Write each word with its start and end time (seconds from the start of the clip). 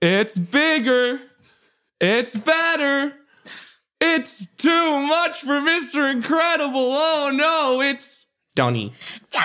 It's 0.00 0.38
bigger. 0.38 1.20
It's 2.00 2.34
better. 2.34 3.12
It's 4.00 4.46
too 4.56 4.98
much 5.00 5.42
for 5.42 5.60
Mr. 5.60 6.10
Incredible. 6.10 6.80
Oh 6.80 7.30
no, 7.32 7.82
it's 7.82 8.24
Donnie. 8.54 8.92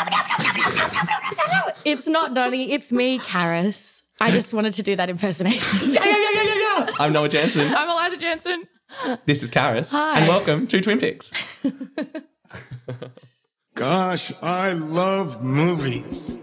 It's 1.86 2.08
not 2.08 2.34
Donnie, 2.34 2.72
it's 2.72 2.92
me, 2.92 3.20
Karis. 3.20 4.02
I 4.20 4.32
just 4.32 4.56
wanted 4.56 4.74
to 4.74 4.82
do 4.82 4.96
that 4.96 5.08
impersonation. 5.08 5.92
Yeah, 5.92 6.02
yeah, 6.04 6.18
yeah, 6.18 6.30
yeah, 6.34 6.44
yeah, 6.44 6.56
yeah. 6.80 6.92
I'm 7.00 7.14
Noah 7.14 7.30
Jansen. 7.30 7.72
I'm 7.76 7.88
Eliza 7.88 8.18
Jansen. 8.18 8.64
This 9.28 9.44
is 9.44 9.52
Karis. 9.52 9.92
Hi. 9.92 10.18
And 10.20 10.28
welcome 10.28 10.66
to 10.66 10.82
Twin 10.82 11.00
Peaks. 11.00 11.32
Gosh, 13.76 14.34
I 14.42 14.72
love 14.72 15.44
movies. 15.44 16.38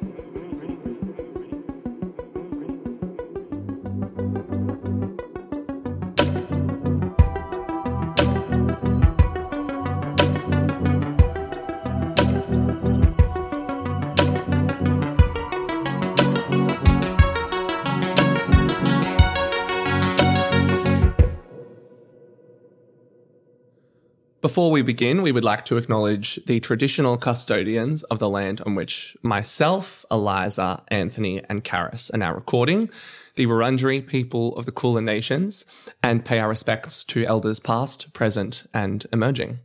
Before 24.53 24.71
we 24.71 24.83
begin, 24.83 25.23
we 25.23 25.33
would 25.33 25.45
like 25.45 25.65
to 25.65 25.79
acknowledge 25.79 26.39
the 26.45 26.61
traditional 26.61 27.17
custodians 27.17 28.03
of 28.03 28.19
the 28.19 28.29
land 28.29 28.61
on 28.67 28.75
which 28.75 29.17
myself, 29.23 30.05
Eliza, 30.11 30.85
Anthony, 30.89 31.43
and 31.49 31.65
Karis 31.65 32.13
are 32.13 32.19
now 32.19 32.35
recording, 32.35 32.91
the 33.37 33.47
Wurundjeri 33.47 34.07
people 34.07 34.55
of 34.57 34.67
the 34.67 34.71
Kulin 34.71 35.07
Nations, 35.07 35.65
and 36.03 36.27
pay 36.27 36.39
our 36.39 36.51
respects 36.51 37.03
to 37.05 37.25
elders 37.25 37.61
past, 37.61 38.13
present, 38.13 38.67
and 38.75 39.07
emerging. 39.11 39.61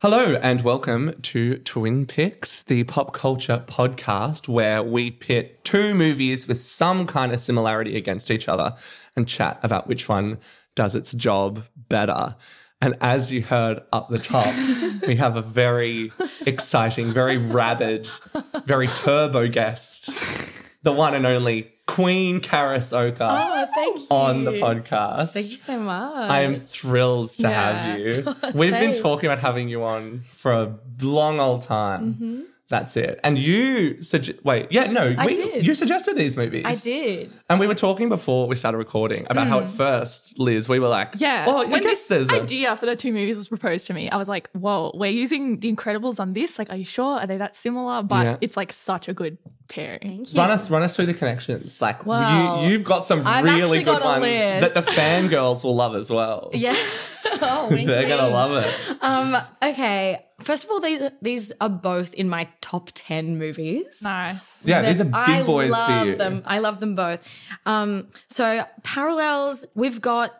Hello, 0.00 0.36
and 0.36 0.62
welcome 0.62 1.12
to 1.20 1.58
Twin 1.58 2.06
Picks, 2.06 2.62
the 2.62 2.84
pop 2.84 3.12
culture 3.12 3.64
podcast 3.66 4.48
where 4.48 4.82
we 4.82 5.10
pit 5.10 5.62
two 5.62 5.92
movies 5.92 6.48
with 6.48 6.56
some 6.56 7.06
kind 7.06 7.30
of 7.32 7.38
similarity 7.38 7.98
against 7.98 8.30
each 8.30 8.48
other 8.48 8.74
and 9.14 9.28
chat 9.28 9.60
about 9.62 9.88
which 9.88 10.08
one 10.08 10.38
does 10.74 10.94
its 10.94 11.12
job 11.12 11.66
better. 11.76 12.34
And 12.82 12.96
as 13.00 13.30
you 13.32 13.42
heard 13.42 13.80
up 13.92 14.08
the 14.10 14.18
top, 14.18 14.52
we 15.06 15.16
have 15.16 15.36
a 15.36 15.40
very 15.42 16.10
exciting, 16.44 17.12
very 17.12 17.36
rabid, 17.38 18.08
very 18.66 18.88
turbo 18.88 19.46
guest, 19.48 20.10
the 20.82 20.92
one 20.92 21.14
and 21.14 21.24
only 21.24 21.70
Queen 21.86 22.40
Karis 22.40 22.92
Oka 22.92 23.24
Oh, 23.30 23.66
thank 23.74 23.98
you. 24.00 24.06
on 24.10 24.44
the 24.44 24.52
podcast. 24.52 25.32
Thank 25.32 25.50
you 25.50 25.56
so 25.58 25.78
much. 25.78 26.30
I 26.30 26.40
am 26.40 26.54
thrilled 26.56 27.30
to 27.30 27.42
Yeah. 27.42 27.72
have 27.72 27.98
you. 28.00 28.34
We've 28.54 28.72
been 28.72 28.92
talking 28.92 29.26
about 29.30 29.38
having 29.40 29.68
you 29.68 29.84
on 29.84 30.24
for 30.32 30.52
a 30.52 30.74
long 31.02 31.38
old 31.40 31.62
time. 31.62 32.14
Mm-hmm. 32.14 32.40
That's 32.72 32.96
it. 32.96 33.20
And 33.22 33.38
you 33.38 34.00
suggest 34.00 34.42
wait, 34.44 34.68
yeah, 34.70 34.90
no, 34.90 35.14
I 35.16 35.26
we, 35.26 35.34
did. 35.34 35.66
you 35.66 35.74
suggested 35.74 36.16
these 36.16 36.36
movies. 36.38 36.64
I 36.66 36.74
did. 36.74 37.30
And 37.50 37.60
we 37.60 37.66
were 37.66 37.74
talking 37.74 38.08
before 38.08 38.48
we 38.48 38.56
started 38.56 38.78
recording 38.78 39.26
about 39.30 39.46
how 39.46 39.60
at 39.60 39.68
first, 39.68 40.38
Liz, 40.38 40.68
we 40.68 40.78
were 40.80 40.88
like, 40.88 41.12
Mm. 41.12 41.20
Yeah. 41.20 41.46
well, 41.46 41.58
I 41.58 41.64
when 41.66 41.82
guess 41.82 42.08
this 42.08 42.08
there's 42.08 42.30
a 42.30 42.42
idea 42.42 42.74
for 42.76 42.86
the 42.86 42.96
two 42.96 43.12
movies 43.12 43.36
was 43.36 43.48
proposed 43.48 43.86
to 43.88 43.92
me, 43.94 44.08
I 44.08 44.16
was 44.16 44.28
like, 44.28 44.48
whoa, 44.52 44.90
we're 44.94 45.10
using 45.10 45.60
The 45.60 45.70
Incredibles 45.72 46.18
on 46.18 46.32
this. 46.32 46.58
Like, 46.58 46.70
are 46.70 46.76
you 46.76 46.84
sure? 46.86 47.18
Are 47.20 47.26
they 47.26 47.36
that 47.36 47.54
similar? 47.54 48.02
But 48.02 48.24
Yeah. 48.24 48.36
it's 48.40 48.56
like 48.56 48.72
such 48.72 49.06
a 49.08 49.12
good 49.14 49.36
pairing. 49.68 50.00
Thank 50.00 50.32
you. 50.34 50.40
Run 50.40 50.50
us, 50.50 50.70
run 50.70 50.82
us 50.82 50.96
through 50.96 51.06
the 51.06 51.14
connections. 51.14 51.80
Like 51.82 52.06
Wow. 52.06 52.62
you, 52.62 52.70
you've 52.70 52.84
got 52.84 53.04
some 53.04 53.26
I've 53.26 53.44
really 53.44 53.78
good 53.84 54.00
got 54.00 54.04
ones 54.04 54.22
list. 54.22 54.74
that 54.74 54.84
the 54.84 54.90
fangirls 54.92 55.62
will 55.62 55.76
love 55.76 55.94
as 55.94 56.10
well. 56.10 56.48
Yeah. 56.54 56.74
oh, 57.42 57.68
wink, 57.70 57.86
They're 57.88 58.08
gonna 58.08 58.28
love 58.28 58.64
it. 58.64 58.74
Um, 59.02 59.36
okay. 59.62 60.24
First 60.42 60.64
of 60.64 60.70
all, 60.70 60.80
these 60.80 61.02
these 61.20 61.52
are 61.60 61.68
both 61.68 62.14
in 62.14 62.28
my 62.28 62.48
top 62.60 62.90
ten 62.94 63.38
movies. 63.38 64.00
Nice. 64.02 64.60
Yeah, 64.64 64.82
these 64.82 65.00
are 65.00 65.04
big 65.04 65.14
I 65.14 65.42
boys 65.44 65.70
love 65.70 66.00
for 66.02 66.06
you. 66.06 66.16
them. 66.16 66.42
I 66.44 66.58
love 66.58 66.80
them 66.80 66.94
both. 66.94 67.26
Um, 67.66 68.08
so 68.28 68.62
parallels. 68.82 69.64
We've 69.74 70.00
got 70.00 70.32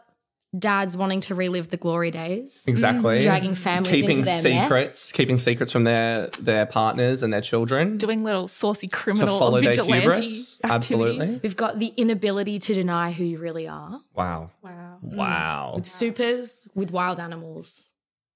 dads 0.58 0.98
wanting 0.98 1.22
to 1.22 1.34
relive 1.34 1.70
the 1.70 1.78
glory 1.78 2.10
days, 2.10 2.64
Exactly. 2.66 3.20
dragging 3.20 3.54
families 3.54 3.90
keeping 3.90 4.18
into 4.18 4.24
their 4.26 4.42
secrets, 4.42 4.68
mess. 5.08 5.12
keeping 5.12 5.38
secrets 5.38 5.72
from 5.72 5.84
their 5.84 6.26
their 6.40 6.66
partners 6.66 7.22
and 7.22 7.32
their 7.32 7.40
children. 7.40 7.96
Doing 7.96 8.22
little 8.22 8.48
saucy 8.48 8.86
to 8.88 8.94
criminal 8.94 9.38
follow 9.38 9.60
their 9.62 9.70
vigilante 9.70 10.00
hubris. 10.00 10.18
activities. 10.18 10.60
Absolutely. 10.64 11.40
We've 11.42 11.56
got 11.56 11.78
the 11.78 11.86
inability 11.96 12.58
to 12.58 12.74
deny 12.74 13.12
who 13.12 13.24
you 13.24 13.38
really 13.38 13.66
are. 13.66 14.00
Wow. 14.14 14.50
Wow. 14.62 14.98
Wow. 15.00 15.72
With 15.76 15.86
supers, 15.86 16.68
with 16.74 16.90
wild 16.90 17.18
animals. 17.18 17.91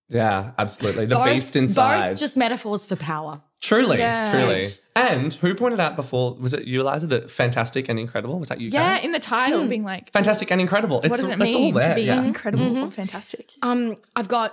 Yeah, 0.09 0.53
absolutely. 0.59 1.06
The 1.06 1.17
Both- 1.17 1.27
beast 1.34 1.56
inside. 1.56 2.11
Both 2.11 2.19
just 2.21 2.37
metaphors 2.37 2.84
for 2.84 2.97
power. 2.97 3.43
truly, 3.61 3.99
Yeah. 3.99 4.31
truly. 4.31 4.67
And 4.94 5.33
who 5.34 5.55
pointed 5.55 5.81
out 5.81 5.97
before, 5.97 6.34
was 6.34 6.53
it 6.55 6.67
you, 6.67 6.81
Eliza, 6.83 7.09
that 7.09 7.31
fantastic 7.31 7.89
and 7.89 7.99
incredible? 7.99 8.39
Was 8.39 8.49
that 8.50 8.61
you 8.61 8.69
Yeah, 8.69 8.97
guys? 8.97 9.05
in 9.05 9.11
the 9.12 9.19
title, 9.19 9.66
being 9.66 9.83
like, 9.83 10.12
fantastic 10.12 10.53
and 10.53 10.61
incredible. 10.61 11.00
It's, 11.03 11.11
what 11.11 11.21
does 11.21 11.28
it 11.31 11.43
it's 11.43 11.55
all 11.56 11.61
mean 11.62 11.75
there. 11.75 11.89
to 11.89 11.95
be 11.97 12.03
yeah. 12.03 12.22
incredible 12.22 12.78
or 12.78 12.91
fantastic? 12.93 13.50
Um, 13.62 13.97
I've 14.15 14.28
got 14.28 14.53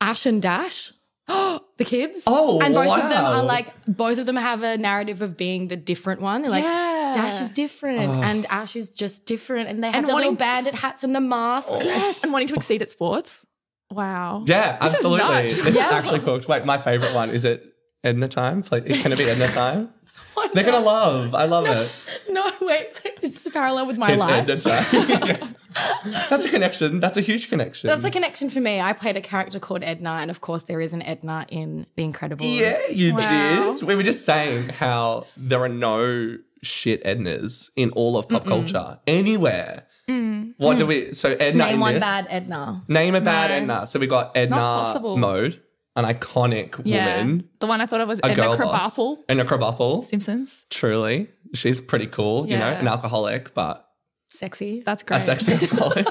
Ash 0.00 0.26
and 0.26 0.42
Dash. 0.42 0.92
Oh, 1.28 1.60
the 1.78 1.84
kids. 1.84 2.24
Oh, 2.26 2.60
and 2.60 2.74
both 2.74 2.88
of 3.02 3.08
them 3.08 3.24
are 3.24 3.42
like 3.44 3.68
both 3.86 4.18
of 4.18 4.26
them 4.26 4.36
have 4.36 4.62
a 4.62 4.76
narrative 4.76 5.22
of 5.22 5.36
being 5.38 5.68
the 5.68 5.76
different 5.76 6.20
one. 6.20 6.42
They're 6.42 6.50
like 6.50 6.64
Yeah. 6.64 7.12
Dash 7.14 7.40
is 7.40 7.48
different 7.50 8.00
and 8.00 8.44
Ash 8.50 8.76
is 8.76 8.90
just 8.90 9.24
different, 9.24 9.68
and 9.68 9.82
they 9.82 9.86
have 9.88 9.96
And 9.96 10.04
the 10.04 10.14
little 10.14 10.30
wanting- 10.32 10.34
bandit 10.36 10.74
hats 10.74 11.04
and 11.04 11.14
the 11.14 11.20
masks. 11.20 11.84
Yes, 11.84 12.20
and 12.22 12.32
wanting 12.32 12.48
to 12.48 12.54
exceed 12.54 12.82
at 12.82 12.90
sports. 12.90 13.46
Wow. 13.90 14.44
Yeah, 14.46 14.78
This 14.80 14.92
absolutely. 14.94 15.36
It's 15.44 15.76
Yeah. 15.76 15.88
actually 15.90 16.20
cooked. 16.20 16.48
Wait, 16.48 16.64
my 16.64 16.78
favorite 16.78 17.14
one 17.14 17.30
is 17.30 17.44
it 17.44 17.74
Edna 18.04 18.28
time? 18.28 18.62
Like, 18.70 18.86
Can 18.86 19.12
it 19.12 19.18
be 19.18 19.24
Edna 19.24 19.48
time? 19.48 19.90
They're 20.54 20.64
gonna 20.64 20.80
love. 20.80 21.34
I 21.34 21.44
love 21.44 21.66
it. 21.66 21.92
No, 22.30 22.50
wait, 22.62 23.00
this 23.20 23.36
is 23.36 23.46
a 23.46 23.50
parallel 23.50 23.86
with 23.86 23.98
my 23.98 24.12
It's 24.12 24.20
life. 24.20 24.48
Edna 24.48 24.60
time. 24.60 25.54
That's 26.30 26.44
a 26.44 26.48
connection. 26.48 26.98
That's 27.00 27.16
a 27.16 27.20
huge 27.20 27.48
connection. 27.48 27.88
That's 27.88 28.04
a 28.04 28.10
connection 28.10 28.48
for 28.50 28.60
me. 28.60 28.80
I 28.80 28.92
played 28.92 29.16
a 29.16 29.20
character 29.20 29.58
called 29.60 29.84
Edna, 29.84 30.12
and 30.20 30.30
of 30.30 30.40
course, 30.40 30.62
there 30.62 30.80
is 30.80 30.92
an 30.92 31.02
Edna 31.02 31.46
in 31.48 31.86
The 31.96 32.04
Incredibles. 32.10 32.58
Yeah, 32.58 32.76
you 32.90 33.14
Wow. 33.14 33.74
did. 33.78 33.82
We 33.86 33.94
were 33.96 34.02
just 34.02 34.24
saying 34.24 34.68
how 34.70 35.26
there 35.36 35.62
are 35.62 35.68
no 35.68 36.36
shit 36.62 37.02
Ednas 37.04 37.70
in 37.76 37.90
all 37.90 38.16
of 38.16 38.28
pop 38.28 38.44
culture 38.46 38.98
anywhere. 39.06 39.86
Mm. 40.10 40.54
What 40.58 40.76
do 40.78 40.84
mm. 40.84 40.88
we? 40.88 41.14
So 41.14 41.30
Edna 41.30 41.64
Name 41.64 41.74
in 41.74 41.80
one 41.80 41.94
this, 41.94 42.00
bad 42.00 42.26
Edna. 42.28 42.82
Name 42.88 43.14
a 43.14 43.20
bad 43.20 43.50
No. 43.50 43.56
Edna. 43.56 43.86
So 43.86 43.98
we 43.98 44.06
got 44.06 44.36
Edna. 44.36 45.00
Mode, 45.16 45.60
an 45.96 46.04
iconic 46.04 46.80
Yeah. 46.84 47.18
woman, 47.18 47.48
The 47.60 47.66
one 47.66 47.80
I 47.80 47.86
thought 47.86 48.00
of 48.00 48.08
was 48.08 48.20
a 48.20 48.26
Edna 48.26 48.36
girl 48.36 48.56
boss, 48.58 48.96
Krabappel. 48.96 49.18
Edna 49.28 49.44
Krabappel. 49.44 50.04
Simpsons. 50.04 50.66
Truly, 50.70 51.28
she's 51.54 51.80
pretty 51.80 52.06
cool. 52.06 52.46
You 52.48 52.58
know, 52.58 52.68
an 52.68 52.88
alcoholic, 52.88 53.54
but 53.54 53.86
Sexy. 54.32 54.82
That's 54.86 55.02
great. 55.02 55.18
a 55.18 55.22
sexy 55.22 55.52
alcoholic. 55.66 56.06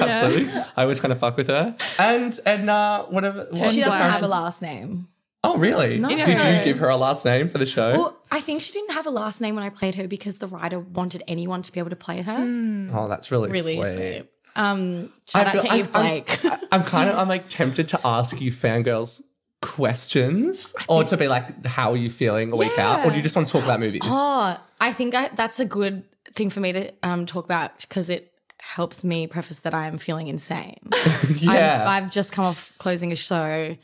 Absolutely, 0.00 0.52
I 0.76 0.82
always 0.82 1.00
kind 1.00 1.12
of 1.12 1.18
fuck 1.18 1.36
with 1.36 1.46
her. 1.48 1.74
And 1.98 2.38
Edna, 2.44 3.06
whatever. 3.08 3.46
what- 3.50 3.72
she 3.72 3.80
doesn't 3.80 3.92
have 3.92 4.22
a 4.22 4.28
last 4.28 4.60
name. 4.62 5.08
Oh, 5.48 5.56
really? 5.58 5.98
No. 5.98 6.08
Did 6.08 6.28
you 6.28 6.64
give 6.64 6.78
her 6.78 6.88
a 6.88 6.96
last 6.96 7.24
name 7.24 7.48
for 7.48 7.58
the 7.58 7.66
show? 7.66 7.92
Well, 7.92 8.22
I 8.30 8.40
think 8.40 8.60
she 8.62 8.72
didn't 8.72 8.92
have 8.92 9.06
a 9.06 9.10
last 9.10 9.40
name 9.40 9.54
when 9.54 9.64
I 9.64 9.70
played 9.70 9.94
her 9.96 10.06
because 10.08 10.38
the 10.38 10.48
writer 10.48 10.78
wanted 10.78 11.22
anyone 11.26 11.62
to 11.62 11.72
be 11.72 11.80
able 11.80 11.90
to 11.90 11.96
play 11.96 12.22
her. 12.22 12.90
oh, 12.94 13.08
that's 13.08 13.30
really, 13.30 13.50
Really 13.50 13.76
sweet. 13.76 13.92
sweet. 13.94 14.26
Um, 14.56 15.12
shout 15.28 15.46
I 15.46 15.50
out 15.50 15.52
feel- 15.52 15.70
to 15.70 15.76
Eve 15.76 15.90
I'm- 15.94 16.02
Blake. 16.02 16.44
I'm, 16.44 16.58
I'm 16.72 16.82
kind 16.84 17.08
of 17.10 17.16
I'm 17.18 17.28
like 17.28 17.48
tempted 17.48 17.88
to 17.88 18.00
ask 18.04 18.40
you 18.40 18.50
fangirls 18.50 19.22
questions 19.60 20.74
or 20.88 21.04
to 21.04 21.16
be 21.16 21.28
like, 21.28 21.64
how 21.66 21.92
are 21.92 21.96
you 21.96 22.10
feeling 22.10 22.52
a 22.52 22.56
week 22.56 22.78
out? 22.78 23.04
Or 23.06 23.10
do 23.10 23.16
you 23.16 23.22
just 23.22 23.36
want 23.36 23.46
to 23.46 23.52
talk 23.52 23.64
about 23.64 23.80
movies? 23.80 24.02
oh, 24.04 24.58
I 24.80 24.92
think 24.92 25.14
I, 25.14 25.28
that's 25.28 25.60
a 25.60 25.64
good 25.64 26.04
thing 26.34 26.50
for 26.50 26.60
me 26.60 26.72
to 26.72 26.92
um, 27.02 27.26
talk 27.26 27.44
about 27.44 27.80
because 27.82 28.10
it 28.10 28.32
helps 28.60 29.02
me 29.04 29.26
preface 29.26 29.60
that 29.60 29.74
I 29.74 29.86
am 29.86 29.98
feeling 29.98 30.28
insane. 30.28 30.78
yeah. 31.36 31.84
I've, 31.86 32.04
I've 32.04 32.10
just 32.10 32.32
come 32.32 32.44
off 32.44 32.72
closing 32.78 33.12
a 33.12 33.16
show. 33.16 33.76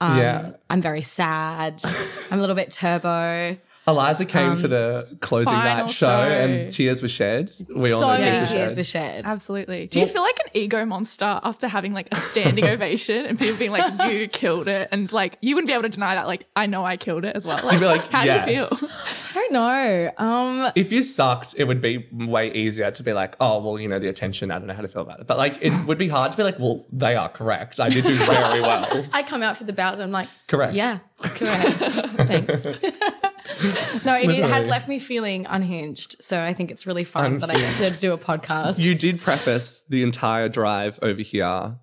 Um, 0.00 0.18
yeah. 0.18 0.50
I'm 0.70 0.80
very 0.80 1.02
sad. 1.02 1.82
I'm 2.30 2.38
a 2.38 2.40
little 2.40 2.56
bit 2.56 2.70
turbo. 2.70 3.56
Eliza 3.90 4.24
came 4.24 4.56
to 4.56 4.68
the 4.68 5.16
closing 5.20 5.52
night 5.52 5.90
show, 5.90 6.06
show. 6.06 6.30
and 6.30 6.72
tears 6.72 7.02
were 7.02 7.08
shed. 7.08 7.50
We 7.74 7.92
all 7.92 8.00
So 8.00 8.06
know 8.06 8.18
many 8.18 8.22
tears, 8.36 8.48
tears 8.48 8.70
were 8.70 8.76
were 8.76 8.84
shed. 8.84 9.14
shed. 9.16 9.24
Absolutely. 9.26 9.86
Do 9.88 10.00
you 10.00 10.06
feel 10.06 10.22
like 10.22 10.38
an 10.40 10.50
ego 10.54 10.84
monster 10.86 11.40
after 11.42 11.68
having 11.68 11.92
like 11.92 12.08
a 12.12 12.16
standing 12.16 12.64
ovation 12.74 13.26
and 13.26 13.38
people 13.38 13.56
being 13.58 13.70
like, 13.72 14.12
you 14.12 14.28
killed 14.28 14.68
it? 14.68 14.88
And 14.92 15.12
like, 15.12 15.36
you 15.42 15.54
wouldn't 15.54 15.68
be 15.68 15.72
able 15.74 15.82
to 15.82 15.88
deny 15.88 16.14
that. 16.14 16.26
Like, 16.26 16.46
I 16.56 16.66
know 16.66 16.84
I 16.84 16.96
killed 16.96 17.24
it 17.24 17.36
as 17.36 17.46
well. 17.46 17.58
Like, 17.62 17.72
You'd 17.74 17.80
be 17.80 17.86
like, 17.86 18.04
how 18.10 18.22
yes. 18.24 18.44
do 18.46 18.52
you 18.52 18.64
feel? 18.66 18.88
I 19.32 19.34
don't 19.34 19.52
know. 19.52 20.10
Um, 20.18 20.72
If 20.74 20.90
you 20.92 21.02
sucked, 21.02 21.54
it 21.56 21.64
would 21.64 21.80
be 21.80 22.08
way 22.12 22.52
easier 22.52 22.90
to 22.90 23.02
be 23.02 23.12
like, 23.12 23.36
oh, 23.40 23.60
well, 23.60 23.78
you 23.78 23.88
know, 23.88 23.98
the 23.98 24.08
attention, 24.08 24.50
I 24.50 24.58
don't 24.58 24.66
know 24.66 24.74
how 24.74 24.82
to 24.82 24.88
feel 24.88 25.02
about 25.02 25.20
it. 25.20 25.26
But 25.26 25.38
like, 25.38 25.58
it 25.60 25.72
would 25.86 25.98
be 25.98 26.08
hard 26.08 26.32
to 26.32 26.36
be 26.36 26.42
like, 26.44 26.58
well, 26.58 26.86
they 26.92 27.14
are 27.16 27.28
correct. 27.28 27.80
I 27.80 27.88
did 27.88 28.04
do 28.04 28.12
very 28.14 28.60
well. 28.60 29.06
I 29.12 29.22
come 29.22 29.42
out 29.42 29.56
for 29.56 29.64
the 29.64 29.72
bows 29.72 29.94
and 29.94 30.02
I'm 30.04 30.10
like, 30.12 30.28
Correct. 30.46 30.74
yeah, 30.74 30.98
correct. 31.18 31.76
Thanks. 31.78 32.66
No, 34.04 34.16
it, 34.16 34.30
it 34.30 34.48
has 34.48 34.66
left 34.66 34.88
me 34.88 34.98
feeling 34.98 35.46
unhinged. 35.46 36.16
So 36.20 36.42
I 36.42 36.54
think 36.54 36.70
it's 36.70 36.86
really 36.86 37.04
fun 37.04 37.38
that 37.38 37.50
I 37.50 37.54
get 37.54 37.74
to 37.76 37.90
do 37.90 38.12
a 38.12 38.18
podcast. 38.18 38.78
You 38.78 38.94
did 38.94 39.20
preface 39.20 39.84
the 39.88 40.02
entire 40.02 40.48
drive 40.48 40.98
over 41.02 41.20
here 41.22 41.76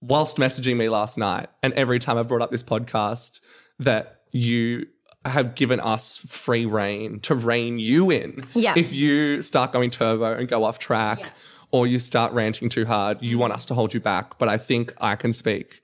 whilst 0.00 0.36
messaging 0.36 0.76
me 0.76 0.88
last 0.88 1.18
night, 1.18 1.48
and 1.62 1.72
every 1.74 1.98
time 1.98 2.18
I've 2.18 2.28
brought 2.28 2.42
up 2.42 2.50
this 2.50 2.62
podcast, 2.62 3.40
that 3.78 4.20
you 4.32 4.86
have 5.24 5.54
given 5.54 5.80
us 5.80 6.18
free 6.18 6.64
reign 6.66 7.20
to 7.20 7.34
rein 7.34 7.78
you 7.78 8.10
in. 8.10 8.40
Yeah. 8.54 8.74
If 8.76 8.92
you 8.92 9.42
start 9.42 9.72
going 9.72 9.90
turbo 9.90 10.34
and 10.34 10.48
go 10.48 10.64
off 10.64 10.78
track, 10.78 11.32
or 11.70 11.86
you 11.86 11.98
start 11.98 12.32
ranting 12.32 12.68
too 12.68 12.86
hard, 12.86 13.22
you 13.22 13.38
want 13.38 13.52
us 13.52 13.64
to 13.66 13.74
hold 13.74 13.92
you 13.92 14.00
back. 14.00 14.38
But 14.38 14.48
I 14.48 14.56
think 14.58 14.94
I 15.00 15.16
can 15.16 15.32
speak. 15.32 15.82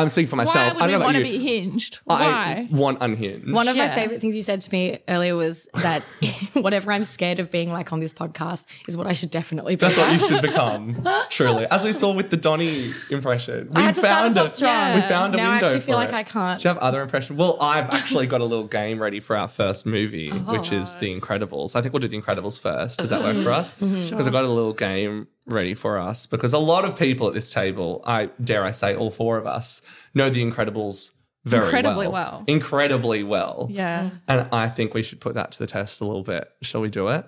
I'm 0.00 0.08
speaking 0.08 0.28
for 0.28 0.36
myself. 0.36 0.56
Why 0.56 0.62
I 0.62 0.66
would 0.72 0.78
don't 0.78 0.86
we 0.88 0.92
know 0.92 0.96
about 0.98 1.04
want 1.06 1.16
to 1.18 1.22
be 1.22 1.38
hinged? 1.38 1.98
I 2.08 2.14
Why? 2.14 2.68
want 2.70 2.98
unhinged. 3.00 3.52
One 3.52 3.68
of 3.68 3.76
my 3.76 3.84
Yeah. 3.84 3.94
favorite 3.94 4.20
things 4.20 4.34
you 4.36 4.42
said 4.42 4.60
to 4.62 4.70
me 4.72 4.98
earlier 5.08 5.36
was 5.36 5.68
that 5.74 6.02
whatever 6.54 6.92
I'm 6.92 7.04
scared 7.04 7.38
of 7.38 7.50
being 7.50 7.72
like 7.72 7.92
on 7.92 8.00
this 8.00 8.12
podcast 8.12 8.66
is 8.88 8.96
what 8.96 9.06
I 9.06 9.12
should 9.12 9.30
definitely 9.30 9.76
be. 9.76 9.86
That's 9.86 9.96
what 9.96 10.12
you 10.12 10.18
should 10.28 10.42
become, 10.42 11.06
truly. 11.30 11.66
As 11.70 11.84
we 11.84 11.92
saw 11.92 12.12
with 12.14 12.30
the 12.30 12.36
Donny 12.36 12.90
impression, 13.10 13.68
we 13.72 13.76
I 13.82 13.84
had 13.86 13.94
to 13.96 14.00
start 14.00 14.26
us 14.26 14.34
found 14.34 14.38
off 14.38 14.46
a, 14.46 14.56
strong. 14.56 14.94
we 14.94 15.00
found 15.02 15.34
a 15.34 15.36
Now 15.38 15.48
I 15.50 15.52
window 15.54 15.66
actually 15.66 15.80
feel 15.80 15.94
for 15.96 16.00
like 16.00 16.08
it. 16.10 16.14
I 16.14 16.22
can't. 16.22 16.60
Do 16.60 16.68
you 16.68 16.74
have 16.74 16.82
other 16.82 17.02
impressions? 17.02 17.38
Well, 17.38 17.56
I've 17.60 17.90
actually 17.90 18.26
got 18.26 18.40
a 18.40 18.44
little 18.44 18.66
game 18.66 19.00
ready 19.00 19.20
for 19.20 19.36
our 19.36 19.48
first 19.48 19.86
movie, 19.86 20.30
Oh, 20.32 20.52
which 20.52 20.72
is 20.72 20.96
The 20.96 21.18
Incredibles. 21.18 21.76
I 21.76 21.82
think 21.82 21.92
we'll 21.92 22.00
do 22.00 22.08
The 22.08 22.20
Incredibles 22.20 22.58
first. 22.58 22.98
Does 22.98 23.10
that 23.10 23.22
work 23.22 23.42
for 23.44 23.52
us? 23.52 23.70
Mm-hmm. 23.72 24.10
Because 24.10 24.26
I've 24.26 24.32
got 24.32 24.44
a 24.44 24.48
little 24.48 24.72
game 24.72 25.26
ready 25.52 25.74
for 25.74 25.98
us. 25.98 26.26
Because 26.26 26.52
a 26.52 26.58
lot 26.58 26.84
of 26.84 26.96
people 26.96 27.28
at 27.28 27.34
this 27.34 27.50
table, 27.50 28.02
I 28.06 28.30
dare 28.42 28.64
I 28.64 28.72
say, 28.72 28.94
all 28.94 29.10
four 29.10 29.36
of 29.38 29.46
us, 29.46 29.82
know 30.14 30.30
The 30.30 30.42
Incredibles 30.44 31.12
very 31.44 31.64
Incredibly 31.64 32.06
well. 32.06 32.12
well. 32.32 32.44
Incredibly 32.46 33.22
well. 33.22 33.68
yeah. 33.70 34.10
And 34.28 34.46
I 34.52 34.68
think 34.68 34.92
we 34.92 35.02
should 35.02 35.20
put 35.20 35.34
that 35.34 35.52
to 35.52 35.58
the 35.58 35.66
test 35.66 36.00
a 36.00 36.04
little 36.04 36.22
bit. 36.22 36.50
Shall 36.62 36.82
we 36.82 36.90
do 36.90 37.08
it? 37.08 37.24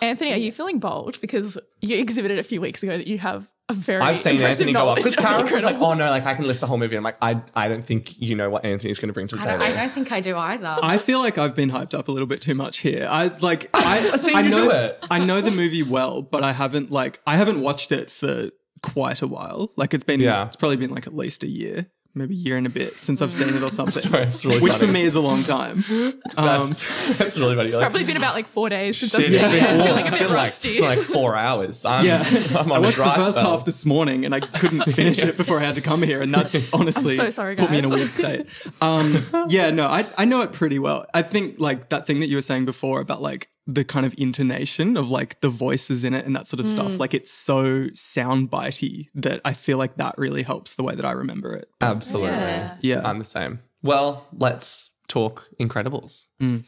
Anthony, 0.00 0.32
are 0.32 0.36
you 0.38 0.50
feeling 0.50 0.78
bold? 0.78 1.20
Because 1.20 1.58
you 1.80 1.96
exhibited 1.98 2.38
a 2.38 2.42
few 2.42 2.60
weeks 2.60 2.82
ago 2.82 2.96
that 2.96 3.06
you 3.06 3.18
have 3.18 3.50
a 3.70 3.72
very 3.72 4.00
I've 4.02 4.18
seen 4.18 4.40
Anthony 4.40 4.72
go 4.72 4.88
up 4.88 4.96
because 4.96 5.14
of 5.14 5.18
Karen 5.20 5.44
was 5.52 5.64
like, 5.64 5.76
"Oh 5.76 5.94
no, 5.94 6.10
like 6.10 6.26
I 6.26 6.34
can 6.34 6.46
list 6.46 6.60
the 6.60 6.66
whole 6.66 6.76
movie." 6.78 6.96
I'm 6.96 7.02
like, 7.02 7.16
"I, 7.22 7.40
I 7.54 7.68
don't 7.68 7.84
think 7.84 8.20
you 8.20 8.34
know 8.34 8.50
what 8.50 8.64
Anthony's 8.64 8.98
going 8.98 9.08
to 9.08 9.12
bring 9.14 9.28
to 9.28 9.36
the 9.36 9.42
I 9.42 9.44
table." 9.44 9.58
don't, 9.64 9.72
I 9.72 9.80
don't 9.80 9.92
think 9.92 10.12
I 10.12 10.20
do 10.20 10.36
either. 10.36 10.76
I 10.82 10.98
feel 10.98 11.20
like 11.20 11.38
I've 11.38 11.56
been 11.56 11.70
hyped 11.70 11.98
up 11.98 12.08
a 12.08 12.12
little 12.12 12.26
bit 12.26 12.42
too 12.42 12.54
much 12.54 12.78
here. 12.78 13.06
I 13.10 13.28
like 13.40 13.70
I, 13.74 14.10
I've 14.12 14.34
I 14.34 14.42
know 14.42 14.64
do 14.64 14.70
it. 14.70 14.98
I 15.10 15.24
know 15.24 15.40
the 15.40 15.50
movie 15.50 15.82
well, 15.82 16.22
but 16.22 16.42
I 16.42 16.52
haven't 16.52 16.90
like 16.90 17.20
I 17.26 17.36
haven't 17.36 17.60
watched 17.60 17.92
it 17.92 18.10
for 18.10 18.50
quite 18.82 19.22
a 19.22 19.26
while. 19.26 19.70
Like 19.76 19.94
it's 19.94 20.04
been 20.04 20.20
Yeah. 20.20 20.46
it's 20.46 20.56
probably 20.56 20.76
been 20.76 20.90
like 20.90 21.06
at 21.06 21.14
least 21.14 21.42
a 21.44 21.48
year, 21.48 21.86
maybe 22.14 22.34
a 22.34 22.38
year 22.38 22.56
and 22.56 22.66
a 22.66 22.70
bit 22.70 23.02
since 23.02 23.22
I've 23.22 23.32
seen 23.32 23.48
it 23.48 23.62
or 23.62 23.68
something. 23.80 24.02
Sorry, 24.02 24.24
it's 24.24 24.44
really 24.44 24.60
Which 24.60 24.72
funny. 24.72 24.86
for 24.86 24.92
me 24.92 25.02
is 25.02 25.14
a 25.14 25.20
long 25.20 25.42
time. 25.42 25.84
Um, 26.36 26.68
that's, 26.68 27.18
that's 27.18 27.38
really 27.38 27.54
funny. 27.56 27.68
It's 27.68 27.76
probably 27.76 28.04
been 28.04 28.16
about 28.16 28.34
like 28.34 28.46
four 28.46 28.68
days 28.68 28.98
since 28.98 29.14
I've 29.14 29.24
seen 29.24 29.34
it. 29.34 29.40
been, 29.40 29.64
I'm 29.64 29.80
oh, 29.80 29.84
feeling 29.84 30.06
a 30.06 30.10
bit 30.10 30.18
been 30.20 30.28
like, 30.28 30.36
rusty. 30.36 30.68
it's 30.68 30.78
been 30.78 30.88
like 30.88 31.00
four 31.00 31.36
hours. 31.36 31.84
I'm, 31.84 32.06
yeah, 32.06 32.24
I'm 32.58 32.72
I 32.72 32.76
on 32.76 32.78
a 32.78 32.80
watched 32.80 32.96
the 32.96 33.04
dry 33.04 33.16
first 33.16 33.32
spell. 33.32 33.50
half 33.50 33.64
this 33.64 33.84
morning 33.84 34.24
and 34.24 34.34
I 34.34 34.40
couldn't 34.40 34.82
finish 34.92 35.18
it 35.18 35.36
before 35.36 35.58
I 35.58 35.64
had 35.64 35.74
to 35.74 35.80
come 35.80 36.02
here, 36.02 36.22
and 36.22 36.32
that's 36.32 36.72
honestly 36.72 37.16
so 37.16 37.30
sorry, 37.30 37.56
put 37.56 37.70
me 37.70 37.78
in 37.78 37.84
a 37.84 37.88
weird 37.88 38.10
state. 38.10 38.46
Um, 38.80 39.26
yeah, 39.48 39.70
no, 39.70 39.86
I 39.86 40.06
I 40.16 40.24
know 40.24 40.42
it 40.42 40.52
pretty 40.52 40.78
well. 40.78 41.04
I 41.12 41.22
think 41.22 41.58
like 41.58 41.88
that 41.90 42.06
thing 42.06 42.20
that 42.20 42.28
you 42.28 42.36
were 42.36 42.42
saying 42.42 42.64
before 42.64 43.00
about 43.00 43.20
like 43.20 43.50
the 43.74 43.84
kind 43.84 44.04
of 44.04 44.14
intonation 44.18 44.96
of 44.96 45.10
like 45.10 45.40
the 45.40 45.48
voices 45.48 46.02
in 46.04 46.14
it 46.14 46.26
and 46.26 46.34
that 46.34 46.46
sort 46.46 46.60
of 46.60 46.66
mm. 46.66 46.72
stuff. 46.72 46.98
Like 46.98 47.14
it's 47.14 47.30
so 47.30 47.84
soundbitey 47.88 49.08
that 49.14 49.40
I 49.44 49.52
feel 49.52 49.78
like 49.78 49.96
that 49.96 50.16
really 50.18 50.42
helps 50.42 50.74
the 50.74 50.82
way 50.82 50.94
that 50.94 51.04
I 51.04 51.12
remember 51.12 51.54
it. 51.54 51.68
Absolutely. 51.80 52.30
Yeah. 52.30 52.76
Yeah. 52.80 53.02
I'm 53.04 53.18
the 53.18 53.24
same. 53.24 53.60
Well, 53.82 54.26
let's 54.32 54.90
talk 55.08 55.46
Incredibles. 55.60 56.26
Mm. 56.40 56.64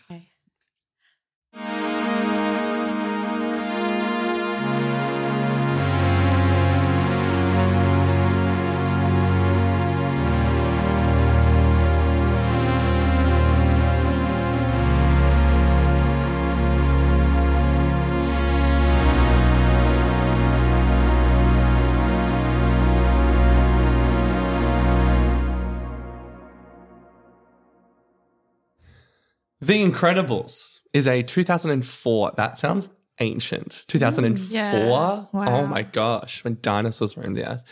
The 29.73 29.91
Incredibles 29.91 30.81
is 30.93 31.09
a 31.09 31.23
2004. 31.23 32.33
That 32.37 32.59
sounds 32.59 32.91
ancient. 33.21 33.87
2004. 33.89 34.55
yeah. 34.55 35.27
Oh 35.33 35.67
my 35.67 35.83
gosh, 35.83 36.45
when 36.45 36.59
dinosaurs 36.61 37.17
roamed 37.17 37.39
the 37.39 37.51
earth. 37.51 37.65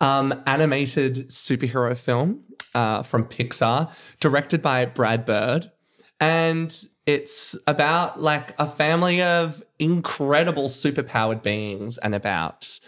Um, 0.00 0.42
animated 0.46 1.28
superhero 1.28 1.94
film 1.96 2.44
uh, 2.74 3.02
from 3.02 3.26
Pixar, 3.26 3.90
directed 4.18 4.62
by 4.62 4.86
Brad 4.86 5.26
Bird, 5.26 5.70
and 6.20 6.84
it's 7.04 7.54
about 7.66 8.18
like 8.20 8.54
a 8.58 8.66
family 8.66 9.20
of 9.20 9.62
incredible 9.78 10.68
superpowered 10.68 11.42
beings, 11.42 11.98
and 11.98 12.14
about 12.14 12.80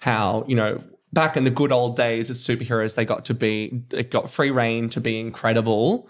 how 0.00 0.44
you 0.46 0.54
know 0.54 0.80
back 1.12 1.36
in 1.36 1.42
the 1.42 1.50
good 1.50 1.72
old 1.72 1.96
days 1.96 2.30
of 2.30 2.36
superheroes, 2.36 2.94
they 2.94 3.04
got 3.04 3.24
to 3.24 3.34
be 3.34 3.82
they 3.90 4.04
got 4.04 4.30
free 4.30 4.50
reign 4.50 4.88
to 4.90 5.00
be 5.00 5.18
incredible, 5.18 6.08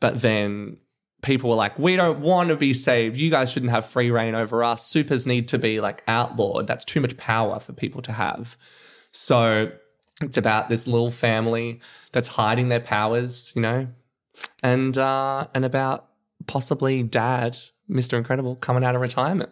but 0.00 0.20
then 0.22 0.78
people 1.22 1.50
were 1.50 1.56
like, 1.56 1.78
we 1.78 1.96
don't 1.96 2.20
want 2.20 2.48
to 2.50 2.56
be 2.56 2.72
saved. 2.72 3.16
You 3.16 3.30
guys 3.30 3.50
shouldn't 3.50 3.72
have 3.72 3.86
free 3.86 4.10
reign 4.10 4.34
over 4.34 4.62
us. 4.62 4.86
Supers 4.86 5.26
need 5.26 5.48
to 5.48 5.58
be 5.58 5.80
like 5.80 6.02
outlawed. 6.06 6.66
That's 6.66 6.84
too 6.84 7.00
much 7.00 7.16
power 7.16 7.58
for 7.58 7.72
people 7.72 8.02
to 8.02 8.12
have. 8.12 8.56
So 9.10 9.72
it's 10.20 10.36
about 10.36 10.68
this 10.68 10.86
little 10.86 11.10
family 11.10 11.80
that's 12.12 12.28
hiding 12.28 12.68
their 12.68 12.80
powers, 12.80 13.52
you 13.54 13.62
know, 13.62 13.88
and 14.62 14.96
uh, 14.96 15.46
and 15.54 15.64
about 15.64 16.06
possibly 16.46 17.02
dad, 17.02 17.58
Mr. 17.90 18.14
Incredible, 18.14 18.56
coming 18.56 18.84
out 18.84 18.94
of 18.94 19.00
retirement. 19.00 19.50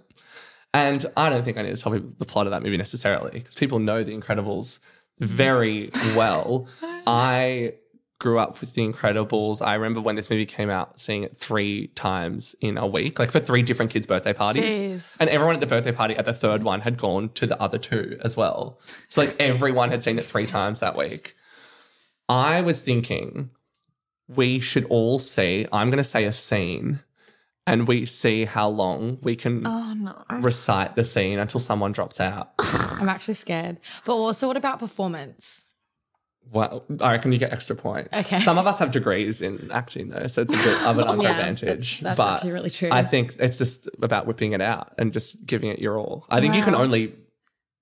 And 0.75 1.07
I 1.17 1.31
don't 1.31 1.45
think 1.45 1.57
I 1.57 1.63
need 1.63 1.75
to 1.75 1.83
tell 1.83 1.93
people 1.93 2.11
the 2.19 2.27
plot 2.27 2.47
of 2.47 2.51
that 2.51 2.63
movie 2.63 2.77
necessarily 2.77 3.31
because 3.31 3.55
people 3.55 3.79
know 3.79 4.03
The 4.03 4.17
Incredibles 4.17 4.79
very 5.19 5.91
well. 6.17 6.69
I 7.07 7.75
grew 8.19 8.39
up 8.39 8.61
with 8.61 8.73
The 8.75 8.83
Incredibles. 8.83 9.61
I 9.65 9.75
remember 9.75 10.01
when 10.01 10.17
this 10.17 10.31
movie 10.31 10.47
came 10.47 10.71
out, 10.71 10.99
seeing 11.01 11.23
it 11.23 11.37
three 11.37 11.89
times 11.89 12.55
in 12.61 12.79
a 12.79 12.87
week, 12.87 13.19
like 13.19 13.31
for 13.31 13.41
three 13.41 13.63
different 13.63 13.91
kids' 13.91 14.07
birthday 14.07 14.33
parties. 14.33 14.85
Jeez. 14.85 15.17
And 15.21 15.29
everyone 15.29 15.55
at 15.55 15.61
the 15.61 15.67
birthday 15.67 15.93
party 15.93 16.17
at 16.17 16.25
the 16.25 16.33
third 16.33 16.63
one 16.63 16.81
had 16.81 16.97
gone 16.97 17.29
to 17.31 17.47
the 17.47 17.61
other 17.61 17.79
two 17.79 18.19
as 18.25 18.37
well. 18.37 18.81
So 19.09 19.21
like 19.23 19.37
everyone 19.39 19.91
had 19.91 20.03
seen 20.03 20.19
it 20.19 20.25
three 20.25 20.47
times 20.47 20.81
that 20.81 20.97
week. 20.97 21.35
I 22.29 22.61
was 22.63 22.83
thinking 22.83 23.51
we 24.29 24.61
should 24.61 24.85
all 24.87 25.19
see, 25.19 25.67
I'm 25.71 25.89
going 25.91 25.99
to 25.99 26.05
say 26.05 26.25
a 26.25 26.33
scene, 26.33 27.01
and 27.67 27.87
we 27.87 28.07
see 28.07 28.45
how 28.45 28.69
long 28.69 29.19
we 29.23 29.37
can 29.37 29.67
Oh 29.67 29.93
no. 29.95 30.25
recite 30.41 30.97
the 30.97 31.05
scene 31.05 31.39
until 31.39 31.61
someone 31.61 31.93
drops 31.93 32.19
out. 32.19 32.53
I'm 32.59 33.09
actually 33.09 33.35
scared. 33.35 33.79
But 34.05 34.15
also, 34.15 34.47
what 34.49 34.57
about 34.57 34.79
performance? 34.79 35.66
Well, 36.53 36.85
I 37.01 37.13
reckon 37.13 37.33
you 37.33 37.39
get 37.39 37.53
extra 37.53 37.75
points. 37.77 38.17
Okay. 38.17 38.39
Some 38.41 38.57
of 38.57 38.67
us 38.67 38.79
have 38.79 38.91
degrees 38.91 39.43
in 39.43 39.71
acting, 39.73 40.09
though, 40.09 40.27
so 40.29 40.43
it's 40.43 40.53
a 40.53 40.57
bit 40.57 40.83
of 40.87 40.99
an 40.99 41.09
unfair 41.09 41.23
Yeah, 41.31 41.31
advantage. 41.39 42.01
that's- 42.01 42.01
that's 42.01 42.17
but 42.17 42.33
actually 42.35 42.53
really 42.53 42.71
true. 42.71 42.89
I 42.93 43.03
think 43.03 43.35
it's 43.39 43.59
just 43.59 43.89
about 44.03 44.27
whipping 44.27 44.53
it 44.53 44.61
out 44.61 44.95
and 44.97 45.13
just 45.13 45.45
giving 45.45 45.71
it 45.71 45.79
your 45.81 45.99
all. 45.99 46.25
I 46.31 46.41
think 46.41 46.55
you 46.55 46.63
can 46.63 46.75
only, 46.75 47.15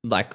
like, 0.02 0.32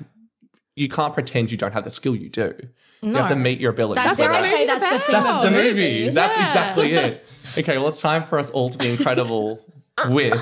you 0.76 0.88
can't 0.90 1.14
pretend 1.14 1.52
you 1.52 1.58
don't 1.58 1.74
have 1.74 1.84
the 1.84 1.90
skill 1.90 2.16
you 2.16 2.30
do. 2.30 2.54
No. 3.02 3.10
You 3.12 3.16
have 3.18 3.28
to 3.30 3.36
meet 3.36 3.60
your 3.60 3.72
abilities. 3.72 4.04
That's, 4.04 4.20
with 4.20 4.30
what 4.30 4.36
I 4.36 4.42
say. 4.50 4.66
That's 4.66 4.80
the 4.82 4.88
about. 4.88 5.02
thing. 5.06 5.14
That's 5.14 5.30
of 5.30 5.44
the 5.44 5.52
movie. 5.52 6.10
That's 6.10 6.38
Yeah. 6.38 6.44
exactly 6.44 6.94
it. 6.94 7.26
Okay, 7.58 7.78
well, 7.78 7.88
it's 7.88 8.00
time 8.02 8.24
for 8.24 8.38
us 8.40 8.50
all 8.52 8.70
to 8.70 8.78
be 8.78 8.90
incredible 8.90 9.60
with 10.10 10.40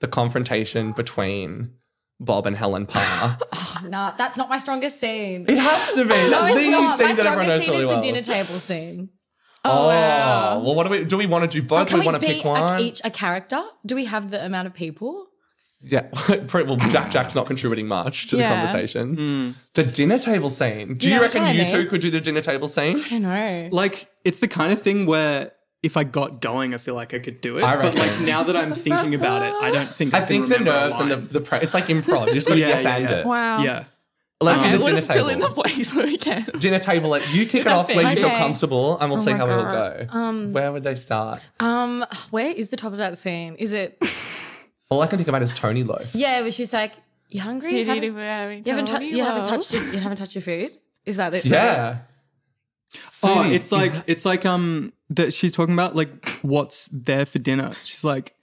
the 0.00 0.08
confrontation 0.08 0.92
between 0.92 1.72
Bob 2.20 2.46
and 2.46 2.56
Helen 2.56 2.86
Parr. 2.86 3.38
Oh, 3.82 3.86
nah, 3.88 4.10
that's 4.10 4.36
not 4.36 4.50
my 4.50 4.58
strongest 4.58 5.00
scene. 5.00 5.46
it 5.48 5.56
has 5.56 5.92
to 5.92 6.04
be. 6.04 6.10
No, 6.30 6.44
it's 6.46 6.70
not. 6.70 6.98
scene 6.98 7.08
My 7.08 7.14
that 7.14 7.26
everyone 7.26 7.48
strongest 7.48 7.48
knows 7.48 7.60
scene 7.62 7.70
really 7.70 7.80
is 7.82 7.86
well. 7.86 7.96
the 7.96 8.02
dinner 8.02 8.20
table 8.22 8.58
scene. 8.60 9.08
Oh, 9.64 9.70
oh, 9.84 9.86
wow. 9.88 10.60
well, 10.60 10.74
what 10.74 10.84
do 10.84 10.90
we 10.90 11.04
do? 11.04 11.16
We 11.16 11.26
want 11.26 11.50
to 11.50 11.60
do 11.60 11.66
both. 11.66 11.88
Can 11.88 11.96
we 11.98 12.00
we, 12.00 12.06
want 12.06 12.20
to 12.20 12.26
be 12.28 12.34
pick 12.34 12.44
a- 12.44 12.48
one. 12.48 12.80
each 12.80 13.00
a 13.04 13.10
character? 13.10 13.62
Do 13.86 13.94
we 13.94 14.04
have 14.04 14.30
the 14.30 14.44
amount 14.44 14.66
of 14.66 14.74
people? 14.74 15.28
Yeah, 15.82 16.08
well, 16.52 16.76
Jack 16.76 17.10
Jack's 17.10 17.34
not 17.34 17.46
contributing 17.46 17.86
much 17.88 18.26
to 18.28 18.36
the 18.36 18.42
Yeah. 18.42 18.50
conversation. 18.54 19.14
Hmm. 19.16 19.50
The 19.72 19.84
dinner 19.84 20.18
table 20.18 20.50
scene. 20.50 20.96
Do 20.98 21.06
You 21.06 21.14
you, 21.14 21.18
know 21.20 21.22
which 21.26 21.34
reckon 21.34 21.56
you 21.56 21.66
two 21.66 21.86
could 21.88 22.02
do 22.02 22.10
the 22.10 22.20
dinner 22.20 22.42
table 22.42 22.68
scene? 22.68 23.00
I 23.00 23.08
don't 23.08 23.22
know. 23.22 23.68
Like 23.72 24.10
it's 24.24 24.40
the 24.40 24.48
kind 24.48 24.72
of 24.74 24.82
thing 24.82 25.06
where 25.06 25.52
if 25.82 25.96
I 25.96 26.04
got 26.04 26.40
going, 26.40 26.74
I 26.74 26.78
feel 26.78 26.94
like 26.94 27.14
I 27.14 27.18
could 27.18 27.40
do 27.40 27.56
it. 27.58 27.62
I 27.64 27.80
but 27.80 27.94
like 27.96 28.20
now 28.20 28.42
that 28.42 28.56
I'm 28.56 28.74
thinking 28.74 29.14
about 29.14 29.42
it, 29.42 29.54
I 29.62 29.70
don't 29.70 29.88
think 29.98 30.12
I, 30.14 30.18
I 30.18 30.20
can 30.20 30.28
think 30.28 30.48
the 30.48 30.60
nerves 30.64 31.00
and 31.00 31.10
the, 31.10 31.16
the 31.16 31.40
pre- 31.40 31.60
it's 31.60 31.74
like 31.74 31.84
improv. 31.84 32.28
You 32.28 32.34
just 32.34 32.48
got 32.48 32.54
to 32.54 32.60
Yeah, 32.60 32.68
yes 32.68 32.84
yeah, 32.84 32.96
and 32.96 33.04
yeah. 33.10 33.16
it. 33.18 33.26
Wow. 33.26 33.62
Yeah. 33.62 33.84
Let's 34.42 34.62
Okay, 34.62 34.70
do 34.72 34.78
the 34.78 34.78
we'll 34.78 34.86
dinner 34.88 34.96
just 35.00 35.12
fill 35.12 35.28
in 35.28 35.38
table. 35.38 35.48
the 35.50 35.54
blanks 35.62 35.94
when 35.94 36.06
we 36.06 36.16
can. 36.16 36.44
dinner 36.58 36.78
table. 36.78 37.12
It. 37.14 37.30
You 37.34 37.44
kick 37.46 37.62
it 37.62 37.66
off 37.66 37.88
where 37.88 38.08
you 38.10 38.16
feel 38.16 38.26
Okay. 38.26 38.36
comfortable, 38.38 38.98
and 38.98 39.10
we'll 39.10 39.18
see 39.18 39.32
my 39.32 39.36
how 39.36 39.44
it'll 39.50 39.62
God. 39.64 40.08
go. 40.10 40.46
where 40.52 40.72
would 40.72 40.82
they 40.82 40.94
start? 40.94 41.40
Um, 41.60 42.06
where 42.30 42.50
is 42.50 42.70
the 42.70 42.76
top 42.78 42.92
of 42.92 42.98
that 42.98 43.18
scene? 43.18 43.54
Is 43.56 43.74
it? 43.74 44.02
All 44.88 45.02
I 45.02 45.06
can 45.08 45.18
think 45.18 45.28
about 45.28 45.42
is 45.42 45.52
Tony 45.52 45.84
Loaf. 45.84 46.14
Yeah, 46.14 46.40
where 46.40 46.50
she's 46.50 46.72
like, 46.72 46.92
"You 47.28 47.42
hungry? 47.42 47.78
You 47.80 47.84
haven't, 47.84 48.02
you 48.02 48.72
haven't, 48.72 48.86
tou- 48.88 49.04
you 49.04 49.22
haven't 49.22 49.44
touched 49.44 49.72
your, 49.74 49.84
you 49.92 49.98
haven't 49.98 50.16
touched 50.16 50.34
your 50.34 50.42
food." 50.42 50.72
Is 51.04 51.16
that 51.16 51.34
it? 51.34 51.44
Yeah. 51.44 51.98
Oh, 53.22 53.48
it's 53.48 53.70
like 53.70 53.92
it's 54.06 54.24
like 54.24 54.44
um 54.46 54.92
that 55.10 55.32
she's 55.34 55.52
talking 55.54 55.74
about 55.74 55.94
like 55.94 56.28
what's 56.42 56.88
there 56.92 57.26
for 57.26 57.38
dinner. 57.38 57.74
She's 57.84 58.02
like, 58.04 58.34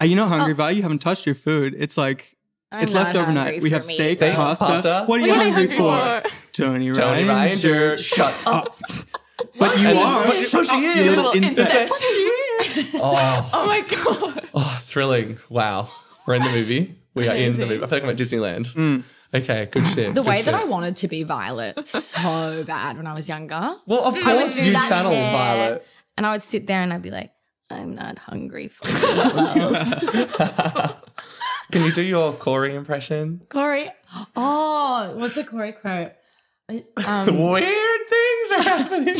"Are 0.00 0.06
you 0.06 0.16
not 0.16 0.28
hungry, 0.28 0.54
Vi? 0.54 0.70
You 0.70 0.82
haven't 0.82 1.00
touched 1.00 1.26
your 1.26 1.34
food." 1.34 1.74
It's 1.78 1.96
like 1.96 2.36
I'm 2.70 2.82
it's 2.84 2.92
not 2.92 3.04
left 3.04 3.16
overnight. 3.16 3.62
We 3.62 3.70
have 3.70 3.86
me, 3.86 3.94
steak, 3.94 4.18
though. 4.18 4.34
pasta. 4.34 4.64
Pasta? 4.66 5.04
What 5.06 5.20
are 5.20 5.26
you 5.26 5.32
What 5.32 5.40
are 5.40 5.48
you 5.48 5.52
hungry, 5.54 5.76
hungry 5.76 6.22
for? 6.22 6.30
Tony 6.52 6.92
Tony 6.92 7.24
Rydinger. 7.24 7.28
Ranger, 7.28 7.96
shut 7.96 8.34
up. 8.46 8.76
But 9.58 9.80
you 9.80 9.88
are. 9.98 10.24
But 10.26 10.34
she 10.34 10.82
You 10.82 10.90
is. 10.90 11.06
little 11.16 11.24
Little 11.32 11.34
insect. 11.42 11.92
Oh, 12.94 13.50
Oh 13.54 13.66
my 13.66 13.80
god. 13.80 14.48
oh, 14.54 14.78
thrilling! 14.82 15.38
Wow, 15.48 15.88
we're 16.26 16.34
in 16.34 16.42
the 16.42 16.50
movie. 16.50 16.94
We 17.14 17.26
are 17.28 17.34
in 17.34 17.52
the 17.56 17.66
movie. 17.66 17.82
I 17.82 17.86
feel 17.86 17.96
like 17.96 18.04
I'm 18.04 18.10
at 18.10 18.16
Disneyland. 18.18 19.02
Okay, 19.32 19.68
good 19.70 19.86
shit. 19.94 20.08
The 20.14 20.22
good 20.22 20.26
way 20.26 20.42
that. 20.42 20.54
I 20.54 20.64
wanted 20.64 20.96
to 20.96 21.08
be 21.08 21.22
Violet 21.22 21.86
so 21.86 22.64
bad 22.66 22.96
when 22.96 23.06
I 23.06 23.14
was 23.14 23.28
younger. 23.28 23.76
Well, 23.86 24.04
of 24.04 24.14
course 24.20 24.58
you 24.58 24.72
channel 24.72 25.12
hair, 25.12 25.32
Violet. 25.32 25.86
and 26.16 26.26
I 26.26 26.32
would 26.32 26.42
sit 26.42 26.66
there 26.66 26.82
and 26.82 26.92
I'd 26.92 27.02
be 27.02 27.10
like, 27.10 27.32
"I'm 27.70 27.94
not 27.94 28.18
hungry 28.18 28.68
for 28.68 28.90
love." 28.92 30.96
Can 31.72 31.84
you 31.84 31.92
do 31.92 32.02
your 32.02 32.32
Kari 32.32 32.74
impression? 32.74 33.42
Kari. 33.48 33.88
Oh, 34.34 35.12
what's 35.14 35.36
a 35.36 35.44
Kari 35.44 35.72
quote? 35.72 36.12
Um, 37.04 37.50
Weird 37.50 38.00
things 38.08 38.52
are 38.52 38.62
happening. 38.62 39.14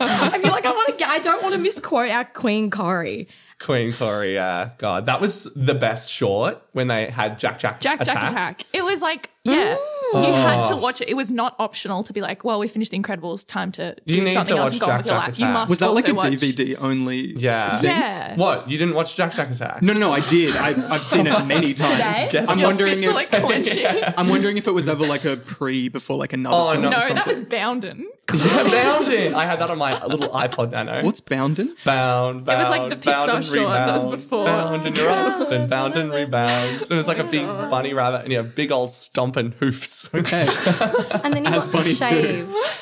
I 0.00 0.38
feel 0.40 0.52
like 0.52 0.66
I 0.66 0.70
want 0.72 0.88
to. 0.90 0.94
get 0.96 1.08
I 1.08 1.18
don't 1.18 1.42
want 1.42 1.54
to 1.54 1.60
misquote 1.60 2.10
our 2.10 2.24
Queen 2.24 2.70
Kari. 2.70 3.28
Queen 3.62 3.92
Kari, 3.92 4.34
yeah, 4.34 4.70
God, 4.78 5.06
that 5.06 5.20
was 5.20 5.44
the 5.54 5.74
best 5.74 6.08
short 6.08 6.62
when 6.72 6.88
they 6.88 7.06
had 7.06 7.38
Jack 7.38 7.58
Jack 7.58 7.80
Jack 7.80 8.00
attack. 8.00 8.06
Jack 8.06 8.20
Jack 8.22 8.30
Attack. 8.30 8.66
It 8.72 8.84
was 8.84 9.00
like, 9.02 9.30
yeah. 9.44 9.76
You 10.14 10.18
mm. 10.18 10.42
had 10.42 10.64
to 10.64 10.74
oh. 10.74 10.76
watch 10.76 11.00
it. 11.00 11.08
It 11.08 11.14
was 11.14 11.30
not 11.30 11.56
optional 11.58 12.02
to 12.02 12.12
be 12.12 12.20
like, 12.20 12.44
well, 12.44 12.58
we 12.58 12.68
finished 12.68 12.90
The 12.90 12.98
Incredibles, 12.98 13.46
time 13.46 13.72
to 13.72 13.96
You 14.04 14.16
do 14.16 14.24
need 14.24 14.34
something 14.34 14.54
to 14.56 14.60
else 14.60 14.72
watch 14.72 14.72
and 14.74 14.80
go 14.80 14.86
on 14.86 14.90
Jack 14.90 14.98
with 14.98 15.06
your 15.06 15.16
Jack 15.16 15.26
life. 15.26 15.38
You 15.38 15.44
Attack. 15.46 15.54
must 15.54 15.70
Was 15.70 15.78
that 15.78 15.90
like 15.90 16.08
a 16.08 16.14
watch- 16.14 16.26
DVD 16.26 16.76
only? 16.80 17.38
Yeah. 17.38 17.78
thing? 17.78 17.90
Yeah. 17.90 18.36
What? 18.36 18.68
You 18.68 18.78
didn't 18.78 18.94
watch 18.94 19.16
Jack 19.16 19.32
Jack 19.32 19.50
Attack? 19.50 19.82
No, 19.82 19.94
no, 19.94 20.00
no. 20.00 20.12
I 20.12 20.20
did. 20.20 20.54
I, 20.56 20.94
I've 20.94 21.02
seen 21.02 21.26
it 21.26 21.46
many 21.46 21.72
times. 21.74 22.26
Today? 22.26 22.44
I'm 22.46 22.58
Your 22.58 22.68
wondering 22.68 22.94
fists 22.94 23.04
if 23.04 23.10
are 23.10 23.14
like 23.14 23.28
clenching. 23.30 24.14
I'm 24.18 24.28
wondering 24.28 24.58
if 24.58 24.66
it 24.66 24.72
was 24.72 24.86
ever 24.88 25.06
like 25.06 25.24
a 25.24 25.36
pre 25.38 25.88
before 25.88 26.16
like 26.16 26.32
another 26.34 26.56
Oh, 26.56 26.70
film 26.72 26.82
no. 26.82 26.88
or 26.88 26.90
No, 26.92 26.98
something. 26.98 27.16
that 27.16 27.26
was 27.26 27.40
Boundin'. 27.40 28.06
Yeah, 28.32 28.62
Boundin'. 28.64 29.34
I 29.34 29.44
had 29.44 29.58
that 29.58 29.70
on 29.70 29.78
my 29.78 30.04
little 30.06 30.28
iPod 30.28 30.70
Nano. 30.70 31.04
What's 31.04 31.20
Boundin'? 31.20 31.74
Bound, 31.84 32.44
bound, 32.44 32.48
It 32.48 32.62
was 32.62 32.70
like 32.70 32.90
the 32.90 33.10
Pixar 33.10 33.51
and 33.54 33.62
short 33.62 33.72
that 33.74 33.94
was 33.94 34.04
rebound, 34.04 34.20
before. 34.20 34.44
Bound 34.44 34.86
and 34.86 34.96
you're 34.96 35.08
up 35.10 35.50
and 35.50 35.70
bound 35.70 35.94
and 35.94 36.12
rebound. 36.12 36.82
It 36.90 36.94
was 36.94 37.08
like 37.08 37.18
a 37.18 37.24
big 37.24 37.46
bunny 37.46 37.94
rabbit 37.94 38.22
and 38.24 38.32
yeah, 38.32 38.42
big 38.42 38.72
old 38.72 38.90
stomping 38.90 39.52
hoofs. 39.58 40.12
Okay. 40.14 40.46
And 41.24 41.34
then 41.34 41.44
he 41.46 41.52
As 41.52 41.68
got 41.68 41.72
bunnies 41.72 41.98
do. 41.98 42.06
shaved. 42.08 42.54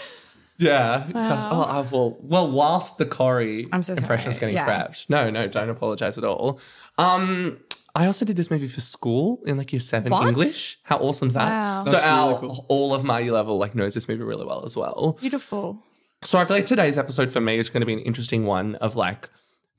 Yeah. 0.59 1.05
because- 1.07 1.47
Oh, 1.49 1.62
I 1.62 1.81
will. 1.81 2.19
Well, 2.21 2.50
whilst 2.50 2.99
the 2.99 3.07
Kari 3.07 3.67
I'm 3.73 3.83
so 3.83 3.95
impression 3.95 4.33
is 4.33 4.39
getting 4.39 4.55
Yeah. 4.55 4.67
crapped. 4.69 5.09
No, 5.09 5.31
no, 5.31 5.49
don't 5.49 5.71
apologize 5.71 6.19
at 6.19 6.25
all. 6.25 6.61
Um, 6.99 7.59
I 7.95 8.07
also 8.07 8.25
did 8.27 8.37
this 8.37 8.50
movie 8.50 8.69
for 8.69 8.81
school 8.81 9.41
in 9.47 9.57
like 9.57 9.73
year 9.73 9.81
seven 9.81 10.12
What? 10.12 10.27
English. 10.29 10.79
How 10.85 10.99
awesome 10.99 11.29
is 11.29 11.35
that? 11.35 11.49
Wow. 11.49 11.85
So 11.87 11.93
That's 11.93 12.05
our 12.05 12.35
really 12.35 12.49
cool. 12.49 12.67
all 12.69 12.95
of 12.95 13.05
my 13.05 13.21
year 13.21 13.33
level 13.33 13.59
like 13.59 13.75
knows 13.75 13.95
this 13.95 14.07
movie 14.07 14.23
really 14.23 14.45
well 14.45 14.62
as 14.65 14.77
well. 14.77 15.17
Beautiful. 15.21 15.83
So 16.23 16.39
I 16.39 16.45
feel 16.45 16.57
like 16.59 16.67
today's 16.67 16.99
episode 16.99 17.33
for 17.33 17.41
me 17.41 17.57
is 17.59 17.71
going 17.71 17.81
to 17.81 17.87
be 17.87 17.95
an 17.95 18.00
interesting 18.00 18.45
one 18.45 18.75
of 18.77 18.95
like 18.95 19.31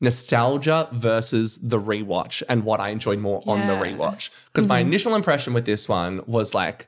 nostalgia 0.01 0.89
versus 0.91 1.57
the 1.59 1.79
rewatch 1.79 2.43
and 2.49 2.63
what 2.63 2.79
I 2.79 2.89
enjoyed 2.89 3.21
more 3.21 3.41
on 3.47 3.67
the 3.67 3.73
rewatch. 3.73 4.31
Because 4.47 4.67
my 4.67 4.79
mm-hmm. 4.79 4.89
initial 4.89 5.15
impression 5.15 5.53
with 5.53 5.65
this 5.65 5.87
one 5.87 6.21
was 6.25 6.53
like, 6.53 6.87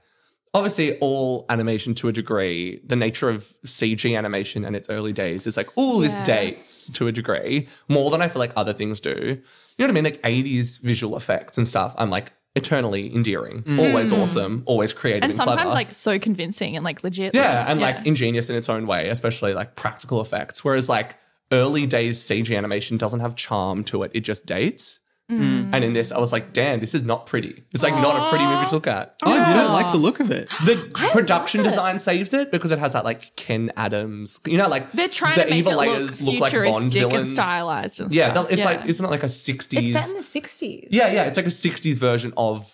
obviously, 0.53 0.97
all 0.99 1.45
animation 1.49 1.93
to 1.95 2.09
a 2.09 2.11
degree, 2.11 2.81
the 2.85 2.95
nature 2.95 3.29
of 3.29 3.43
CG 3.65 4.17
animation 4.17 4.65
and 4.65 4.75
its 4.75 4.89
early 4.89 5.13
days 5.13 5.47
is 5.47 5.55
like, 5.55 5.69
oh, 5.77 6.01
this 6.01 6.15
Yeah. 6.15 6.23
dates 6.25 6.89
to 6.91 7.07
a 7.07 7.11
degree 7.11 7.67
more 7.87 8.11
than 8.11 8.21
I 8.21 8.27
feel 8.27 8.39
like 8.39 8.53
other 8.55 8.73
things 8.73 8.99
do. 8.99 9.11
You 9.11 9.37
know 9.79 9.85
what 9.85 9.89
I 9.89 9.93
mean? 9.93 10.03
Like 10.03 10.21
80s 10.23 10.79
visual 10.81 11.15
effects 11.15 11.57
and 11.57 11.67
stuff. 11.67 11.95
I'm 11.97 12.09
like 12.09 12.33
eternally 12.55 13.13
endearing, 13.15 13.63
mm. 13.63 13.79
always 13.79 14.11
awesome, 14.11 14.61
always 14.67 14.93
creative 14.93 15.23
And 15.23 15.31
and, 15.31 15.35
sometimes 15.35 15.55
clever. 15.55 15.75
like 15.75 15.93
so 15.93 16.19
convincing 16.19 16.75
and 16.75 16.85
like 16.85 17.03
legit. 17.03 17.33
Yeah, 17.33 17.65
and 17.67 17.79
like 17.79 18.05
ingenious 18.05 18.49
in 18.49 18.55
its 18.55 18.69
own 18.69 18.85
way, 18.85 19.09
especially 19.09 19.53
like 19.55 19.75
practical 19.75 20.21
effects. 20.21 20.63
Whereas 20.63 20.87
like 20.87 21.15
early 21.53 21.85
days 21.85 22.19
CG 22.19 22.55
animation 22.57 22.97
doesn't 22.97 23.19
have 23.21 23.35
charm 23.35 23.83
to 23.85 24.03
it; 24.03 24.11
it 24.13 24.21
just 24.21 24.45
dates. 24.45 24.99
Mm. 25.31 25.69
And 25.73 25.83
in 25.85 25.93
this, 25.93 26.11
I 26.11 26.19
was 26.19 26.31
like, 26.33 26.51
"Damn, 26.51 26.81
this 26.81 26.93
is 26.93 27.03
not 27.03 27.27
pretty. 27.27 27.63
It's 27.73 27.81
like 27.81 27.93
not 27.95 28.15
a 28.27 28.29
pretty 28.29 28.45
movie 28.45 28.65
to 28.65 28.75
look 28.75 28.87
at." 28.87 29.15
Oh, 29.23 29.33
you 29.33 29.53
don't 29.59 29.71
like 29.71 29.91
the 29.93 29.97
look 29.97 30.19
of 30.19 30.29
it? 30.31 30.49
The 30.65 30.75
production 31.13 31.63
design 31.63 31.99
saves 31.99 32.33
it 32.33 32.51
because 32.51 32.71
it 32.71 32.79
has 32.79 32.91
that 32.93 33.05
like 33.05 33.35
Ken 33.37 33.71
Adams, 33.77 34.39
you 34.45 34.57
know, 34.57 34.67
like 34.67 34.91
They're 34.91 35.07
trying 35.07 35.37
the 35.37 35.45
to 35.45 35.49
make 35.49 35.59
evil 35.59 35.71
it 35.71 35.75
look 35.87 35.97
layers 35.97 36.21
look 36.21 36.39
like 36.41 36.51
Bond 36.53 36.91
futuristic 36.91 37.13
and 37.13 37.27
stylized 37.27 38.01
and 38.01 38.11
Yeah, 38.13 38.31
stuff. 38.33 38.47
it's 38.51 38.59
yeah. 38.59 38.65
like 38.65 38.81
it's 38.89 38.99
not 38.99 39.11
like 39.11 39.23
a 39.23 39.29
sixties. 39.29 39.95
It's 39.95 40.05
set 40.05 40.09
in 40.09 40.17
the 40.17 40.47
60s. 40.47 40.87
Yeah, 40.91 41.11
yeah, 41.13 41.23
it's 41.23 41.37
like 41.37 41.47
a 41.47 41.49
60s 41.49 41.99
version 41.99 42.33
of 42.35 42.69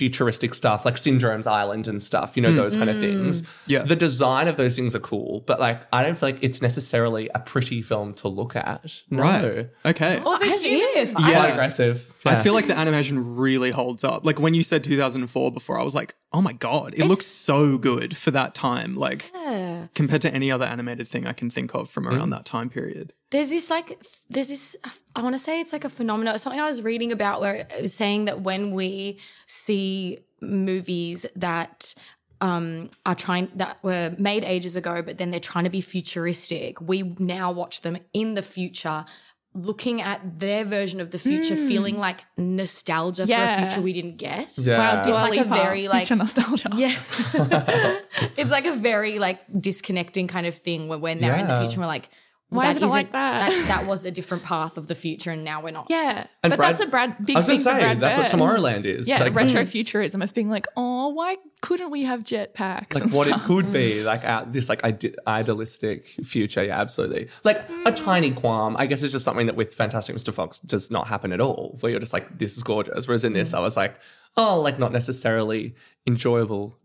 futuristic 0.00 0.54
stuff, 0.54 0.86
like 0.86 0.96
Syndrome's 0.96 1.46
Island 1.46 1.86
and 1.86 2.00
stuff, 2.00 2.34
you 2.34 2.40
know, 2.40 2.54
those 2.54 2.74
kind 2.74 2.88
of 2.88 2.96
mm. 2.96 3.00
things. 3.00 3.42
Yeah. 3.66 3.82
The 3.82 3.94
design 3.94 4.48
of 4.48 4.56
those 4.56 4.74
things 4.74 4.94
are 4.94 5.00
cool, 5.00 5.44
but 5.46 5.60
like, 5.60 5.82
I 5.92 6.02
don't 6.02 6.16
feel 6.16 6.30
like 6.30 6.38
it's 6.40 6.62
necessarily 6.62 7.28
a 7.34 7.38
pretty 7.38 7.82
film 7.82 8.14
to 8.14 8.28
look 8.28 8.56
at. 8.56 9.02
No. 9.10 9.22
Right. 9.22 9.68
Okay. 9.84 10.22
Or 10.24 10.38
the 10.38 10.46
As 10.46 10.62
human- 10.62 10.88
if. 10.96 11.12
Quite 11.12 11.32
Yeah. 11.32 11.46
aggressive. 11.48 12.16
I 12.24 12.36
feel 12.36 12.54
like 12.54 12.66
the 12.66 12.78
animation 12.78 13.36
really 13.36 13.72
holds 13.72 14.02
up. 14.02 14.24
Like 14.24 14.40
when 14.40 14.54
you 14.54 14.62
said 14.62 14.82
2004 14.84 15.52
before, 15.52 15.78
I 15.78 15.82
was 15.82 15.94
like, 15.94 16.14
oh 16.32 16.40
my 16.40 16.54
God, 16.54 16.94
it 16.96 17.04
looks 17.04 17.26
so 17.26 17.76
good 17.76 18.16
for 18.16 18.30
that 18.30 18.54
time. 18.54 18.96
Like 18.96 19.30
Yeah. 19.34 19.88
compared 19.94 20.22
to 20.22 20.32
any 20.32 20.50
other 20.50 20.64
animated 20.64 21.08
thing 21.08 21.26
I 21.26 21.34
can 21.34 21.50
think 21.50 21.74
of 21.74 21.90
from 21.90 22.06
mm. 22.06 22.12
around 22.12 22.30
that 22.30 22.46
time 22.46 22.70
period. 22.70 23.12
There's 23.30 23.48
this 23.48 23.70
like, 23.70 24.02
there's 24.28 24.48
this, 24.48 24.76
I 25.14 25.22
want 25.22 25.34
to 25.34 25.38
say 25.38 25.60
it's 25.60 25.72
like 25.72 25.84
a 25.84 25.88
phenomenon, 25.90 26.34
it's 26.34 26.42
something 26.42 26.60
I 26.60 26.66
was 26.66 26.82
reading 26.82 27.12
about 27.12 27.40
where 27.40 27.54
it 27.54 27.72
was 27.80 27.94
saying 27.94 28.24
that 28.24 28.40
when 28.40 28.72
we 28.72 29.18
see 29.46 30.18
movies 30.40 31.26
that 31.36 31.94
um, 32.40 32.90
are 33.06 33.14
trying, 33.14 33.48
that 33.54 33.78
were 33.84 34.14
made 34.18 34.42
ages 34.42 34.74
ago, 34.74 35.00
but 35.02 35.18
then 35.18 35.30
they're 35.30 35.38
trying 35.38 35.64
to 35.64 35.70
be 35.70 35.80
futuristic, 35.80 36.80
we 36.80 37.14
now 37.20 37.52
watch 37.52 37.82
them 37.82 37.98
in 38.12 38.34
the 38.34 38.42
future. 38.42 39.04
Looking 39.52 40.00
at 40.00 40.38
their 40.38 40.64
version 40.64 41.00
of 41.00 41.10
the 41.10 41.18
future, 41.18 41.56
feeling 41.56 41.98
like 41.98 42.24
nostalgia 42.36 43.26
for 43.26 43.32
a 43.32 43.58
future 43.58 43.80
we 43.82 43.92
didn't 43.92 44.16
get. 44.16 44.56
Yeah. 44.56 44.78
Wow, 44.78 44.98
It's 45.00 45.08
like 45.08 45.38
a 45.40 45.44
very, 45.44 45.88
like- 45.88 46.06
future 46.06 46.14
nostalgia. 46.16 46.70
Yeah. 46.74 46.94
it's 48.36 48.52
like 48.52 48.64
a 48.66 48.76
very 48.76 49.18
like 49.18 49.40
disconnecting 49.60 50.28
kind 50.28 50.46
of 50.46 50.54
thing 50.54 50.86
where 50.86 50.98
we're 50.98 51.16
now 51.16 51.34
in 51.36 51.48
the 51.48 51.58
future 51.58 51.74
and 51.74 51.80
we're 51.82 51.86
like, 51.88 52.10
Why 52.50 52.64
that 52.64 52.70
isn't 52.70 52.82
it 52.82 52.86
like 52.88 53.06
isn't- 53.06 53.12
that? 53.12 53.64
that? 53.68 53.86
was 53.86 54.04
a 54.04 54.10
different 54.10 54.42
path 54.44 54.76
of 54.76 54.86
the 54.88 54.94
future 54.94 55.30
and 55.30 55.44
now 55.44 55.62
we're 55.62 55.70
not. 55.70 55.86
Yeah, 55.88 56.26
And 56.42 56.50
but 56.50 56.56
Brad- 56.58 56.70
that's 56.70 56.80
a 56.80 56.86
Brad 56.86 57.24
big 57.24 57.36
I 57.36 57.38
was 57.40 57.46
thing 57.46 57.56
going 57.62 57.76
to 57.76 57.80
say, 57.80 57.80
Brad 57.80 58.00
that's 58.00 58.18
what 58.18 58.40
Tomorrowland 58.40 58.84
is. 58.84 59.08
Yeah, 59.08 59.22
like, 59.22 59.32
retrofuturism 59.32 60.22
of 60.22 60.34
being 60.34 60.50
like, 60.50 60.66
oh, 60.76 61.08
why 61.08 61.36
couldn't 61.62 61.90
we 61.90 62.04
have 62.04 62.20
jetpacks? 62.24 62.94
like 62.94 63.04
and 63.04 63.12
what 63.12 63.28
it 63.28 63.34
could 63.42 63.72
be, 63.72 64.02
like 64.04 64.24
uh, 64.24 64.44
this 64.48 64.68
like 64.68 64.84
ide- 64.84 65.14
idealistic 65.26 66.06
future. 66.24 66.64
Yeah, 66.64 66.80
absolutely. 66.80 67.28
Like 67.44 67.68
a 67.86 67.92
tiny 67.92 68.32
qualm. 68.32 68.76
I 68.78 68.86
guess 68.86 69.02
it's 69.02 69.12
just 69.12 69.24
something 69.24 69.46
that 69.46 69.56
with 69.56 69.74
Fantastic 69.74 70.14
Mr. 70.16 70.32
Fox 70.32 70.60
does 70.60 70.90
not 70.90 71.06
happen 71.08 71.32
at 71.32 71.40
all. 71.40 71.76
Where 71.80 71.90
you're 71.90 72.00
just 72.00 72.12
like, 72.12 72.38
this 72.38 72.56
is 72.56 72.62
gorgeous. 72.62 73.06
Whereas 73.06 73.24
in 73.24 73.32
this, 73.32 73.54
I 73.54 73.60
was 73.60 73.76
like, 73.76 73.94
oh, 74.36 74.60
like 74.60 74.78
not 74.78 74.92
necessarily 74.92 75.74
enjoyable 76.06 76.76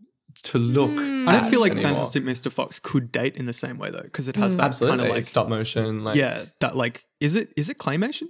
to 0.44 0.58
look. 0.58 0.90
Mm. 0.90 1.28
I 1.28 1.32
don't 1.32 1.50
feel 1.50 1.60
like 1.60 1.72
anymore. 1.72 1.90
Fantastic 1.90 2.22
Mr. 2.24 2.50
Fox 2.50 2.78
could 2.78 3.10
date 3.12 3.36
in 3.36 3.46
the 3.46 3.52
same 3.52 3.78
way 3.78 3.90
though, 3.90 4.02
because 4.02 4.28
it 4.28 4.36
has 4.36 4.54
mm. 4.54 4.58
that 4.58 4.66
Absolutely, 4.66 4.98
kind 4.98 5.00
of 5.02 5.08
like 5.08 5.16
like 5.16 5.24
stop 5.24 5.48
motion. 5.48 6.04
Like, 6.04 6.16
yeah, 6.16 6.44
that 6.60 6.74
like 6.74 7.04
is 7.20 7.34
it 7.34 7.52
is 7.56 7.68
it 7.68 7.78
claymation? 7.78 8.28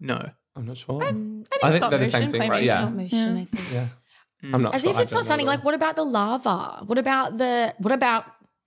No. 0.00 0.30
I'm 0.56 0.66
not 0.66 0.76
sure. 0.76 1.02
I 1.02 1.06
I 1.06 1.10
think 1.10 1.46
think 1.60 1.90
they're 1.90 1.98
the 1.98 2.06
same 2.06 2.32
thing, 2.32 2.50
right? 2.50 2.64
Yeah. 2.64 2.78
Stop 2.78 2.92
motion, 2.92 3.36
I 3.36 3.44
think. 3.44 3.72
yeah. 3.72 3.86
Mm. 4.44 4.54
I'm 4.54 4.62
not 4.62 4.74
As 4.74 4.82
sure. 4.82 4.90
if 4.92 4.98
it's 4.98 5.10
don't 5.10 5.18
not 5.18 5.24
stunning. 5.24 5.46
Like, 5.46 5.64
what 5.64 5.74
about 5.74 5.96
the 5.96 6.04
lava? 6.04 6.84
What 6.86 6.98
about 6.98 7.38
the 7.38 7.74
what 7.78 7.92
about 7.92 8.24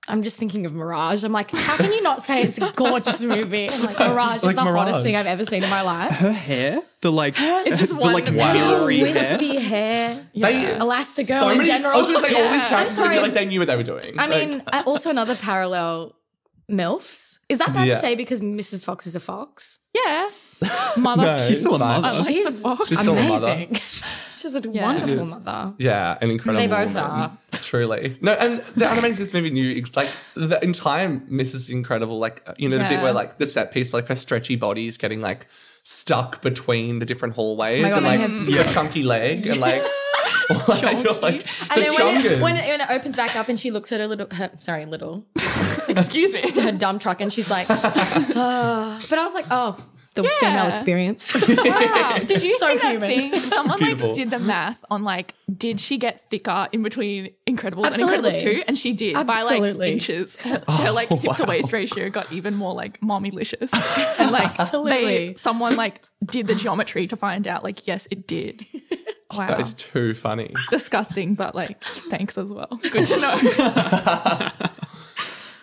I'm 0.07 0.23
just 0.23 0.37
thinking 0.37 0.65
of 0.65 0.73
Mirage. 0.73 1.23
I'm 1.23 1.31
like, 1.31 1.51
how 1.51 1.77
can 1.77 1.93
you 1.93 2.01
not 2.01 2.23
say 2.23 2.41
it's 2.41 2.57
a 2.57 2.71
gorgeous 2.75 3.21
movie? 3.35 3.69
I'm 3.69 3.81
like, 3.83 3.99
Mirage 3.99 4.43
Like 4.43 4.57
is 4.57 4.63
the 4.63 4.71
hottest 4.71 5.03
thing 5.03 5.15
I've 5.15 5.27
ever 5.27 5.45
seen 5.45 5.63
in 5.63 5.69
my 5.69 5.83
life. 5.83 6.11
Her 6.11 6.31
hair, 6.31 6.79
the 7.01 7.11
like 7.11 7.35
It's 7.37 7.77
just 7.77 7.89
the 7.89 7.95
one 7.97 8.13
like 8.13 8.25
wiry 8.25 8.97
hair. 8.97 9.37
Wispy 9.37 9.57
hair. 9.59 10.27
They- 10.33 10.65
Elastigirl 10.79 11.25
so 11.39 11.49
in 11.49 11.57
many, 11.59 11.69
general. 11.69 11.93
I 11.93 11.97
was 11.97 12.07
going 12.07 12.21
to 12.23 12.27
say 12.29 12.33
all 12.35 12.51
these 12.51 12.61
Yeah. 12.63 12.69
characters. 12.69 12.97
I'm 12.99 13.05
I 13.05 13.09
feel 13.09 13.15
sorry. 13.15 13.19
like 13.19 13.33
they 13.35 13.45
knew 13.45 13.59
what 13.59 13.67
they 13.67 13.75
were 13.77 13.83
doing. 13.83 14.19
I 14.19 14.25
Like, 14.27 14.47
mean, 14.49 14.63
also 14.87 15.11
another 15.11 15.35
parallel 15.35 16.15
MILFs. 16.69 17.37
Is 17.47 17.59
that 17.59 17.73
bad 17.73 17.87
Yeah. 17.87 17.95
to 17.95 18.01
say 18.01 18.15
because 18.15 18.41
Mrs. 18.41 18.83
Fox 18.85 19.05
is 19.05 19.15
a 19.15 19.19
fox? 19.19 19.79
Yeah, 19.93 20.29
mother. 20.97 21.21
No, 21.25 21.37
She's 21.37 21.59
still 21.59 21.75
a 21.75 21.79
mother. 21.79 22.07
Oh, 22.11 22.17
like 22.17 22.25
the 22.25 22.31
She's 22.33 22.61
fox. 22.61 22.87
She's 22.89 22.99
still 22.99 23.17
a 23.17 23.27
mother. 23.27 23.67
Amazing. 24.45 24.73
She's 24.73 24.81
a 24.81 24.83
wonderful 24.83 25.15
Yes. 25.17 25.29
mother. 25.31 25.73
Yeah, 25.77 26.17
an 26.21 26.29
incredible. 26.31 26.61
They 26.61 26.67
both 26.67 26.93
woman. 26.95 27.11
are. 27.11 27.37
Truly. 27.61 28.17
No, 28.21 28.33
and 28.33 28.59
the 28.75 28.87
other 28.89 29.01
thing 29.01 29.11
is 29.11 29.17
this 29.17 29.33
movie 29.33 29.49
knew 29.51 29.77
ex- 29.77 29.95
like 29.95 30.09
the 30.35 30.61
entire 30.63 31.09
Mrs. 31.09 31.69
Incredible, 31.69 32.19
like 32.19 32.47
you 32.57 32.67
know, 32.69 32.77
the 32.77 32.85
bit 32.85 33.01
where 33.01 33.13
like 33.13 33.37
the 33.37 33.45
set 33.45 33.71
piece, 33.71 33.93
like 33.93 34.07
her 34.07 34.15
stretchy 34.15 34.55
body 34.55 34.87
is 34.87 34.97
getting 34.97 35.21
like 35.21 35.47
stuck 35.83 36.41
between 36.41 36.99
the 36.99 37.05
different 37.05 37.33
hallways 37.35 37.77
Oh 37.77 37.81
God, 37.89 37.97
and 37.97 38.05
like 38.05 38.19
and 38.19 38.47
the 38.47 38.63
chunky 38.73 39.03
leg 39.03 39.47
and 39.47 39.59
like, 39.59 39.81
like, 40.67 41.03
you're 41.03 41.13
like 41.13 41.43
the 41.43 41.67
And 41.71 41.83
then 41.83 41.93
when 41.93 42.17
it, 42.25 42.41
when, 42.41 42.55
it, 42.57 42.65
when 42.67 42.81
it 42.81 42.89
opens 42.89 43.15
back 43.15 43.35
up 43.35 43.47
and 43.49 43.57
she 43.59 43.71
looks 43.71 43.91
at 43.91 43.99
her 44.01 44.07
little, 44.07 44.27
her, 44.35 44.51
sorry, 44.57 44.85
little, 44.85 45.25
Excuse 45.87 46.33
me. 46.33 46.51
her 46.61 46.71
dump 46.73 47.01
truck 47.01 47.21
and 47.21 47.31
she's 47.31 47.49
like, 47.49 47.67
"Ah." 47.69 48.99
but 49.09 49.17
I 49.17 49.23
was 49.23 49.33
like, 49.33 49.45
oh, 49.49 49.77
the 50.13 50.23
Yeah. 50.23 50.29
female 50.39 50.67
experience. 50.67 51.33
Wow. 51.33 52.17
Did 52.25 52.43
you 52.43 52.57
So 52.57 52.67
see 52.67 52.77
that 52.77 52.91
human. 52.91 53.09
thing? 53.09 53.35
Someone 53.35 53.77
Beautiful. 53.77 54.07
like 54.09 54.15
did 54.17 54.29
the 54.29 54.39
math 54.39 54.83
on 54.91 55.03
like, 55.03 55.33
did 55.57 55.79
she 55.79 55.97
get 55.97 56.29
thicker 56.29 56.67
in 56.71 56.83
between 56.83 57.33
Incredibles 57.47 57.85
Absolutely. 57.85 58.15
and 58.17 58.25
Incredibles 58.25 58.41
2? 58.41 58.63
And 58.67 58.77
she 58.77 58.93
did 58.93 59.13
by 59.25 59.43
like 59.43 59.61
inches. 59.87 60.35
Her, 60.37 60.63
her 60.67 60.91
like 60.91 61.11
oh, 61.11 61.15
hip 61.15 61.35
to 61.37 61.45
waist 61.45 61.71
ratio 61.71 62.09
got 62.09 62.31
even 62.31 62.55
more 62.55 62.73
like 62.73 62.99
mommylicious. 63.01 63.69
And 64.19 64.31
like 64.31 64.59
Absolutely. 64.59 64.91
they 64.91 65.35
someone 65.35 65.75
like 65.77 66.01
did 66.25 66.47
the 66.47 66.55
geometry 66.55 67.07
to 67.07 67.15
find 67.15 67.47
out 67.47 67.63
like, 67.63 67.87
yes, 67.87 68.07
it 68.11 68.27
did. 68.27 68.65
Wow. 69.33 69.47
that 69.47 69.61
is 69.61 69.73
too 69.73 70.13
funny. 70.13 70.53
Disgusting, 70.69 71.35
but 71.35 71.55
like 71.55 71.81
thanks 71.83 72.37
as 72.37 72.51
well. 72.51 72.79
Good 72.91 73.05
to 73.07 73.17
know. 73.17 74.77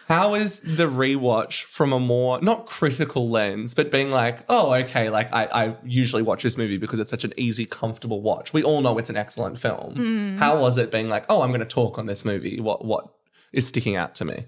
How 0.09 0.35
is 0.35 0.61
the 0.61 0.88
rewatch 0.88 1.65
from 1.65 1.93
a 1.93 2.00
more 2.00 2.41
not 2.41 2.65
critical 2.65 3.29
lens, 3.29 3.75
but 3.75 3.91
being 3.91 4.11
like, 4.11 4.38
oh, 4.49 4.73
okay, 4.73 5.11
like 5.11 5.33
I, 5.35 5.45
I 5.45 5.77
usually 5.85 6.23
watch 6.23 6.43
this 6.43 6.57
movie 6.57 6.79
because 6.79 6.99
it's 6.99 7.11
such 7.11 7.25
an 7.25 7.35
easy, 7.37 7.67
comfortable 7.67 8.23
watch. 8.23 8.55
We 8.55 8.62
all 8.62 8.81
know 8.81 8.97
it's 8.97 9.11
an 9.11 9.19
excellent 9.19 9.59
film. 9.59 9.95
Hmm. 9.95 10.37
How 10.38 10.61
was 10.61 10.79
it 10.79 10.91
being 10.91 11.11
like, 11.11 11.27
oh, 11.29 11.43
I'm 11.43 11.50
going 11.50 11.61
to 11.61 11.67
talk 11.67 11.99
on 11.99 12.07
this 12.07 12.25
movie? 12.25 12.59
What 12.59 12.87
what 12.87 13.09
is 13.53 13.67
sticking 13.67 13.97
out 13.97 14.15
to 14.17 14.25
me? 14.25 14.47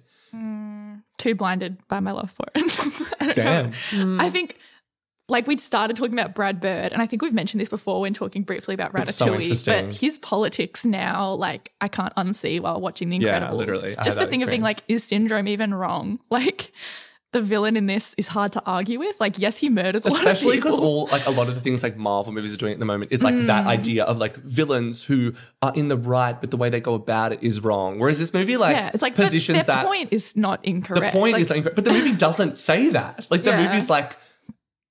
Too 1.18 1.34
blinded 1.34 1.86
by 1.88 2.00
my 2.00 2.12
love 2.12 2.30
for 2.30 2.46
it. 2.54 3.12
I. 3.20 3.32
Damn. 3.34 4.18
I 4.18 4.30
think 4.30 4.56
like 5.30 5.46
we'd 5.46 5.60
started 5.60 5.96
talking 5.96 6.12
about 6.12 6.34
Brad 6.34 6.60
Bird, 6.60 6.92
and 6.92 7.00
I 7.00 7.06
think 7.06 7.22
we've 7.22 7.32
mentioned 7.32 7.60
this 7.60 7.68
before 7.68 8.00
when 8.00 8.12
talking 8.12 8.42
briefly 8.42 8.74
about 8.74 8.92
It's 8.94 9.16
so 9.16 9.26
Ratatouille. 9.28 9.66
but 9.86 9.94
his 9.94 10.18
politics 10.18 10.84
now, 10.84 11.32
like 11.34 11.72
I 11.80 11.88
can't 11.88 12.14
unsee 12.16 12.60
while 12.60 12.80
watching 12.80 13.08
The 13.10 13.18
Incredibles. 13.20 13.24
Yeah, 13.40 13.52
literally. 13.52 13.94
Just 14.04 14.16
the 14.16 14.24
that 14.24 14.30
thing 14.30 14.42
of 14.42 14.48
being 14.50 14.62
like, 14.62 14.80
is 14.88 15.04
Syndrome 15.04 15.48
even 15.48 15.72
wrong? 15.74 16.18
Like 16.30 16.72
the 17.32 17.40
villain 17.40 17.76
in 17.76 17.86
this 17.86 18.12
is 18.18 18.26
hard 18.26 18.50
to 18.50 18.62
argue 18.66 18.98
with. 18.98 19.20
Like, 19.20 19.38
yes, 19.38 19.56
he 19.56 19.68
murders 19.68 20.04
a 20.04 20.08
Especially 20.08 20.56
lot 20.56 20.58
of 20.58 20.64
because 20.64 20.78
all 20.80 21.06
like 21.12 21.24
a 21.26 21.30
lot 21.30 21.48
of 21.48 21.54
the 21.54 21.60
things 21.60 21.80
like 21.80 21.96
Marvel 21.96 22.32
movies 22.32 22.52
are 22.52 22.56
doing 22.56 22.72
at 22.72 22.80
the 22.80 22.84
moment 22.84 23.12
is 23.12 23.22
like 23.22 23.34
Hmm. 23.34 23.46
that 23.46 23.68
idea 23.68 24.02
of 24.02 24.18
like 24.18 24.34
villains 24.38 25.04
who 25.04 25.34
are 25.62 25.72
in 25.76 25.86
the 25.86 25.96
right, 25.96 26.40
but 26.40 26.50
the 26.50 26.56
way 26.56 26.70
they 26.70 26.80
go 26.80 26.94
about 26.94 27.32
it 27.32 27.38
is 27.40 27.60
wrong. 27.60 28.00
Whereas 28.00 28.18
this 28.18 28.34
movie 28.34 28.56
like 28.56 28.74
yeah, 28.74 28.90
it's 28.92 29.00
like 29.02 29.14
positions 29.14 29.58
their 29.64 29.76
that 29.76 29.86
point 29.86 30.08
is 30.10 30.36
not 30.36 30.64
incorrect. 30.64 31.12
the 31.12 31.18
point 31.20 31.34
Like, 31.34 31.42
is 31.42 31.52
incorrect, 31.52 31.76
but 31.76 31.84
the 31.84 31.92
movie 31.92 32.16
doesn't 32.16 32.58
say 32.58 32.90
that. 32.90 33.28
Like 33.30 33.44
the 33.44 33.50
Yeah. 33.50 33.64
movie's 33.64 33.88
like 33.88 34.16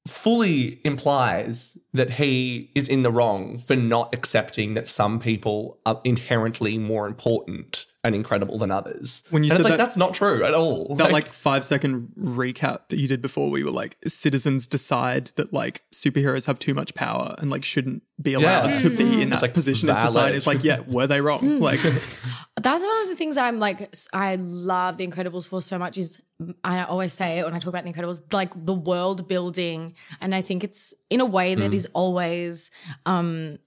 fully 0.07 0.79
implies 0.83 1.77
that 1.93 2.11
he 2.11 2.71
is 2.75 2.87
in 2.87 3.03
the 3.03 3.11
wrong 3.11 3.57
for 3.57 3.75
not 3.75 4.13
accepting 4.13 4.73
that 4.73 4.87
some 4.87 5.19
people 5.19 5.79
are 5.85 6.01
inherently 6.03 6.77
more 6.77 7.07
important 7.07 7.85
and 8.03 8.15
incredible 8.15 8.57
than 8.57 8.71
others. 8.71 9.23
When 9.29 9.43
you 9.43 9.51
and 9.51 9.59
it's 9.59 9.63
said 9.63 9.69
like 9.69 9.77
that- 9.77 9.83
that's 9.83 9.97
not 9.97 10.13
true 10.13 10.43
at 10.43 10.53
all. 10.53 10.95
That 10.95 11.11
like 11.11 11.33
five 11.33 11.65
second 11.65 12.13
recap 12.17 12.87
that 12.89 12.97
you 12.97 13.07
did 13.07 13.21
before, 13.21 13.49
where 13.51 13.59
you 13.59 13.65
were 13.65 13.71
like, 13.71 13.97
citizens 14.07 14.67
decide 14.67 15.27
that 15.35 15.51
like 15.51 15.83
superheroes 15.93 16.45
have 16.45 16.59
too 16.59 16.73
much 16.73 16.93
power 16.93 17.35
and 17.39 17.49
like 17.49 17.65
shouldn't 17.65 18.03
be 18.21 18.33
allowed 18.33 18.69
Yeah. 18.69 18.77
to 18.77 18.89
be 18.89 19.21
in 19.21 19.27
mm. 19.27 19.31
that 19.31 19.41
like 19.41 19.53
position 19.53 19.89
in 19.89 19.95
valid. 19.95 20.07
society. 20.07 20.37
It's 20.37 20.47
like, 20.47 20.63
yeah, 20.63 20.79
were 20.87 21.07
they 21.07 21.19
wrong? 21.19 21.41
Mm. 21.41 21.59
Like, 21.59 21.79
That's 22.61 22.83
one 22.83 23.01
of 23.03 23.09
the 23.09 23.15
things 23.15 23.37
I'm 23.37 23.59
like, 23.59 23.93
I 24.13 24.35
love 24.35 24.97
The 24.97 25.07
Incredibles 25.07 25.47
for 25.47 25.61
so 25.61 25.77
much 25.77 25.97
is 25.97 26.21
mm, 26.41 26.55
I 26.63 26.83
always 26.83 27.13
say 27.13 27.39
it 27.39 27.45
when 27.45 27.53
I 27.53 27.59
talk 27.59 27.67
about 27.67 27.83
The 27.83 27.91
Incredibles, 27.93 28.21
like 28.33 28.51
the 28.65 28.73
world 28.73 29.27
building. 29.27 29.95
And 30.21 30.33
I 30.33 30.41
think 30.41 30.63
it's 30.63 30.93
in 31.09 31.21
a 31.21 31.25
way 31.25 31.55
that 31.55 31.73
is 31.73 31.87
always 31.93 32.71
um, 33.05 33.59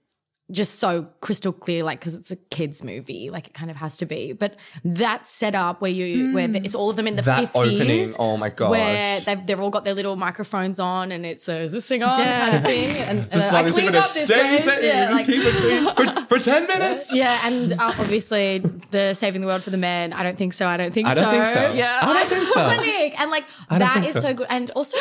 just 0.53 0.79
so 0.79 1.07
crystal 1.19 1.51
clear, 1.51 1.83
like, 1.83 1.99
because 1.99 2.15
it's 2.15 2.31
a 2.31 2.35
kid's 2.35 2.83
movie, 2.83 3.29
like 3.29 3.47
it 3.47 3.53
kind 3.53 3.69
of 3.71 3.75
has 3.77 3.97
to 3.97 4.05
be. 4.05 4.31
But 4.33 4.55
that 4.85 5.27
setup 5.27 5.81
where 5.81 5.91
you, 5.91 6.33
where 6.33 6.47
the, 6.47 6.63
it's 6.63 6.75
all 6.75 6.89
of 6.89 6.95
them 6.95 7.07
in 7.07 7.15
the 7.15 7.21
50s. 7.23 8.15
oh 8.19 8.37
my 8.37 8.49
gosh. 8.49 8.69
Where 8.71 9.19
they've, 9.21 9.45
they've 9.45 9.59
all 9.59 9.69
got 9.71 9.83
their 9.83 9.93
little 9.95 10.15
microphones 10.15 10.79
on 10.79 11.11
and 11.11 11.25
it's 11.25 11.49
a, 11.49 11.61
is 11.63 11.71
this 11.71 11.87
thing 11.87 12.03
on 12.03 12.19
Yeah. 12.19 12.39
kind 12.39 12.55
of 12.57 12.63
thing. 12.63 12.89
And, 13.09 13.19
and 13.19 13.31
Just 13.31 13.51
I 13.51 13.69
cleaned 13.69 13.95
up 13.95 14.11
this 14.13 14.25
stay 14.25 14.57
place. 14.63 14.65
Yeah, 14.83 15.09
like, 15.11 15.25
keep 15.25 15.41
it 15.43 15.95
clean 15.95 16.15
for, 16.25 16.25
for 16.37 16.39
10 16.39 16.67
minutes. 16.67 17.13
yeah, 17.13 17.39
and 17.43 17.73
uh, 17.73 17.91
obviously 17.99 18.59
the 18.91 19.13
saving 19.13 19.41
the 19.41 19.47
world 19.47 19.63
for 19.63 19.71
the 19.71 19.77
men. 19.77 20.13
I 20.13 20.23
don't 20.23 20.37
think 20.37 20.53
so. 20.53 20.67
I 20.67 20.77
don't 20.77 20.93
think 20.93 21.07
I 21.07 21.15
don't 21.15 21.25
so. 21.25 21.31
think 21.31 21.47
so. 21.47 21.73
Yeah. 21.73 21.99
I 22.01 22.13
don't 22.13 22.27
think 22.27 22.47
so. 22.47 22.59
Iconic. 22.59 23.15
And 23.19 23.31
like 23.31 23.43
don't 23.69 23.79
that 23.79 23.93
think 24.03 24.07
so. 24.13 24.19
so. 24.19 24.33
good. 24.35 24.47
And 24.49 24.69
also 24.71 24.97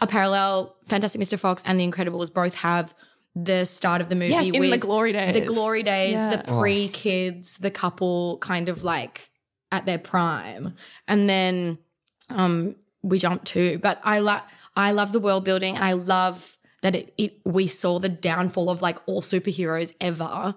a 0.00 0.06
parallel, 0.06 0.76
Fantastic 0.86 1.20
Mr. 1.20 1.38
Fox 1.38 1.62
and 1.66 1.78
The 1.78 1.88
Incredibles 1.88 2.32
both 2.32 2.54
have 2.56 2.94
the 3.34 3.64
start 3.64 4.00
of 4.00 4.08
the 4.08 4.14
movie 4.14 4.30
Yes, 4.32 4.50
in 4.50 4.70
the 4.70 4.78
glory 4.78 5.12
days. 5.12 5.32
The 5.34 5.40
glory 5.46 5.82
days, 5.82 6.14
Yeah. 6.14 6.36
the 6.36 6.52
pre 6.52 6.88
kids, 6.88 7.58
the 7.58 7.70
couple 7.70 8.38
kind 8.38 8.68
of 8.68 8.84
like 8.84 9.30
at 9.70 9.86
their 9.86 9.98
prime. 9.98 10.74
And 11.08 11.28
then 11.28 11.78
um 12.30 12.76
we 13.02 13.18
jump 13.18 13.44
to, 13.44 13.78
but 13.78 14.00
I 14.04 14.20
like 14.20 14.42
I 14.76 14.92
love 14.92 15.12
the 15.12 15.20
world 15.20 15.44
building 15.44 15.74
and 15.74 15.84
I 15.84 15.92
love 15.92 16.56
that 16.82 16.94
it, 16.94 17.14
it 17.16 17.40
we 17.44 17.66
saw 17.66 17.98
the 17.98 18.08
downfall 18.08 18.68
of 18.70 18.82
like 18.82 18.98
all 19.06 19.22
superheroes 19.22 19.92
ever 20.00 20.54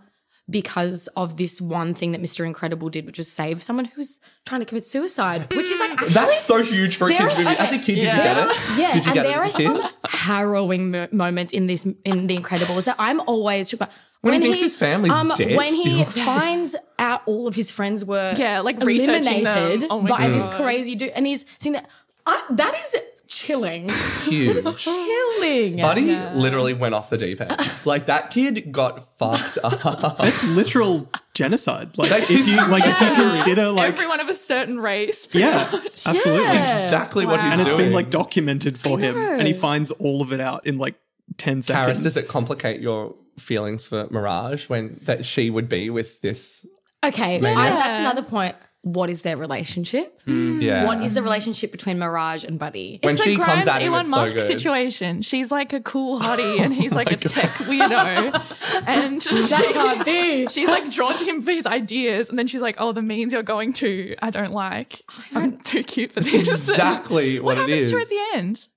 because 0.49 1.07
of 1.15 1.37
this 1.37 1.59
one 1.59 1.93
thing 1.95 2.11
that 2.11 2.21
Mr. 2.21 2.45
Incredible 2.45 2.89
did, 2.89 3.05
which 3.05 3.17
was 3.17 3.31
save 3.31 3.63
someone 3.63 3.85
who's 3.85 4.19
trying 4.45 4.61
to 4.61 4.65
commit 4.65 4.85
suicide, 4.85 5.49
which 5.55 5.71
is 5.71 5.79
like 5.79 5.91
actually 5.91 6.09
That's 6.09 6.41
so 6.41 6.61
huge 6.61 6.97
for 6.97 7.05
a 7.05 7.09
There- 7.09 7.19
kid's 7.27 7.37
movie. 7.37 7.49
As 7.49 7.71
a 7.71 7.75
okay. 7.75 7.83
kid, 7.83 7.95
did 7.95 8.03
you 8.03 8.09
get 8.09 8.37
it? 8.49 8.57
yeah, 8.77 8.93
Did 8.93 9.05
you 9.05 9.11
and 9.11 9.13
get 9.15 9.23
there 9.23 9.37
it 9.37 9.39
are 9.39 9.45
as 9.45 9.55
a 9.55 9.57
kid? 9.57 9.65
some 9.67 9.89
harrowing 10.07 10.91
mo- 10.91 11.07
moments 11.11 11.51
in 11.53 11.67
this 11.67 11.85
in 12.05 12.27
The 12.27 12.37
Incredibles 12.37 12.83
that 12.83 12.95
I'm 12.99 13.21
always 13.21 13.69
shook 13.69 13.79
by. 13.79 13.89
When 14.21 14.33
he 14.35 14.39
thinks 14.41 14.59
his 14.59 14.75
family's 14.75 15.13
um, 15.13 15.31
dead. 15.35 15.55
When 15.55 15.73
he 15.73 16.03
finds 16.03 16.75
out 16.97 17.21
all 17.27 17.47
of 17.47 17.53
his 17.55 17.69
friends 17.69 18.03
were 18.03 18.33
Yeah, 18.37 18.59
like 18.61 18.79
researching 18.81 19.43
them. 19.43 19.57
eliminated 19.57 19.87
Oh 19.91 20.01
my 20.01 20.09
by 20.09 20.27
this 20.29 20.47
crazy 20.49 20.95
dude, 20.95 21.09
and 21.09 21.27
he's 21.27 21.45
seeing 21.59 21.73
that. 21.73 21.87
I, 22.25 22.41
that 22.51 22.73
is 22.79 22.95
chilling. 23.35 23.89
Huge. 24.23 24.63
chilling. 24.77 25.77
Buddy 25.77 26.15
literally 26.33 26.73
went 26.73 26.95
off 26.95 27.09
the 27.09 27.17
deep 27.17 27.41
end. 27.41 27.55
Like 27.85 28.07
that 28.07 28.31
kid 28.31 28.71
got 28.71 29.03
fucked 29.17 29.59
up. 29.63 30.15
it's 30.19 30.43
literal 30.43 31.07
genocide. 31.35 31.95
Like, 31.97 32.31
if 32.31 32.47
you 32.47 32.55
like, 32.55 32.83
if 32.85 32.99
you 32.99 33.13
consider 33.13 33.69
like, 33.69 33.89
Everyone 33.89 34.19
of 34.19 34.27
a 34.27 34.33
certain 34.33 34.79
race. 34.79 35.27
yeah, 35.33 35.69
much. 35.71 36.07
absolutely. 36.07 36.57
exactly 36.57 37.25
what 37.27 37.41
he's 37.41 37.51
doing. 37.53 37.59
And 37.59 37.67
it's 37.67 37.77
been 37.77 37.93
like 37.93 38.09
documented 38.09 38.79
for 38.79 38.97
him, 38.97 39.15
and 39.17 39.45
he 39.45 39.53
finds 39.53 39.91
all 39.91 40.21
of 40.23 40.33
it 40.33 40.39
out 40.39 40.65
in 40.65 40.79
like 40.79 40.95
ten 41.37 41.59
Karis, 41.59 41.63
seconds. 41.65 42.01
does 42.01 42.17
it 42.17 42.27
complicate 42.27 42.81
your 42.81 43.13
feelings 43.37 43.85
for 43.85 44.07
Mirage 44.09 44.67
when 44.69 44.99
that 45.03 45.25
she 45.25 45.49
would 45.51 45.69
be 45.69 45.89
with 45.91 46.21
this? 46.21 46.65
Okay, 47.03 47.35
I, 47.37 47.69
that's 47.69 47.99
another 47.99 48.23
point. 48.23 48.55
What 48.85 49.09
is 49.09 49.23
their 49.23 49.35
relationship? 49.35 50.21
Hmm. 50.25 50.61
Yeah. 50.61 50.85
What 50.85 51.01
is 51.01 51.15
the 51.15 51.23
relationship 51.23 51.71
between 51.71 51.97
Mirage 51.97 52.43
and 52.43 52.59
Buddy? 52.59 52.99
when 53.01 53.13
it's 53.15 53.23
she 53.23 53.33
a 53.33 53.35
comes 53.37 53.45
Grimes 53.65 53.67
at 53.67 53.81
him, 53.81 53.93
Elon 53.93 54.01
it's 54.01 54.09
so 54.11 54.15
Musk 54.15 54.33
good. 54.35 54.45
situation. 54.45 55.21
She's 55.23 55.49
like 55.49 55.73
a 55.73 55.79
cool 55.81 56.19
hottie 56.19 56.59
and 56.59 56.71
he's 56.71 56.93
oh 56.97 56.97
like 56.97 57.11
a 57.11 57.15
tech 57.17 57.49
weirdo. 57.65 58.43
And 58.87 59.19
that 59.21 59.69
can't 59.73 60.05
be. 60.05 60.47
she's 60.49 60.67
like 60.69 60.91
drawn 60.91 61.17
to 61.17 61.25
him 61.25 61.41
for 61.41 61.49
his 61.51 61.65
ideas. 61.65 62.29
And 62.29 62.37
then 62.37 62.45
she's 62.45 62.61
like, 62.61 62.75
oh, 62.77 62.91
the 62.91 63.01
means 63.01 63.33
you're 63.33 63.41
going 63.41 63.73
to, 63.73 64.15
I 64.21 64.29
don't 64.29 64.51
like. 64.51 65.01
I'm 65.33 65.57
too 65.57 65.81
cute 65.83 66.11
for 66.11 66.19
this. 66.19 66.33
Exactly 66.47 67.39
what, 67.39 67.57
what 67.57 67.67
it 67.69 67.71
happens 67.71 67.89
to 67.91 67.95
her 67.97 68.01
at 68.01 68.09
the 68.09 68.19
end? 68.35 68.67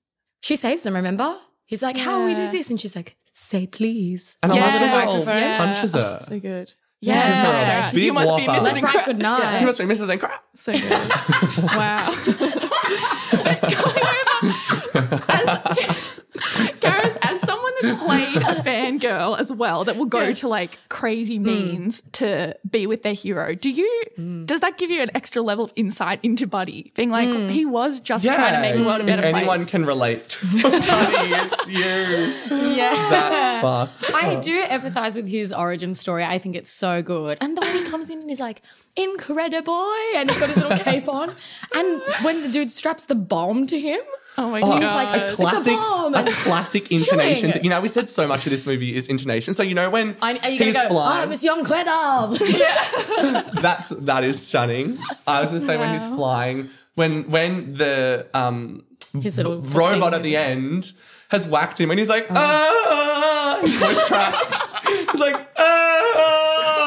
She 0.41 0.55
saves 0.55 0.81
them, 0.81 0.95
remember? 0.95 1.35
He's 1.65 1.83
like, 1.83 1.97
how 1.97 2.25
we 2.25 2.33
do 2.33 2.49
this? 2.49 2.71
And 2.71 2.81
she's 2.81 2.95
like, 2.95 3.15
say 3.31 3.67
please. 3.67 4.37
and 4.41 4.51
I 4.51 4.55
love 4.55 4.73
it 4.81 4.85
Yeah. 4.85 5.05
how 5.25 5.33
Yeah. 5.37 5.57
punches 5.57 5.93
her. 5.93 6.19
So 6.23 6.39
good. 6.39 6.73
Yeah. 7.01 7.41
Yeah. 7.41 7.91
Big 7.91 8.03
You 8.03 8.13
must 8.13 8.35
be. 8.37 8.43
Mrs. 8.43 8.63
Let's 8.63 8.81
write 8.81 8.95
Incre- 8.95 9.05
good 9.05 9.19
night. 9.19 9.39
Yeah. 9.39 9.59
You 9.59 9.65
must 9.65 9.79
be 9.79 9.85
Mrs. 9.85 10.09
Incredible. 10.11 10.43
So 10.55 10.73
good. 10.73 10.83
wow. 11.63 12.05
but 13.31 13.61
going 13.61 14.05
over 14.41 15.23
as 15.29 15.47
Karis, 16.79 17.17
as 17.21 17.39
someone 18.09 18.33
that's 18.33 18.61
played 18.61 18.77
a 18.77 18.99
fangirl 18.99 19.39
as 19.39 19.51
well, 19.51 19.85
that 19.85 19.95
will 19.95 20.05
go 20.05 20.33
to 20.33 20.47
like 20.47 20.77
crazy 20.89 21.39
mm. 21.39 21.43
means 21.43 22.03
to 22.13 22.55
be 22.69 22.87
with 22.87 23.03
their 23.03 23.13
hero. 23.13 23.55
Do 23.55 23.69
you 23.69 24.03
mm. 24.17 24.45
does 24.45 24.61
that 24.61 24.77
give 24.77 24.89
you 24.89 25.01
an 25.01 25.11
extra 25.15 25.41
level 25.41 25.65
of 25.65 25.73
insight 25.75 26.19
into 26.23 26.47
Buddy? 26.47 26.91
Being 26.95 27.09
like, 27.09 27.29
mm. 27.29 27.49
he 27.49 27.65
was 27.65 28.01
just 28.01 28.25
trying 28.25 28.55
to 28.55 28.61
make 28.61 28.75
the 28.75 28.85
world 28.85 29.01
a 29.01 29.05
better 29.05 29.21
if 29.21 29.35
anyone 29.35 29.59
place. 29.59 29.69
can 29.69 29.85
relate 29.85 30.29
to 30.29 30.45
Buddy, 30.61 31.33
it's 31.33 31.67
you. 31.67 32.57
Yeah. 32.75 32.93
That's 33.09 33.61
fucked. 33.61 34.13
I 34.13 34.35
do 34.35 34.63
empathize 34.63 35.15
with 35.15 35.27
his 35.27 35.53
origin 35.53 35.95
story. 35.95 36.23
I 36.23 36.37
think 36.37 36.55
it's 36.55 36.69
so 36.69 37.01
good. 37.01 37.37
And 37.41 37.55
the 37.55 37.61
way 37.61 37.71
he 37.71 37.89
comes 37.89 38.09
in 38.09 38.19
and 38.19 38.29
he's 38.29 38.39
like, 38.39 38.61
incredible, 38.95 39.69
boy, 39.69 40.15
and 40.15 40.29
he's 40.29 40.39
got 40.39 40.49
his 40.49 40.57
little 40.57 40.77
cape 40.77 41.07
on. 41.07 41.33
And 41.73 42.01
when 42.23 42.41
the 42.41 42.49
dude 42.49 42.71
straps 42.71 43.03
the 43.03 43.15
bomb 43.15 43.67
to 43.67 43.79
him, 43.79 44.01
Oh 44.37 44.49
my 44.51 44.59
Oh, 44.61 44.79
god. 44.79 44.81
He's 44.81 44.89
like, 44.89 45.21
a 45.21 45.25
It's 45.57 45.67
a 45.67 45.71
bomb. 45.71 46.15
a 46.15 46.23
classic 46.31 46.91
intonation. 46.91 47.49
Chilling. 47.51 47.63
You 47.63 47.69
know, 47.71 47.81
we 47.81 47.87
said 47.89 48.07
so 48.07 48.25
much 48.27 48.45
of 48.45 48.51
this 48.51 48.65
movie 48.65 48.95
is 48.95 49.07
intonation. 49.07 49.53
So 49.53 49.63
you 49.63 49.75
know 49.75 49.89
when 49.89 50.15
I, 50.21 50.31
are 50.37 50.49
you 50.49 50.59
gonna 50.59 50.65
he's 50.71 50.75
go? 50.81 50.87
flying, 50.87 51.23
I'm 51.23 51.29
Miss 51.29 51.43
Young 51.43 51.63
Claire 51.65 51.83
that's 53.61 53.89
that 53.89 54.23
is 54.23 54.45
stunning. 54.45 54.97
I 55.27 55.41
was 55.41 55.49
gonna 55.51 55.59
say 55.61 55.77
when 55.77 55.91
he's 55.93 56.07
flying, 56.07 56.69
when 56.95 57.29
when 57.29 57.73
the 57.73 58.27
um 58.33 58.83
His 59.21 59.37
little 59.37 59.61
robot 59.61 60.13
at 60.13 60.23
the 60.23 60.37
end 60.37 60.93
has 61.29 61.45
whacked 61.47 61.79
him 61.79 61.91
and 61.91 61.99
he's 61.99 62.09
like, 62.09 62.27
ah, 62.31 63.59
his 63.61 63.75
voice 63.75 64.03
cracks. 64.05 64.73
he's 65.11 65.19
like, 65.21 65.47
ah. 65.57 66.78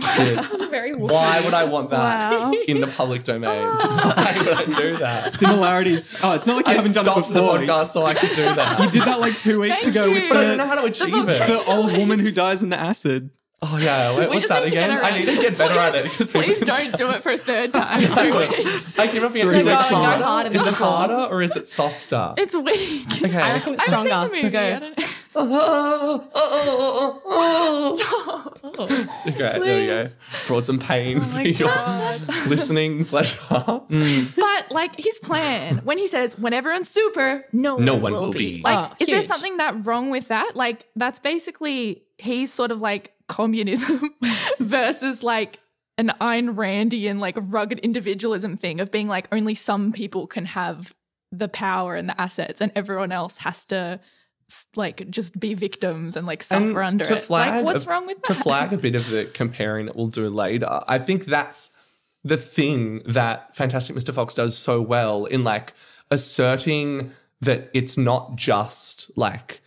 Shit. 0.00 0.38
It's 0.52 0.64
very 0.66 0.94
Why 0.94 1.40
would 1.44 1.52
I 1.54 1.64
want 1.64 1.90
that 1.90 2.30
Wow. 2.32 2.52
in 2.66 2.80
the 2.80 2.86
public 2.86 3.24
domain? 3.24 3.50
Why 3.66 4.34
would 4.38 4.48
I 4.48 4.64
do 4.80 4.96
that? 4.96 5.34
Similarities. 5.34 6.14
Oh, 6.22 6.32
it's 6.32 6.46
not 6.46 6.56
like 6.56 6.66
you 6.66 6.72
I 6.72 6.76
haven't 6.76 6.92
done 6.92 7.02
it 7.06 7.10
stopped 7.10 7.28
the 7.28 7.34
before. 7.40 7.58
podcast 7.58 7.86
so 7.88 8.04
I 8.06 8.14
could 8.14 8.30
do 8.30 8.54
that. 8.54 8.80
You 8.80 8.90
did 8.90 9.02
that 9.02 9.20
like 9.20 9.38
two 9.38 9.60
weeks 9.60 9.82
Thank 9.82 9.94
ago 9.96 10.06
you. 10.06 10.12
with 10.14 10.28
but 10.30 10.38
I 10.38 10.42
don't 10.44 10.56
know 10.56 10.64
the, 10.64 10.66
how 10.66 10.74
to 10.80 10.84
achieve 10.86 11.28
it. 11.28 11.46
the 11.46 11.62
old 11.66 11.92
woman 11.96 12.18
who 12.20 12.30
dies 12.30 12.62
in 12.62 12.70
the 12.70 12.78
acid. 12.80 13.30
Oh 13.64 13.76
yeah, 13.78 14.10
what- 14.12 14.28
we 14.30 14.36
what's 14.36 14.48
just 14.48 14.48
that 14.48 14.64
need 14.64 14.70
to 14.70 14.76
again? 14.76 14.90
get. 14.90 15.04
I 15.04 15.10
need 15.16 15.22
to 15.24 15.36
get 15.42 15.56
better 15.58 15.78
at 15.78 15.94
it. 15.94 16.04
Please, 16.06 16.16
'cause 16.16 16.32
please 16.32 16.58
haven't 16.58 16.66
don't 16.66 16.96
do 16.96 17.10
it 17.10 17.22
for 17.22 17.30
a 17.32 17.38
third 17.38 17.72
time 17.74 17.86
I 17.96 18.00
three 18.06 18.30
will. 18.32 18.38
weeks. 18.48 18.98
I 18.98 19.06
keep 19.06 19.22
on 19.22 19.28
forgetting. 19.30 19.50
Three 19.50 19.58
Is 19.60 19.66
it 19.68 19.74
harder? 19.78 20.24
Harder 20.24 20.50
Is 20.50 20.66
it 20.66 20.74
harder 20.74 21.14
or 21.32 21.42
is 21.42 21.54
it 21.56 21.68
softer? 21.68 22.34
It's 22.38 22.56
weak. 22.56 23.06
Okay. 23.22 23.36
I 23.40 23.52
reckon 23.54 23.74
it's 23.74 23.88
I 23.88 23.90
haven't 23.94 24.10
seen 24.10 24.20
the 24.20 24.36
movie. 24.36 24.50
Go. 24.50 24.60
I 24.60 24.78
don't 24.80 24.98
know. 24.98 25.04
Oh, 25.34 26.28
oh, 26.34 27.22
oh, 27.24 27.96
Stop. 27.96 28.64
Okay, 29.26 29.34
there 29.34 29.60
we 29.80 29.86
go. 29.86 30.02
Please. 30.02 30.16
Brought 30.46 30.64
some 30.64 30.78
pain 30.78 31.18
Oh 31.18 31.20
for 31.22 31.40
your 31.40 31.68
listening 32.48 33.04
pleasure. 33.06 33.38
Mm. 33.38 34.36
But 34.36 34.70
like 34.70 34.94
his 34.96 35.18
plan, 35.20 35.78
when 35.84 35.96
he 35.96 36.06
says, 36.06 36.38
"When 36.38 36.52
everyone's 36.52 36.88
super, 36.90 37.46
no, 37.52 37.78
No 37.78 37.94
one 37.94 38.02
one 38.02 38.12
will 38.12 38.20
will 38.26 38.32
be." 38.32 38.56
be. 38.58 38.62
Like, 38.62 38.90
Oh, 38.90 38.94
is 38.98 39.08
there 39.08 39.22
something 39.22 39.56
that 39.56 39.86
wrong 39.86 40.10
with 40.10 40.28
that? 40.28 40.52
Like, 40.54 40.86
that's 40.96 41.18
basically 41.18 42.02
he's 42.22 42.52
sort 42.52 42.70
of 42.70 42.80
like 42.80 43.12
communism 43.28 44.14
versus 44.60 45.22
like 45.22 45.58
an 45.98 46.12
Ayn 46.20 46.54
Randian 46.54 47.18
like 47.18 47.36
rugged 47.38 47.78
individualism 47.80 48.56
thing 48.56 48.80
of 48.80 48.90
being 48.90 49.08
like 49.08 49.28
only 49.32 49.54
some 49.54 49.92
people 49.92 50.26
can 50.26 50.44
have 50.46 50.94
the 51.30 51.48
power 51.48 51.96
and 51.96 52.08
the 52.08 52.20
assets, 52.20 52.60
and 52.60 52.70
everyone 52.76 53.10
else 53.12 53.38
has 53.38 53.64
to 53.66 54.00
like 54.76 55.08
just 55.10 55.38
be 55.40 55.54
victims 55.54 56.14
and 56.16 56.26
like 56.26 56.42
suffer 56.42 56.64
And 56.66 56.78
under 56.78 57.04
to 57.06 57.14
it. 57.14 57.22
flag 57.22 57.48
like, 57.56 57.64
what's 57.64 57.86
wrong 57.86 58.06
with 58.06 58.20
to 58.22 58.34
flag 58.34 58.72
a 58.72 58.76
bit 58.86 58.94
of 58.94 59.08
the 59.08 59.24
comparing 59.24 59.86
that 59.86 59.96
we'll 59.96 60.08
do 60.08 60.28
later 60.28 60.80
i 60.88 60.98
think 60.98 61.24
that's 61.24 61.70
the 62.22 62.36
thing 62.36 63.00
that 63.06 63.56
fantastic 63.56 63.96
mr 63.96 64.12
fox 64.12 64.34
does 64.34 64.54
so 64.56 64.82
well 64.82 65.24
in 65.24 65.42
like 65.42 65.72
asserting 66.10 67.12
that 67.40 67.70
it's 67.72 67.96
not 67.96 68.36
just 68.36 69.10
like 69.16 69.61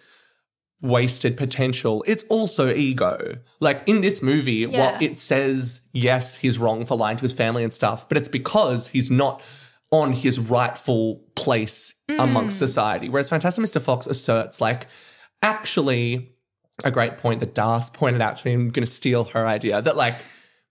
wasted 0.82 1.36
potential 1.38 2.04
it's 2.06 2.24
also 2.24 2.72
ego 2.74 3.38
like 3.60 3.82
in 3.88 4.02
this 4.02 4.22
movie 4.22 4.68
Yeah. 4.70 4.80
what 4.80 5.02
it 5.02 5.18
says 5.18 5.88
yes 5.94 6.36
he's 6.36 6.60
wrong 6.60 6.86
for 6.86 6.98
lying 6.98 7.18
to 7.18 7.22
his 7.22 7.34
family 7.34 7.64
and 7.64 7.74
stuff 7.74 8.08
but 8.08 8.18
it's 8.18 8.28
because 8.28 8.88
he's 8.88 9.10
not 9.10 9.42
on 9.92 10.12
his 10.14 10.38
rightful 10.38 11.24
place 11.36 11.94
mm. 12.10 12.22
amongst 12.22 12.60
society 12.60 13.10
whereas 13.10 13.30
fantastic 13.30 13.64
mr 13.64 13.82
fox 13.82 14.06
asserts 14.06 14.60
like 14.62 14.88
actually 15.42 16.36
a 16.84 16.92
great 16.92 17.18
point 17.18 17.40
that 17.40 17.56
Das 17.56 17.90
pointed 17.90 18.22
out 18.22 18.36
to 18.38 18.48
me. 18.48 18.54
I'm 18.54 18.70
going 18.70 18.86
to 18.86 18.92
steal 18.92 19.24
her 19.26 19.48
idea 19.48 19.82
that 19.82 19.96
like 19.96 20.16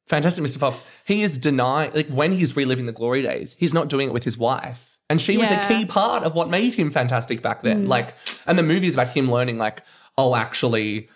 Fantastic 0.07 0.45
Mr. 0.45 0.59
Fox, 0.59 0.85
he 1.07 1.23
is 1.23 1.39
denying 1.39 1.93
like 1.95 2.09
when 2.09 2.33
he's 2.33 2.57
reliving 2.57 2.87
the 2.87 2.93
glory 2.93 3.23
days, 3.23 3.57
he's 3.59 3.73
not 3.73 3.89
doing 3.89 4.09
it 4.09 4.13
with 4.13 4.25
his 4.25 4.37
wife. 4.37 4.94
And 5.11 5.21
she 5.21 5.37
was 5.37 5.51
a 5.51 5.63
key 5.69 5.85
part 5.85 6.25
of 6.25 6.35
what 6.35 6.49
made 6.49 6.75
him 6.75 6.91
fantastic 6.91 7.43
back 7.43 7.63
then. 7.63 7.85
Mm. 7.85 7.89
Like, 7.89 8.15
and 8.47 8.59
the 8.59 8.63
movie 8.63 8.87
is 8.87 8.95
about 8.95 9.09
him 9.09 9.31
learning, 9.31 9.59
like, 9.59 9.83
oh, 10.17 10.35
actually, 10.35 11.09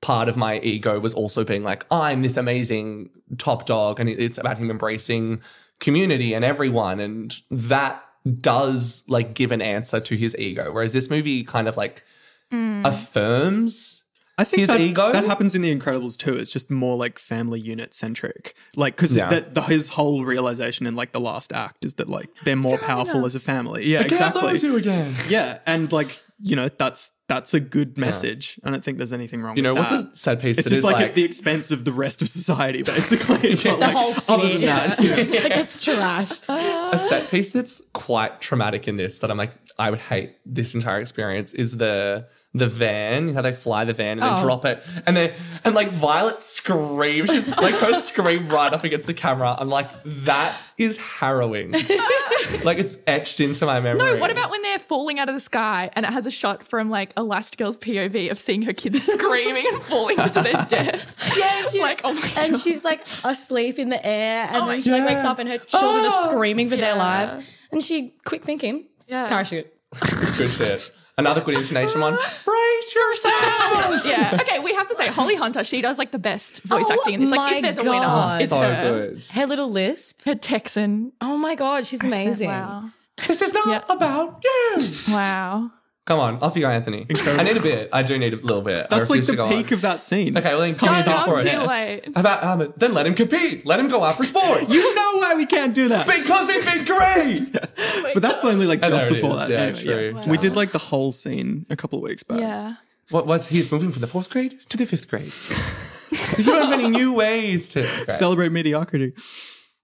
part 0.00 0.28
of 0.28 0.36
my 0.36 0.58
ego 0.60 0.98
was 0.98 1.12
also 1.12 1.44
being 1.44 1.62
like, 1.62 1.84
I'm 1.90 2.22
this 2.22 2.36
amazing 2.36 3.10
top 3.36 3.66
dog. 3.66 4.00
And 4.00 4.08
it's 4.08 4.38
about 4.38 4.58
him 4.58 4.70
embracing 4.70 5.42
community 5.80 6.32
and 6.32 6.44
everyone. 6.44 6.98
And 6.98 7.34
that 7.50 8.02
does 8.40 9.04
like 9.06 9.34
give 9.34 9.52
an 9.52 9.62
answer 9.62 10.00
to 10.00 10.16
his 10.16 10.34
ego. 10.36 10.72
Whereas 10.72 10.92
this 10.92 11.10
movie 11.10 11.44
kind 11.44 11.68
of 11.68 11.76
like 11.76 12.02
mm. 12.50 12.86
affirms 12.86 13.95
I 14.38 14.44
think 14.44 14.60
His 14.60 14.68
that, 14.68 14.80
ego? 14.80 15.12
that 15.12 15.24
happens 15.24 15.54
in 15.54 15.62
The 15.62 15.74
Incredibles 15.74 16.16
too. 16.16 16.34
It's 16.34 16.50
just 16.50 16.70
more 16.70 16.94
like 16.96 17.18
family 17.18 17.58
unit 17.58 17.94
centric. 17.94 18.54
Like, 18.76 18.94
because 18.96 19.14
Yeah. 19.14 19.30
that 19.30 19.54
the, 19.54 19.62
his 19.62 19.88
whole 19.90 20.24
realization 20.24 20.86
in 20.86 20.94
like 20.94 21.12
the 21.12 21.20
last 21.20 21.52
act 21.54 21.84
is 21.86 21.94
that 21.94 22.08
like 22.08 22.28
they're 22.44 22.54
more 22.56 22.76
powerful 22.78 23.24
as 23.24 23.34
a 23.34 23.40
family. 23.40 23.86
Yeah, 23.86 24.00
I 24.00 24.02
exactly. 24.02 24.42
lose 24.42 24.62
you 24.62 24.76
again. 24.76 25.14
Yeah, 25.28 25.60
and 25.66 25.90
like 25.90 26.22
you 26.42 26.54
know 26.54 26.68
that's 26.68 27.12
that's 27.28 27.54
a 27.54 27.60
good 27.60 27.96
message. 27.98 28.60
I 28.62 28.70
don't 28.70 28.84
think 28.84 28.98
there's 28.98 29.12
anything 29.12 29.42
wrong. 29.42 29.56
You 29.56 29.62
know, 29.62 29.74
what's 29.74 29.90
that. 29.90 30.12
a 30.12 30.16
sad 30.16 30.38
piece 30.40 30.58
It's 30.58 30.64
that 30.66 30.70
just 30.70 30.78
is 30.80 30.84
like, 30.84 30.96
like, 30.96 31.06
at 31.06 31.14
the 31.16 31.24
expense 31.24 31.72
of 31.72 31.84
the 31.84 31.90
rest 31.92 32.22
of 32.22 32.28
society, 32.28 32.82
basically. 32.84 33.54
But, 33.56 33.62
The 33.62 33.76
like, 33.78 33.96
whole 33.96 34.12
other 34.28 34.48
than 34.48 34.52
city. 34.52 34.66
that, 34.66 35.00
you 35.02 35.10
know, 35.10 35.16
like 35.42 35.56
it's 35.56 35.84
trashed. 35.84 36.92
a 36.92 36.98
set 36.98 37.28
piece 37.30 37.52
that's 37.52 37.82
quite 37.94 38.40
traumatic 38.40 38.86
in 38.86 38.96
this 38.96 39.18
that 39.20 39.30
I'm 39.32 39.38
like, 39.38 39.50
I 39.78 39.90
would 39.90 39.98
hate 40.00 40.36
this 40.46 40.74
entire 40.74 41.00
experience 41.00 41.52
is 41.52 41.76
the 41.76 42.26
the 42.54 42.66
van, 42.66 43.34
how 43.34 43.42
they 43.42 43.52
fly 43.52 43.84
the 43.84 43.92
van 43.92 44.12
and 44.12 44.22
then 44.22 44.34
Oh. 44.38 44.42
drop 44.42 44.64
it. 44.64 44.82
And 45.06 45.14
then 45.14 45.34
and 45.64 45.74
like 45.74 45.90
Violet 45.90 46.40
screams. 46.40 47.30
She's 47.30 47.48
like 47.48 47.74
her 47.74 48.00
scream 48.00 48.48
right 48.48 48.72
up 48.72 48.82
against 48.84 49.06
the 49.06 49.12
camera. 49.12 49.54
I'm 49.58 49.68
like, 49.68 49.90
that 50.04 50.56
is 50.78 50.96
harrowing. 50.96 51.72
like 52.64 52.78
it's 52.78 52.96
etched 53.06 53.40
into 53.40 53.66
my 53.66 53.80
memory. 53.80 53.98
No, 54.14 54.16
what 54.16 54.30
about 54.30 54.50
when 54.50 54.62
they're 54.62 54.78
falling 54.78 55.18
out 55.18 55.28
of 55.28 55.34
the 55.34 55.40
sky 55.40 55.90
and 55.94 56.06
it 56.06 56.12
has 56.12 56.24
a 56.24 56.30
shot 56.30 56.62
from 56.64 56.88
like 56.88 57.14
Elastigirl's 57.16 57.76
POV 57.76 58.30
of 58.30 58.38
seeing 58.38 58.62
her 58.62 58.72
kids 58.72 59.02
screaming 59.12 59.66
and 59.72 59.82
falling 59.82 60.16
to 60.16 60.40
their 60.40 60.64
death? 60.68 61.34
Yeah, 61.36 61.58
and 61.58 61.68
she, 61.68 61.80
Like, 61.80 62.00
oh 62.04 62.14
my 62.14 62.32
and 62.38 62.52
God. 62.52 62.60
she's 62.62 62.84
like 62.84 63.02
asleep 63.24 63.78
in 63.78 63.90
the 63.90 64.04
air, 64.06 64.46
and 64.46 64.56
oh 64.56 64.60
my 64.66 64.72
then 64.72 64.80
she 64.80 64.90
like 64.90 65.06
wakes 65.06 65.24
up 65.24 65.38
and 65.38 65.48
her 65.50 65.58
children 65.58 66.04
Oh. 66.06 66.24
are 66.28 66.32
screaming 66.32 66.70
for 66.70 66.76
their 66.76 66.94
lives, 66.96 67.34
and 67.70 67.82
she 67.82 68.14
quick 68.24 68.42
thinking, 68.44 68.86
Yeah. 69.06 69.28
parachute. 69.28 69.72
good 70.36 70.50
shit? 70.50 70.92
Another 71.18 71.40
good 71.40 71.54
intonation 71.54 72.00
one. 72.02 72.14
Brace 72.44 72.94
yourselves. 72.94 74.06
Yeah. 74.06 74.38
Okay, 74.40 74.58
we 74.58 74.74
have 74.74 74.86
to 74.88 74.94
say 74.94 75.06
Holly 75.06 75.34
Hunter, 75.34 75.64
she 75.64 75.80
does 75.80 75.98
like 75.98 76.10
the 76.10 76.18
best 76.18 76.62
voice 76.62 76.84
Oh 76.88 76.92
acting 76.94 77.14
in 77.14 77.20
this. 77.20 77.30
Like 77.30 77.38
my 77.38 77.56
if 77.56 77.62
there's 77.62 77.78
a 77.78 77.84
God. 77.84 77.90
winner, 77.90 78.40
it's 78.42 78.50
so 78.50 78.60
her. 78.60 78.90
good. 79.10 79.24
Her 79.32 79.46
little 79.46 79.70
lisp. 79.70 80.22
Her 80.24 80.34
Texan. 80.34 81.12
Oh 81.20 81.36
my 81.38 81.54
god, 81.54 81.86
she's 81.86 82.04
amazing. 82.04 82.48
Wow. 82.48 82.90
This 83.26 83.40
is 83.40 83.52
not 83.54 83.66
Yeah. 83.66 83.82
about 83.88 84.42
you. 84.44 84.82
Wow. 85.10 85.70
Come 86.06 86.20
on, 86.20 86.36
off 86.40 86.54
you 86.54 86.62
go, 86.62 86.68
Anthony. 86.70 87.04
I 87.10 87.42
need 87.42 87.56
a 87.56 87.60
bit. 87.60 87.88
I 87.92 88.04
do 88.04 88.16
need 88.16 88.32
a 88.32 88.36
little 88.36 88.62
bit. 88.62 88.88
That's 88.90 89.10
like 89.10 89.22
the 89.26 89.32
peak 89.48 89.68
on. 89.68 89.74
of 89.74 89.80
that 89.80 90.04
scene. 90.04 90.38
Okay, 90.38 90.50
well 90.50 90.60
then 90.60 90.72
come 90.74 90.92
No, 90.92 91.00
stop 91.02 91.26
for 91.26 91.40
it. 91.40 91.50
too 91.50 91.58
late. 91.58 92.06
About 92.14 92.44
um, 92.44 92.72
then 92.76 92.94
let 92.94 93.06
him 93.08 93.14
compete. 93.14 93.66
Let 93.66 93.80
him 93.80 93.88
go 93.88 94.04
after 94.04 94.22
sports. 94.22 94.72
You 94.72 94.94
know 94.94 95.16
why 95.16 95.34
we 95.34 95.46
can't 95.46 95.74
do 95.74 95.88
that. 95.88 96.06
because 96.06 96.48
it'd 96.48 96.72
be 96.80 96.84
great. 96.86 97.58
But 98.14 98.22
that's 98.22 98.44
only 98.44 98.66
like 98.66 98.80
Oh, 98.84 98.88
just 98.88 99.08
before 99.08 99.32
is. 99.32 99.40
that. 99.40 99.50
Yeah, 99.50 99.58
anyway, 99.94 100.22
true. 100.22 100.30
We 100.30 100.38
did 100.38 100.54
like 100.54 100.70
the 100.72 100.78
whole 100.78 101.10
scene 101.12 101.66
a 101.70 101.76
couple 101.76 101.98
of 101.98 102.04
weeks 102.04 102.22
back. 102.22 102.38
Yeah. 102.40 102.74
What 103.10 103.26
was 103.26 103.46
he's 103.46 103.70
moving 103.70 103.90
from 103.90 104.00
the 104.00 104.06
fourth 104.06 104.30
grade 104.30 104.58
to 104.68 104.76
the 104.76 104.86
fifth 104.86 105.08
grade? 105.08 105.32
you 106.38 106.44
Do 106.44 106.50
you 106.50 106.52
have 106.62 106.72
any 106.72 106.88
new 106.88 107.12
ways 107.12 107.68
to 107.70 107.80
okay. 108.02 108.12
Celebrate 108.16 108.52
mediocrity. 108.52 109.12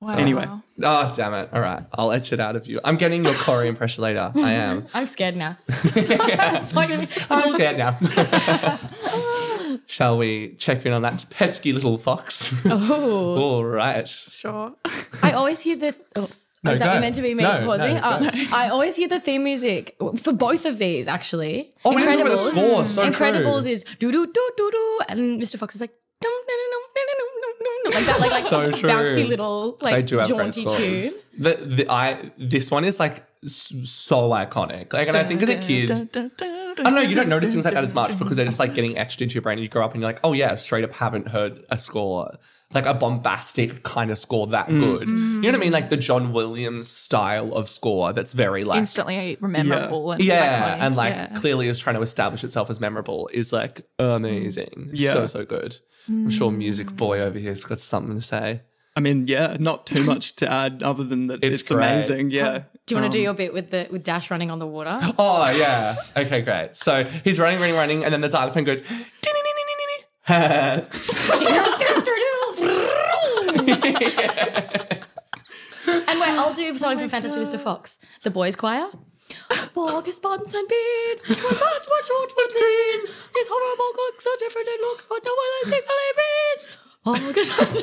Wow. 0.03 0.15
Anyway. 0.17 0.45
Oh 0.49 0.63
ah, 0.83 1.13
damn 1.15 1.33
it! 1.35 1.49
All 1.53 1.61
right, 1.61 1.85
I'll 1.95 2.11
etch 2.11 2.33
it 2.33 2.41
out 2.41 2.57
of 2.57 2.67
you. 2.67 2.81
I'm 2.83 2.97
getting 2.97 3.25
your 3.25 3.35
Kari 3.35 3.69
impression 3.69 4.03
later. 4.03 4.33
I 4.35 4.51
am. 4.51 4.87
I'm 4.95 5.07
scared 5.07 5.37
now. 5.37 5.57
I'm 5.95 7.49
scared 7.49 7.79
now. 7.79 7.97
Shall 9.87 10.19
we 10.19 10.57
check 10.59 10.85
in 10.87 10.93
on 10.93 11.03
that 11.03 11.25
pesky 11.31 11.73
little 11.73 11.99
fox? 11.99 12.53
Oh. 12.67 13.37
All 13.41 13.65
right. 13.65 14.09
Sure. 14.09 14.73
I 15.23 15.33
always 15.33 15.61
hear 15.61 15.77
the. 15.77 15.95
Oh, 16.17 16.29
No, 16.65 16.73
is 16.73 16.81
that 16.81 17.01
meant 17.01 17.15
to 17.15 17.23
be 17.23 17.33
me 17.35 17.45
No, 17.45 17.65
pausing? 17.65 17.95
no, 17.95 18.01
oh. 18.03 18.31
I 18.53 18.69
always 18.71 18.97
hear 18.97 19.09
the 19.09 19.21
theme 19.21 19.45
music 19.45 19.97
for 20.23 20.33
both 20.33 20.65
of 20.67 20.79
these, 20.79 21.07
actually. 21.07 21.75
Oh, 21.85 21.95
we 21.95 22.03
didn't 22.03 22.27
the 22.27 22.37
score, 22.37 22.85
so 22.85 23.05
Incredibles 23.05 23.63
true. 23.65 23.73
is 23.73 23.85
do 24.01 24.11
do 24.11 24.27
do 24.27 24.51
do 24.57 24.71
do, 24.73 25.01
and 25.09 25.41
Mr. 25.41 25.59
Fox 25.59 25.77
is 25.77 25.81
like 25.81 25.95
dum, 26.21 26.33
dum, 26.49 26.59
dum, 26.59 26.71
dum, 26.73 26.85
dum, 26.95 27.19
dum, 27.19 27.31
dum, 27.43 27.55
dum, 27.67 27.82
like 27.95 28.07
that, 28.07 28.21
like 28.21 28.31
like 28.31 28.45
So 28.45 28.71
true. 28.71 28.89
bouncy 28.89 29.29
little 29.29 29.79
like 29.81 29.95
they 29.97 30.03
do 30.03 30.19
have 30.19 30.27
great 30.29 30.39
jaunty 30.39 30.63
scores. 30.63 31.13
tune. 31.13 31.23
The, 31.39 31.55
the, 31.55 31.91
I, 31.91 32.31
this 32.39 32.71
one 32.71 32.85
is 32.85 33.01
like 33.01 33.25
so 33.45 34.31
iconic. 34.31 34.93
Like, 34.93 35.09
and 35.09 35.17
I 35.17 35.25
think 35.25 35.43
as 35.43 35.49
a 35.49 35.57
kid, 35.59 35.89
I 36.81 36.83
don't 36.83 36.95
know, 36.95 37.01
you 37.01 37.15
don't 37.15 37.29
notice 37.29 37.53
things 37.53 37.65
like 37.65 37.75
that 37.75 37.85
as 37.85 37.95
much 37.95 38.19
because 38.19 38.37
they're 38.37 38.47
just 38.47 38.59
like 38.59 38.75
getting 38.75 38.97
etched 38.97 39.23
into 39.23 39.35
your 39.35 39.43
brain. 39.43 39.59
And 39.59 39.63
you 39.63 39.69
grow 39.69 39.85
up 39.85 39.93
and 39.93 40.01
you're 40.01 40.09
like, 40.09 40.21
oh 40.25 40.33
yeah, 40.33 40.55
straight 40.55 40.85
up 40.85 40.93
haven't 40.93 41.29
heard 41.29 41.65
a 41.71 41.79
score, 41.79 42.39
like 42.73 42.87
a 42.87 42.95
bombastic 42.95 43.83
kind 43.83 44.11
of 44.11 44.19
score 44.19 44.47
that 44.49 44.69
mm. 44.69 44.81
good. 44.81 45.09
You 45.09 45.15
know 45.15 45.49
what 45.49 45.55
I 45.55 45.59
mean? 45.59 45.71
Mm. 45.71 45.75
Like 45.75 45.91
the 45.91 45.97
John 45.97 46.33
Williams 46.33 46.89
style 46.89 47.53
of 47.55 47.69
score 47.69 48.13
that's 48.13 48.33
very 48.33 48.65
like. 48.65 48.79
Instantly 48.79 49.37
memorable 49.41 50.13
and 50.13 50.23
yeah, 50.23 50.85
and 50.85 50.97
like 50.97 51.15
yeah. 51.15 51.35
clearly 51.35 51.69
is 51.69 51.79
trying 51.79 51.97
to 51.97 52.03
establish 52.03 52.45
itself 52.45 52.71
as 52.71 52.81
memorable 52.81 53.29
is 53.33 53.53
like 53.53 53.87
amazing. 53.99 54.89
Mm. 54.89 54.91
Yeah. 54.95 55.13
So, 55.13 55.27
so 55.27 55.45
good. 55.45 55.77
I'm 56.09 56.31
sure 56.31 56.51
Music 56.51 56.91
Boy 56.97 57.21
over 57.21 57.39
here's 57.39 57.65
got 57.65 57.79
something 57.79 58.17
to 58.17 58.23
say. 58.23 58.63
I 58.95 59.01
mean, 59.01 59.27
yeah, 59.27 59.57
not 59.59 59.87
too 59.87 60.05
much 60.05 60.37
to 60.37 60.51
add 60.51 60.83
other 60.83 61.05
than 61.05 61.29
that 61.29 61.43
It's 61.43 61.61
it's, 61.61 61.71
amazing. 61.71 62.31
Yeah. 62.31 62.65
Do 62.87 62.95
you 62.95 63.01
want 63.01 63.13
to 63.13 63.17
do 63.17 63.21
um, 63.21 63.25
your 63.25 63.35
bit 63.35 63.53
with 63.53 63.71
the 63.71 63.87
with 63.91 64.03
Dash 64.03 64.31
running 64.31 64.51
on 64.51 64.59
the 64.59 64.67
water? 64.67 64.99
Oh 65.19 65.51
yeah. 65.51 65.95
Okay, 66.17 66.43
great. 66.43 66.75
So 66.75 67.05
he's 67.05 67.39
running, 67.39 67.61
running, 67.61 67.77
running, 67.77 68.05
and 68.05 68.13
then 68.13 68.21
the 68.21 68.31
xylophone 68.31 68.65
goes. 68.65 68.83
And 75.87 76.21
wait, 76.21 76.31
I'll 76.39 76.55
do 76.55 76.77
something 76.79 76.99
from 76.99 77.07
oh 77.07 77.09
Fantastic 77.09 77.43
Mr. 77.43 77.59
Fox. 77.61 77.99
The 78.23 78.31
boys' 78.31 78.55
choir. 78.57 78.87
Bogus 79.75 80.19
buns 80.21 80.55
and 80.55 80.69
bean. 80.69 81.17
My 81.29 81.35
friends 81.35 81.89
were 81.89 82.03
short 82.05 82.33
but 82.37 82.53
lean. 82.55 83.01
These 83.35 83.49
horrible 83.51 83.93
cooks 83.95 84.27
are 84.27 84.37
different 84.39 84.69
in 84.69 84.81
looks, 84.83 85.07
but 85.07 85.25
no 85.25 85.33
one 85.33 85.49
is 85.63 85.69
equally 85.69 86.13
mean. 86.17 86.59
Bogus 87.05 87.51
buns. 87.57 87.83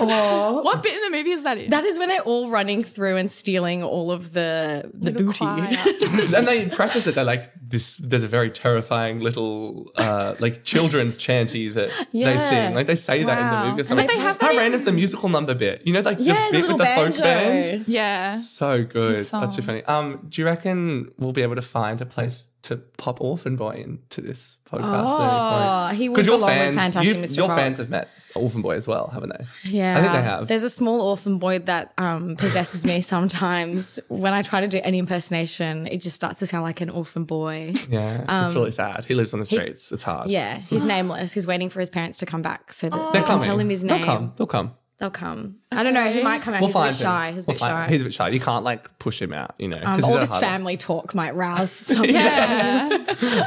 What 0.00 0.82
bit 0.82 0.94
in 0.94 1.02
the 1.02 1.10
movie 1.16 1.30
is 1.30 1.42
that 1.42 1.58
in? 1.58 1.70
that 1.70 1.84
is 1.84 1.98
when 1.98 2.08
they're 2.08 2.20
all 2.22 2.48
running 2.50 2.82
through 2.82 3.16
and 3.16 3.30
stealing 3.30 3.82
all 3.82 4.10
of 4.10 4.32
the 4.32 4.90
the 4.94 5.10
Little 5.10 5.26
booty. 5.26 5.38
choir. 5.38 6.36
and 6.36 6.46
they 6.48 6.66
preface 6.68 7.06
it. 7.06 7.14
They're 7.14 7.24
like, 7.24 7.50
"This." 7.60 7.96
There's 7.96 8.22
a 8.22 8.28
very 8.28 8.50
terrifying 8.50 9.20
little, 9.20 9.90
uh, 9.96 10.34
like 10.40 10.64
children's 10.64 11.16
chanty 11.16 11.68
that 11.68 11.90
they 12.12 12.38
sing. 12.38 12.74
Like 12.74 12.86
they 12.86 12.96
say 12.96 13.22
that 13.24 13.38
in 13.38 13.46
the 13.50 13.64
movie. 13.64 13.68
Or 13.68 13.78
And 13.78 13.86
something. 13.86 14.06
they 14.06 14.18
have 14.18 14.40
How 14.40 14.46
that 14.48 14.52
in- 14.54 14.58
random 14.58 14.74
is 14.76 14.84
the 14.84 14.92
musical 14.92 15.28
number 15.28 15.54
bit? 15.54 15.82
You 15.86 15.92
know, 15.92 16.00
like 16.00 16.18
Yeah, 16.20 16.34
the 16.50 16.52
the 16.52 16.52
bit 16.52 16.60
little 16.62 16.78
with 16.78 16.86
the 16.86 16.94
folk 16.94 17.22
band. 17.24 17.84
Yeah. 17.88 18.34
So 18.34 18.84
good. 18.84 19.16
That's 19.16 19.30
too 19.56 19.62
song. 19.62 19.66
funny. 19.66 19.84
Um, 19.84 20.26
do 20.28 20.40
you 20.40 20.46
reckon 20.46 21.10
we'll 21.18 21.32
be 21.32 21.42
able 21.42 21.56
to 21.56 21.62
find 21.62 22.00
a 22.00 22.06
place 22.06 22.46
to 22.62 22.76
pop 22.76 23.20
Orphan 23.20 23.56
Boy 23.56 23.82
into 23.84 24.20
this 24.20 24.56
podcast? 24.70 24.82
Oh, 24.84 25.94
he 25.94 26.08
would 26.08 26.14
Because 26.16 26.26
your 26.26 26.36
with 26.38 26.46
fans, 26.46 26.76
Fantastic 26.76 27.16
Mr. 27.16 27.36
your 27.36 27.46
Fox. 27.48 27.60
fans 27.60 27.78
have 27.78 27.90
met 27.90 28.08
Orphan 28.34 28.62
Boy 28.62 28.74
as 28.74 28.86
well, 28.86 29.08
haven't 29.08 29.30
they? 29.30 29.44
Yeah, 29.70 29.96
I 29.96 30.00
think 30.02 30.12
they 30.12 30.22
have. 30.22 30.48
There's 30.48 30.62
a 30.64 30.70
small 30.70 31.00
orphan 31.00 31.38
boy 31.38 31.60
that 31.60 31.92
um, 31.98 32.36
possesses 32.36 32.84
me 32.84 33.00
sometimes. 33.00 33.98
When 34.08 34.32
I 34.32 34.42
try 34.42 34.60
to 34.60 34.68
do 34.68 34.80
any 34.82 34.98
impersonation, 34.98 35.86
it 35.86 35.98
just 35.98 36.16
starts 36.16 36.40
to 36.40 36.46
sound 36.46 36.64
like 36.64 36.80
an 36.80 36.90
orphan 36.90 37.24
boy. 37.24 37.74
Yeah, 37.88 38.44
it's 38.44 38.54
really 38.54 38.70
sad. 38.70 39.04
He 39.04 39.14
lives 39.14 39.32
on 39.32 39.40
the 39.40 39.46
streets. 39.46 39.90
it's 39.92 40.02
hard. 40.02 40.26
Um, 40.26 40.30
Yeah, 40.30 40.58
he's 40.58 40.84
nameless. 40.84 41.32
He's 41.32 41.46
waiting 41.46 41.70
for 41.70 41.80
his 41.80 41.90
parents 41.90 42.18
to 42.18 42.26
come 42.26 42.42
back 42.42 42.72
so 42.72 42.88
that 42.88 42.96
They're 42.96 43.12
they 43.12 43.18
can 43.20 43.26
coming. 43.26 43.42
tell 43.42 43.58
him 43.58 43.68
his 43.70 43.82
name. 43.84 43.98
They'll 44.02 44.06
come. 44.06 44.32
They'll 44.36 44.46
come. 44.46 44.72
They'll 44.98 45.10
come. 45.10 45.56
I 45.70 45.84
don't 45.84 45.94
know. 45.94 46.10
He 46.10 46.22
might 46.24 46.42
come 46.42 46.54
out. 46.54 46.60
We'll 46.60 46.68
he's 46.70 46.76
a 46.76 46.82
bit 46.82 46.94
shy. 46.94 47.30
He's 47.32 47.44
a 47.44 47.46
bit 47.46 47.60
shy. 47.60 47.86
He's 47.88 48.02
a 48.02 48.04
bit 48.06 48.14
shy. 48.14 48.28
You 48.30 48.40
can't 48.40 48.64
like 48.64 48.98
push 48.98 49.22
him 49.22 49.32
out, 49.32 49.54
you 49.58 49.68
know. 49.68 49.80
um, 49.80 50.02
all 50.04 50.14
this 50.18 50.34
family 50.36 50.76
talk 50.76 51.14
might 51.14 51.36
rouse 51.36 51.70
some. 51.70 52.04
Yeah. 52.04 52.88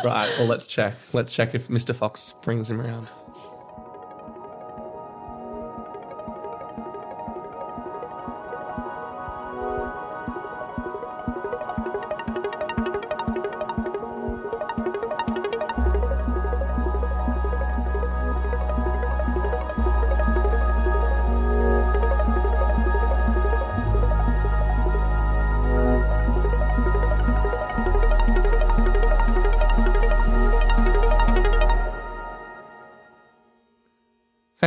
Right. 0.02 0.34
Well, 0.38 0.48
let's 0.48 0.66
check. 0.66 0.96
Let's 1.14 1.34
check 1.34 1.54
if 1.54 1.68
Mr. 1.68 1.94
Fox 1.94 2.34
brings 2.44 2.70
him 2.70 2.80
around. 2.80 3.08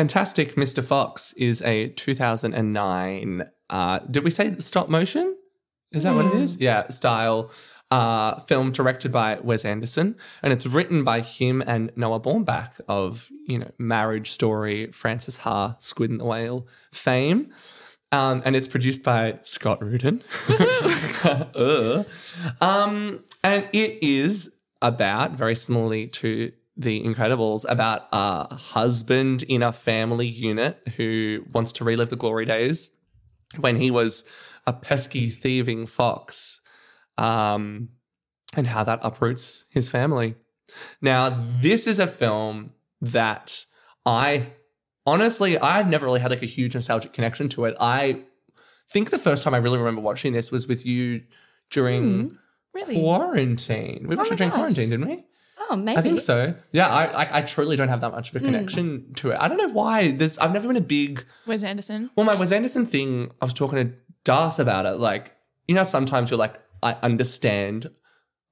Fantastic 0.05 0.55
Mr. 0.57 0.85
Fox 0.85 1.33
is 1.33 1.63
a 1.63 1.89
2009. 1.89 3.49
Uh, 3.71 3.99
did 4.01 4.23
we 4.23 4.31
say 4.31 4.55
stop 4.59 4.91
motion? 4.91 5.35
Is 5.93 6.03
that 6.03 6.15
what 6.15 6.27
it 6.27 6.35
is? 6.35 6.61
Yeah, 6.61 6.91
style 6.91 7.51
uh, 7.91 8.39
film 8.41 8.71
directed 8.71 9.13
by 9.13 9.39
Wes 9.41 9.65
Anderson, 9.65 10.17
and 10.43 10.53
it's 10.53 10.67
written 10.67 11.05
by 11.05 11.23
him 11.23 11.63
and 11.67 11.91
Noah 11.97 12.21
Baumbach 12.21 12.83
of 12.87 13.31
you 13.47 13.59
know 13.59 13.71
Marriage 13.79 14.31
Story, 14.31 14.93
Frances 14.93 15.39
Ha, 15.39 15.77
Squid 15.79 16.11
and 16.11 16.21
the 16.21 16.27
Whale 16.27 16.67
fame. 16.93 17.51
Um, 18.13 18.43
and 18.45 18.55
it's 18.55 18.69
produced 18.69 19.03
by 19.03 19.39
Scott 19.43 19.83
Rudin. 19.83 20.23
Ugh. 20.51 22.07
um, 22.61 23.25
and 23.43 23.67
it 23.73 24.03
is 24.03 24.55
about, 24.83 25.33
very 25.33 25.57
similarly 25.57 26.09
to 26.09 26.53
The 26.77 27.03
Incredibles, 27.05 27.65
about 27.69 28.09
a 28.13 28.53
husband 28.55 29.43
in 29.45 29.63
a 29.63 29.73
family 29.73 30.27
unit 30.27 30.81
who 30.97 31.45
wants 31.53 31.71
to 31.73 31.85
relive 31.85 32.11
the 32.11 32.17
glory 32.17 32.45
days 32.45 32.91
when 33.61 33.77
he 33.77 33.91
was 33.91 34.25
a 34.67 34.73
pesky, 34.73 35.31
thieving 35.31 35.87
fox, 35.87 36.61
um, 37.19 37.91
and 38.57 38.67
how 38.67 38.83
that 38.85 38.99
uproots 39.03 39.67
his 39.71 39.89
family. 39.89 40.35
Now, 41.01 41.45
this 41.47 41.87
is 41.87 41.99
a 42.01 42.07
film 42.07 42.73
that 43.01 43.65
I 44.05 44.49
honestly, 45.07 45.59
I've 45.59 45.89
never 45.89 46.07
really 46.07 46.21
had 46.21 46.31
like 46.31 46.43
a 46.43 46.47
huge 46.47 46.75
nostalgic 46.75 47.13
connection 47.13 47.49
to 47.51 47.67
it. 47.67 47.77
I 47.79 48.23
think 48.91 49.11
the 49.11 49.19
first 49.19 49.43
time 49.43 49.55
I 49.55 49.59
really 49.59 49.79
remember 49.79 50.01
watching 50.01 50.33
this 50.33 50.51
was 50.51 50.67
with 50.67 50.85
you 50.85 51.23
during 51.71 52.37
Really? 52.73 52.97
quarantine. 53.01 54.07
We 54.09 54.17
watched 54.17 54.31
my 54.31 54.35
it 54.35 54.39
during 54.39 54.51
gosh. 54.51 54.59
quarantine, 54.59 54.91
didn't 54.91 55.07
we? 55.09 55.25
Oh, 55.75 55.77
maybe. 55.77 55.99
I 55.99 56.03
think 56.03 56.21
so. 56.21 56.55
Yeah, 56.71 56.89
I, 56.89 57.25
I 57.25 57.39
I 57.39 57.43
truly 57.43 57.75
don't 57.75 57.89
have 57.89 58.01
that 58.01 58.13
much 58.13 58.31
of 58.31 58.37
a 58.37 58.39
hmm. 58.39 58.45
connection 58.45 59.13
to 59.15 59.31
it. 59.31 59.39
I 59.41 59.49
don't 59.49 59.59
know 59.59 59.69
why. 59.69 60.13
There's 60.13 60.39
I've 60.39 60.53
never 60.53 60.69
been 60.69 60.77
a 60.77 60.81
big 60.81 61.25
Wes 61.47 61.65
Anderson. 61.65 62.11
well, 62.17 62.25
my 62.25 62.37
Wes 62.37 62.53
Anderson 62.53 62.87
thing, 62.87 63.33
I 63.43 63.45
was 63.45 63.53
talking 63.53 63.77
to 63.77 63.93
Das 64.23 64.59
about 64.59 64.87
it. 64.87 64.99
Like, 64.99 65.35
you 65.67 65.75
know, 65.75 65.83
sometimes 65.83 66.31
you're 66.31 66.39
like, 66.39 66.55
I 66.83 66.97
understand 67.03 67.91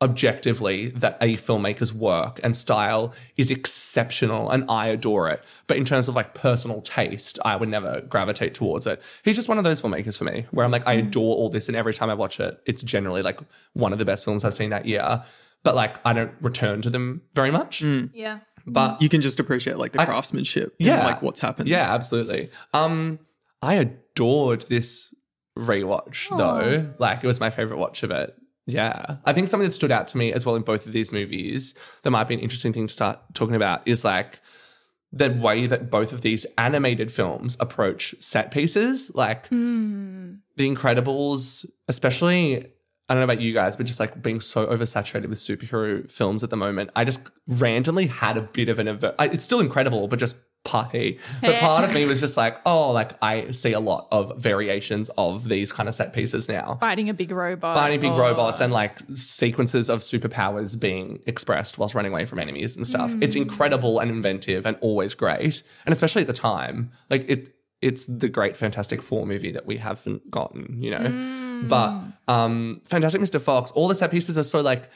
objectively 0.02 0.88
that 0.88 1.16
a 1.20 1.36
filmmaker's 1.36 1.94
work 1.94 2.40
and 2.42 2.56
style 2.56 3.14
is 3.36 3.52
exceptional 3.52 4.50
and 4.50 4.68
I 4.68 4.88
adore 4.88 5.30
it. 5.30 5.44
But 5.68 5.76
in 5.76 5.84
terms 5.84 6.08
of 6.08 6.16
like 6.16 6.34
personal 6.34 6.82
taste, 6.82 7.38
I 7.44 7.54
would 7.54 7.68
never 7.68 8.00
gravitate 8.00 8.52
towards 8.52 8.84
it. 8.88 9.00
He's 9.24 9.36
just 9.36 9.48
one 9.48 9.58
of 9.58 9.64
those 9.64 9.80
filmmakers 9.80 10.18
for 10.18 10.24
me 10.24 10.46
where 10.50 10.66
I'm 10.66 10.72
like, 10.72 10.88
I 10.88 11.00
hmm. 11.00 11.06
adore 11.06 11.36
all 11.36 11.48
this. 11.48 11.68
And 11.68 11.76
every 11.76 11.94
time 11.94 12.10
I 12.10 12.14
watch 12.14 12.40
it, 12.40 12.60
it's 12.66 12.82
generally 12.82 13.22
like 13.22 13.38
one 13.74 13.92
of 13.92 14.00
the 14.00 14.04
best 14.04 14.24
films 14.24 14.44
I've 14.44 14.54
seen 14.54 14.70
that 14.70 14.86
year. 14.86 15.22
But 15.64 15.74
like, 15.76 16.04
I 16.06 16.12
don't 16.12 16.32
return 16.40 16.82
to 16.82 16.90
them 16.90 17.22
very 17.34 17.50
much. 17.50 17.82
Yeah. 17.82 18.40
But 18.66 19.00
You 19.02 19.08
can 19.08 19.20
just 19.20 19.38
appreciate 19.40 19.76
like 19.78 19.92
the 19.92 20.04
craftsmanship. 20.04 20.74
and, 20.78 20.86
Yeah. 20.86 21.04
like 21.06 21.22
what's 21.22 21.40
happened. 21.40 21.68
Yeah, 21.68 21.92
absolutely. 21.92 22.50
Um, 22.74 23.18
I 23.62 23.74
adored 23.74 24.62
this 24.62 25.14
rewatch 25.58 26.28
though. 26.36 26.92
Like 26.98 27.22
it 27.22 27.26
was 27.26 27.38
my 27.40 27.50
favorite 27.50 27.78
watch 27.78 28.02
of 28.02 28.10
it. 28.10 28.34
Yeah. 28.66 29.16
I 29.24 29.32
think 29.32 29.48
something 29.48 29.68
that 29.68 29.72
stood 29.74 29.90
out 29.92 30.06
to 30.08 30.18
me 30.18 30.32
as 30.32 30.46
well 30.46 30.54
in 30.56 30.62
both 30.62 30.86
of 30.86 30.92
these 30.92 31.10
movies 31.12 31.74
that 32.02 32.10
might 32.10 32.28
be 32.28 32.34
an 32.34 32.40
interesting 32.40 32.72
thing 32.72 32.86
to 32.86 32.94
start 32.94 33.18
talking 33.34 33.56
about 33.56 33.82
is 33.86 34.04
like 34.04 34.40
the 35.12 35.30
way 35.30 35.66
that 35.66 35.90
both 35.90 36.12
of 36.12 36.20
these 36.22 36.46
animated 36.56 37.10
films 37.12 37.56
approach 37.60 38.14
set 38.20 38.50
pieces. 38.50 39.12
Like 39.14 39.48
The 39.50 40.38
Incredibles, 40.58 41.66
especially 41.88 42.66
I 43.12 43.14
don't 43.14 43.20
know 43.20 43.24
about 43.30 43.42
you 43.42 43.52
guys, 43.52 43.76
but 43.76 43.84
just 43.84 44.00
like 44.00 44.22
being 44.22 44.40
so 44.40 44.66
oversaturated 44.66 45.28
with 45.28 45.36
superhero 45.36 46.10
films 46.10 46.42
at 46.42 46.48
the 46.48 46.56
moment, 46.56 46.88
I 46.96 47.04
just 47.04 47.30
randomly 47.46 48.06
had 48.06 48.38
a 48.38 48.40
bit 48.40 48.70
of 48.70 48.78
an 48.78 48.88
aver- 48.88 49.14
I- 49.18 49.26
It's 49.26 49.44
still 49.44 49.60
incredible, 49.60 50.08
but 50.08 50.18
just 50.18 50.34
party. 50.64 51.18
But 51.42 51.58
part 51.58 51.84
of 51.84 51.92
me 51.92 52.06
was 52.06 52.20
just 52.20 52.38
like, 52.38 52.58
oh, 52.64 52.90
like 52.90 53.12
I 53.22 53.50
see 53.50 53.74
a 53.74 53.80
lot 53.80 54.08
of 54.10 54.40
variations 54.40 55.10
of 55.18 55.46
these 55.46 55.72
kind 55.72 55.90
of 55.90 55.94
set 55.94 56.14
pieces 56.14 56.48
now. 56.48 56.78
Fighting 56.80 57.10
a 57.10 57.12
big 57.12 57.32
robot. 57.32 57.76
Fighting 57.76 58.00
big 58.00 58.12
or- 58.12 58.18
robots 58.20 58.62
and 58.62 58.72
like 58.72 59.00
sequences 59.14 59.90
of 59.90 59.98
superpowers 59.98 60.80
being 60.80 61.18
expressed 61.26 61.76
whilst 61.76 61.94
running 61.94 62.12
away 62.12 62.24
from 62.24 62.38
enemies 62.38 62.76
and 62.76 62.86
stuff. 62.86 63.14
It's 63.20 63.36
mm. 63.36 63.42
incredible 63.42 63.98
and 63.98 64.10
inventive 64.10 64.64
and 64.64 64.78
always 64.80 65.12
great. 65.12 65.62
And 65.84 65.92
especially 65.92 66.22
at 66.22 66.28
the 66.28 66.32
time, 66.32 66.92
like 67.10 67.28
it 67.28 67.54
it's 67.82 68.06
the 68.06 68.28
great 68.28 68.56
Fantastic 68.56 69.02
Four 69.02 69.26
movie 69.26 69.52
that 69.52 69.66
we 69.66 69.76
haven't 69.76 70.30
gotten, 70.30 70.82
you 70.82 70.92
know. 70.92 71.00
Mm. 71.00 71.51
But 71.68 72.02
um 72.28 72.80
Fantastic 72.84 73.20
Mr. 73.20 73.40
Fox, 73.40 73.70
all 73.72 73.88
the 73.88 73.94
set 73.94 74.10
pieces 74.10 74.36
are 74.38 74.42
so 74.42 74.60
like 74.60 74.88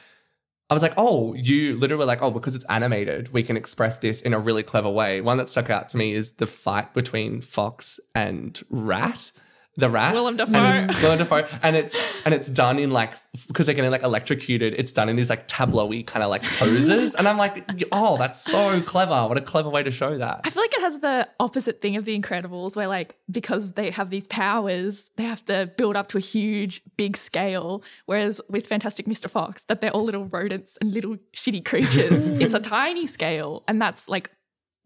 I 0.69 0.73
was 0.73 0.83
like, 0.83 0.93
oh, 0.97 1.33
you 1.33 1.77
literally 1.77 2.05
like, 2.05 2.21
oh, 2.21 2.29
because 2.29 2.53
it's 2.53 2.65
animated, 2.65 3.31
we 3.31 3.41
can 3.41 3.55
express 3.55 3.97
this 3.99 4.19
in 4.21 4.33
a 4.33 4.39
really 4.39 4.63
clever 4.63 4.89
way. 4.89 5.21
One 5.21 5.37
that 5.37 5.47
stuck 5.47 5.69
out 5.69 5.87
to 5.89 5.97
me 5.97 6.13
is 6.13 6.33
the 6.33 6.45
fight 6.45 6.93
between 6.93 7.39
Fox 7.39 8.01
and 8.13 8.61
Rat. 8.69 9.31
The 9.77 9.91
rat, 9.91 10.11
Willem 10.11 10.39
and 10.39 10.51
Dafoe. 10.51 10.89
it's 10.89 11.03
Willem 11.03 11.17
Dafoe, 11.19 11.47
and 11.61 11.75
it's 11.75 11.95
and 12.25 12.33
it's 12.33 12.49
done 12.49 12.79
in 12.79 12.89
like 12.89 13.13
because 13.47 13.67
they're 13.67 13.75
getting 13.75 13.91
like 13.91 14.01
electrocuted. 14.01 14.73
It's 14.75 14.91
done 14.91 15.07
in 15.07 15.15
these 15.15 15.29
like 15.29 15.47
tableau-y 15.47 16.03
kind 16.05 16.23
of 16.23 16.31
like 16.31 16.41
poses, 16.41 17.13
and 17.13 17.27
I'm 17.27 17.37
like, 17.37 17.63
oh, 17.91 18.17
that's 18.17 18.41
so 18.41 18.81
clever! 18.81 19.27
What 19.27 19.37
a 19.37 19.41
clever 19.41 19.69
way 19.69 19.83
to 19.83 19.91
show 19.91 20.17
that. 20.17 20.41
I 20.43 20.49
feel 20.49 20.63
like 20.63 20.73
it 20.73 20.81
has 20.81 20.99
the 20.99 21.27
opposite 21.39 21.79
thing 21.79 21.95
of 21.95 22.05
The 22.05 22.19
Incredibles, 22.19 22.75
where 22.75 22.87
like 22.87 23.17
because 23.29 23.73
they 23.73 23.91
have 23.91 24.09
these 24.09 24.25
powers, 24.25 25.11
they 25.15 25.25
have 25.25 25.45
to 25.45 25.71
build 25.77 25.95
up 25.95 26.07
to 26.07 26.17
a 26.17 26.21
huge, 26.21 26.81
big 26.97 27.15
scale. 27.15 27.83
Whereas 28.07 28.41
with 28.49 28.65
Fantastic 28.65 29.05
Mr. 29.05 29.29
Fox, 29.29 29.65
that 29.65 29.81
they're 29.81 29.91
all 29.91 30.05
little 30.05 30.25
rodents 30.25 30.77
and 30.81 30.91
little 30.91 31.17
shitty 31.35 31.63
creatures. 31.63 32.29
it's 32.41 32.55
a 32.55 32.59
tiny 32.59 33.05
scale, 33.05 33.63
and 33.67 33.79
that's 33.79 34.09
like 34.09 34.31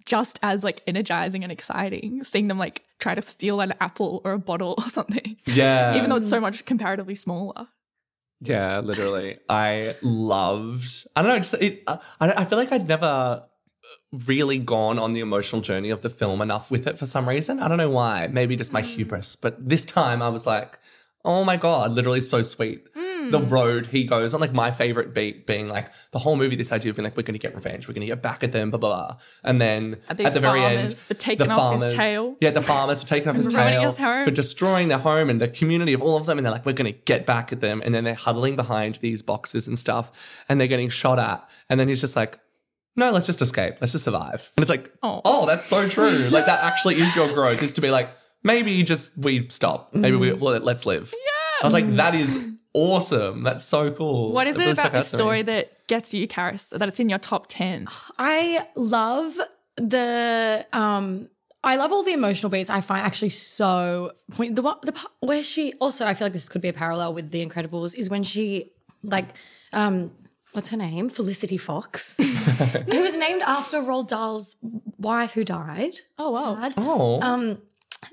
just 0.06 0.40
as 0.42 0.64
like 0.64 0.82
energizing 0.88 1.44
and 1.44 1.52
exciting 1.52 2.24
seeing 2.24 2.48
them 2.48 2.58
like 2.58 2.84
try 3.02 3.16
to 3.16 3.22
steal 3.22 3.60
an 3.60 3.74
apple 3.82 4.22
or 4.24 4.32
a 4.32 4.40
bottle 4.40 4.76
or 4.78 4.88
something, 4.88 5.36
Yeah. 5.46 5.96
even 5.96 6.10
though 6.10 6.18
it's 6.18 6.30
so 6.30 6.40
much 6.40 6.66
comparatively 6.66 7.16
smaller. 7.16 7.68
Yeah, 8.40 8.80
literally. 8.80 9.38
I 9.50 9.96
loved. 10.02 11.08
I 11.16 11.22
don't 11.22 11.30
know. 11.30 11.38
Just 11.38 11.54
it. 11.56 11.84
Uh, 11.86 11.98
I, 12.20 12.32
I 12.32 12.46
feel 12.46 12.58
like 12.58 12.72
I'd 12.72 12.88
never 12.88 13.44
really 14.28 14.58
gone 14.58 14.98
on 14.98 15.14
the 15.14 15.20
emotional 15.20 15.62
journey 15.62 15.90
of 15.90 16.02
the 16.02 16.10
film 16.10 16.42
enough 16.42 16.72
with 16.72 16.88
it 16.88 16.98
for 16.98 17.06
some 17.06 17.30
reason. 17.30 17.60
I 17.60 17.68
don't 17.68 17.78
know 17.78 17.90
why. 17.90 18.28
Maybe 18.28 18.56
just 18.56 18.74
my 18.74 18.82
mm. 18.82 18.86
hubris. 18.86 19.36
But 19.36 19.70
this 19.70 19.86
time 19.86 20.24
I 20.24 20.30
was 20.30 20.48
like, 20.48 20.80
oh 21.24 21.44
my 21.44 21.56
god, 21.56 21.92
literally 21.92 22.22
so 22.22 22.42
sweet. 22.42 22.84
The 23.30 23.40
hmm. 23.40 23.54
road 23.54 23.88
he 23.88 24.06
goes 24.06 24.34
on, 24.34 24.42
like 24.42 24.54
my 24.54 24.72
favorite 24.72 25.14
beat 25.14 25.46
being 25.46 25.68
like 25.68 25.92
the 26.12 26.20
whole 26.20 26.36
movie. 26.36 26.56
This 26.56 26.72
idea 26.72 26.90
of 26.90 26.96
being 26.96 27.04
like, 27.04 27.16
we're 27.16 27.24
going 27.24 27.34
to 27.34 27.40
get 27.40 27.54
revenge, 27.54 27.88
we're 27.88 27.94
going 27.94 28.08
to 28.08 28.14
get 28.14 28.22
back 28.22 28.44
at 28.44 28.52
them, 28.52 28.72
blah 28.72 28.80
blah. 28.80 28.90
blah. 28.90 29.18
And 29.44 29.62
then 29.62 29.98
At 30.10 30.18
the 30.18 30.40
very 30.40 30.64
end, 30.64 30.94
for 30.94 31.14
taking 31.14 31.48
the 31.48 31.54
off 31.54 31.74
his 31.74 31.82
farmers- 31.82 31.94
tail. 31.94 32.38
Yeah, 32.42 32.52
the 32.52 32.62
farmers 32.62 33.02
for 33.02 33.08
taking 33.08 33.30
off 33.30 33.36
his 33.36 33.48
tail, 33.48 33.92
his 33.92 33.98
for 34.26 34.32
destroying 34.32 34.88
their 34.88 34.98
home 34.98 35.30
and 35.30 35.40
the 35.40 35.48
community 35.48 35.94
of 35.94 36.02
all 36.02 36.18
of 36.18 36.26
them. 36.26 36.38
And 36.38 36.46
they're 36.46 36.54
like, 36.54 36.66
we're 36.66 36.74
going 36.74 36.92
to 36.92 37.00
get 37.06 37.26
back 37.26 37.52
at 37.52 37.60
them. 37.62 37.82
And 37.84 37.94
then 37.94 38.04
they're 38.04 38.14
huddling 38.14 38.56
behind 38.56 38.96
these 38.96 39.22
boxes 39.22 39.68
and 39.68 39.78
stuff 39.78 40.12
and 40.48 40.60
they're 40.60 40.68
getting 40.68 40.90
shot 40.90 41.20
at. 41.20 41.48
And 41.70 41.80
then 41.80 41.88
he's 41.88 42.02
just 42.02 42.16
like, 42.16 42.40
no, 42.96 43.12
let's 43.12 43.26
just 43.26 43.42
escape. 43.42 43.76
Let's 43.80 43.94
just 43.94 44.04
survive. 44.04 44.52
And 44.56 44.64
it's 44.64 44.70
like, 44.70 44.92
Oh. 45.02 45.22
oh, 45.24 45.46
that's 45.46 45.66
so 45.66 45.88
true. 45.88 46.10
like 46.30 46.46
that 46.46 46.64
actually 46.64 46.96
is 47.00 47.16
your 47.16 47.34
growth 47.34 47.64
is 47.64 47.74
to 47.74 47.82
be 47.82 47.90
like, 47.90 48.10
maybe 48.44 48.84
just 48.84 49.18
we 49.18 49.48
stop. 49.50 49.94
Maybe 49.94 50.18
we 50.18 50.30
mm. 50.30 50.42
let, 50.42 50.64
let's 50.64 50.86
live. 50.86 51.14
Yeah. 51.14 51.64
I 51.64 51.66
was 51.66 51.74
like, 51.74 51.86
mm. 51.86 51.98
that 51.98 52.16
is 52.16 52.51
awesome. 52.74 53.44
That's 53.44 53.64
so 53.64 53.92
cool. 53.92 54.32
What 54.32 54.48
is 54.48 54.56
That 54.58 54.62
it 54.64 54.66
really 54.66 54.72
about 54.74 54.92
the 54.92 54.98
out 55.00 55.04
to 55.06 55.16
me. 55.16 55.20
story 55.20 55.42
that 55.44 55.88
gets 55.88 56.14
you, 56.14 56.28
Karis, 56.28 56.70
that 56.70 56.88
it's 56.88 57.00
in 57.00 57.10
your 57.10 57.20
top 57.20 57.48
10? 57.48 57.88
I 58.18 58.68
love 58.76 59.36
the 59.78 60.66
um 60.74 61.30
I 61.64 61.76
love 61.76 61.92
all 61.92 62.04
the 62.04 62.14
emotional 62.14 62.50
beats. 62.50 62.70
I 62.70 62.82
find 62.82 63.06
actually 63.06 63.30
so 63.30 64.12
point 64.32 64.56
the 64.56 64.62
one- 64.64 64.78
the 64.84 64.92
part 64.94 65.12
where 65.20 65.44
she 65.44 65.74
also 65.80 66.06
I 66.06 66.14
feel 66.14 66.26
like 66.26 66.34
this 66.34 66.50
could 66.50 66.62
be 66.62 66.70
a 66.70 66.74
parallel 66.74 67.14
with 67.14 67.32
The 67.32 67.46
Incredibles 67.46 67.96
is 67.96 68.10
when 68.10 68.24
she 68.24 68.72
like 69.04 69.28
um 69.74 70.12
what's 70.54 70.70
her 70.70 70.78
name 70.78 71.08
Felicity 71.10 71.58
Fox 71.58 72.16
who 72.92 73.02
was 73.02 73.16
named 73.16 73.42
after 73.44 73.78
Roald 73.82 74.10
Dahl's 74.10 74.56
wife 74.98 75.32
who 75.34 75.44
died. 75.44 75.96
Oh, 76.20 76.30
wow. 76.32 76.56
Sad. 76.62 76.74
Oh, 76.78 77.22
Um 77.22 77.62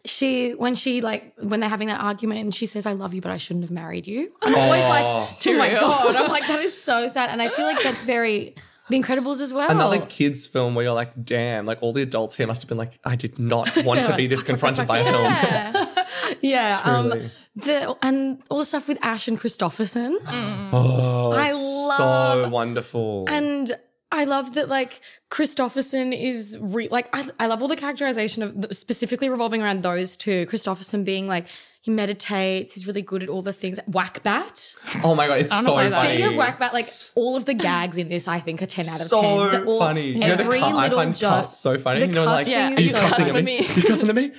she 0.04 0.52
when 0.52 0.74
she 0.74 1.00
like 1.00 1.34
when 1.38 1.60
they're 1.60 1.68
having 1.68 1.88
that 1.88 2.00
argument 2.00 2.40
and 2.40 2.54
she 2.54 2.66
says 2.66 2.86
I 2.86 2.92
love 2.92 3.14
you 3.14 3.20
but 3.20 3.30
I 3.30 3.36
shouldn't 3.38 3.64
have 3.64 3.70
married 3.70 4.06
you. 4.06 4.32
I'm 4.42 4.54
always 4.54 4.84
like 4.84 5.04
oh 5.04 5.58
my 5.58 5.70
real. 5.70 5.80
god. 5.80 6.16
I'm 6.16 6.28
like 6.30 6.46
that 6.46 6.60
is 6.60 6.80
so 6.80 7.08
sad 7.08 7.30
and 7.30 7.40
I 7.40 7.48
feel 7.48 7.64
like 7.64 7.82
that's 7.82 8.02
very 8.02 8.54
The 8.90 9.00
Incredibles 9.00 9.40
as 9.40 9.52
well. 9.52 9.70
Another 9.70 10.04
kids' 10.06 10.46
film 10.46 10.74
where 10.74 10.84
you're 10.84 10.94
like, 10.94 11.12
damn, 11.24 11.66
like 11.66 11.82
all 11.82 11.92
the 11.92 12.02
adults 12.02 12.34
here 12.36 12.46
must 12.46 12.62
have 12.62 12.68
been 12.68 12.78
like, 12.78 12.98
I 13.04 13.16
did 13.16 13.38
not 13.38 13.70
want 13.84 14.04
to 14.04 14.16
be 14.16 14.26
this 14.26 14.42
confronted 14.42 14.86
by 14.86 14.98
a 14.98 15.04
film. 15.04 15.24
Yeah. 15.24 16.04
yeah. 16.40 16.80
Um, 16.84 17.12
the 17.56 17.96
and 18.02 18.42
all 18.50 18.58
the 18.58 18.64
stuff 18.64 18.88
with 18.88 18.98
Ash 19.02 19.28
and 19.28 19.38
Christopherson. 19.38 20.18
Oh, 20.26 21.32
I 21.32 21.52
love 21.52 22.44
so 22.46 22.48
wonderful. 22.50 23.26
And 23.28 23.70
I 24.10 24.24
love 24.24 24.54
that 24.54 24.70
like 24.70 25.02
Christopherson 25.28 26.14
is 26.14 26.56
re- 26.60 26.88
like 26.90 27.08
I, 27.12 27.26
I 27.38 27.46
love 27.46 27.60
all 27.60 27.68
the 27.68 27.76
characterization 27.76 28.42
of 28.42 28.58
the, 28.62 28.72
specifically 28.74 29.28
revolving 29.28 29.60
around 29.62 29.82
those 29.82 30.16
two. 30.16 30.46
Christopherson 30.46 31.04
being 31.04 31.28
like 31.28 31.44
he 31.82 31.90
meditates, 31.90 32.72
he's 32.74 32.86
really 32.86 33.02
good 33.02 33.22
at 33.22 33.28
all 33.28 33.42
the 33.42 33.52
things. 33.52 33.78
Whackbat. 33.88 34.76
oh 35.04 35.14
my 35.14 35.26
god, 35.26 35.40
it's 35.40 35.50
don't 35.50 35.62
so 35.64 35.76
know 35.76 35.82
if 35.82 35.92
I 35.92 35.96
funny. 35.96 36.08
Speaking 36.14 36.26
of 36.26 36.32
Whackbat, 36.42 36.72
like 36.72 36.90
all 37.14 37.36
of 37.36 37.44
the 37.44 37.52
gags 37.52 37.98
in 37.98 38.08
this, 38.08 38.26
I 38.28 38.40
think 38.40 38.62
are 38.62 38.66
ten 38.66 38.88
out 38.88 39.02
of 39.02 39.08
so 39.08 39.20
ten. 39.20 39.50
They're 39.52 39.64
all- 39.66 39.78
funny. 39.78 40.06
You 40.12 40.18
know, 40.20 40.36
the 40.36 40.44
Every 40.44 40.60
cut, 40.60 40.74
I 40.74 40.82
little 40.84 40.98
find 40.98 41.14
joke. 41.16 41.30
cuss 41.30 41.58
so 41.60 41.76
funny. 41.78 42.00
The 42.00 42.06
you 42.06 42.12
know, 42.14 42.24
cuss 42.24 42.34
like, 42.34 42.44
thing 42.46 42.54
Yeah, 42.54 42.70
is 42.70 42.78
are 42.78 42.80
you 42.80 42.88
so 42.90 42.96
cussing 43.00 43.16
cussing 43.26 43.36
at 43.36 43.44
me? 43.44 43.58
at 43.58 43.62
me? 43.62 43.68
Are 43.68 43.76
you 43.76 43.82
cussing 43.82 44.08
at 44.10 44.16
me? 44.16 44.32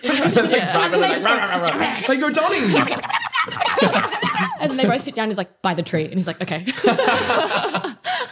like, 2.08 2.18
you're 2.20 2.32
Donnie. 2.32 3.06
And 4.62 4.70
then 4.70 4.76
they 4.78 4.86
both 4.86 5.02
sit 5.02 5.16
down. 5.16 5.24
And 5.24 5.32
he's 5.32 5.38
like, 5.38 5.62
by 5.62 5.74
the 5.74 5.82
tree, 5.84 6.04
and 6.04 6.14
he's 6.16 6.28
like, 6.28 6.42
okay. 6.42 6.66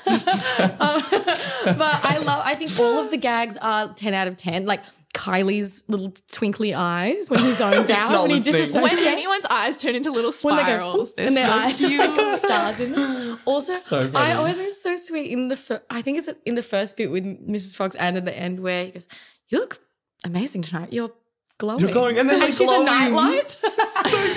Um, 0.08 1.02
but 1.78 2.06
I 2.06 2.20
love. 2.24 2.42
I 2.46 2.56
think 2.56 2.78
all 2.80 3.00
of 3.00 3.12
the 3.12 3.18
gags 3.18 3.58
are 3.58 3.94
ten 3.94 4.14
out 4.14 4.28
of 4.28 4.38
ten. 4.38 4.66
Like 4.66 4.82
Kylie's 5.14 5.84
little 5.88 6.14
twinkly 6.32 6.74
eyes 6.74 7.30
when 7.30 7.40
he 7.40 7.52
zones 7.54 7.90
out 7.90 8.12
not 8.12 8.22
when 8.24 8.32
he 8.32 8.38
listening. 8.38 8.62
disassociates. 8.64 8.82
When 8.82 9.08
anyone's 9.08 9.46
eyes 9.46 9.78
turn 9.78 9.96
into 9.96 10.12
little 10.12 10.32
when 10.42 10.58
they 10.58 10.64
go, 10.64 10.68
spirals, 10.70 11.14
and 11.18 11.36
their 11.36 11.46
so 11.48 11.52
eyes 11.54 11.78
cute. 11.78 11.92
have 12.00 12.18
like 12.18 12.38
stars 12.38 12.80
in 12.80 12.92
them. 12.92 13.40
Also, 13.46 13.74
So. 13.74 14.10
I 14.14 14.34
always 14.34 14.56
think 14.56 14.70
it's 14.70 14.82
so 14.84 14.96
sweet 14.96 15.32
in 15.32 15.48
the. 15.50 15.56
Fir- 15.58 15.82
I 15.90 16.02
think 16.02 16.20
it's 16.20 16.30
in 16.46 16.56
the 16.56 16.64
first 16.64 16.98
bit 16.98 17.10
with 17.12 17.24
Mrs. 17.26 17.76
Fox 17.76 17.96
and 17.96 18.18
at 18.18 18.26
the 18.26 18.38
end 18.38 18.60
where 18.60 18.86
he 18.86 18.92
goes, 18.92 19.08
"You 19.50 19.60
look 19.60 19.80
amazing 20.26 20.62
tonight. 20.64 20.94
You're 20.94 21.12
glowing. 21.58 21.80
You're 21.80 21.92
glowing, 21.92 22.18
and 22.20 22.30
then 22.30 22.40
they're 22.40 22.48
she's 22.52 22.60
glowing. 22.68 22.88
a 22.88 22.92
nightlight." 22.92 23.52
so 23.52 23.70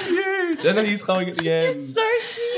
cute. 0.06 0.26
And 0.50 0.76
then 0.76 0.84
he's 0.84 1.02
glowing 1.02 1.28
at 1.30 1.36
the 1.36 1.48
end. 1.50 1.80
so 1.80 2.02
cute. 2.34 2.49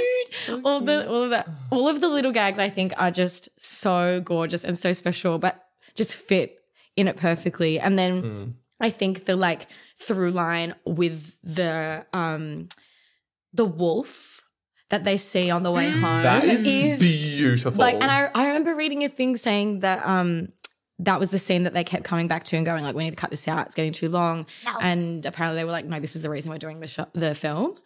All 0.65 0.81
the 0.81 1.09
all 1.09 1.23
of 1.25 1.31
that 1.31 1.49
all 1.71 1.89
of 1.89 2.01
the 2.01 2.09
little 2.09 2.33
gags 2.33 2.59
I 2.59 2.69
think 2.71 2.93
are 2.97 3.11
just 3.11 3.49
so 3.61 4.21
gorgeous 4.21 4.65
and 4.65 4.79
so 4.79 4.93
special, 4.93 5.39
but 5.39 5.65
just 5.95 6.15
fit 6.15 6.59
in 6.97 7.09
it 7.09 7.17
perfectly. 7.17 7.79
And 7.81 7.99
then 7.99 8.21
Hmm. 8.23 8.51
I 8.81 8.91
think 8.91 9.25
the 9.27 9.37
like 9.37 9.67
through 9.97 10.31
line 10.33 10.75
with 10.85 11.37
the 11.43 12.05
um 12.13 12.69
the 13.53 13.65
wolf 13.65 14.41
that 14.91 15.05
they 15.05 15.17
see 15.17 15.51
on 15.51 15.63
the 15.63 15.71
way 15.71 15.89
home 15.91 16.03
Mm. 16.03 16.23
That 16.23 16.45
is, 16.45 16.67
is 16.67 16.99
beautiful. 16.99 17.79
like 17.79 17.95
and 17.95 18.11
I 18.11 18.31
I 18.35 18.47
remember 18.49 18.75
reading 18.75 19.05
a 19.05 19.09
thing 19.09 19.37
saying 19.37 19.81
that 19.81 20.05
um 20.07 20.49
that 21.09 21.19
was 21.21 21.31
the 21.31 21.39
scene 21.39 21.63
that 21.65 21.75
they 21.75 21.85
kept 21.85 22.05
coming 22.05 22.29
back 22.29 22.45
to 22.45 22.57
and 22.57 22.65
going 22.67 22.83
like 22.85 22.95
we 22.95 23.05
need 23.05 23.11
to 23.11 23.17
cut 23.17 23.31
this 23.31 23.47
out 23.49 23.67
it's 23.67 23.75
getting 23.75 23.93
too 23.93 24.09
long 24.09 24.47
and 24.81 25.27
apparently 25.27 25.59
they 25.61 25.65
were 25.65 25.71
like 25.79 25.85
no 25.87 25.99
this 26.01 26.15
is 26.17 26.23
the 26.23 26.31
reason 26.31 26.51
we're 26.51 26.59
doing 26.59 26.81
the 26.81 26.87
sh- 26.87 27.11
the 27.15 27.35
film 27.35 27.77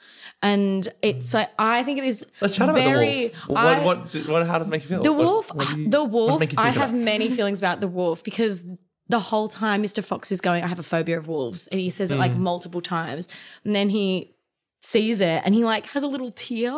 and 0.42 0.88
it's 1.02 1.32
like 1.34 1.50
I 1.58 1.82
think 1.82 1.98
it 1.98 2.04
is 2.04 2.24
Let's 2.40 2.56
chat 2.56 2.68
about 2.68 2.76
very 2.82 3.28
the 3.28 3.34
wolf. 3.48 3.58
I- 3.58 3.84
What, 3.84 4.14
what, 4.14 4.28
what, 4.28 4.46
how 4.46 4.58
does 4.58 4.68
it 4.68 4.70
make 4.72 4.82
you 4.82 4.88
feel? 4.88 5.02
the 5.02 5.12
wolf 5.12 5.54
what 5.54 5.68
do 5.68 5.80
you- 5.80 5.88
the 5.90 6.04
what 6.04 6.38
does 6.40 6.48
it 6.48 6.56
wolf 6.56 6.66
I 6.66 6.70
have 6.70 6.90
about? 6.90 7.00
many 7.02 7.28
feelings 7.30 7.58
about 7.58 7.80
the 7.80 7.88
wolf 7.88 8.22
because 8.24 8.64
the 9.08 9.20
whole 9.20 9.48
time 9.48 9.82
Mr. 9.82 10.02
Fox 10.04 10.32
is 10.32 10.40
going 10.40 10.64
I 10.64 10.66
have 10.66 10.78
a 10.78 10.82
phobia 10.84 11.16
of 11.18 11.28
wolves 11.28 11.66
and 11.68 11.80
he 11.80 11.90
says 11.90 12.10
it 12.10 12.18
like 12.18 12.32
Mm. 12.32 12.38
multiple 12.38 12.80
times 12.80 13.28
and 13.64 13.74
then 13.74 13.88
he 13.88 14.34
sees 14.82 15.20
it 15.20 15.42
and 15.44 15.54
he 15.54 15.64
like 15.64 15.86
has 15.86 16.02
a 16.02 16.06
little 16.06 16.30
tear 16.30 16.72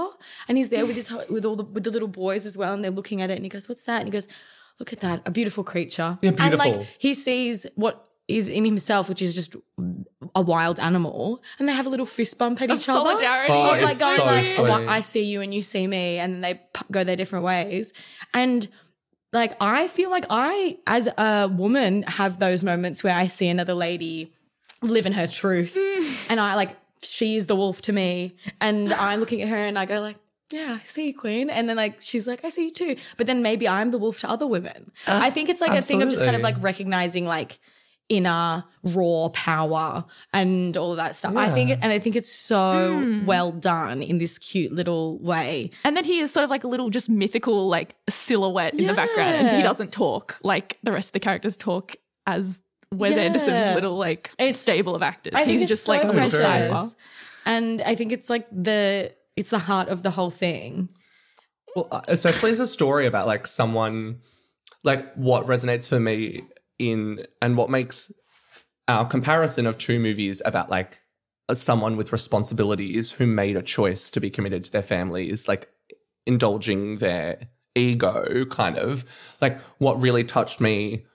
and 0.46 0.57
he's 0.57 0.68
there 0.70 0.87
with 0.87 0.96
his 0.96 1.11
with 1.29 1.44
all 1.44 1.57
the 1.57 1.64
with 1.64 1.85
the 1.85 1.90
little 1.90 2.09
boys 2.09 2.46
as 2.46 2.57
well 2.57 2.72
and 2.72 2.83
they're 2.85 2.90
looking 2.90 3.20
at 3.22 3.29
it 3.31 3.35
and 3.35 3.44
he 3.44 3.48
goes 3.51 3.68
what's 3.68 3.83
that 3.83 3.98
and 4.01 4.07
he 4.09 4.12
goes 4.12 4.29
look 4.79 4.93
at 4.93 5.01
that 5.01 5.23
a 5.27 5.31
beautiful 5.31 5.64
creature 5.64 6.19
Yeah, 6.23 6.31
beautiful. 6.31 6.47
and 6.47 6.59
like 6.59 6.87
he 6.99 7.14
sees 7.14 7.67
what 7.75 8.05
is 8.29 8.49
in 8.49 8.64
himself 8.64 9.09
which 9.09 9.23
is 9.23 9.35
just 9.35 9.57
a 10.35 10.43
wild 10.43 10.79
animal 10.79 11.43
and 11.59 11.69
they 11.69 11.73
have 11.73 11.87
a 11.87 11.88
little 11.88 12.07
fist 12.07 12.38
bump 12.38 12.61
at 12.61 12.71
Of 12.71 12.79
each 12.79 12.88
other 12.88 12.99
solidarity. 12.99 13.53
Oh, 13.53 13.83
like 13.83 13.99
going 13.99 14.19
so 14.19 14.25
like 14.25 14.45
sweet. 14.45 14.88
I 14.88 15.01
see 15.01 15.25
you 15.25 15.41
and 15.41 15.55
you 15.55 15.62
see 15.62 15.87
me 15.87 16.19
and 16.19 16.45
they 16.45 16.61
go 16.91 17.05
their 17.05 17.17
different 17.17 17.45
ways 17.45 17.93
and 18.35 18.69
like 19.33 19.57
I 19.61 19.88
feel 19.88 20.11
like 20.11 20.27
I 20.29 20.79
as 20.87 21.09
a 21.17 21.49
woman 21.49 22.03
have 22.03 22.38
those 22.38 22.62
moments 22.62 23.03
where 23.03 23.14
I 23.14 23.29
see 23.29 23.49
another 23.49 23.75
lady 23.75 24.33
live 24.83 25.07
in 25.07 25.12
her 25.12 25.27
truth 25.27 25.75
mm. 25.75 26.31
and 26.31 26.38
I 26.38 26.55
like 26.55 26.77
she 27.03 27.37
is 27.37 27.47
the 27.47 27.57
wolf 27.57 27.81
to 27.83 27.93
me 27.93 28.37
and 28.61 28.93
I'm 28.93 29.21
looking 29.21 29.41
at 29.43 29.49
her 29.49 29.57
and 29.57 29.79
I 29.79 29.87
go 29.87 30.01
like 30.01 30.17
yeah, 30.51 30.79
I 30.81 30.85
see 30.85 31.09
you, 31.09 31.15
Queen. 31.15 31.51
And 31.51 31.69
then 31.69 31.77
like 31.77 31.97
she's 32.01 32.27
like, 32.27 32.45
I 32.45 32.49
see 32.49 32.67
you 32.67 32.73
too. 32.73 32.97
But 33.17 33.27
then 33.27 33.43
maybe 33.43 33.69
I'm 33.69 33.91
the 33.91 33.99
wolf 33.99 34.21
to 34.21 34.31
other 34.31 34.47
women. 34.47 34.93
Uh, 35.07 35.19
I 35.23 35.31
think 35.31 35.49
it's 35.49 35.61
like 35.61 35.79
a 35.79 35.83
thing 35.83 36.03
of 36.03 36.11
just 36.11 36.23
kind 36.23 36.37
of 36.37 36.43
like 36.43 36.57
recognizing 36.61 37.27
like 37.27 37.59
inner 38.09 38.65
raw 38.83 39.29
power 39.29 40.05
and 40.33 40.77
all 40.77 40.93
of 40.93 40.97
that 40.97 41.15
stuff. 41.15 41.37
I 41.37 41.51
think 41.51 41.71
it, 41.71 41.79
and 41.83 41.93
I 41.93 41.99
think 41.99 42.17
it's 42.17 42.33
so 42.33 42.99
hmm. 42.99 43.27
well 43.27 43.53
done 43.53 44.03
in 44.03 44.19
this 44.19 44.39
cute 44.39 44.73
little 44.73 45.19
way. 45.19 45.71
And 45.85 45.97
then 45.97 46.05
he 46.05 46.21
is 46.21 46.33
sort 46.33 46.45
of 46.45 46.51
like 46.51 46.65
a 46.65 46.69
little 46.69 46.91
just 46.91 47.09
mythical 47.09 47.69
like 47.69 47.95
silhouette 48.09 48.75
in 48.75 48.87
the 48.87 48.95
background. 48.95 49.35
And 49.35 49.57
he 49.57 49.63
doesn't 49.63 49.93
talk 49.93 50.39
like 50.43 50.79
the 50.83 50.93
rest 50.93 51.09
of 51.09 51.13
the 51.13 51.21
characters 51.21 51.57
talk 51.57 51.97
as 52.27 52.63
Wes 52.93 53.17
Yeah. 53.17 53.23
Anderson's 53.23 53.75
little 53.75 53.97
like 53.97 54.31
It's- 54.39 54.59
stable 54.59 54.95
of 54.95 55.03
actors. 55.03 55.35
I 55.37 55.45
He's 55.45 55.67
just 55.67 55.85
so 55.85 55.93
like 55.93 56.05
a 56.05 56.07
little 56.07 56.21
precious. 56.21 56.41
cipher. 56.41 56.89
And 57.45 57.83
I 57.83 57.95
think 57.95 58.13
it's 58.13 58.31
like 58.31 58.47
the 58.51 59.13
it's 59.38 59.51
the 59.51 59.61
heart 59.61 59.88
of 59.88 60.03
the 60.03 60.11
whole 60.11 60.31
thing. 60.31 60.88
Well, 61.77 61.87
uh, 61.92 62.01
especially 62.09 62.51
as 62.51 62.59
a 62.59 62.66
story 62.66 63.07
about 63.07 63.29
like 63.29 63.46
someone, 63.46 64.18
like 64.83 65.14
what 65.14 65.46
resonates 65.46 65.88
for 65.88 66.01
me 66.01 66.42
in 66.81 67.24
and 67.40 67.57
what 67.57 67.70
makes 67.70 68.11
our 68.88 69.05
comparison 69.05 69.64
of 69.64 69.79
two 69.79 70.01
movies 70.01 70.42
about 70.44 70.70
like 70.70 71.01
a- 71.48 71.55
someone 71.55 71.96
with 71.96 72.11
responsibilities 72.11 73.12
who 73.12 73.27
made 73.29 73.57
a 73.57 73.62
choice 73.62 74.11
to 74.11 74.20
be 74.20 74.29
committed 74.29 74.65
to 74.65 74.73
their 74.73 74.83
families, 74.83 75.46
like 75.46 75.69
indulging 76.27 76.96
their 76.96 77.38
ego, 77.77 78.44
kind 78.46 78.77
of 78.77 79.04
like 79.40 79.60
what 79.79 80.00
really 80.00 80.25
touched 80.25 80.60
me 80.60 81.06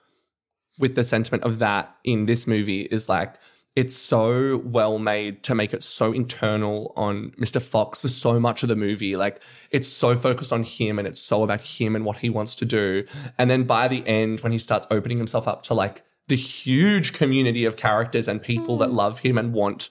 with 0.78 0.94
the 0.94 1.04
sentiment 1.04 1.42
of 1.42 1.58
that 1.58 1.94
in 2.04 2.24
this 2.24 2.46
movie 2.46 2.82
is 2.82 3.06
like 3.06 3.34
it's 3.76 3.96
so 3.96 4.58
well 4.58 4.98
made 4.98 5.42
to 5.42 5.54
make 5.54 5.74
it 5.74 5.82
so 5.82 6.12
internal 6.12 6.92
on 6.96 7.32
Mr. 7.32 7.60
Fox 7.60 8.00
for 8.00 8.08
so 8.08 8.38
much 8.38 8.62
of 8.62 8.68
the 8.68 8.76
movie. 8.76 9.16
Like 9.16 9.42
it's 9.70 9.88
so 9.88 10.14
focused 10.14 10.52
on 10.52 10.62
him 10.62 10.98
and 10.98 11.08
it's 11.08 11.20
so 11.20 11.42
about 11.42 11.60
him 11.60 11.96
and 11.96 12.04
what 12.04 12.18
he 12.18 12.30
wants 12.30 12.54
to 12.56 12.64
do. 12.64 13.04
And 13.36 13.50
then 13.50 13.64
by 13.64 13.88
the 13.88 14.06
end, 14.06 14.40
when 14.40 14.52
he 14.52 14.58
starts 14.58 14.86
opening 14.90 15.18
himself 15.18 15.48
up 15.48 15.64
to 15.64 15.74
like 15.74 16.04
the 16.28 16.36
huge 16.36 17.12
community 17.12 17.64
of 17.64 17.76
characters 17.76 18.28
and 18.28 18.40
people 18.40 18.78
that 18.78 18.90
hmm. 18.90 18.96
love 18.96 19.18
him 19.20 19.36
and 19.38 19.52
want 19.52 19.90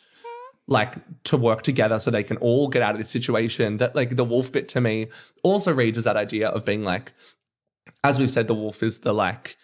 like 0.66 0.96
to 1.26 1.36
work 1.36 1.62
together 1.62 2.00
so 2.00 2.10
they 2.10 2.24
can 2.24 2.38
all 2.38 2.70
get 2.70 2.82
out 2.82 2.92
of 2.92 2.98
this 2.98 3.10
situation 3.10 3.78
that 3.78 3.96
like 3.96 4.16
the 4.16 4.24
wolf 4.24 4.50
bit 4.50 4.70
to 4.70 4.80
me 4.80 5.08
also 5.44 5.74
reads 5.74 5.98
as 5.98 6.06
that 6.06 6.16
idea 6.16 6.48
of 6.48 6.64
being 6.64 6.86
like 6.86 7.12
as 8.02 8.18
we've 8.18 8.30
said 8.30 8.48
the 8.48 8.56
wolf 8.56 8.82
is 8.82 9.00
the 9.00 9.14
like 9.14 9.58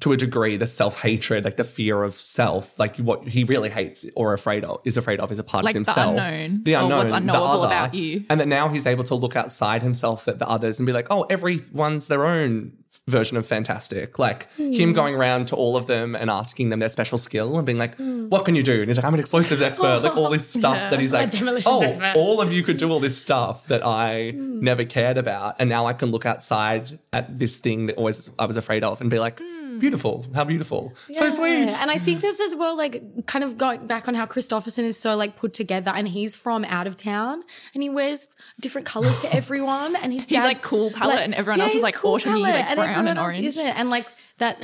to 0.00 0.12
a 0.12 0.16
degree 0.16 0.56
the 0.56 0.66
self-hatred 0.66 1.44
like 1.44 1.56
the 1.56 1.64
fear 1.64 2.02
of 2.02 2.14
self 2.14 2.78
like 2.78 2.96
what 2.98 3.26
he 3.26 3.44
really 3.44 3.70
hates 3.70 4.06
or 4.14 4.32
afraid 4.32 4.64
of 4.64 4.80
is 4.84 4.96
afraid 4.96 5.20
of 5.20 5.32
is 5.32 5.38
a 5.38 5.44
part 5.44 5.64
Like 5.64 5.76
of 5.76 5.84
the 5.84 5.90
himself. 5.92 6.20
unknown, 6.22 6.62
the 6.64 6.74
unknown 6.74 6.98
what's 6.98 7.12
the 7.12 7.32
other. 7.32 7.66
about 7.66 7.94
you. 7.94 8.24
and 8.30 8.40
that 8.40 8.48
now 8.48 8.68
he's 8.68 8.86
able 8.86 9.04
to 9.04 9.14
look 9.14 9.36
outside 9.36 9.82
himself 9.82 10.28
at 10.28 10.38
the 10.38 10.48
others 10.48 10.78
and 10.78 10.86
be 10.86 10.92
like 10.92 11.06
oh 11.10 11.22
everyone's 11.24 12.08
their 12.08 12.26
own 12.26 12.72
version 13.06 13.36
of 13.36 13.46
fantastic. 13.46 14.18
Like 14.18 14.50
him 14.54 14.90
hmm. 14.90 14.92
going 14.92 15.14
around 15.14 15.48
to 15.48 15.56
all 15.56 15.76
of 15.76 15.86
them 15.86 16.14
and 16.14 16.30
asking 16.30 16.68
them 16.68 16.78
their 16.78 16.88
special 16.88 17.18
skill 17.18 17.56
and 17.56 17.66
being 17.66 17.78
like 17.78 17.96
hmm. 17.96 18.28
what 18.28 18.44
can 18.44 18.54
you 18.54 18.62
do? 18.62 18.80
And 18.80 18.88
he's 18.88 18.96
like 18.96 19.04
i'm 19.04 19.14
an 19.14 19.20
explosives 19.20 19.60
expert. 19.60 20.00
Like 20.02 20.16
all 20.16 20.30
this 20.30 20.48
stuff 20.58 20.90
that 20.90 21.00
he's 21.00 21.12
like 21.12 21.30
oh 21.66 21.82
expert." 21.82 22.12
all 22.16 22.40
of 22.40 22.52
you 22.52 22.62
could 22.62 22.76
do 22.76 22.90
all 22.90 23.00
this 23.00 23.20
stuff 23.20 23.66
that 23.68 23.84
i 23.84 24.30
hmm. 24.30 24.60
never 24.60 24.84
cared 24.84 25.18
about. 25.18 25.56
And 25.58 25.68
now 25.68 25.86
i 25.86 25.92
can 25.92 26.10
look 26.10 26.26
outside 26.26 26.98
at 27.12 27.38
this 27.38 27.58
thing 27.58 27.86
that 27.86 27.96
always 27.96 28.30
i 28.38 28.46
was 28.46 28.56
afraid 28.56 28.84
of 28.84 29.00
and 29.00 29.10
be 29.10 29.18
like 29.18 29.40
beautiful 29.78 30.26
how 30.34 30.44
beautiful 30.44 30.92
so 31.12 31.28
sweet 31.28 31.72
And 31.80 31.90
I 31.90 31.98
think 31.98 32.20
that's 32.20 32.40
as 32.40 32.54
well, 32.54 32.76
like, 32.76 33.26
kind 33.26 33.44
of 33.44 33.56
going 33.58 33.86
back 33.86 34.08
on 34.08 34.14
how 34.14 34.26
Christopherson 34.26 34.84
is 34.84 34.98
so 34.98 35.16
like 35.16 35.36
put 35.36 35.52
together, 35.52 35.92
and 35.94 36.06
he's 36.08 36.34
from 36.34 36.64
out 36.64 36.86
of 36.86 36.96
town, 36.96 37.42
and 37.74 37.82
he 37.82 37.90
wears 37.90 38.28
different 38.60 38.86
colors 38.86 39.18
to 39.20 39.32
everyone, 39.40 39.96
and 39.96 40.12
he's 40.12 40.24
He's, 40.24 40.42
like, 40.42 40.62
cool 40.62 40.90
palette, 40.90 41.20
and 41.20 41.34
everyone 41.34 41.60
else 41.60 41.70
is, 41.70 41.74
he's 41.74 41.82
like, 41.82 41.96
autumny, 41.96 42.42
like, 42.42 42.74
brown 42.76 42.78
everyone 42.78 43.08
and 43.08 43.18
else 43.18 43.34
orange. 43.34 43.46
isn't, 43.46 43.66
and 43.66 43.90
like 43.90 44.06
that. 44.38 44.58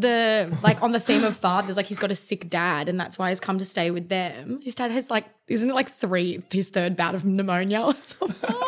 The 0.00 0.56
like 0.62 0.82
on 0.82 0.92
the 0.92 1.00
theme 1.00 1.22
of 1.24 1.36
fathers, 1.36 1.76
like 1.76 1.86
he's 1.86 1.98
got 1.98 2.10
a 2.10 2.14
sick 2.14 2.48
dad, 2.48 2.88
and 2.88 2.98
that's 2.98 3.18
why 3.18 3.28
he's 3.28 3.40
come 3.40 3.58
to 3.58 3.64
stay 3.64 3.90
with 3.90 4.08
them. 4.08 4.60
His 4.62 4.74
dad 4.74 4.90
has 4.90 5.10
like, 5.10 5.26
isn't 5.48 5.68
it 5.68 5.74
like 5.74 5.92
three 5.96 6.42
his 6.50 6.70
third 6.70 6.96
bout 6.96 7.14
of 7.14 7.24
pneumonia 7.24 7.80
or 7.82 7.94
something? 7.94 8.36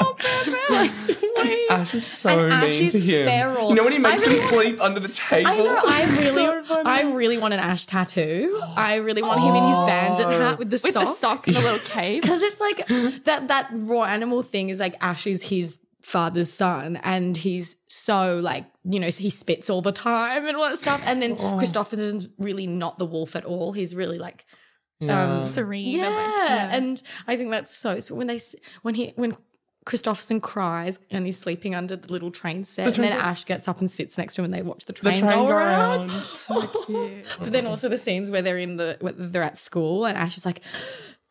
Oh, 0.67 0.87
sweet. 0.87 1.71
Ash 1.71 1.95
is 1.95 2.07
so 2.07 2.31
And 2.31 2.43
mean 2.49 2.53
Ash 2.53 2.81
is 2.81 2.93
to 2.93 3.01
him. 3.01 3.27
feral. 3.27 3.69
You 3.69 3.75
know 3.75 3.85
when 3.85 3.93
he 3.93 3.99
makes 3.99 4.23
I 4.27 4.31
him 4.31 4.33
really- 4.39 4.49
sleep 4.49 4.81
under 4.83 4.99
the 5.01 5.09
table? 5.09 5.51
I 5.51 5.57
know. 5.59 5.81
I 5.85 6.05
really, 6.19 6.65
So. 6.67 6.83
I 6.87 7.03
really 7.03 7.37
want 7.39 7.53
an 7.55 7.61
Ash 7.61 7.85
tattoo. 7.85 8.61
I 8.77 8.97
really 8.97 9.23
want 9.23 9.41
him 9.41 9.55
in 9.55 9.65
his 9.65 9.77
bandit 9.77 10.27
oh. 10.27 10.31
hat 10.41 10.59
with 10.59 10.71
the 10.71 10.81
With 10.83 10.93
sock. 10.95 11.05
the 11.05 11.07
sock 11.07 11.47
and 11.49 11.57
the 11.57 11.61
little 11.61 11.79
cave. 11.85 12.23
because 12.23 12.43
it's 12.43 12.61
like 12.61 12.87
that. 13.25 13.49
That 13.49 13.69
raw 13.73 14.05
animal 14.05 14.43
thing 14.43 14.71
is 14.71 14.81
like 14.81 14.97
Ash 15.03 15.27
is 15.27 15.43
his 15.43 15.79
father's 16.05 16.53
son, 16.53 16.97
and 17.03 17.37
he's 17.37 17.77
so 17.87 18.37
like 18.37 18.67
you 18.85 19.01
know 19.01 19.09
he 19.09 19.31
spits 19.31 19.71
all 19.71 19.83
the 19.83 19.93
time 19.93 20.47
and 20.47 20.57
all 20.57 20.69
that 20.69 20.79
stuff. 20.79 21.03
And 21.07 21.21
then 21.23 21.37
Christopherson's 21.59 22.29
really 22.39 22.67
not 22.67 22.99
the 22.99 23.07
wolf 23.07 23.35
at 23.35 23.45
all. 23.45 23.73
He's 23.73 23.95
really 23.95 24.19
like 24.19 24.45
um, 25.09 25.47
serene. 25.47 25.97
yeah. 25.97 26.07
and, 26.07 26.15
like, 26.15 26.49
yeah. 26.49 26.77
and 26.77 27.03
I 27.27 27.37
think 27.37 27.51
that's 27.51 27.75
so. 27.75 28.01
So 28.01 28.15
when 28.15 28.27
they 28.27 28.41
when 28.83 28.95
he 28.95 29.13
when 29.17 29.37
Christopherson 29.85 30.41
cries 30.41 30.99
and 31.11 31.27
he's 31.27 31.39
sleeping 31.39 31.75
under 31.75 31.97
the 31.97 32.11
little 32.11 32.31
train 32.31 32.65
set, 32.65 32.95
and 32.97 33.05
then 33.05 33.13
Ash 33.13 33.45
gets 33.45 33.69
up 33.69 33.81
and 33.81 33.91
sits 33.91 34.17
next 34.17 34.35
to 34.35 34.43
him, 34.43 34.47
and 34.47 34.55
they 34.55 34.63
watch 34.63 34.85
the 34.87 34.93
the 34.93 35.01
train, 35.01 35.21
train 35.21 35.39
go, 35.39 35.49
go 35.49 35.49
around. 35.49 36.11
around. 36.11 36.25
so 36.25 36.61
cute. 36.87 37.27
But 37.39 37.53
then 37.53 37.67
also 37.67 37.89
the 37.89 37.99
scenes 37.99 38.31
where 38.31 38.43
they're 38.43 38.59
in 38.59 38.77
the 38.77 38.97
where 39.01 39.13
they're 39.13 39.43
at 39.43 39.59
school, 39.59 40.07
and 40.07 40.17
Ash 40.17 40.37
is 40.37 40.45
like. 40.45 40.61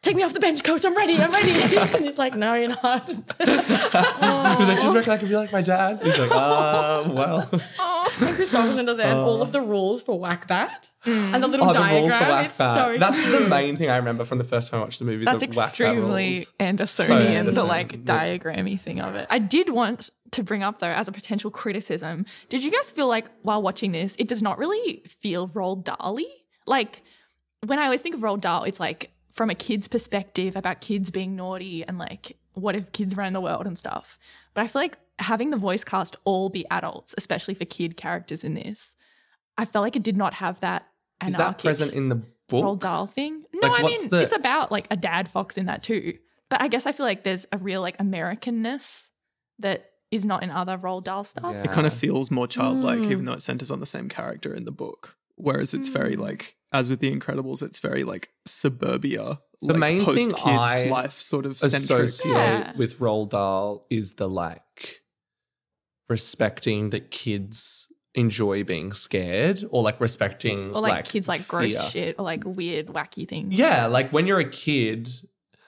Take 0.03 0.15
me 0.17 0.23
off 0.23 0.33
the 0.33 0.39
bench, 0.39 0.63
coach. 0.63 0.83
I'm 0.85 0.95
ready. 0.95 1.15
I'm 1.17 1.31
ready. 1.31 1.51
and 1.61 2.05
he's 2.05 2.17
like, 2.17 2.35
No, 2.35 2.53
you're 2.53 2.75
not. 2.83 3.05
He's 3.07 4.67
like, 4.67 4.81
just 4.81 4.95
reckon 4.95 5.11
I 5.13 5.17
could 5.17 5.29
be 5.29 5.35
like 5.35 5.51
my 5.51 5.61
dad? 5.61 5.99
He's 6.03 6.19
like, 6.19 6.29
uh, 6.31 7.03
well. 7.07 7.49
And 7.51 8.35
Christopherson 8.35 8.85
does 8.85 8.99
it, 8.99 9.05
and 9.05 9.17
all 9.19 9.41
of 9.41 9.51
the 9.51 9.61
rules 9.61 10.01
for 10.01 10.19
whackbat, 10.19 10.89
and 11.05 11.41
the 11.41 11.47
little 11.47 11.69
Oh, 11.69 11.73
the 11.73 11.79
diagram. 11.79 12.19
for 12.21 12.27
whack 12.29 12.45
it's 12.47 12.57
that. 12.57 12.75
so 12.93 12.97
That's 12.99 13.19
cute. 13.19 13.31
the 13.43 13.47
main 13.47 13.75
thing 13.77 13.89
I 13.89 13.95
remember 13.97 14.23
from 14.25 14.37
the 14.37 14.43
first 14.43 14.69
time 14.71 14.81
I 14.81 14.83
watched 14.83 14.99
the 14.99 15.05
movie. 15.05 15.25
That's 15.25 15.39
the 15.41 15.47
whackbat 15.47 15.67
extremely 15.69 16.33
rules. 16.33 16.53
Andersonian, 16.59 17.07
the 17.07 17.13
Anderson. 17.29 17.67
like 17.67 17.91
Yeah. 17.93 17.97
diagrammy 17.99 18.79
thing 18.79 18.99
of 18.99 19.15
it. 19.15 19.25
I 19.29 19.39
did 19.39 19.69
want 19.69 20.09
to 20.31 20.43
bring 20.43 20.63
up 20.63 20.79
though, 20.79 20.87
as 20.87 21.07
a 21.07 21.11
potential 21.13 21.49
criticism, 21.49 22.25
did 22.49 22.61
you 22.63 22.71
guys 22.71 22.91
feel 22.91 23.07
like 23.07 23.27
while 23.41 23.61
watching 23.61 23.93
this, 23.93 24.15
it 24.19 24.27
does 24.27 24.41
not 24.41 24.57
really 24.57 25.01
feel 25.07 25.47
Roald 25.47 25.85
Dahl-y? 25.85 26.25
Like 26.67 27.01
when 27.65 27.79
I 27.79 27.85
always 27.85 28.01
think 28.01 28.15
of 28.15 28.21
Roald 28.21 28.41
Dahl, 28.41 28.63
it's 28.65 28.79
like 28.79 29.11
from 29.33 29.49
a 29.49 29.55
kid's 29.55 29.87
perspective 29.89 30.55
about 30.55 30.79
kids 30.79 31.09
being 31.11 31.35
naughty 31.35 31.83
and 31.85 31.97
like 31.97 32.37
what 32.53 32.75
if 32.75 32.91
kids 32.93 33.17
ran 33.17 33.33
the 33.33 33.41
world 33.41 33.65
and 33.67 33.77
stuff. 33.77 34.17
But 34.53 34.63
I 34.63 34.67
feel 34.67 34.81
like 34.83 34.97
having 35.19 35.49
the 35.49 35.57
voice 35.57 35.83
cast 35.83 36.15
all 36.23 36.49
be 36.49 36.65
adults, 36.69 37.13
especially 37.17 37.55
for 37.55 37.65
kid 37.65 37.97
characters 37.97 38.43
in 38.43 38.53
this, 38.53 38.95
I 39.57 39.65
felt 39.65 39.83
like 39.83 39.95
it 39.95 40.03
did 40.03 40.15
not 40.17 40.35
have 40.35 40.59
that 40.61 40.87
Is 41.25 41.33
anarchic 41.35 41.57
that 41.57 41.63
present 41.67 41.93
in 41.93 42.09
the 42.09 42.15
book? 42.47 42.63
Roald 42.63 42.79
Dahl 42.79 43.07
thing. 43.07 43.43
No, 43.53 43.67
Like, 43.69 43.83
I 43.83 43.87
mean 43.87 44.09
the- 44.09 44.21
it's 44.21 44.33
about 44.33 44.71
like 44.71 44.87
a 44.91 44.95
dad 44.97 45.27
fox 45.27 45.57
in 45.57 45.65
that 45.65 45.81
too. 45.83 46.17
But 46.49 46.61
I 46.61 46.67
guess 46.67 46.85
I 46.85 46.91
feel 46.91 47.05
like 47.07 47.23
there's 47.23 47.47
a 47.51 47.57
real 47.57 47.81
like 47.81 47.97
Americanness 47.97 49.09
that 49.59 49.89
is 50.11 50.25
not 50.25 50.43
in 50.43 50.51
other 50.51 50.77
Roald 50.77 51.05
Dahl 51.05 51.23
stuff. 51.23 51.55
Yeah. 51.55 51.63
It 51.63 51.71
kind 51.71 51.87
of 51.87 51.93
feels 51.93 52.29
more 52.29 52.45
childlike, 52.47 52.99
Mm. 52.99 53.11
even 53.11 53.25
though 53.25 53.33
it 53.33 53.41
centers 53.41 53.71
on 53.71 53.79
the 53.79 53.87
same 53.87 54.09
character 54.09 54.53
in 54.53 54.65
the 54.65 54.71
book. 54.71 55.17
Whereas 55.43 55.73
it's 55.73 55.89
very 55.89 56.15
Mm. 56.15 56.19
like, 56.21 56.55
as 56.71 56.89
with 56.89 56.99
The 57.01 57.11
Incredibles, 57.15 57.61
it's 57.61 57.79
very 57.79 58.03
like 58.03 58.29
suburbia, 58.45 59.39
The 59.61 59.73
like 59.73 59.77
main 59.77 59.99
thing 59.99 60.29
kids 60.31 60.41
I 60.45 60.85
life 60.89 61.11
sort 61.13 61.45
of 61.45 61.57
centric. 61.57 62.05
associate 62.05 62.31
Yeah. 62.33 62.73
with 62.77 62.99
Roald 62.99 63.29
Dahl 63.31 63.85
is 63.89 64.13
the 64.13 64.29
like 64.29 65.01
respecting 66.09 66.89
that 66.91 67.11
kids 67.11 67.87
enjoy 68.15 68.63
being 68.63 68.93
scared 68.93 69.63
or 69.71 69.81
like 69.81 69.99
respecting 69.99 70.71
Or 70.73 70.81
like, 70.81 71.05
kids 71.05 71.27
like 71.27 71.47
gross 71.47 71.91
shit 71.91 72.15
or 72.19 72.23
like 72.23 72.43
weird 72.45 72.87
wacky 72.87 73.27
things. 73.27 73.53
Yeah, 73.53 73.87
like 73.87 74.11
when 74.11 74.27
you're 74.27 74.39
a 74.39 74.49
kid, 74.49 75.09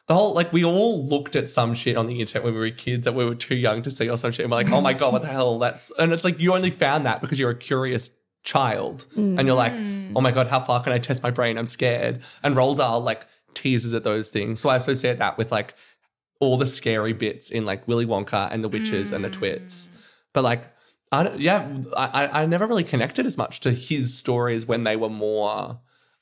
the 0.08 0.14
whole 0.14 0.34
like 0.34 0.54
we 0.54 0.64
all 0.64 1.08
looked 1.08 1.36
at 1.36 1.50
some 1.50 1.74
shit 1.74 1.98
on 1.98 2.06
the 2.08 2.20
internet 2.20 2.44
when 2.44 2.54
we 2.54 2.60
were 2.60 2.70
kids 2.70 3.06
that 3.06 3.14
we 3.16 3.26
were 3.26 3.34
too 3.36 3.56
young 3.56 3.82
to 3.82 3.90
see 3.92 4.08
or 4.10 4.18
some 4.18 4.32
shit. 4.32 4.44
And 4.46 4.52
we're 4.52 4.58
like, 4.58 4.72
oh 4.72 4.82
my 4.82 4.94
god, 4.94 5.14
what 5.14 5.22
the 5.24 5.28
hell? 5.28 5.58
That's 5.58 5.92
and 5.98 6.14
it's 6.14 6.24
like 6.24 6.40
you 6.40 6.54
only 6.54 6.70
found 6.70 7.06
that 7.08 7.20
because 7.22 7.40
you're 7.40 7.50
a 7.52 7.58
curious 7.58 8.10
child, 8.46 9.06
and 9.16 9.46
you're 9.46 9.58
like, 9.58 9.74
oh 10.16 10.22
my 10.22 10.32
god, 10.32 10.48
how 10.48 10.62
far 10.62 10.82
can 10.82 10.94
I 10.94 11.00
test 11.00 11.22
my 11.24 11.32
brain? 11.32 11.58
I'm 11.58 11.68
scared. 11.68 12.22
And 12.44 12.56
Roald 12.56 12.78
Dahl 12.78 13.02
like 13.02 13.26
teases 13.54 13.94
at 13.94 14.04
those 14.04 14.30
things, 14.30 14.62
so 14.62 14.70
I 14.70 14.78
associate 14.78 15.18
that 15.18 15.38
with 15.38 15.52
like 15.52 15.76
all 16.40 16.58
the 16.58 16.66
scary 16.66 17.14
bits 17.14 17.50
in 17.50 17.66
like 17.66 17.88
Willy 17.88 18.06
Wonka 18.06 18.50
and 18.52 18.64
the 18.64 18.70
witches 18.70 19.12
and 19.12 19.24
the 19.24 19.30
mm. 19.30 19.34
twits. 19.34 19.90
But 20.34 20.44
like, 20.44 20.64
I 21.12 21.34
yeah, 21.36 21.68
I- 21.98 22.42
I 22.42 22.46
never 22.46 22.68
really 22.68 22.84
connected 22.84 23.26
as 23.26 23.38
much 23.38 23.60
to 23.62 23.72
his 23.72 24.14
stories 24.14 24.66
when 24.66 24.84
they 24.84 24.96
were 24.96 25.10
more. 25.10 25.80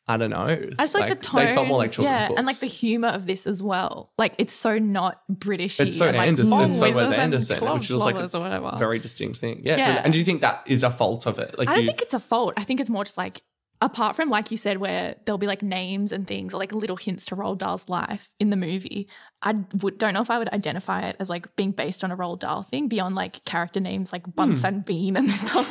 I 0.08 0.18
don't 0.18 0.32
know. 0.32 0.46
I 0.46 0.84
just 0.84 0.96
like, 0.96 1.10
the 1.10 1.16
tone. 1.16 1.46
They 1.46 1.54
felt 1.54 1.68
more 1.68 1.78
like 1.78 1.94
children's 1.94 2.24
yeah, 2.24 2.28
books. 2.28 2.38
and 2.38 2.46
like 2.46 2.60
the 2.60 2.66
humor 2.66 3.08
of 3.08 3.26
this 3.26 3.48
as 3.48 3.64
well. 3.64 4.12
Like 4.18 4.36
it's 4.38 4.52
so 4.52 4.78
not 4.78 5.22
British. 5.30 5.80
It's 5.80 5.98
so 5.98 6.08
and, 6.08 6.18
Anderson. 6.18 6.52
long 6.52 6.68
It's 6.68 6.80
so 6.80 6.92
Wes 6.92 7.18
Anderson, 7.18 7.60
club 7.60 7.76
which 7.76 7.90
is 7.90 7.98
like 7.98 8.16
flowers 8.16 8.34
it's 8.34 8.36
or 8.36 8.44
whatever. 8.44 8.72
a 8.74 8.78
very 8.78 9.00
distinct 9.00 9.40
thing. 9.40 9.62
Yeah. 9.64 9.78
Yeah. 9.78 10.02
And 10.04 10.12
do 10.12 10.20
you 10.20 10.26
think 10.26 10.42
that 10.42 10.64
is 10.66 10.84
a 10.84 10.90
fault 10.90 11.26
of 11.26 11.40
it? 11.40 11.58
Like 11.58 11.70
I 11.70 11.76
don't 11.76 11.84
you, 11.84 11.88
think 11.88 12.02
it's 12.02 12.14
a 12.14 12.20
fault. 12.20 12.54
I 12.58 12.64
think 12.64 12.82
it's 12.82 12.90
more 12.90 13.06
just 13.06 13.18
like 13.18 13.44
apart 13.84 14.16
from 14.16 14.30
like 14.30 14.52
you 14.52 14.58
said, 14.58 14.78
where 14.78 15.16
there'll 15.26 15.38
be 15.38 15.48
like 15.48 15.62
names 15.62 16.12
and 16.12 16.28
things 16.28 16.54
or 16.54 16.58
like 16.58 16.74
little 16.74 16.96
hints 16.98 17.26
to 17.26 17.36
Roald 17.36 17.60
Dahl's 17.60 17.88
life 17.88 18.34
in 18.40 18.50
the 18.50 18.56
movie. 18.56 19.08
I 19.46 19.56
would 19.82 19.98
don't 19.98 20.14
know 20.14 20.22
if 20.22 20.32
I 20.32 20.38
would 20.40 20.48
identify 20.50 21.02
it 21.02 21.18
as 21.20 21.30
like 21.30 21.54
being 21.58 21.72
based 21.72 22.04
on 22.04 22.12
a 22.12 22.18
Roald 22.18 22.40
Dahl 22.40 22.64
thing 22.64 22.88
beyond 22.88 23.16
like 23.16 23.44
character 23.44 23.82
names 23.82 24.14
like 24.14 24.24
Bunce 24.36 24.64
and 24.64 24.86
Bean 24.86 25.18
and 25.18 25.30
stuff. 25.30 25.70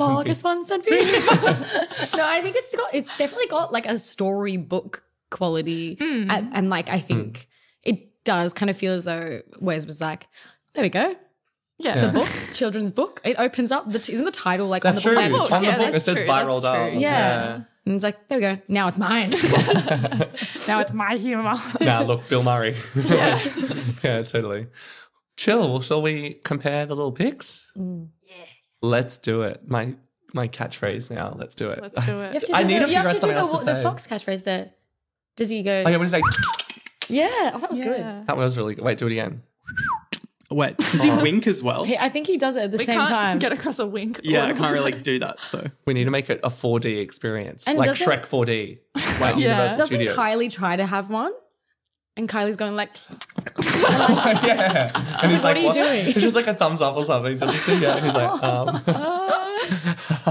August 0.00 0.42
one 0.44 0.64
Bean. 0.64 0.80
No, 2.16 2.26
I 2.26 2.40
think 2.42 2.56
it's 2.56 2.74
got 2.74 2.94
it's 2.94 3.14
definitely 3.16 3.46
got 3.48 3.72
like 3.72 3.86
a 3.86 3.98
storybook 3.98 5.04
quality. 5.30 5.96
Hmm. 6.00 6.30
And, 6.30 6.50
and 6.54 6.70
like 6.70 6.88
I 6.88 6.98
think 7.00 7.46
it 7.82 8.24
does 8.24 8.52
kind 8.52 8.70
of 8.70 8.76
feel 8.76 8.92
as 8.92 9.04
though 9.04 9.40
Wes 9.60 9.86
was 9.86 10.00
like, 10.00 10.26
there 10.74 10.82
we 10.82 10.88
go. 10.88 11.14
yeah. 11.78 11.92
It's 11.94 12.02
a 12.02 12.08
book, 12.10 12.28
children's 12.54 12.90
book. 12.90 13.20
It 13.24 13.38
opens 13.38 13.72
up. 13.72 13.90
The 13.90 13.98
t- 13.98 14.12
isn't 14.14 14.24
the 14.24 14.30
title 14.30 14.66
like 14.66 14.82
that's 14.82 15.04
on 15.06 15.12
true. 15.14 15.22
the 15.22 15.28
book? 15.30 15.42
book. 15.42 15.52
On 15.52 15.60
the 15.62 15.68
Yeah, 15.68 15.76
book, 15.78 15.88
it 15.88 15.92
that's 15.92 16.04
says 16.04 16.18
true, 16.18 16.26
by 16.26 16.44
Roald 16.44 16.62
Dahl. 16.62 16.90
true. 16.90 16.98
Yeah. 16.98 17.60
And 17.86 17.94
it's 17.94 18.04
like, 18.04 18.28
there 18.28 18.38
we 18.38 18.42
go. 18.42 18.58
Now 18.68 18.88
it's 18.88 18.98
mine. 18.98 19.30
now 20.68 20.80
it's 20.80 20.92
my 20.92 21.16
humor. 21.16 21.54
Now 21.80 22.02
look, 22.02 22.28
Bill 22.28 22.42
Murray. 22.42 22.76
yeah. 22.94 23.38
yeah, 24.04 24.22
totally. 24.22 24.66
Chill. 25.36 25.70
Well, 25.72 25.80
shall 25.80 26.02
we 26.02 26.34
compare 26.44 26.84
the 26.86 26.94
little 26.94 27.12
pics? 27.12 27.72
Mm. 27.76 28.08
Yeah. 28.22 28.34
Let's 28.82 29.16
do 29.18 29.42
it. 29.42 29.68
My 29.68 29.94
my 30.34 30.46
catchphrase 30.46 31.10
now. 31.10 31.34
Let's 31.36 31.54
do 31.54 31.70
it. 31.70 31.80
Let's 31.82 32.04
do 32.04 32.12
You 32.12 32.18
it. 32.20 32.32
have 32.34 32.40
to 32.42 32.46
do, 32.48 32.52
I 32.54 32.62
need 32.62 32.82
the, 32.82 32.86
to 32.86 32.90
you 32.90 32.96
have 32.96 33.06
figure 33.06 33.08
out 33.08 33.10
to 33.12 33.14
do 33.14 33.18
something 33.20 33.36
else 33.38 33.50
the, 33.50 33.58
to 33.58 33.64
the 33.64 33.76
say. 33.76 33.82
fox 33.82 34.06
catchphrase 34.06 34.44
there. 34.44 34.70
Does 35.36 35.48
he 35.48 35.62
go? 35.62 35.82
Oh, 35.86 35.88
yeah, 35.88 35.96
what 35.96 36.04
is 36.04 36.10
that? 36.10 36.22
Yeah, 37.08 37.26
oh, 37.54 37.58
that 37.58 37.70
was 37.70 37.80
good. 37.80 38.26
That 38.26 38.36
was 38.36 38.56
really 38.56 38.74
good. 38.74 38.84
Wait, 38.84 38.98
do 38.98 39.06
it 39.06 39.12
again. 39.12 39.42
Wait, 40.50 40.76
does 40.78 41.00
he 41.00 41.10
uh-huh. 41.10 41.20
wink 41.22 41.46
as 41.46 41.62
well? 41.62 41.84
He, 41.84 41.96
I 41.96 42.08
think 42.08 42.26
he 42.26 42.36
does 42.36 42.56
it 42.56 42.64
at 42.64 42.70
the 42.72 42.78
We 42.78 42.84
same 42.84 42.96
can't 42.96 43.08
time. 43.10 43.38
get 43.38 43.52
across 43.52 43.78
a 43.78 43.86
wink. 43.86 44.20
Yeah, 44.24 44.46
I 44.46 44.52
can't 44.52 44.72
really 44.72 44.92
do 44.92 45.20
that. 45.20 45.42
So 45.42 45.64
We 45.86 45.94
need 45.94 46.04
to 46.04 46.10
make 46.10 46.28
it 46.28 46.40
a 46.42 46.48
4D 46.48 47.00
experience, 47.00 47.68
And 47.68 47.78
like 47.78 47.88
does 47.88 47.98
Shrek 48.00 48.22
4D. 48.26 48.78
Like 49.20 49.36
Yeah. 49.36 49.50
Universal 49.50 49.78
Doesn't 49.78 49.86
Studios. 49.96 50.16
Kylie 50.16 50.50
try 50.50 50.76
to 50.76 50.86
have 50.86 51.10
one? 51.10 51.32
And 52.16 52.28
Kylie's 52.28 52.56
going 52.56 52.74
like, 52.74 52.90
yeah. 53.64 54.90
And 55.22 55.30
he's 55.30 55.44
like, 55.44 55.56
"What 55.56 55.56
are 55.56 55.60
you 55.60 55.72
doing?" 55.72 56.06
It's 56.08 56.20
just 56.20 56.34
like 56.34 56.48
a 56.48 56.54
thumbs 56.54 56.80
up 56.80 56.96
or 56.96 57.04
something, 57.04 57.38
doesn't 57.38 57.60
she? 57.62 57.80
Yeah. 57.80 57.96
And 57.96 58.04
he's 58.04 58.14
like, 58.14 58.42
um, 58.42 58.82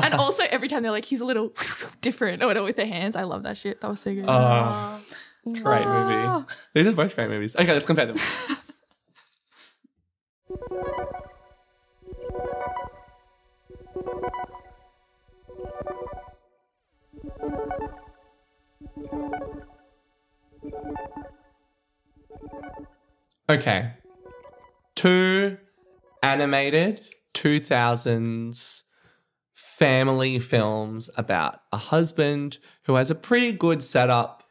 and 0.03 0.13
also 0.13 0.43
every 0.49 0.67
time 0.67 0.83
they're 0.83 0.91
like, 0.91 1.05
he's 1.05 1.21
a 1.21 1.25
little 1.25 1.53
different 2.01 2.43
or 2.43 2.47
whatever 2.47 2.65
with 2.65 2.75
their 2.75 2.85
hands. 2.85 3.15
I 3.15 3.23
love 3.23 3.43
that 3.43 3.57
shit. 3.57 3.81
That 3.81 3.89
was 3.89 4.01
so 4.01 4.13
good. 4.13 4.25
Oh, 4.27 4.99
great 5.45 5.85
movie. 5.85 6.25
Ah. 6.27 6.45
These 6.73 6.87
are 6.87 6.91
both 6.91 7.15
great 7.15 7.29
movies. 7.29 7.55
Okay, 7.55 7.71
let's 7.71 7.85
compare 7.85 8.07
them. 8.07 8.17
Okay. 23.49 23.93
Two 24.95 25.57
animated 26.21 27.01
2000s 27.33 28.83
family 29.53 30.39
films 30.39 31.09
about 31.17 31.61
a 31.71 31.77
husband 31.77 32.59
who 32.83 32.95
has 32.95 33.09
a 33.09 33.15
pretty 33.15 33.51
good 33.51 33.81
setup, 33.81 34.43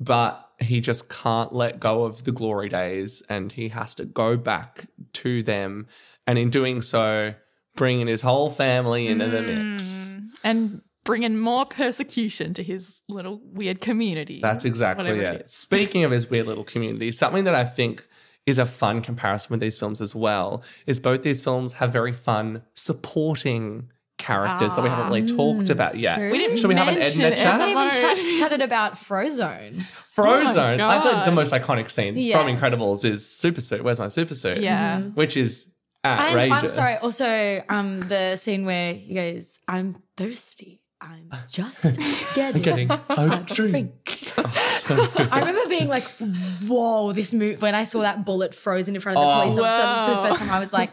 but 0.00 0.48
he 0.58 0.80
just 0.80 1.08
can't 1.08 1.52
let 1.52 1.78
go 1.78 2.04
of 2.04 2.24
the 2.24 2.32
glory 2.32 2.68
days 2.68 3.22
and 3.28 3.52
he 3.52 3.68
has 3.68 3.94
to 3.94 4.04
go 4.04 4.36
back 4.36 4.86
to 5.12 5.42
them. 5.42 5.86
And 6.26 6.38
in 6.38 6.50
doing 6.50 6.82
so, 6.82 7.34
bringing 7.76 8.06
his 8.06 8.22
whole 8.22 8.50
family 8.50 9.06
into 9.06 9.28
the 9.28 9.42
mix. 9.42 9.82
Mm. 9.82 10.28
and 10.42 10.82
bringing 11.10 11.36
more 11.36 11.66
persecution 11.66 12.54
to 12.54 12.62
his 12.62 13.02
little 13.08 13.40
weird 13.42 13.80
community. 13.80 14.38
That's 14.40 14.64
exactly 14.64 15.10
Whatever 15.10 15.34
it. 15.34 15.40
it 15.40 15.44
is. 15.46 15.52
Speaking 15.66 16.04
of 16.04 16.12
his 16.12 16.30
weird 16.30 16.46
little 16.46 16.62
community, 16.62 17.10
something 17.10 17.42
that 17.44 17.54
I 17.56 17.64
think 17.64 18.06
is 18.46 18.60
a 18.60 18.64
fun 18.64 19.02
comparison 19.02 19.48
with 19.50 19.58
these 19.58 19.76
films 19.76 20.00
as 20.00 20.14
well 20.14 20.62
is 20.86 21.00
both 21.00 21.22
these 21.22 21.42
films 21.42 21.72
have 21.74 21.92
very 21.92 22.12
fun 22.12 22.62
supporting 22.74 23.90
characters 24.18 24.76
that 24.76 24.82
we 24.84 24.88
haven't 24.88 25.06
really 25.06 25.24
ah. 25.24 25.36
talked 25.36 25.66
hmm, 25.66 25.72
about 25.72 25.98
yet. 25.98 26.14
true. 26.14 26.30
We 26.30 26.38
didn't 26.38 26.58
Should 26.58 26.68
we 26.68 26.76
have 26.76 26.86
an 26.86 26.94
mention 26.94 27.22
Edna 27.22 27.32
it. 27.32 27.38
chat? 27.38 27.60
I 27.60 27.66
haven't 27.66 28.24
even 28.24 28.38
chatted 28.38 28.62
about 28.62 28.92
Frozone. 28.92 29.82
Frozone. 30.16 30.78
Oh 30.78 30.86
I 30.86 31.02
feel 31.02 31.12
like 31.12 31.24
the 31.24 31.32
most 31.32 31.52
iconic 31.52 31.90
scene 31.90 32.16
Yes. 32.16 32.40
from 32.40 32.54
Incredibles 32.56 33.04
is 33.04 33.28
Super 33.28 33.60
Suit. 33.60 33.82
Where's 33.82 33.98
my 33.98 34.06
super 34.06 34.34
suit? 34.34 34.58
Yeah. 34.58 34.98
Mm-hmm. 35.00 35.08
Which 35.14 35.36
is 35.36 35.72
And 36.04 36.20
outrageous. 36.20 36.62
I'm 36.62 36.84
sorry, 36.84 36.94
also 37.02 37.64
um 37.68 38.00
the 38.08 38.36
scene 38.36 38.64
where 38.64 38.94
he 38.94 39.14
goes, 39.14 39.58
I'm 39.66 39.96
thirsty. 40.16 40.79
I'm 41.02 41.30
just 41.48 41.82
getting, 42.34 42.62
Getting 42.62 42.90
a 42.90 43.00
a 43.08 43.44
drink. 43.46 43.92
I 44.36 45.38
remember 45.40 45.68
being 45.68 45.88
like, 45.88 46.04
whoa, 46.66 47.12
this 47.12 47.32
move 47.32 47.62
when 47.62 47.74
I 47.74 47.84
saw 47.84 48.00
that 48.02 48.24
bullet 48.24 48.54
frozen 48.54 48.94
in 48.94 49.00
front 49.00 49.16
of 49.18 49.24
the 49.24 49.30
Oh. 49.30 49.40
police 49.42 49.58
officer 49.58 50.04
for 50.14 50.20
the 50.22 50.28
first 50.28 50.40
time, 50.42 50.50
I 50.50 50.60
was 50.60 50.72
like, 50.72 50.90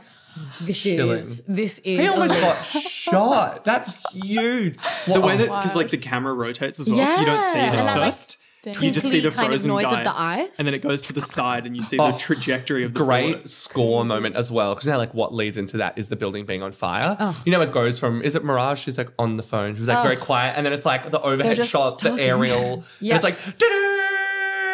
this 0.62 0.82
Chilling. 0.82 1.18
is 1.20 1.41
this 1.47 1.80
is 1.80 1.99
He 1.99 2.08
almost 2.08 2.39
got 2.39 2.58
shot. 2.62 3.66
That's 3.66 3.91
huge. 4.14 4.78
The 5.08 5.20
way 5.20 5.36
that 5.38 5.47
because 5.47 5.76
like 5.76 5.89
the 5.89 5.97
camera 5.97 6.34
rotates 6.34 6.80
as 6.80 6.88
well, 6.89 7.05
so 7.05 7.20
you 7.20 7.26
don't 7.26 7.41
see 7.41 7.58
it 7.60 7.64
at 7.64 7.76
and 7.76 7.88
that, 7.88 7.97
like, 7.97 8.14
first. 8.14 8.38
You 8.82 8.91
just 8.91 9.09
see 9.09 9.20
the 9.20 9.30
twinkly 9.30 9.36
kind 9.36 9.45
of 9.47 9.51
frozen 9.51 9.70
noise 9.70 9.86
of 9.86 9.91
guy, 9.91 10.03
the 10.03 10.18
eyes. 10.20 10.57
and 10.59 10.68
then 10.68 10.74
it 10.74 10.82
goes 10.82 11.01
to 11.03 11.13
the 11.13 11.22
side, 11.38 11.65
and 11.65 11.76
you 11.76 11.82
see 11.82 11.97
Oh, 11.99 12.11
the 12.11 12.18
trajectory 12.18 12.84
of 12.84 12.93
the 12.93 12.99
great 12.99 13.34
bullet. 13.34 13.49
score 13.49 14.05
moment 14.05 14.36
as 14.36 14.51
well 14.51 14.74
because 14.74 14.88
now 14.88 14.97
like 14.97 15.13
what 15.13 15.34
leads 15.34 15.57
into 15.57 15.78
that 15.78 15.97
is 15.97 16.09
the 16.09 16.15
building 16.15 16.45
being 16.45 16.61
on 16.63 16.72
fire 16.72 17.15
oh. 17.20 17.41
you 17.45 17.51
know 17.51 17.61
it 17.61 17.72
goes 17.72 17.97
from 17.99 18.22
is 18.22 18.36
it 18.36 18.43
mirage 18.43 18.80
she's 18.82 18.97
like 18.97 19.09
on 19.20 19.38
the 19.38 19.43
phone 19.43 19.76
she's 19.76 19.88
like 19.88 20.03
very 20.03 20.18
oh. 20.18 20.20
quiet 20.20 20.53
and 20.57 20.65
then 20.65 20.74
it's 20.74 20.86
like 20.86 21.09
the 21.11 21.22
overhead 21.22 21.55
just 21.55 21.70
shot 21.70 21.99
the 21.99 22.09
talking. 22.09 22.24
aerial 22.24 22.74
and 22.99 23.11
it's 23.11 23.24
like 23.24 23.38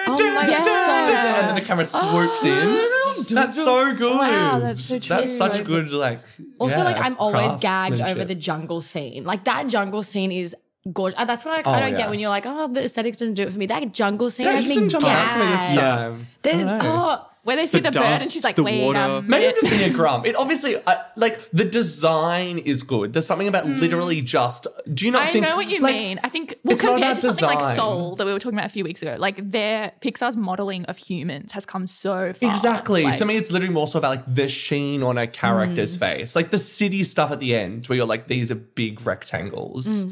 Oh 0.05 0.17
my 0.35 0.45
God, 0.45 0.63
so 0.63 1.13
and 1.13 1.47
then 1.49 1.55
the 1.55 1.61
camera 1.61 1.85
swoops 1.85 2.43
in 2.43 3.35
that's 3.35 3.55
so 3.55 3.93
good 3.93 4.17
Wow, 4.17 4.59
that's 4.59 4.83
so 4.85 4.99
true. 4.99 5.15
that's 5.15 5.37
such 5.37 5.53
so 5.53 5.63
good 5.63 5.91
like 5.91 6.19
Also, 6.59 6.77
yeah, 6.79 6.83
like 6.83 6.97
I'm 6.99 7.15
always 7.17 7.55
gagged 7.57 8.01
over 8.01 8.25
the 8.25 8.35
jungle 8.35 8.81
scene. 8.81 9.23
Like 9.23 9.45
that 9.45 9.67
jungle 9.67 10.03
scene 10.03 10.31
is 10.31 10.55
gorgeous. 10.91 11.17
Uh, 11.19 11.25
That's 11.25 11.45
what 11.45 11.65
I, 11.65 11.69
I 11.71 11.77
Oh, 11.77 11.79
don't 11.81 11.91
yeah. 11.91 11.97
get 11.97 12.09
when 12.09 12.19
you're 12.19 12.29
like, 12.29 12.45
oh, 12.45 12.67
the 12.67 12.83
aesthetics 12.83 13.17
doesn't 13.17 13.35
do 13.35 13.43
it 13.43 13.51
for 13.53 13.59
me. 13.59 13.65
That 13.67 13.93
jungle 13.93 14.29
scene 14.29 14.45
yeah, 14.45 14.53
it 14.53 14.55
has 14.55 14.65
just 14.65 14.75
me 14.75 14.81
didn't 14.81 14.89
jump 14.91 15.05
out 15.05 15.31
to 15.31 15.37
me 15.39 15.45
this 15.45 15.55
gagged. 15.61 15.75
Yes. 15.75 15.99
time 16.05 16.27
Then- 16.41 16.67
I 16.67 16.71
don't 16.79 16.83
know. 16.85 17.19
oh, 17.25 17.29
Where 17.43 17.57
they 17.57 17.65
see 17.67 17.79
The 17.81 17.91
the, 17.91 17.99
bird 17.99 18.21
and 18.21 18.31
she's 18.31 18.43
like, 18.45 18.55
the 18.55 18.63
wait 18.63 18.81
water. 18.83 18.99
a 18.99 19.21
Maybe 19.21 19.47
I'm 19.47 19.53
just 19.53 19.69
being 19.69 19.91
a 19.91 19.93
grump. 19.93 20.25
It 20.25 20.35
obviously, 20.37 20.77
uh, 20.77 20.95
like, 21.17 21.49
the 21.51 21.65
design 21.65 22.57
is 22.57 22.83
good. 22.83 23.11
There's 23.11 23.25
something 23.25 23.49
about 23.49 23.65
literally 23.67 24.21
just. 24.21 24.65
Do 24.93 25.05
you 25.05 25.11
not. 25.11 25.23
I 25.23 25.31
think? 25.33 25.45
know 25.45 25.57
what 25.57 25.69
you 25.69 25.79
like, 25.81 25.93
mean. 25.93 26.19
I 26.23 26.29
think 26.29 26.57
well, 26.63 26.73
it's 26.73 26.81
not 26.83 26.91
compared 26.93 27.17
about 27.17 27.21
to 27.21 27.27
something 27.33 27.45
like 27.45 27.59
design. 27.59 27.75
Soul 27.75 28.15
that 28.15 28.25
we 28.25 28.31
were 28.31 28.39
talking 28.39 28.57
about 28.57 28.67
a 28.67 28.69
few 28.69 28.85
weeks 28.85 29.01
ago, 29.01 29.17
like 29.19 29.49
their 29.49 29.91
Pixar's 29.99 30.37
modeling 30.37 30.85
of 30.85 30.95
humans 30.95 31.51
has 31.51 31.65
come 31.65 31.85
so 31.85 32.31
far. 32.31 32.49
Exactly. 32.49 33.03
Like, 33.03 33.15
to 33.17 33.25
me, 33.25 33.35
it's 33.35 33.51
literally 33.51 33.73
more 33.73 33.87
so 33.87 33.99
about 33.99 34.11
like 34.11 34.35
the 34.35 34.47
sheen 34.47 35.03
on 35.03 35.17
a 35.17 35.27
character's 35.27 35.97
face, 35.97 36.37
like 36.37 36.51
the 36.51 36.57
city 36.57 37.03
stuff 37.03 37.29
at 37.31 37.41
the 37.41 37.55
end, 37.57 37.87
where 37.87 37.97
you're 37.97 38.05
like, 38.05 38.27
these 38.27 38.51
are 38.51 38.55
big 38.55 39.05
rectangles, 39.05 40.05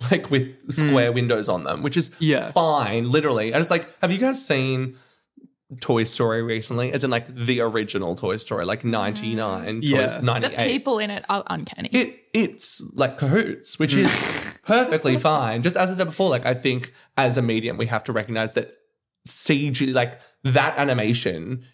like 0.10 0.30
with 0.30 0.72
square 0.72 1.10
hmm. 1.10 1.14
windows 1.14 1.48
on 1.48 1.64
them, 1.64 1.82
which 1.82 1.96
is 1.96 2.10
Yeah. 2.18 2.50
fine, 2.52 3.08
literally. 3.08 3.52
And 3.52 3.60
it's 3.60 3.70
like, 3.70 3.88
have 4.00 4.10
you 4.10 4.18
guys 4.18 4.44
seen 4.44 4.96
Toy 5.80 6.04
Story 6.04 6.42
recently? 6.42 6.92
As 6.92 7.04
in 7.04 7.10
like 7.10 7.34
the 7.34 7.60
original 7.60 8.16
Toy 8.16 8.36
Story, 8.36 8.64
like 8.64 8.82
mm. 8.82 8.90
ninety 8.90 9.34
nine, 9.34 9.80
Yeah. 9.82 10.20
98. 10.22 10.56
the 10.56 10.72
people 10.72 10.98
in 10.98 11.10
it 11.10 11.24
are 11.28 11.44
uncanny. 11.46 11.88
it 11.92 12.20
it's 12.32 12.82
like 12.92 13.18
cahoots, 13.18 13.78
which 13.78 13.94
is 13.94 14.10
perfectly 14.64 15.16
fine. 15.16 15.62
Just 15.62 15.76
as 15.76 15.90
I 15.90 15.94
said 15.94 16.04
before, 16.04 16.28
like 16.28 16.44
I 16.44 16.54
think 16.54 16.92
as 17.16 17.36
a 17.36 17.42
medium, 17.42 17.76
we 17.76 17.86
have 17.86 18.04
to 18.04 18.12
recognize 18.12 18.54
that 18.54 18.72
CG, 19.26 19.94
like 19.94 20.20
that 20.42 20.76
animation, 20.76 21.64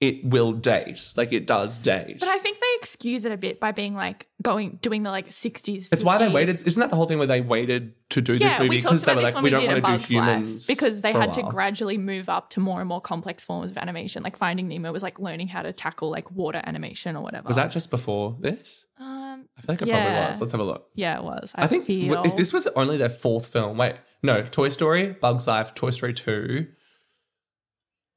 it 0.00 0.24
will 0.24 0.52
date, 0.52 1.12
like 1.16 1.32
it 1.32 1.44
does 1.46 1.80
date. 1.80 2.20
but 2.20 2.28
I 2.28 2.38
think 2.38 2.60
they 2.60 2.66
excuse 2.76 3.24
it 3.24 3.32
a 3.32 3.36
bit 3.36 3.58
by 3.58 3.72
being 3.72 3.96
like 3.96 4.28
going 4.40 4.78
doing 4.80 5.02
the 5.02 5.10
like 5.10 5.28
60s. 5.30 5.88
it's 5.90 6.04
why 6.04 6.18
they 6.18 6.28
waited. 6.28 6.64
Isn't 6.64 6.78
that 6.80 6.90
the 6.90 6.94
whole 6.96 7.06
thing 7.06 7.18
where 7.18 7.26
they 7.26 7.40
waited 7.40 7.94
to 8.10 8.22
do 8.22 8.34
this 8.34 8.52
Yeah, 8.52 8.58
movie 8.62 8.76
we 8.76 8.80
talked 8.80 8.92
because 8.92 9.04
they 9.04 9.12
about 9.12 9.20
were 9.22 9.26
this 9.26 9.34
like, 9.34 9.42
we 9.42 9.50
we, 9.50 9.56
don't 9.56 9.66
want 9.66 9.84
to 9.84 9.96
do 9.96 10.14
humans 10.14 10.66
because 10.68 11.00
they 11.00 11.12
had 11.12 11.32
to 11.32 11.42
gradually 11.42 11.98
move 11.98 12.28
up 12.28 12.50
to 12.50 12.60
more 12.60 12.78
and 12.78 12.88
more 12.88 13.00
complex 13.00 13.44
forms 13.44 13.72
of 13.72 13.76
animation. 13.78 14.22
Like 14.22 14.36
Finding 14.36 14.68
Nemo 14.68 14.92
was 14.92 15.02
like 15.02 15.18
learning 15.18 15.48
how 15.48 15.62
to 15.62 15.72
tackle 15.72 16.10
like 16.10 16.30
water 16.30 16.60
animation 16.64 17.16
or 17.16 17.22
whatever. 17.24 17.48
Was 17.48 17.56
that 17.56 17.72
just 17.72 17.90
before 17.90 18.36
this? 18.38 18.86
Um, 19.00 19.48
I 19.58 19.62
feel 19.62 19.74
like 19.74 19.82
it 19.82 19.88
probably 19.88 20.10
was. 20.12 20.40
Let's 20.40 20.52
have 20.52 20.60
a 20.60 20.64
look. 20.64 20.90
yeah, 20.94 21.18
it 21.18 21.24
was. 21.24 21.50
I, 21.56 21.64
I 21.64 21.66
think 21.66 21.86
feel. 21.86 22.22
if 22.24 22.36
this 22.36 22.52
was 22.52 22.68
only 22.68 22.98
their 22.98 23.10
fourth 23.10 23.46
film, 23.46 23.76
wait, 23.76 23.96
no, 24.22 24.42
Toy 24.42 24.68
Story, 24.68 25.08
Bugs 25.20 25.48
Life, 25.48 25.74
Toy 25.74 25.90
Story 25.90 26.14
Two, 26.14 26.68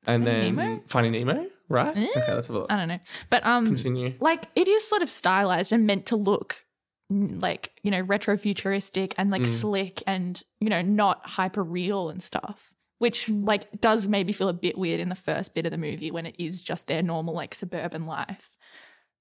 and 0.05 0.25
then 0.25 0.55
Nemo? 0.55 0.81
Finding 0.87 1.11
Nemo, 1.13 1.47
right? 1.71 1.95
Okay, 1.97 2.33
let's 2.33 2.47
have 2.47 2.55
a 2.55 2.59
look. 2.59 2.71
I 2.71 2.77
don't 2.77 2.87
know, 2.89 2.99
but 3.29 3.45
um, 3.45 3.65
Continue. 3.67 4.13
like 4.19 4.47
it 4.55 4.67
is 4.67 4.87
sort 4.87 5.01
of 5.01 5.09
stylized 5.09 5.71
and 5.71 5.87
meant 5.87 6.05
to 6.07 6.15
look 6.15 6.65
mm, 7.11 7.41
like 7.41 7.71
you 7.83 7.91
know 7.91 8.01
retro 8.01 8.37
futuristic 8.37 9.13
and 9.17 9.29
Mm. 9.29 9.31
like 9.33 9.45
slick 9.47 10.03
and 10.05 10.41
you 10.59 10.69
know 10.69 10.81
not 10.81 11.21
hyper 11.27 11.63
real 11.63 12.09
and 12.09 12.21
stuff 12.21 12.73
which 12.99 13.27
like 13.29 13.81
does 13.81 14.07
maybe 14.07 14.31
feel 14.31 14.47
a 14.49 14.53
bit 14.53 14.77
weird 14.77 14.99
in 14.99 15.09
the 15.09 15.15
first 15.15 15.55
bit 15.55 15.65
of 15.65 15.71
the 15.71 15.77
movie 15.77 16.11
when 16.11 16.27
it 16.27 16.35
is 16.37 16.61
just 16.61 16.85
their 16.85 17.01
normal 17.01 17.33
like 17.33 17.55
suburban 17.55 18.05
life 18.05 18.57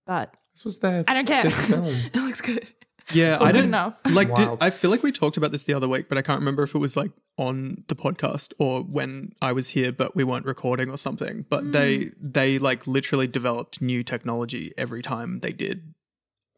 but 0.07 0.35
This 0.55 0.65
was 0.67 0.79
their 0.81 1.05
i 1.09 1.15
don't 1.15 1.27
care 1.27 1.49
film. 1.49 1.85
it 2.13 2.17
looks 2.17 2.41
good 2.43 2.71
Yeah, 3.15 3.39
I 3.41 3.51
don't 3.53 3.65
enough. 3.65 4.01
like. 4.11 4.33
Did, 4.35 4.49
I 4.61 4.71
feel 4.71 4.91
like 4.91 5.03
we 5.03 5.11
talked 5.11 5.37
about 5.37 5.51
this 5.51 5.65
the 5.65 5.75
other 5.75 5.89
week, 5.89 6.09
but 6.09 6.17
I 6.19 6.23
can't 6.23 6.39
remember 6.39 6.63
if 6.63 6.75
it 6.77 6.79
was 6.79 6.97
like 6.97 7.11
on 7.41 7.85
the 7.89 7.95
podcast 7.95 8.53
or 8.59 8.83
when 8.83 9.33
I 9.41 9.53
was 9.53 9.71
here, 9.71 9.93
but 9.93 10.15
we 10.15 10.25
weren't 10.25 10.45
recording 10.47 10.91
or 10.91 10.99
something. 10.99 11.47
But 11.49 11.63
Hmm. 11.65 11.71
they 11.73 12.11
they 12.21 12.59
like 12.59 12.87
literally 12.87 13.27
developed 13.27 13.81
new 13.81 14.03
technology 14.05 14.73
every 14.77 15.03
time 15.03 15.41
they 15.41 15.53
did 15.53 15.95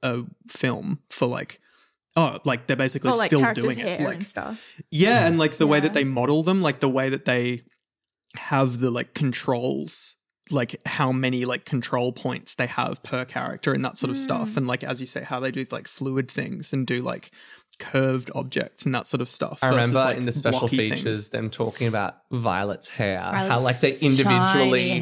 a 0.03 0.25
film 0.49 0.99
for 1.09 1.27
like. 1.29 1.61
Oh, 2.15 2.39
like 2.45 2.67
they're 2.67 2.77
basically 2.77 3.11
like 3.13 3.29
still 3.31 3.53
doing 3.55 3.79
it. 3.79 4.01
Like 4.01 4.17
and 4.17 4.27
stuff 4.27 4.83
Yeah, 4.91 5.27
and 5.27 5.39
like 5.39 5.57
the 5.57 5.67
way 5.67 5.81
that 5.81 5.95
they 5.95 6.05
model 6.05 6.43
them, 6.43 6.61
like 6.61 6.81
the 6.81 6.89
way 6.91 7.09
that 7.09 7.25
they 7.25 7.63
have 8.37 8.81
the 8.81 8.91
like 8.91 9.15
controls, 9.15 10.17
like 10.51 10.77
how 10.85 11.11
many 11.13 11.47
like 11.47 11.65
control 11.65 12.13
points 12.13 12.55
they 12.55 12.67
have 12.67 13.03
per 13.03 13.25
character 13.25 13.73
and 13.73 13.83
that 13.85 13.97
sort 13.97 14.11
of 14.11 14.17
Hmm. 14.19 14.25
stuff. 14.25 14.57
And 14.59 14.67
like 14.67 14.85
as 14.85 15.01
you 15.01 15.07
say, 15.07 15.23
how 15.23 15.41
they 15.41 15.51
do 15.51 15.65
like 15.71 15.89
fluid 15.89 16.31
things 16.31 16.73
and 16.75 16.87
do 16.87 17.01
like 17.01 17.31
curved 17.79 18.31
objects 18.35 18.85
and 18.85 18.95
that 18.95 19.07
sort 19.07 19.21
of 19.21 19.29
stuff. 19.29 19.59
I 19.63 19.71
versus, 19.71 19.89
remember 19.89 20.09
like, 20.09 20.17
in 20.19 20.27
the 20.27 20.33
special 20.33 20.69
features 20.69 21.03
things. 21.03 21.29
them 21.31 21.51
talking 21.51 21.87
about 21.89 22.17
Violet's 22.31 22.89
hair, 22.89 23.21
how 23.21 23.61
like 23.61 23.81
they 23.81 23.97
individually 23.99 25.01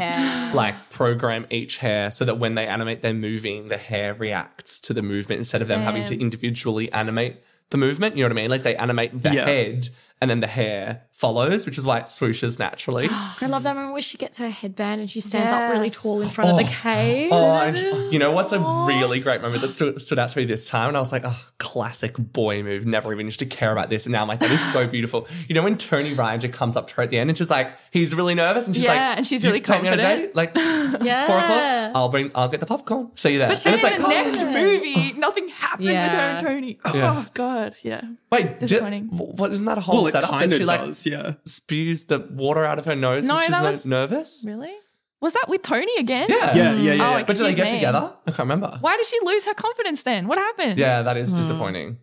like 0.54 0.74
program 0.90 1.46
each 1.50 1.76
hair 1.78 2.10
so 2.10 2.24
that 2.24 2.38
when 2.38 2.54
they 2.54 2.66
animate 2.66 3.02
their 3.02 3.14
moving, 3.14 3.68
the 3.68 3.76
hair 3.76 4.14
reacts 4.14 4.78
to 4.80 4.94
the 4.94 5.02
movement 5.02 5.38
instead 5.38 5.62
of 5.62 5.68
them 5.68 5.82
having 5.82 6.04
to 6.06 6.18
individually 6.20 6.90
animate 6.92 7.36
the 7.70 7.76
movement. 7.76 8.16
You 8.16 8.24
know 8.24 8.28
what 8.28 8.38
I 8.38 8.42
mean? 8.42 8.50
Like 8.50 8.62
they 8.62 8.76
animate 8.76 9.22
the 9.22 9.34
Yeah. 9.34 9.44
head 9.44 9.88
and 10.20 10.30
then 10.30 10.40
the 10.40 10.46
hair 10.46 11.02
follows, 11.12 11.64
which 11.64 11.78
is 11.78 11.86
why 11.86 11.98
it 11.98 12.04
swooshes 12.04 12.58
naturally. 12.58 13.08
I 13.10 13.46
love 13.46 13.62
that 13.62 13.74
moment 13.74 13.94
where 13.94 14.02
she 14.02 14.18
gets 14.18 14.36
her 14.38 14.50
headband 14.50 15.00
and 15.00 15.10
she 15.10 15.20
stands 15.20 15.52
up 15.52 15.70
really 15.70 15.88
tall 15.88 16.20
in 16.20 16.28
front 16.28 16.50
of 16.50 16.56
the 16.58 16.64
oh. 16.64 16.82
cave. 16.82 17.30
Oh, 17.32 17.58
and 17.58 18.12
you 18.12 18.18
know 18.18 18.30
what's 18.30 18.52
a 18.52 18.58
really 18.58 19.20
great 19.20 19.40
moment 19.40 19.62
that 19.62 19.68
stood, 19.68 20.00
stood 20.00 20.18
out 20.18 20.30
to 20.30 20.38
me 20.38 20.44
this 20.44 20.66
time? 20.66 20.88
And 20.88 20.96
I 20.96 21.00
was 21.00 21.10
like, 21.10 21.22
oh, 21.24 21.48
classic 21.58 22.16
boy 22.18 22.62
move. 22.62 22.84
Never 22.84 23.12
even 23.12 23.26
used 23.26 23.38
to 23.38 23.46
care 23.46 23.72
about 23.72 23.88
this. 23.88 24.04
And 24.04 24.12
now 24.12 24.22
I'm 24.22 24.28
like, 24.28 24.40
that 24.40 24.50
is 24.50 24.72
so 24.72 24.86
beautiful. 24.86 25.26
You 25.48 25.54
know, 25.54 25.62
when 25.62 25.78
Tony 25.78 26.14
Rydinger 26.14 26.52
comes 26.52 26.76
up 26.76 26.88
to 26.88 26.94
her 26.96 27.02
at 27.02 27.10
the 27.10 27.18
end 27.18 27.30
and 27.30 27.38
she's 27.38 27.50
like, 27.50 27.72
he's 27.90 28.14
really 28.14 28.34
nervous. 28.34 28.66
And 28.66 28.76
she's 28.76 28.86
like, 28.86 28.96
Yeah, 28.96 29.14
and 29.16 29.26
she's 29.26 29.42
"You 29.42 29.50
really 29.50 29.62
take 29.62 29.82
me 29.82 29.88
on 29.88 29.94
a 29.94 30.02
date? 30.02 30.36
Like, 30.36 30.52
Yeah. 30.54 31.26
four 31.26 31.38
o'clock? 31.38 31.92
I'll 31.94 32.08
bring, 32.10 32.30
I'll 32.34 32.48
get 32.48 32.60
the 32.60 32.66
popcorn. 32.66 33.10
See 33.14 33.32
you 33.32 33.38
there. 33.38 33.48
but 33.48 33.64
and 33.66 33.74
then 33.74 33.74
it's 33.74 33.84
in 33.84 33.90
like, 33.90 34.02
the 34.02 34.08
next 34.08 34.42
oh. 34.42 34.52
movie 34.52 35.12
nothing 35.14 35.48
happened 35.48 35.88
with 35.88 35.96
her 35.96 36.18
and 36.18 36.46
Tony. 36.46 36.78
Yeah. 36.92 37.24
Oh 37.24 37.26
god, 37.34 37.76
yeah. 37.82 38.02
Wait, 38.32 38.60
did, 38.60 38.68
Disappointing. 38.68 39.06
what 39.08 39.50
isn't 39.50 39.64
that 39.64 39.78
a 39.78 39.80
whole 39.80 39.96
Well, 39.96 40.06
it 40.06 40.12
setup? 40.12 40.30
kind 40.30 40.52
she 40.54 40.64
like 40.64 40.80
does, 40.80 41.04
yeah. 41.04 41.32
spews 41.44 42.04
the 42.06 42.20
water 42.30 42.64
out 42.64 42.78
of 42.78 42.84
her 42.84 42.94
nose 42.94 43.26
No, 43.26 43.34
and 43.36 43.44
she's 43.44 43.50
that 43.50 43.62
no- 43.62 43.68
was- 43.68 43.84
nervous? 43.84 44.44
Really? 44.46 44.72
Was 45.20 45.34
that 45.34 45.46
with 45.48 45.62
Tony 45.62 45.92
again? 45.98 46.28
Yeah. 46.30 46.54
Yeah, 46.56 46.74
yeah, 46.76 46.92
yeah. 46.94 47.08
Oh, 47.10 47.16
yeah. 47.18 47.24
But 47.24 47.36
did 47.36 47.44
they 47.46 47.54
get 47.54 47.64
me. 47.66 47.70
together? 47.78 48.14
I 48.26 48.30
can't 48.30 48.38
remember. 48.48 48.78
Why 48.80 48.96
did 48.96 49.04
she 49.04 49.18
lose 49.22 49.44
her 49.46 49.52
confidence 49.54 50.02
then? 50.02 50.28
What 50.28 50.38
happened? 50.38 50.78
Yeah, 50.78 51.02
that 51.02 51.16
is 51.18 51.30
Hmm. 51.32 51.38
is 51.38 51.46
disappointing. 51.46 51.98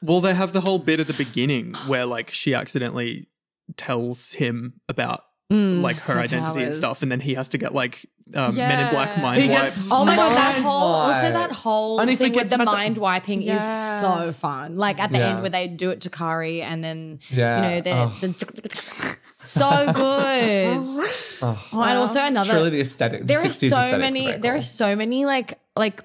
Well, 0.00 0.20
they 0.20 0.34
have 0.34 0.52
the 0.52 0.60
whole 0.60 0.78
bit 0.78 1.00
at 1.00 1.06
the 1.08 1.14
beginning 1.14 1.74
where 1.86 2.06
like 2.06 2.30
she 2.30 2.54
accidentally 2.54 3.28
tells 3.76 4.32
him 4.32 4.74
about 4.88 5.24
like 5.50 5.96
her, 5.96 6.14
her 6.14 6.20
identity 6.20 6.62
and 6.62 6.74
stuff, 6.74 7.02
and 7.02 7.10
then 7.12 7.20
he 7.20 7.34
has 7.34 7.48
to 7.50 7.58
get 7.58 7.74
like 7.74 8.06
um, 8.34 8.54
Men 8.54 8.78
in 8.86 8.88
Black 8.90 9.18
mind 9.18 9.42
He 9.42 9.48
gets- 9.48 9.76
wipes. 9.76 9.88
Oh 9.92 10.04
my 10.04 10.16
god, 10.16 10.36
that 10.36 10.52
Mind 10.54 10.64
whole 10.64 10.94
also 11.06 11.30
that 11.32 11.52
whole 11.52 12.00
And 12.00 12.08
he 12.10 12.16
thing 12.16 12.32
with 12.34 12.48
the 12.48 12.54
about 12.54 12.64
the- 12.66 12.72
mind 12.72 12.98
wiping 12.98 13.42
Yeah. 13.42 13.56
is 13.72 14.00
so 14.00 14.32
fun. 14.32 14.76
Like 14.76 15.00
at 15.00 15.10
the 15.12 15.18
Yeah. 15.18 15.28
end 15.30 15.40
where 15.42 15.50
they 15.50 15.68
do 15.68 15.90
it 15.90 16.00
to 16.02 16.10
Kari 16.10 16.62
and 16.62 16.82
then 16.82 17.20
Yeah. 17.30 17.56
you 17.56 17.82
know 17.82 17.92
Oh. 18.02 18.16
the, 18.20 18.28
the 18.28 19.16
so 19.40 19.92
good. 19.92 20.86
Oh, 21.44 21.58
and 21.72 21.98
also 21.98 22.20
another 22.20 22.52
Truly 22.52 22.70
the 22.70 22.80
aesthetic. 22.80 23.26
there 23.26 23.40
the 23.42 23.48
are 23.48 23.50
so 23.50 23.98
many 23.98 24.26
very 24.26 24.38
there 24.40 24.52
cool. 24.52 24.60
are 24.60 24.62
so 24.62 24.94
many 24.94 25.26
like 25.26 25.58
like 25.76 26.04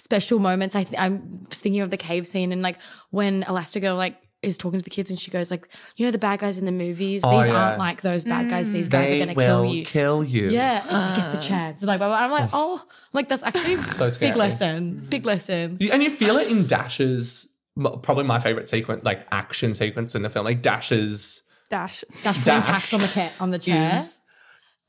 special 0.00 0.38
moments 0.38 0.74
i 0.74 0.82
th- 0.84 0.98
i'm 0.98 1.44
thinking 1.50 1.82
of 1.82 1.90
the 1.90 1.96
cave 1.96 2.26
scene 2.26 2.50
and 2.50 2.62
like 2.62 2.78
when 3.10 3.42
elastigirl 3.44 3.96
like 3.96 4.16
is 4.42 4.56
talking 4.56 4.78
to 4.78 4.84
the 4.84 4.90
kids 4.90 5.10
and 5.10 5.18
she 5.18 5.30
goes 5.32 5.50
like 5.50 5.68
you 5.96 6.06
know 6.06 6.12
the 6.12 6.18
bad 6.18 6.38
guys 6.38 6.58
in 6.58 6.64
the 6.64 6.70
movies 6.72 7.22
Oh, 7.24 7.36
these 7.38 7.48
yeah. 7.48 7.56
aren't 7.56 7.78
like 7.78 8.02
those 8.02 8.24
bad 8.24 8.48
guys 8.48 8.70
these 8.70 8.88
guys 8.88 9.08
They 9.10 9.20
are 9.20 9.26
gonna 9.26 9.34
will 9.36 9.62
kill 9.62 9.74
you 9.74 9.84
kill 9.84 10.22
you. 10.24 10.48
yeah 10.50 11.10
you 11.10 11.16
get 11.20 11.32
the 11.32 11.38
chance 11.38 11.82
like 11.82 12.00
i'm 12.00 12.30
like 12.30 12.50
oh, 12.52 12.80
oh 12.80 12.84
like 13.12 13.28
that's 13.28 13.42
actually 13.42 13.76
So 13.92 14.08
scary. 14.10 14.30
big 14.30 14.36
lesson 14.38 15.06
big 15.10 15.26
lesson 15.26 15.78
And 15.90 16.02
you 16.02 16.10
feel 16.10 16.36
it 16.38 16.48
in 16.48 16.66
Dash's, 16.66 17.48
probably 17.76 18.24
my 18.24 18.38
favorite 18.38 18.68
sequence, 18.68 19.04
like 19.04 19.26
action 19.32 19.74
sequence 19.74 20.14
in 20.14 20.22
the 20.22 20.28
film. 20.30 20.44
Like 20.44 20.62
Dash's 20.62 21.42
Dash. 21.70 22.02
Dash 22.22 22.44
tacks 22.44 22.94
on 22.94 23.00
the 23.00 23.06
ca- 23.08 23.32
on 23.40 23.50
the 23.50 23.58
chair 23.58 23.92
is 23.96 24.20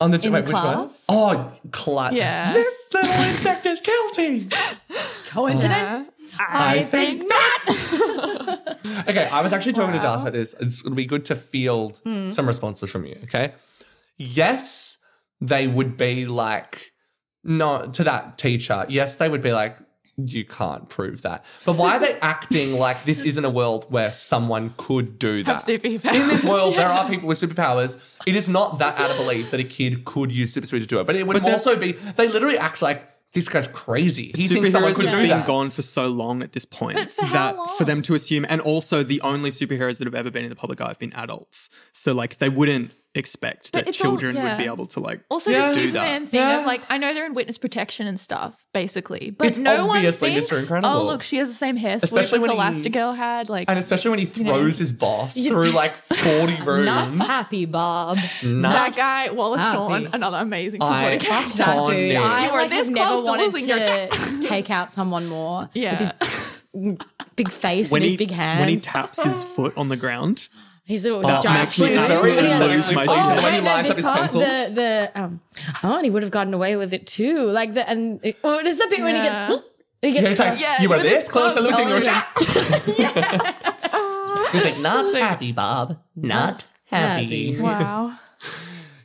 on 0.00 0.10
the 0.12 0.18
In 0.24 0.32
wait, 0.32 0.44
which 0.46 0.54
one? 0.54 0.90
Oh, 1.10 1.52
class. 1.72 2.12
Yeah. 2.14 2.52
This 2.54 2.88
little 2.94 3.10
insect 3.12 3.66
is 3.66 3.80
guilty. 3.80 4.48
coincidence 5.28 6.10
I 6.38 6.84
think 6.84 7.24
not. 7.28 8.78
okay, 9.08 9.28
I 9.30 9.40
was 9.42 9.52
actually 9.52 9.72
talking 9.72 9.94
to 9.94 10.00
Darth 10.00 10.22
about 10.22 10.32
this. 10.32 10.54
It's 10.60 10.82
going 10.82 10.92
to 10.92 10.96
be 10.96 11.06
good 11.06 11.24
to 11.26 11.34
field 11.36 12.00
Hmm. 12.04 12.30
some 12.30 12.46
responses 12.46 12.90
from 12.90 13.04
you. 13.04 13.16
Okay. 13.24 13.52
Yes, 14.16 14.98
they 15.40 15.66
would 15.66 15.96
be 15.96 16.26
like, 16.26 16.92
no, 17.42 17.86
to 17.86 18.04
that 18.04 18.38
teacher. 18.38 18.84
Yes, 18.88 19.16
they 19.16 19.28
would 19.28 19.42
be 19.42 19.52
like, 19.52 19.76
you 20.22 20.44
can't 20.44 20.86
prove 20.90 21.22
that. 21.22 21.46
But 21.64 21.76
why 21.76 21.96
are 21.96 21.98
they 21.98 22.18
acting 22.20 22.74
like 22.78 23.04
this 23.04 23.22
isn't 23.22 23.42
a 23.44 23.48
world 23.48 23.86
where 23.88 24.12
someone 24.12 24.74
could 24.76 25.18
do 25.18 25.42
that? 25.44 25.50
Have 25.52 25.62
superpowers. 25.62 26.04
In 26.14 26.28
this 26.28 26.44
world, 26.44 26.74
there 26.74 26.88
are 26.88 27.08
people 27.08 27.26
with 27.28 27.40
superpowers. 27.40 28.18
It 28.26 28.36
is 28.36 28.46
not 28.46 28.78
that 28.80 28.98
out 28.98 29.10
of 29.10 29.16
belief 29.16 29.50
that 29.52 29.60
a 29.60 29.64
kid 29.64 30.04
could 30.04 30.30
use 30.30 30.52
super 30.52 30.66
speed 30.66 30.82
to 30.82 30.86
do 30.86 31.00
it. 31.00 31.06
But 31.06 31.16
it 31.16 31.26
would 31.26 31.42
But 31.42 31.50
also 31.50 31.74
be, 31.76 31.92
they 31.92 32.28
literally 32.28 32.58
act 32.58 32.82
like 32.82 33.09
this 33.32 33.48
guy's 33.48 33.66
crazy. 33.68 34.32
He 34.36 34.48
thinks 34.48 34.70
someone 34.72 34.92
superheroes 34.92 34.96
could 34.96 35.04
have 35.06 35.14
do 35.14 35.20
been 35.28 35.38
that. 35.38 35.46
gone 35.46 35.70
for 35.70 35.82
so 35.82 36.08
long 36.08 36.42
at 36.42 36.52
this 36.52 36.64
point 36.64 36.96
But 36.96 37.10
for 37.12 37.24
how 37.24 37.32
that 37.32 37.56
long? 37.56 37.68
for 37.78 37.84
them 37.84 38.02
to 38.02 38.14
assume, 38.14 38.44
and 38.48 38.60
also 38.60 39.02
the 39.02 39.20
only 39.20 39.50
superheroes 39.50 39.98
that 39.98 40.06
have 40.06 40.14
ever 40.14 40.30
been 40.30 40.44
in 40.44 40.50
the 40.50 40.56
public 40.56 40.80
eye 40.80 40.88
have 40.88 40.98
been 40.98 41.12
adults. 41.14 41.68
So 41.92 42.12
like 42.12 42.38
they 42.38 42.48
wouldn't 42.48 42.90
expect 43.16 43.72
But 43.72 43.86
that 43.86 43.88
it's 43.88 44.00
all- 44.00 44.10
children 44.12 44.40
would 44.40 44.56
be 44.56 44.66
able 44.66 44.86
to 44.86 45.00
like 45.00 45.20
Also, 45.30 45.50
Yeah. 45.50 45.70
the 45.70 45.74
do 45.74 45.80
Superman 45.88 46.22
that. 46.22 46.30
thing 46.30 46.40
Yeah. 46.40 46.60
of 46.60 46.66
like, 46.66 46.80
I 46.88 46.96
know 46.98 47.12
they're 47.12 47.26
in 47.26 47.34
witness 47.34 47.58
protection 47.58 48.06
and 48.06 48.20
stuff, 48.20 48.64
basically, 48.72 49.30
but 49.36 49.48
It's 49.48 49.58
no 49.58 49.84
one 49.86 49.96
obviously 49.96 50.30
thinks, 50.30 50.46
Mr. 50.48 50.52
Oh, 50.52 50.58
Incredible. 50.60 50.88
oh, 51.00 51.04
look, 51.06 51.22
she 51.24 51.36
has 51.38 51.48
the 51.48 51.54
same 51.54 51.74
hair 51.76 51.98
Especially 52.00 52.36
as 52.38 52.42
when 52.42 52.50
he- 52.52 52.56
Elastigirl 52.56 53.16
had. 53.16 53.48
Like, 53.48 53.68
And 53.68 53.78
especially 53.80 54.10
when 54.10 54.20
he 54.20 54.26
throws 54.26 54.78
his 54.78 54.92
boss 54.92 55.34
through 55.48 55.70
like 55.72 55.96
40 55.96 56.54
rooms. 56.64 56.86
not 56.86 57.12
happy 57.26 57.64
bob 57.64 58.18
Not 58.44 58.72
that 58.72 58.96
guy, 58.96 59.30
Wallace 59.32 59.60
Happy. 59.60 59.76
Shawn, 59.76 60.08
another 60.12 60.36
amazing 60.38 60.80
I- 60.80 61.18
supporting 61.18 61.20
character. 61.20 61.56
that 61.58 61.86
dude. 61.88 62.14
no. 62.14 62.22
I 62.22 62.46
You 62.46 62.52
were 62.52 62.58
like, 62.60 62.70
this 62.70 62.86
have 62.86 62.94
never 62.94 63.08
close 63.08 63.20
to 63.22 63.26
wanted 63.26 63.42
losing 63.52 63.68
your 63.68 63.78
to 63.80 64.40
take 64.48 64.70
out 64.70 64.92
someone 64.92 65.26
more. 65.28 65.68
Yeah. 65.74 66.12
Big 67.36 67.50
face 67.50 67.90
when 67.90 68.02
and 68.02 68.04
he 68.04 68.10
his 68.12 68.18
big 68.18 68.30
hands. 68.30 68.60
when 68.60 68.68
he 68.68 68.76
taps 68.76 69.20
his 69.20 69.42
foot 69.42 69.72
on 69.76 69.88
the 69.88 69.96
ground. 69.96 70.48
His 70.90 71.04
little 71.04 71.22
That 71.22 71.40
giant 71.40 71.60
makes 71.60 71.78
me 71.78 71.86
shoes. 71.86 71.96
It's 71.98 72.06
very 72.06 72.16
absolutely 72.16 72.42
aesthetically 72.50 72.74
lose 72.74 72.92
my 72.92 73.04
pleasing 73.06 73.24
shit. 73.34 73.42
when 73.44 73.54
he 73.54 73.60
lines 73.60 73.90
up 73.90 73.96
his 73.96 74.04
part, 74.06 74.18
pencils. 74.18 74.44
The, 74.44 74.74
the 74.74 75.20
um, 75.20 75.40
oh, 75.84 75.94
and 75.96 76.04
he 76.04 76.10
would 76.10 76.22
have 76.24 76.32
gotten 76.32 76.52
away 76.52 76.74
with 76.74 76.92
it 76.92 77.06
too. 77.06 77.44
Like 77.50 77.74
the 77.74 77.88
and 77.88 78.18
it, 78.24 78.36
oh, 78.42 78.58
it 78.58 78.66
is 78.66 78.78
the 78.78 78.86
bit 78.90 79.00
when 79.00 79.14
he 79.14 79.20
Yeah. 79.22 79.48
gets 79.48 79.62
he 80.02 80.10
gets 80.12 80.28
He's 80.30 80.38
like, 80.40 80.58
Yeah, 80.60 80.82
you 80.82 80.88
were 80.88 80.98
this 80.98 81.20
this 81.20 81.28
close 81.28 81.54
to 81.54 81.60
losing 81.60 81.86
Oh, 81.86 81.96
your 81.96 82.02
yeah. 82.02 82.24
job. 83.22 83.54
He's 84.52 84.64
like, 84.64 84.78
not 84.80 85.14
happy, 85.14 85.52
Bob. 85.52 85.96
Not 86.16 86.68
happy. 86.86 87.52
happy. 87.52 87.62
wow. 87.62 88.18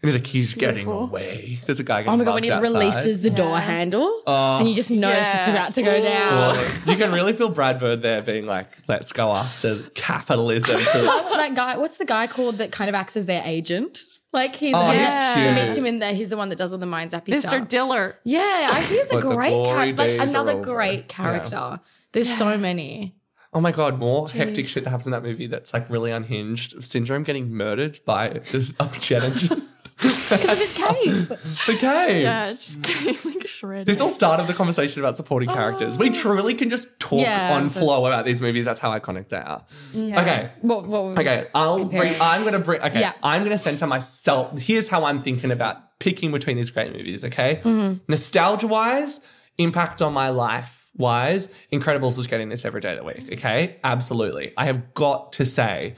And 0.05 0.13
he's 0.13 0.21
like, 0.21 0.27
he's 0.27 0.53
getting 0.53 0.85
Beautiful. 0.85 1.03
away. 1.03 1.59
There's 1.65 1.79
a 1.79 1.83
guy 1.83 2.01
getting 2.03 2.13
Oh 2.13 2.17
my 2.17 2.23
god! 2.23 2.33
When 2.35 2.43
he 2.43 2.51
outside. 2.51 2.71
releases 2.71 3.21
the 3.21 3.29
door 3.29 3.49
Yeah. 3.55 3.59
handle, 3.61 4.21
Oh. 4.27 4.57
and 4.59 4.67
you 4.69 4.75
just 4.75 4.91
know 4.91 5.09
Yeah. 5.09 5.23
shit's 5.23 5.47
about 5.47 5.73
to 5.73 5.81
go 5.81 6.01
down. 6.01 6.35
Well, 6.35 6.65
you 6.87 6.95
can 6.97 7.11
really 7.11 7.33
feel 7.33 7.49
Brad 7.49 7.79
Bird 7.79 8.01
there 8.01 8.21
being 8.21 8.45
like, 8.45 8.67
let's 8.87 9.11
go 9.11 9.31
after 9.33 9.79
capitalism. 9.95 10.75
Love 11.05 11.29
that 11.31 11.53
guy. 11.55 11.77
What's 11.77 11.97
the 11.97 12.05
guy 12.05 12.27
called 12.27 12.57
that 12.59 12.71
kind 12.71 12.89
of 12.89 12.95
acts 12.95 13.17
as 13.17 13.25
their 13.25 13.41
agent? 13.45 13.99
Like 14.33 14.55
he's, 14.55 14.73
Oh, 14.75 14.91
he, 14.91 14.97
he's 14.99 15.13
he 15.13 15.33
cute. 15.43 15.53
meets 15.55 15.77
him 15.77 15.85
in 15.85 15.99
there. 15.99 16.13
He's 16.13 16.27
the 16.29 16.37
one 16.37 16.49
that 16.49 16.57
does 16.57 16.73
all 16.73 16.79
the 16.79 16.85
mind 16.85 17.11
zappy 17.11 17.27
Mr. 17.29 17.39
stuff. 17.47 17.67
Diller. 17.69 18.15
yeah, 18.25 18.69
I- 18.73 18.81
he's 18.81 19.09
a 19.09 19.15
But 19.15 19.21
the 19.21 19.35
great 19.35 19.51
glory 19.51 19.93
character. 19.93 20.03
Like 20.03 20.19
are 20.19 20.29
another 20.29 20.51
over. 20.53 20.61
great 20.73 21.07
character. 21.07 21.79
There's 22.11 22.37
so 22.37 22.57
many. 22.57 23.15
Oh 23.53 23.61
my 23.61 23.71
god, 23.71 23.97
more 23.97 24.27
hectic 24.27 24.67
shit 24.67 24.83
that 24.83 24.89
happens 24.89 25.05
in 25.07 25.11
that 25.13 25.23
movie 25.23 25.47
that's 25.47 25.73
like 25.73 25.89
really 25.89 26.11
unhinged. 26.11 26.83
Syndrome 26.83 27.23
getting 27.23 27.53
murdered 27.53 28.01
by 28.05 28.27
a 28.79 28.89
jet 28.99 29.23
engine. 29.23 29.65
Because 30.01 30.49
of 30.49 30.57
his 30.57 30.73
cave. 30.77 31.27
the 31.29 31.77
cave. 31.79 32.23
Yeah, 32.23 32.41
it's 32.47 32.75
just 32.75 33.25
like 33.25 33.47
shredded. 33.47 33.87
This 33.87 34.01
all 34.01 34.09
started 34.09 34.47
the 34.47 34.53
conversation 34.53 35.01
about 35.01 35.15
supporting 35.15 35.47
characters. 35.49 35.97
We 35.97 36.09
truly 36.09 36.53
can 36.53 36.69
just 36.69 36.99
talk 36.99 37.19
Yeah, 37.21 37.53
on 37.55 37.67
that's- 37.67 37.77
flow 37.79 38.05
about 38.05 38.25
these 38.25 38.41
movies. 38.41 38.65
That's 38.65 38.79
how 38.79 38.91
iconic 38.97 39.29
they 39.29 39.37
are. 39.37 39.63
Okay. 39.95 40.51
What, 40.61 40.85
what 40.87 41.03
was 41.05 41.17
Okay, 41.19 41.47
I'll 41.55 41.79
comparing? 41.79 42.09
bring, 42.09 42.21
I'm 42.21 42.43
gonna 42.43 42.59
bring. 42.59 42.81
Okay, 42.81 42.99
Yeah. 42.99 43.13
I'm 43.23 43.43
gonna 43.43 43.57
center 43.57 43.87
myself. 43.87 44.59
Here's 44.59 44.87
how 44.89 45.05
I'm 45.05 45.21
thinking 45.21 45.51
about 45.51 45.99
picking 45.99 46.31
between 46.31 46.57
these 46.57 46.71
great 46.71 46.91
movies. 46.91 47.23
Okay, 47.23 47.61
Mm-hmm. 47.63 47.99
nostalgia 48.09 48.67
wise, 48.67 49.21
impact 49.57 50.01
on 50.01 50.11
my 50.13 50.29
life 50.29 50.91
wise, 50.97 51.47
Incredibles 51.71 52.17
is 52.19 52.27
getting 52.27 52.49
this 52.49 52.65
every 52.65 52.81
day 52.81 52.91
of 52.93 52.97
the 52.99 53.03
week. 53.05 53.31
Okay, 53.33 53.77
absolutely. 53.83 54.51
I 54.57 54.65
have 54.65 54.93
got 54.93 55.31
to 55.33 55.45
say, 55.45 55.95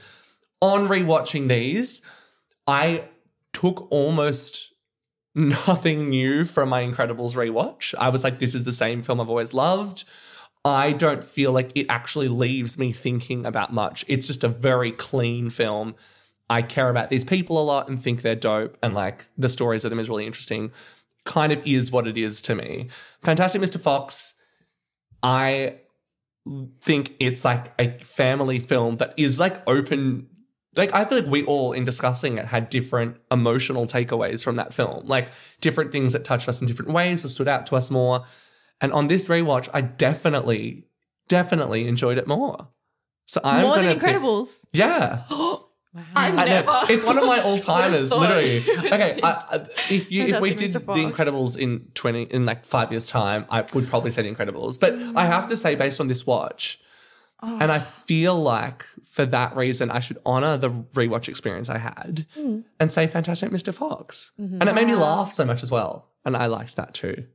on 0.60 0.86
rewatching 0.88 1.48
these, 1.48 2.02
I 2.66 3.04
took 3.58 3.90
almost 3.90 4.72
nothing 5.34 6.08
new 6.08 6.44
from 6.44 6.68
my 6.68 6.82
Incredibles 6.82 7.34
rewatch. 7.34 7.92
I 7.98 8.08
was 8.08 8.22
like, 8.22 8.38
this 8.38 8.54
is 8.54 8.62
the 8.62 8.70
same 8.70 9.02
film 9.02 9.20
I've 9.20 9.28
always 9.28 9.52
loved. 9.52 10.04
I 10.64 10.92
don't 10.92 11.24
feel 11.24 11.50
like 11.50 11.72
it 11.74 11.86
actually 11.88 12.28
leaves 12.28 12.78
me 12.78 12.92
thinking 12.92 13.44
about 13.44 13.72
much. 13.72 14.04
It's 14.06 14.28
just 14.28 14.44
a 14.44 14.48
very 14.48 14.92
clean 14.92 15.50
film. 15.50 15.96
I 16.48 16.62
care 16.62 16.88
about 16.88 17.08
these 17.08 17.24
people 17.24 17.60
a 17.60 17.64
lot 17.64 17.88
and 17.88 18.00
think 18.00 18.22
they're 18.22 18.36
dope, 18.36 18.78
and 18.80 18.94
like 18.94 19.26
the 19.36 19.48
stories 19.48 19.84
of 19.84 19.90
them 19.90 19.98
is 19.98 20.08
really 20.08 20.26
interesting. 20.26 20.70
Kind 21.24 21.52
of 21.52 21.60
is 21.66 21.90
what 21.90 22.06
it 22.06 22.16
is 22.16 22.40
to 22.42 22.54
me. 22.54 22.88
Fantastic 23.24 23.60
Mr. 23.60 23.80
Fox, 23.80 24.34
I 25.20 25.78
think 26.80 27.16
it's 27.18 27.44
like 27.44 27.72
a 27.80 27.98
family 28.04 28.60
film 28.60 28.98
that 28.98 29.14
is 29.16 29.40
like 29.40 29.68
open. 29.68 30.28
Like, 30.78 30.94
I 30.94 31.04
feel 31.04 31.18
like 31.20 31.30
we 31.30 31.44
all, 31.44 31.72
in 31.72 31.84
discussing 31.84 32.38
it, 32.38 32.46
had 32.46 32.70
different 32.70 33.16
emotional 33.30 33.86
takeaways 33.86 34.42
from 34.42 34.56
that 34.56 34.72
film, 34.72 35.06
like 35.06 35.28
different 35.60 35.92
things 35.92 36.12
that 36.14 36.24
touched 36.24 36.48
us 36.48 36.60
in 36.62 36.66
different 36.66 36.92
ways 36.92 37.24
or 37.24 37.28
stood 37.28 37.48
out 37.48 37.66
to 37.66 37.76
us 37.76 37.90
more. 37.90 38.24
And 38.80 38.92
on 38.92 39.08
this 39.08 39.28
rewatch, 39.28 39.68
I 39.74 39.80
definitely, 39.82 40.84
definitely 41.28 41.86
enjoyed 41.88 42.16
it 42.16 42.26
more. 42.26 42.68
So 43.26 43.40
I'm 43.44 43.62
More 43.62 43.74
gonna 43.74 43.88
than 43.88 43.98
pick- 44.00 44.08
Incredibles. 44.16 44.64
yeah, 44.72 45.24
I 46.14 46.28
I 46.28 46.44
never. 46.44 46.70
know. 46.70 46.82
It's 46.88 47.04
one 47.04 47.18
of 47.18 47.24
my 47.26 47.40
all 47.46 47.58
timers, 47.58 48.10
literally. 48.12 48.58
Okay, 48.94 49.20
I, 49.22 49.30
I, 49.30 49.66
if 49.90 50.10
you 50.12 50.22
if 50.24 50.40
we 50.40 50.54
did 50.54 50.72
the 50.72 50.78
Incredibles 50.80 51.56
in 51.58 51.88
twenty 51.94 52.22
in 52.22 52.46
like 52.46 52.64
five 52.64 52.90
years' 52.92 53.06
time, 53.06 53.44
I 53.50 53.64
would 53.74 53.88
probably 53.88 54.10
say 54.12 54.22
the 54.22 54.32
Incredibles. 54.34 54.78
But 54.78 54.94
I 55.16 55.26
have 55.26 55.46
to 55.48 55.56
say, 55.56 55.74
based 55.74 56.00
on 56.00 56.06
this 56.08 56.26
watch, 56.26 56.78
Oh. 57.40 57.58
and 57.60 57.70
I 57.70 57.80
feel 58.04 58.34
like 58.40 58.84
for 59.04 59.24
that 59.26 59.54
reason, 59.54 59.90
I 59.92 60.00
should 60.00 60.18
honor 60.26 60.56
the 60.56 60.70
rewatch 60.70 61.28
experience 61.28 61.68
I 61.70 61.78
had 61.78 62.26
Hmm. 62.34 62.60
and 62.80 62.90
say 62.90 63.06
Fantastic 63.06 63.50
Mr. 63.50 63.72
Fox, 63.72 64.32
Mm-hmm. 64.40 64.60
and 64.60 64.68
it 64.68 64.74
made 64.74 64.88
me 64.88 64.96
laugh 64.96 65.30
so 65.30 65.44
much 65.44 65.62
as 65.62 65.70
well, 65.70 66.08
and 66.24 66.36
I 66.36 66.46
liked 66.46 66.74
that 66.76 66.94
too. 66.94 67.26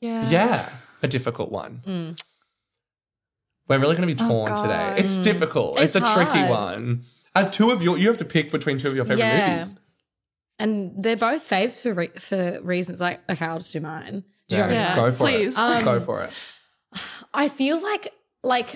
yeah. 0.00 0.28
Yeah, 0.28 0.68
a 1.02 1.08
difficult 1.08 1.50
one. 1.50 2.14
We're 3.68 3.78
really 3.78 3.96
going 3.96 4.08
to 4.08 4.14
be 4.14 4.28
torn 4.28 4.50
today. 4.56 4.62
Oh, 4.62 4.66
God. 4.90 4.98
It's 4.98 5.16
difficult. 5.16 5.78
It's, 5.78 5.94
It's 5.94 6.08
a 6.08 6.14
tricky 6.14 6.48
one. 6.50 7.02
As 7.34 7.50
two 7.50 7.70
of 7.70 7.82
your, 7.82 7.98
you 7.98 8.08
have 8.08 8.16
to 8.18 8.24
pick 8.24 8.50
between 8.50 8.78
two 8.78 8.88
of 8.88 8.96
your 8.96 9.04
favorite 9.04 9.24
Yeah. 9.26 9.50
movies. 9.56 9.76
And 10.58 10.92
they're 11.04 11.16
both 11.16 11.48
faves 11.48 11.80
for 11.82 11.94
re- 11.94 12.08
for 12.18 12.60
reasons 12.62 13.00
like 13.00 13.20
okay, 13.30 13.44
I'll 13.46 13.58
just 13.58 13.72
do 13.72 13.78
mine. 13.80 14.24
Do 14.48 14.56
you 14.56 14.62
know 14.62 14.66
what 14.68 14.72
I 14.74 14.76
mean? 14.76 14.82
Yeah, 14.82 14.96
go 14.96 15.10
for 15.12 15.18
please. 15.18 15.52
it. 15.54 15.58
Um, 15.58 15.84
go 15.84 16.00
for 16.00 16.24
it. 16.24 16.30
I 17.32 17.48
feel 17.48 17.80
like 17.80 18.12
like 18.42 18.74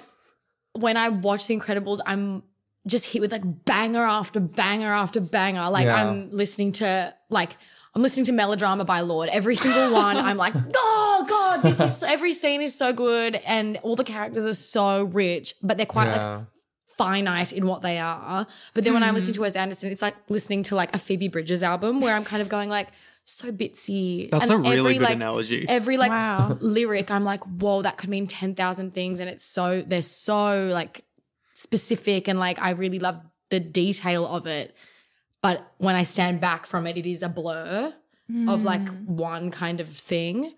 when 0.74 0.96
I 0.96 1.08
watch 1.08 1.46
The 1.46 1.58
Incredibles, 1.58 2.00
I'm 2.06 2.42
just 2.86 3.04
hit 3.04 3.20
with 3.20 3.32
like 3.32 3.64
banger 3.64 4.04
after 4.04 4.40
banger 4.40 4.92
after 4.92 5.20
banger. 5.20 5.70
Like 5.70 5.86
Yeah. 5.86 6.02
I'm 6.02 6.30
listening 6.30 6.72
to 6.72 7.14
like 7.28 7.56
I'm 7.94 8.02
listening 8.02 8.24
to 8.26 8.32
Melodrama 8.32 8.84
by 8.84 9.00
Lorde. 9.00 9.28
Every 9.28 9.54
single 9.54 9.92
one, 9.92 10.16
I'm 10.16 10.38
like, 10.38 10.54
oh 10.76 11.26
god, 11.28 11.62
this 11.62 11.78
is 11.78 12.02
every 12.02 12.32
scene 12.32 12.62
is 12.62 12.74
so 12.74 12.92
good, 12.92 13.36
and 13.46 13.78
all 13.82 13.96
the 13.96 14.04
characters 14.04 14.46
are 14.46 14.54
so 14.54 15.04
rich, 15.04 15.54
but 15.62 15.76
they're 15.76 15.86
quite 15.86 16.10
like 16.10 16.46
finite 16.96 17.52
in 17.52 17.66
what 17.66 17.82
they 17.82 17.98
are. 17.98 18.46
But 18.74 18.84
then 18.84 18.94
when 18.94 19.02
I'm 19.02 19.14
listening 19.14 19.34
hmm. 19.34 19.38
to 19.38 19.40
Wes 19.42 19.56
Anderson, 19.56 19.92
it's 19.92 20.02
like 20.02 20.14
listening 20.28 20.62
to 20.64 20.74
like 20.74 20.94
a 20.94 20.98
Phoebe 20.98 21.28
Bridgers 21.28 21.62
album 21.62 22.00
where 22.00 22.14
I'm 22.14 22.24
kind 22.24 22.40
of 22.40 22.48
going 22.48 22.68
like 22.68 22.88
so 23.24 23.52
bitsy. 23.52 24.30
That's 24.30 24.44
And 24.44 24.52
a 24.52 24.56
really 24.58 24.78
every, 24.78 24.92
good 24.94 25.02
like, 25.02 25.14
analogy. 25.14 25.66
Every 25.68 25.96
like 25.96 26.10
Wow. 26.10 26.58
lyric, 26.60 27.10
I'm 27.10 27.24
like, 27.24 27.42
whoa, 27.44 27.82
that 27.82 27.96
could 27.96 28.10
mean 28.10 28.26
ten 28.26 28.54
thousand 28.54 28.94
things, 28.94 29.20
and 29.20 29.28
it's 29.28 29.44
so 29.44 29.82
they're 29.82 30.02
so 30.02 30.68
like 30.72 31.04
specific 31.54 32.28
and 32.28 32.38
like 32.38 32.60
I 32.60 32.70
really 32.70 32.98
love 32.98 33.20
the 33.50 33.60
detail 33.60 34.26
of 34.26 34.46
it. 34.46 34.74
But 35.42 35.66
when 35.78 35.94
I 35.94 36.04
stand 36.04 36.40
back 36.40 36.66
from 36.66 36.86
it, 36.86 36.96
it 36.96 37.06
is 37.06 37.22
a 37.22 37.28
blur 37.28 37.92
of 38.48 38.60
hmm. 38.60 38.66
like 38.66 38.88
one 39.04 39.50
kind 39.50 39.80
of 39.80 39.88
thing. 39.88 40.54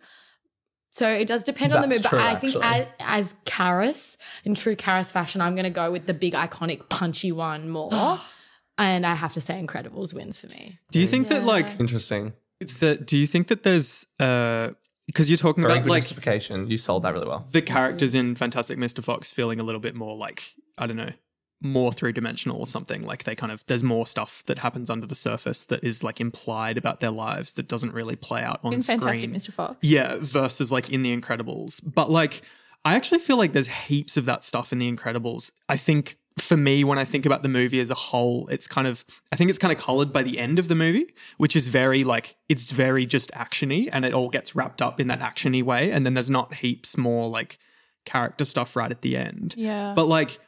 So 0.91 1.11
it 1.11 1.27
does 1.27 1.43
depend 1.43 1.73
on 1.73 1.81
the 1.81 1.89
mood. 1.89 2.05
That's 2.05 2.11
But 2.11 2.21
I 2.21 2.37
think 2.37 2.55
as, 2.63 2.87
as 3.01 3.35
Karis, 3.47 4.17
in 4.45 4.55
true 4.55 4.77
Karis 4.77 5.11
fashion, 5.11 5.41
I'm 5.41 5.55
going 5.55 5.65
to 5.65 5.71
go 5.71 5.91
with 5.91 6.07
the 6.07 6.15
big 6.15 6.35
iconic 6.35 6.89
punchy 6.89 7.33
one 7.33 7.69
more. 7.69 8.21
and 8.79 9.05
I 9.05 9.15
have 9.15 9.33
to 9.33 9.41
say 9.41 9.61
Incredibles 9.61 10.15
wins 10.15 10.39
for 10.39 10.47
me. 10.49 10.79
do 10.93 11.01
you 11.01 11.07
think 11.07 11.29
that 11.29 11.45
like 11.45 11.81
Interesting. 11.81 12.33
That? 12.61 13.07
Do 13.07 13.17
you 13.17 13.27
think 13.27 13.49
that 13.49 13.63
there's 13.63 14.07
uh 14.19 14.71
because 15.07 15.29
you're 15.29 15.39
talking 15.39 15.63
Very 15.63 15.75
about 15.79 15.89
like 15.89 16.03
justification. 16.03 16.71
You 16.71 16.79
sold 16.79 17.03
that 17.03 17.13
really 17.13 17.27
well. 17.29 17.45
the 17.53 17.63
characters 17.63 18.15
in 18.15 18.35
Fantastic 18.35 18.79
Mr. 18.79 19.05
Fox 19.05 19.31
feeling 19.31 19.61
a 19.61 19.63
little 19.63 19.81
bit 19.81 19.95
more 19.95 20.17
like 20.17 20.55
I 20.79 20.87
don't 20.87 20.97
know, 20.97 21.13
more 21.61 21.93
three 21.93 22.13
dimensional 22.13 22.59
or 22.59 22.67
something. 22.67 23.03
Like 23.03 23.25
they 23.25 23.35
kind 23.35 23.53
of 23.53 23.65
there's 23.67 23.83
more 23.83 24.07
stuff 24.07 24.43
that 24.47 24.59
happens 24.59 24.91
under 24.91 25.07
the 25.07 25.15
surface 25.15 25.65
that 25.65 25.85
is 25.85 26.03
like 26.03 26.21
implied 26.21 26.79
about 26.79 27.01
their 27.01 27.11
lives 27.11 27.55
that 27.55 27.69
doesn't 27.69 27.93
really 27.93 28.17
play 28.17 28.43
out 28.43 28.61
on 28.63 28.75
In 28.75 28.81
screen. 28.81 29.01
Fantastic 29.01 29.31
Mr. 29.31 29.53
Fox. 29.53 29.77
Yeah, 29.83 30.17
versus 30.21 30.73
like 30.73 30.91
in 30.91 31.03
The 31.03 31.17
Incredibles. 31.17 31.81
But 31.85 32.11
like, 32.11 32.43
I 32.85 32.95
actually 32.95 33.19
feel 33.21 33.37
like 33.37 33.53
there's 33.53 33.69
heaps 33.69 34.17
of 34.17 34.25
that 34.27 34.45
stuff 34.45 34.73
in 34.73 34.79
The 34.79 34.91
Incredibles. 34.91 35.53
I 35.69 35.77
think 35.77 36.17
for 36.39 36.57
me, 36.57 36.83
when 36.83 36.99
I 36.99 37.05
think 37.05 37.25
about 37.27 37.43
the 37.43 37.49
movie 37.49 37.79
as 37.79 37.91
a 37.91 37.95
whole, 37.95 38.49
it's 38.49 38.67
kind 38.67 38.87
of, 38.87 39.05
I 39.33 39.37
think 39.37 39.51
it's 39.51 39.59
kind 39.59 39.73
of 39.73 39.79
colored 39.79 40.13
by 40.13 40.23
the 40.23 40.39
end 40.39 40.59
of 40.59 40.69
the 40.69 40.75
movie, 40.75 41.15
which 41.37 41.55
is 41.55 41.69
very 41.69 42.03
like, 42.03 42.37
it's 42.49 42.71
very 42.71 43.07
just 43.07 43.31
actiony 43.33 43.89
and 43.93 44.05
it 44.05 44.13
all 44.13 44.29
gets 44.29 44.57
wrapped 44.57 44.83
up 44.83 45.01
in 45.01 45.07
that 45.09 45.21
actiony 45.21 45.63
way. 45.63 45.93
And 45.93 46.05
then 46.05 46.15
there's 46.15 46.31
not 46.31 46.55
heaps 46.55 46.99
more 46.99 47.29
like 47.29 47.59
character 48.05 48.45
stuff 48.45 48.75
right 48.75 48.91
at 48.91 49.03
the 49.03 49.17
end. 49.17 49.55
Yeah. 49.57 49.93
But 49.95 50.07
like, 50.07 50.39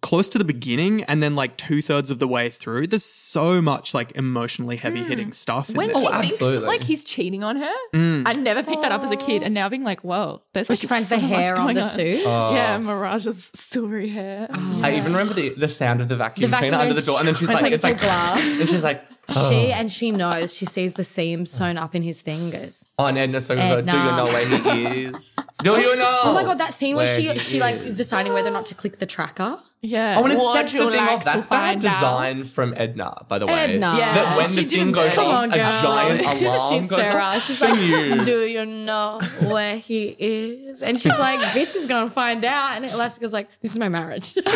close 0.00 0.28
to 0.30 0.38
the 0.38 0.44
beginning 0.44 1.04
and 1.04 1.22
then 1.22 1.36
like 1.36 1.56
two 1.56 1.80
thirds 1.80 2.10
of 2.10 2.18
the 2.18 2.26
way 2.26 2.48
through, 2.48 2.86
there's 2.88 3.04
so 3.04 3.62
much 3.62 3.94
like 3.94 4.12
emotionally 4.16 4.76
heavy 4.76 5.02
hitting 5.02 5.32
stuff. 5.32 5.70
in 5.70 5.76
when 5.76 5.88
this 5.88 5.98
she 5.98 6.06
Oh, 6.06 6.10
film. 6.10 6.20
thinks 6.22 6.36
absolutely. 6.36 6.66
like 6.68 6.82
he's 6.82 7.04
cheating 7.04 7.42
on 7.44 7.56
her, 7.56 7.72
Mm. 7.94 8.22
I 8.26 8.32
never 8.32 8.62
picked 8.62 8.82
that 8.82 8.92
up 8.92 9.02
as 9.02 9.10
a 9.10 9.16
kid, 9.16 9.42
and 9.42 9.54
now 9.54 9.68
being 9.68 9.82
like, 9.84 10.02
"Whoa, 10.02 10.42
there's 10.52 10.68
When 10.68 10.74
like 10.74 10.80
she 10.80 10.86
finds 10.86 11.08
so 11.08 11.16
the 11.16 11.22
much 11.22 11.30
hair 11.30 11.54
on 11.56 11.62
going 11.64 11.74
the 11.76 11.82
suit. 11.84 12.20
Yeah, 12.24 12.78
Mirage's 12.78 13.50
silvery 13.54 14.08
hair. 14.08 14.48
I 14.52 14.96
even 14.96 15.12
remember 15.12 15.34
the, 15.34 15.50
the 15.50 15.68
sound 15.68 16.00
of 16.00 16.08
the 16.08 16.16
vacuum 16.16 16.42
The 16.50 16.56
vacuum 16.56 16.70
cleaner 16.70 16.82
under 16.82 16.94
the 17.00 17.06
door, 17.06 17.18
and 17.18 17.28
then 17.28 17.34
she's 17.34 17.48
when 17.52 17.62
like, 17.62 17.72
it's 17.72 17.84
it's 17.84 17.84
like 17.84 17.94
like, 17.94 18.02
glass. 18.02 18.60
and 18.60 18.68
she's 18.68 18.84
like, 18.84 19.04
oh, 19.36 19.50
She 19.50 19.72
and 19.72 19.90
she 19.90 20.10
knows. 20.10 20.54
She 20.54 20.64
sees 20.64 20.94
the 20.94 21.04
seam 21.04 21.46
sewn 21.46 21.76
up 21.76 21.94
in 21.94 22.02
his 22.02 22.20
fingers. 22.22 22.84
oh, 22.98 23.06
and 23.06 23.18
Edna 23.18 23.40
so 23.40 23.54
goes, 23.54 23.64
Edna. 23.64 23.92
do 23.92 23.98
you 23.98 24.04
know 24.04 24.24
where 24.24 24.46
he 24.92 25.04
is? 25.04 25.36
do 25.62 25.80
you 25.80 25.96
know? 25.96 26.20
Oh 26.24 26.34
my 26.34 26.44
god, 26.44 26.58
that 26.58 26.74
scene 26.74 26.96
where, 26.96 27.06
where 27.06 27.14
she 27.20 27.28
he 27.28 27.38
she 27.38 27.60
like 27.60 27.76
is. 27.76 27.86
is 27.86 27.96
deciding 27.96 28.32
whether 28.32 28.48
or 28.48 28.52
not 28.52 28.66
to 28.66 28.74
click 28.74 28.98
the 28.98 29.06
tracker. 29.06 29.58
Yeah. 29.82 30.16
Oh, 30.18 30.24
and 30.24 30.32
it 30.34 30.38
Would 30.38 30.52
sets 30.52 30.72
the 30.74 30.78
thing 30.80 30.90
like 30.90 31.10
off. 31.10 31.24
That's 31.24 31.46
bad 31.46 31.58
find 31.58 31.84
out? 31.86 31.90
design 31.94 32.42
from 32.44 32.74
Edna, 32.76 33.24
by 33.28 33.38
the 33.38 33.46
way. 33.46 33.54
Edna. 33.54 33.94
Yeah, 33.96 34.12
That 34.14 34.36
when 34.36 34.46
she 34.46 34.56
the 34.56 34.62
didn't 34.64 34.84
thing 34.86 34.92
goes 34.92 35.14
do 35.14 35.20
off, 35.22 35.34
on, 35.44 35.52
a 35.52 35.56
girl. 35.56 35.82
giant 35.82 36.20
just 36.20 36.42
alarm 36.42 36.74
shits 36.84 36.90
goes 36.90 37.06
her 37.06 37.20
off. 37.20 37.46
She's 37.46 37.60
like, 37.62 37.80
you? 37.80 38.24
Do 38.24 38.40
you 38.44 38.66
know 38.66 39.20
where 39.48 39.78
he 39.78 40.14
is? 40.18 40.82
And 40.82 41.00
she's 41.00 41.18
like, 41.18 41.40
bitch 41.54 41.74
is 41.76 41.86
gonna 41.86 42.10
find 42.10 42.44
out. 42.44 42.76
And 42.76 42.84
Elastica's 42.84 43.32
like, 43.32 43.48
this 43.62 43.72
is 43.72 43.78
my 43.78 43.88
marriage. 43.88 44.34
and 44.36 44.46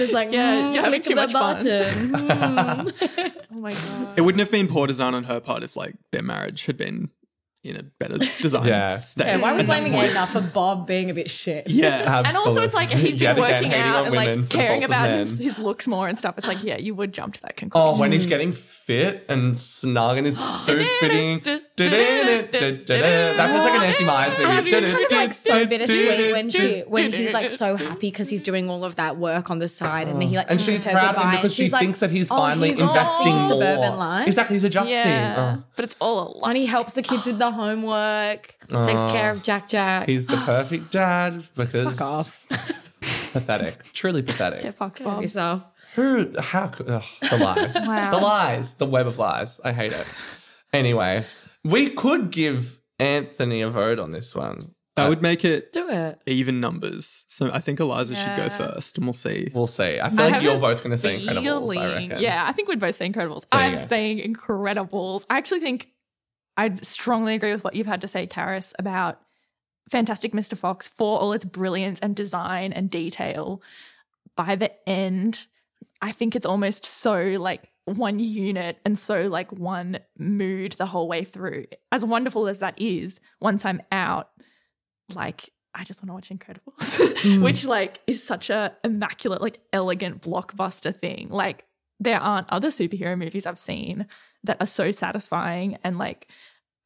it's 0.00 0.12
like, 0.12 0.32
Yeah, 0.32 0.54
mm, 0.62 0.74
you're 0.74 0.82
having 0.84 1.02
too 1.02 1.10
the 1.10 1.16
much 1.16 1.32
fun. 1.32 1.56
Mm. 1.58 3.36
Oh 3.50 3.54
my 3.54 3.72
god. 3.72 4.08
It 4.16 4.22
wouldn't 4.22 4.40
have 4.40 4.50
been 4.50 4.66
poor 4.68 4.86
design 4.86 5.14
on 5.14 5.24
her 5.24 5.40
part 5.40 5.62
if 5.62 5.76
like 5.76 5.94
their 6.10 6.22
marriage 6.22 6.66
had 6.66 6.76
been 6.76 7.10
in 7.64 7.76
a 7.76 7.82
better 7.82 8.18
design 8.40 8.66
Yeah. 8.66 8.98
state. 8.98 9.26
yeah, 9.26 9.36
why 9.36 9.52
are 9.52 9.56
we 9.56 9.62
blaming 9.62 9.92
point. 9.92 10.10
Edna 10.10 10.26
for 10.26 10.40
Bob 10.40 10.86
being 10.86 11.10
a 11.10 11.14
bit 11.14 11.30
shit? 11.30 11.70
Yeah. 11.70 12.22
And 12.26 12.36
also, 12.36 12.62
it's 12.62 12.74
like 12.74 12.90
he's 12.90 13.16
been 13.18 13.30
again, 13.30 13.36
working 13.38 13.70
hating 13.70 13.80
out 13.82 14.06
and 14.06 14.14
like 14.14 14.48
caring 14.50 14.84
about 14.84 15.10
his, 15.10 15.38
his 15.38 15.58
looks 15.58 15.86
more 15.86 16.08
and 16.08 16.18
stuff. 16.18 16.38
It's 16.38 16.48
like, 16.48 16.62
yeah, 16.64 16.78
you 16.78 16.94
would 16.94 17.12
jump 17.12 17.34
to 17.34 17.42
that 17.42 17.56
conclusion. 17.56 17.94
Oh, 17.96 17.98
when 18.00 18.10
he's 18.12 18.26
getting 18.26 18.52
fit 18.52 19.24
and 19.28 19.56
snug 19.58 20.18
and 20.18 20.26
his 20.26 20.38
suit's 20.64 20.94
fitting. 20.96 21.40
That 21.90 23.50
feels 23.50 23.64
like 23.64 23.74
a 23.74 23.78
Nancy 23.78 24.04
Meyers 24.04 24.38
movie. 24.38 24.50
And 24.50 24.58
it's 24.60 24.70
kind 24.70 25.04
of 25.04 25.12
like 25.12 25.32
so 25.34 25.66
bittersweet 25.66 26.32
when 26.32 26.50
she 26.50 26.80
when 26.86 27.12
he's 27.12 27.32
like 27.32 27.50
so 27.50 27.76
happy 27.88 28.10
because 28.10 28.28
he's 28.28 28.42
doing 28.42 28.68
all 28.68 28.84
of 28.84 28.96
that 28.96 29.16
work 29.16 29.50
on 29.50 29.58
the 29.58 29.68
side 29.68 30.08
and 30.08 30.20
then 30.20 30.28
he 30.28 30.36
like 30.36 30.46
And 30.50 30.60
she's 30.60 30.82
her 30.84 30.92
proud 30.92 31.10
of 31.10 31.14
goodbye 31.16 31.30
him 31.30 31.36
because 31.36 31.54
she 31.54 31.68
like, 31.70 31.80
thinks 31.80 32.00
that 32.00 32.10
he's 32.10 32.30
oh, 32.30 32.36
finally 32.36 32.68
he's 32.70 32.80
investing 32.80 33.28
adjusting 33.28 33.32
to 33.32 33.38
more. 33.38 33.48
suburban 33.48 33.98
life. 33.98 34.26
Exactly, 34.26 34.56
he's 34.56 34.64
adjusting. 34.64 34.96
yeah, 34.96 35.56
Oh. 35.58 35.62
but 35.76 35.84
it's 35.84 35.96
all 36.00 36.20
a 36.20 36.38
lie. 36.38 36.48
And 36.50 36.56
he 36.58 36.66
helps 36.66 36.92
the 36.94 37.02
kids 37.02 37.26
with 37.26 37.38
the 37.38 37.50
homework, 37.50 38.54
takes 38.68 39.12
care 39.12 39.30
of 39.30 39.38
oh. 39.38 39.42
Jack 39.42 39.68
Jack. 39.68 40.08
He's 40.08 40.26
the 40.26 40.36
perfect 40.44 40.90
dad 40.90 41.44
because 41.56 41.98
Fuck 41.98 42.06
off. 42.06 42.46
pathetic, 43.32 43.92
truly 43.92 44.22
pathetic. 44.22 44.62
Get 44.62 44.74
fucked, 44.74 45.00
Love 45.00 45.14
Bob. 45.14 45.22
yourself. 45.22 45.62
Who? 45.94 46.32
How? 46.38 46.68
could- 46.68 46.88
Ugh, 46.88 47.02
the 47.28 47.36
lies. 47.38 47.76
Wow. 47.86 48.10
The 48.10 48.16
lies. 48.18 48.74
The 48.76 48.86
web 48.86 49.06
of 49.06 49.18
lies. 49.18 49.60
I 49.64 49.72
hate 49.72 49.92
it. 49.92 50.06
Anyway, 50.72 51.24
we 51.64 51.90
could 51.90 52.30
give 52.30 52.80
Anthony 52.98 53.62
a 53.62 53.68
vote 53.68 53.98
on 53.98 54.12
this 54.12 54.34
one. 54.34 54.74
That 54.94 55.08
would 55.08 55.22
make 55.22 55.42
it 55.42 55.72
Do 55.72 55.88
it. 55.88 56.20
even 56.26 56.60
numbers. 56.60 57.24
So 57.28 57.50
I 57.50 57.60
think 57.60 57.80
Eliza 57.80 58.14
should 58.14 58.36
go 58.36 58.50
first 58.50 58.98
and 58.98 59.06
we'll 59.06 59.14
see. 59.14 59.48
We'll 59.54 59.66
see. 59.66 59.98
I 59.98 60.10
feel 60.10 60.20
I 60.20 60.28
like 60.28 60.42
you're 60.42 60.58
both 60.60 60.82
going 60.82 60.90
to 60.90 60.98
say 60.98 61.18
Incredibles. 61.18 61.76
I 61.76 61.94
reckon. 61.94 62.20
Yeah, 62.20 62.44
I 62.46 62.52
think 62.52 62.68
we'd 62.68 62.78
both 62.78 62.94
say 62.94 63.08
Incredibles. 63.08 63.46
There 63.50 63.60
I'm 63.60 63.76
saying 63.78 64.18
Incredibles. 64.18 65.24
I 65.30 65.38
actually 65.38 65.60
think 65.60 65.88
I 66.58 66.74
strongly 66.74 67.34
agree 67.34 67.52
with 67.52 67.64
what 67.64 67.74
you've 67.74 67.86
had 67.86 68.02
to 68.02 68.08
say, 68.08 68.26
Karis, 68.26 68.74
about 68.78 69.18
Fantastic 69.90 70.32
Mr. 70.32 70.58
Fox 70.58 70.86
for 70.86 71.18
all 71.18 71.32
its 71.32 71.46
brilliance 71.46 71.98
and 72.00 72.14
design 72.14 72.74
and 72.74 72.90
detail. 72.90 73.62
By 74.36 74.56
the 74.56 74.72
end, 74.86 75.46
I 76.02 76.12
think 76.12 76.36
it's 76.36 76.46
almost 76.46 76.84
so 76.84 77.36
like 77.40 77.70
one 77.84 78.18
unit 78.20 78.78
and 78.84 78.98
so 78.98 79.28
like 79.28 79.52
one 79.52 79.98
mood 80.18 80.72
the 80.72 80.86
whole 80.86 81.08
way 81.08 81.24
through. 81.24 81.66
As 81.90 82.04
wonderful 82.04 82.46
as 82.46 82.60
that 82.60 82.80
is, 82.80 83.20
once 83.40 83.64
I'm 83.64 83.82
out, 83.90 84.30
like 85.14 85.50
I 85.74 85.84
just 85.84 86.02
want 86.02 86.08
to 86.10 86.14
watch 86.14 86.28
Incredibles, 86.28 87.14
mm. 87.22 87.42
which 87.42 87.64
like 87.64 88.00
is 88.06 88.22
such 88.22 88.50
a 88.50 88.76
immaculate, 88.84 89.40
like 89.40 89.60
elegant 89.72 90.22
blockbuster 90.22 90.94
thing. 90.94 91.28
Like 91.30 91.64
there 91.98 92.20
aren't 92.20 92.50
other 92.50 92.68
superhero 92.68 93.16
movies 93.16 93.46
I've 93.46 93.58
seen 93.58 94.06
that 94.44 94.58
are 94.60 94.66
so 94.66 94.90
satisfying 94.90 95.78
and 95.84 95.98
like 95.98 96.28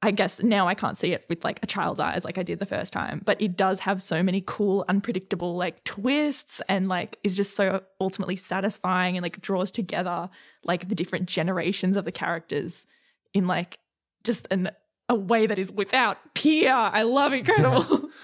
I 0.06 0.12
guess 0.12 0.40
now 0.42 0.68
I 0.68 0.74
can't 0.74 0.96
see 0.96 1.12
it 1.12 1.24
with 1.28 1.42
like 1.44 1.58
a 1.62 1.66
child's 1.66 1.98
eyes 1.98 2.24
like 2.24 2.38
I 2.38 2.44
did 2.44 2.60
the 2.60 2.66
first 2.66 2.92
time, 2.92 3.22
but 3.24 3.40
it 3.42 3.56
does 3.56 3.80
have 3.80 4.00
so 4.00 4.22
many 4.22 4.42
cool, 4.46 4.84
unpredictable 4.88 5.56
like 5.56 5.82
twists 5.82 6.62
and 6.68 6.88
like 6.88 7.18
is 7.24 7.34
just 7.34 7.56
so 7.56 7.82
ultimately 8.00 8.36
satisfying 8.36 9.16
and 9.16 9.22
like 9.24 9.40
draws 9.40 9.72
together 9.72 10.30
like 10.64 10.88
the 10.88 10.94
different 10.94 11.26
generations 11.26 11.96
of 11.96 12.04
the 12.04 12.12
characters 12.12 12.86
in 13.34 13.48
like 13.48 13.78
just 14.22 14.46
an 14.52 14.70
a 15.08 15.14
way 15.14 15.46
that 15.46 15.58
is 15.58 15.70
without 15.70 16.18
peer. 16.34 16.72
I 16.72 17.02
love 17.02 17.32
Incredibles. 17.32 18.04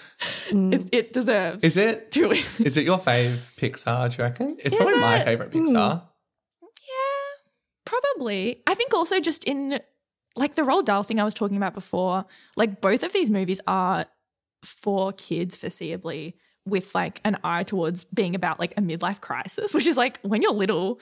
Mm. 0.50 0.72
It's, 0.72 0.86
it 0.92 1.12
deserves 1.12 1.64
Is 1.64 1.76
it? 1.76 2.12
to 2.12 2.28
win. 2.28 2.44
Is 2.60 2.76
it 2.76 2.84
your 2.84 2.98
fave 2.98 3.38
Pixar? 3.56 4.08
Do 4.10 4.18
you 4.18 4.24
reckon? 4.28 4.56
It's 4.62 4.76
probably 4.76 5.00
my 5.00 5.20
favorite 5.20 5.50
Pixar. 5.50 5.72
Mm. 5.72 6.02
Yeah, 6.62 7.50
probably. 7.84 8.62
I 8.68 8.74
think 8.74 8.94
also 8.94 9.18
just 9.18 9.42
in 9.44 9.80
like 10.36 10.54
the 10.54 10.62
Roald 10.62 10.84
Dahl 10.86 11.02
thing 11.02 11.20
I 11.20 11.24
was 11.24 11.34
talking 11.34 11.56
about 11.56 11.74
before, 11.74 12.24
like 12.56 12.80
both 12.80 13.02
of 13.02 13.12
these 13.12 13.30
movies 13.30 13.60
are 13.66 14.06
for 14.64 15.12
kids 15.12 15.56
foreseeably 15.56 16.34
with 16.64 16.94
like 16.94 17.20
an 17.24 17.36
eye 17.42 17.64
towards 17.64 18.04
being 18.04 18.34
about 18.34 18.60
like 18.60 18.72
a 18.76 18.80
midlife 18.80 19.20
crisis, 19.20 19.74
which 19.74 19.86
is 19.86 19.96
like 19.96 20.20
when 20.22 20.42
you're 20.42 20.52
little, 20.52 21.00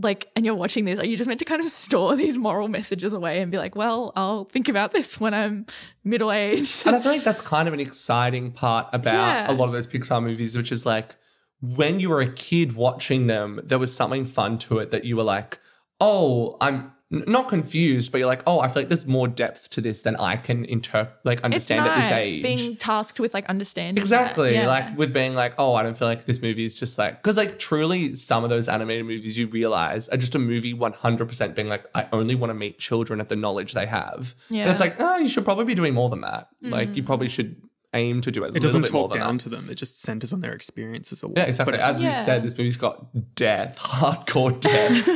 like 0.00 0.28
and 0.36 0.44
you're 0.44 0.54
watching 0.54 0.84
this, 0.84 0.98
are 0.98 1.06
you 1.06 1.16
just 1.16 1.28
meant 1.28 1.38
to 1.38 1.44
kind 1.44 1.60
of 1.60 1.68
store 1.84 2.14
these 2.16 2.36
moral 2.38 2.68
messages 2.68 3.12
away 3.12 3.40
and 3.40 3.50
be 3.52 3.58
like, 3.58 3.74
well, 3.76 4.12
I'll 4.16 4.44
think 4.44 4.68
about 4.68 4.92
this 4.92 5.18
when 5.20 5.34
I'm 5.34 5.66
middle 6.04 6.30
aged. 6.32 6.86
And 6.86 6.96
I 6.96 7.00
feel 7.00 7.12
like 7.12 7.24
that's 7.24 7.40
kind 7.40 7.68
of 7.68 7.74
an 7.74 7.80
exciting 7.80 8.50
part 8.52 8.88
about 8.92 9.14
Yeah. 9.14 9.50
a 9.50 9.54
lot 9.54 9.66
of 9.66 9.72
those 9.72 9.86
Pixar 9.86 10.22
movies, 10.22 10.56
which 10.56 10.72
is 10.72 10.84
like 10.84 11.16
when 11.60 11.98
you 12.00 12.08
were 12.08 12.20
a 12.20 12.30
kid 12.32 12.74
watching 12.74 13.26
them, 13.28 13.60
there 13.64 13.78
was 13.78 13.94
something 13.94 14.24
fun 14.24 14.58
to 14.58 14.78
it 14.78 14.90
that 14.92 15.04
you 15.04 15.16
were 15.16 15.24
like, 15.24 15.58
oh, 16.00 16.56
I'm 16.60 16.92
n- 17.12 17.24
not 17.26 17.48
confused, 17.48 18.12
but 18.12 18.18
you're 18.18 18.26
like, 18.26 18.42
oh, 18.46 18.60
I 18.60 18.68
feel 18.68 18.82
like 18.82 18.88
there's 18.88 19.06
more 19.06 19.28
depth 19.28 19.70
to 19.70 19.80
this 19.80 20.02
than 20.02 20.16
I 20.16 20.36
can 20.36 20.64
interpret, 20.64 21.14
like 21.24 21.38
It's 21.38 21.44
understand 21.44 21.84
nice 21.84 22.10
at 22.10 22.18
this 22.24 22.36
age. 22.36 22.42
being 22.42 22.76
tasked 22.76 23.20
with 23.20 23.34
like 23.34 23.46
understanding. 23.46 23.94
that. 23.96 24.00
Exactly. 24.02 24.54
Yeah. 24.54 24.66
Like 24.66 24.96
with 24.98 25.12
being 25.12 25.34
like, 25.34 25.54
oh, 25.58 25.74
I 25.74 25.82
don't 25.82 25.96
feel 25.96 26.08
like 26.08 26.26
this 26.26 26.42
movie 26.42 26.64
is 26.64 26.78
just 26.78 26.98
like, 26.98 27.22
because 27.22 27.36
like 27.36 27.58
truly 27.58 28.14
some 28.14 28.44
of 28.44 28.50
those 28.50 28.68
animated 28.68 29.06
movies 29.06 29.38
you 29.38 29.46
realize 29.48 30.08
are 30.08 30.16
just 30.16 30.34
a 30.34 30.38
movie 30.38 30.74
100% 30.74 31.54
being 31.54 31.68
like, 31.68 31.84
I 31.94 32.06
only 32.12 32.34
want 32.34 32.50
to 32.50 32.54
meet 32.54 32.78
children 32.78 33.20
at 33.20 33.28
the 33.28 33.36
knowledge 33.36 33.72
they 33.72 33.86
have. 33.86 34.34
And 34.48 34.58
Yeah. 34.58 34.70
it's 34.70 34.80
like, 34.80 34.96
oh, 34.98 35.18
you 35.18 35.28
should 35.28 35.44
probably 35.44 35.64
be 35.64 35.74
doing 35.74 35.94
more 35.94 36.08
than 36.08 36.20
that. 36.22 36.48
Like 36.62 36.96
you 36.96 37.02
mm. 37.02 37.06
probably 37.06 37.28
should 37.28 37.56
aim 37.98 38.20
to 38.22 38.30
do 38.30 38.44
it. 38.44 38.56
It 38.56 38.62
doesn't 38.62 38.82
bit 38.82 38.90
talk 38.90 39.12
than 39.12 39.20
down 39.20 39.36
that. 39.36 39.42
to 39.44 39.48
them. 39.48 39.68
It 39.70 39.74
just 39.74 40.00
centers 40.00 40.32
on 40.32 40.40
their 40.40 40.52
experiences 40.52 41.22
a 41.22 41.26
lot. 41.26 41.36
Yeah, 41.36 41.44
exactly. 41.44 41.72
But 41.72 41.80
As 41.80 41.98
we 42.00 42.10
said, 42.12 42.42
this 42.42 42.56
movie's 42.56 42.76
got 42.76 43.34
death, 43.34 43.78
hardcore 43.80 44.58
death, 44.58 45.06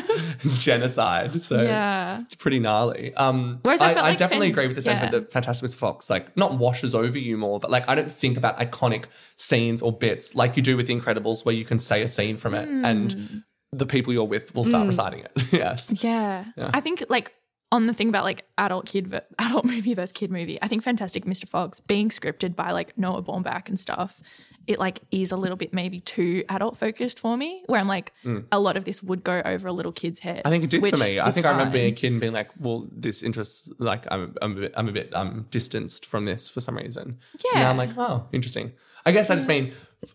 genocide. 0.60 1.40
So 1.42 1.62
Yeah. 1.62 2.20
it's 2.22 2.34
pretty 2.34 2.58
gnarly. 2.58 3.14
Um, 3.14 3.60
Whereas 3.62 3.80
I 3.80 3.90
I, 3.90 3.94
felt 3.94 4.04
I 4.06 4.08
like 4.10 4.18
definitely 4.18 4.48
Fan- 4.48 4.52
agree 4.52 4.66
with 4.68 4.76
the 4.76 4.82
sentiment 4.82 5.12
yeah. 5.12 5.18
that 5.20 5.32
Fantastic 5.32 5.68
Mr. 5.70 5.76
Fox 5.76 6.10
like 6.10 6.36
not 6.36 6.58
washes 6.58 6.94
over 6.94 7.18
you 7.18 7.36
more, 7.38 7.60
but 7.60 7.70
like 7.70 7.88
I 7.88 7.94
don't 7.94 8.10
think 8.10 8.36
about 8.36 8.58
iconic 8.58 9.04
scenes 9.36 9.82
or 9.82 9.92
bits 9.92 10.34
like 10.34 10.56
you 10.56 10.62
do 10.62 10.76
with 10.76 10.86
The 10.86 10.94
Incredibles, 10.98 11.44
where 11.44 11.54
you 11.54 11.64
can 11.64 11.78
say 11.78 12.02
a 12.02 12.08
scene 12.08 12.36
from 12.36 12.54
it 12.54 12.66
Hmm. 12.68 12.84
and 12.84 13.42
the 13.72 13.86
people 13.86 14.12
you're 14.12 14.24
with 14.24 14.54
will 14.54 14.64
start 14.64 14.86
reciting 14.86 15.20
it. 15.20 15.32
yes. 15.52 16.02
Yeah. 16.04 16.44
I 16.58 16.80
think 16.80 17.04
like 17.08 17.32
on 17.72 17.86
the 17.86 17.94
thing 17.94 18.10
about 18.10 18.22
like 18.22 18.44
adult 18.58 18.86
kid 18.86 19.08
ver- 19.08 19.24
adult 19.38 19.64
movie 19.64 19.94
versus 19.94 20.12
kid 20.12 20.30
movie, 20.30 20.58
I 20.62 20.68
think 20.68 20.82
Fantastic 20.82 21.24
Mr. 21.24 21.48
Fox 21.48 21.80
being 21.80 22.10
scripted 22.10 22.54
by 22.54 22.70
like 22.70 22.96
Noah 22.98 23.22
Baumbach 23.22 23.68
and 23.68 23.78
stuff, 23.78 24.20
it 24.66 24.78
like 24.78 25.00
is 25.10 25.32
a 25.32 25.36
little 25.36 25.56
bit 25.56 25.72
maybe 25.72 25.98
too 26.00 26.44
adult 26.50 26.76
focused 26.76 27.18
for 27.18 27.36
me. 27.36 27.64
Where 27.66 27.80
I'm 27.80 27.88
like, 27.88 28.12
a 28.52 28.60
lot 28.60 28.76
of 28.76 28.84
this 28.84 29.02
would 29.02 29.24
go 29.24 29.40
over 29.44 29.66
a 29.66 29.72
little 29.72 29.90
kid's 29.90 30.20
head. 30.20 30.42
I 30.44 30.50
think 30.50 30.64
it 30.64 30.70
did 30.70 30.86
for 30.86 30.96
me. 30.98 31.18
I 31.18 31.30
think 31.30 31.46
I 31.46 31.50
remember 31.50 31.72
being 31.72 31.92
a 31.92 31.96
kid 31.96 32.12
and 32.12 32.20
being 32.20 32.34
like, 32.34 32.50
"Well, 32.60 32.86
this 32.92 33.22
interests 33.22 33.70
like 33.78 34.04
I'm 34.10 34.36
I'm 34.42 34.56
a 34.58 34.60
bit 34.60 34.74
I'm 34.76 34.88
a 34.88 34.92
bit 34.92 35.14
um 35.16 35.46
distanced 35.50 36.04
from 36.06 36.26
this 36.26 36.48
for 36.48 36.60
some 36.60 36.76
reason." 36.76 37.18
Yeah. 37.52 37.62
Now 37.62 37.70
I'm 37.70 37.78
like, 37.78 37.90
"Oh, 37.96 38.26
interesting." 38.32 38.72
I 39.04 39.12
guess 39.12 39.30
I 39.30 39.34
just 39.34 39.48
mean 39.48 39.72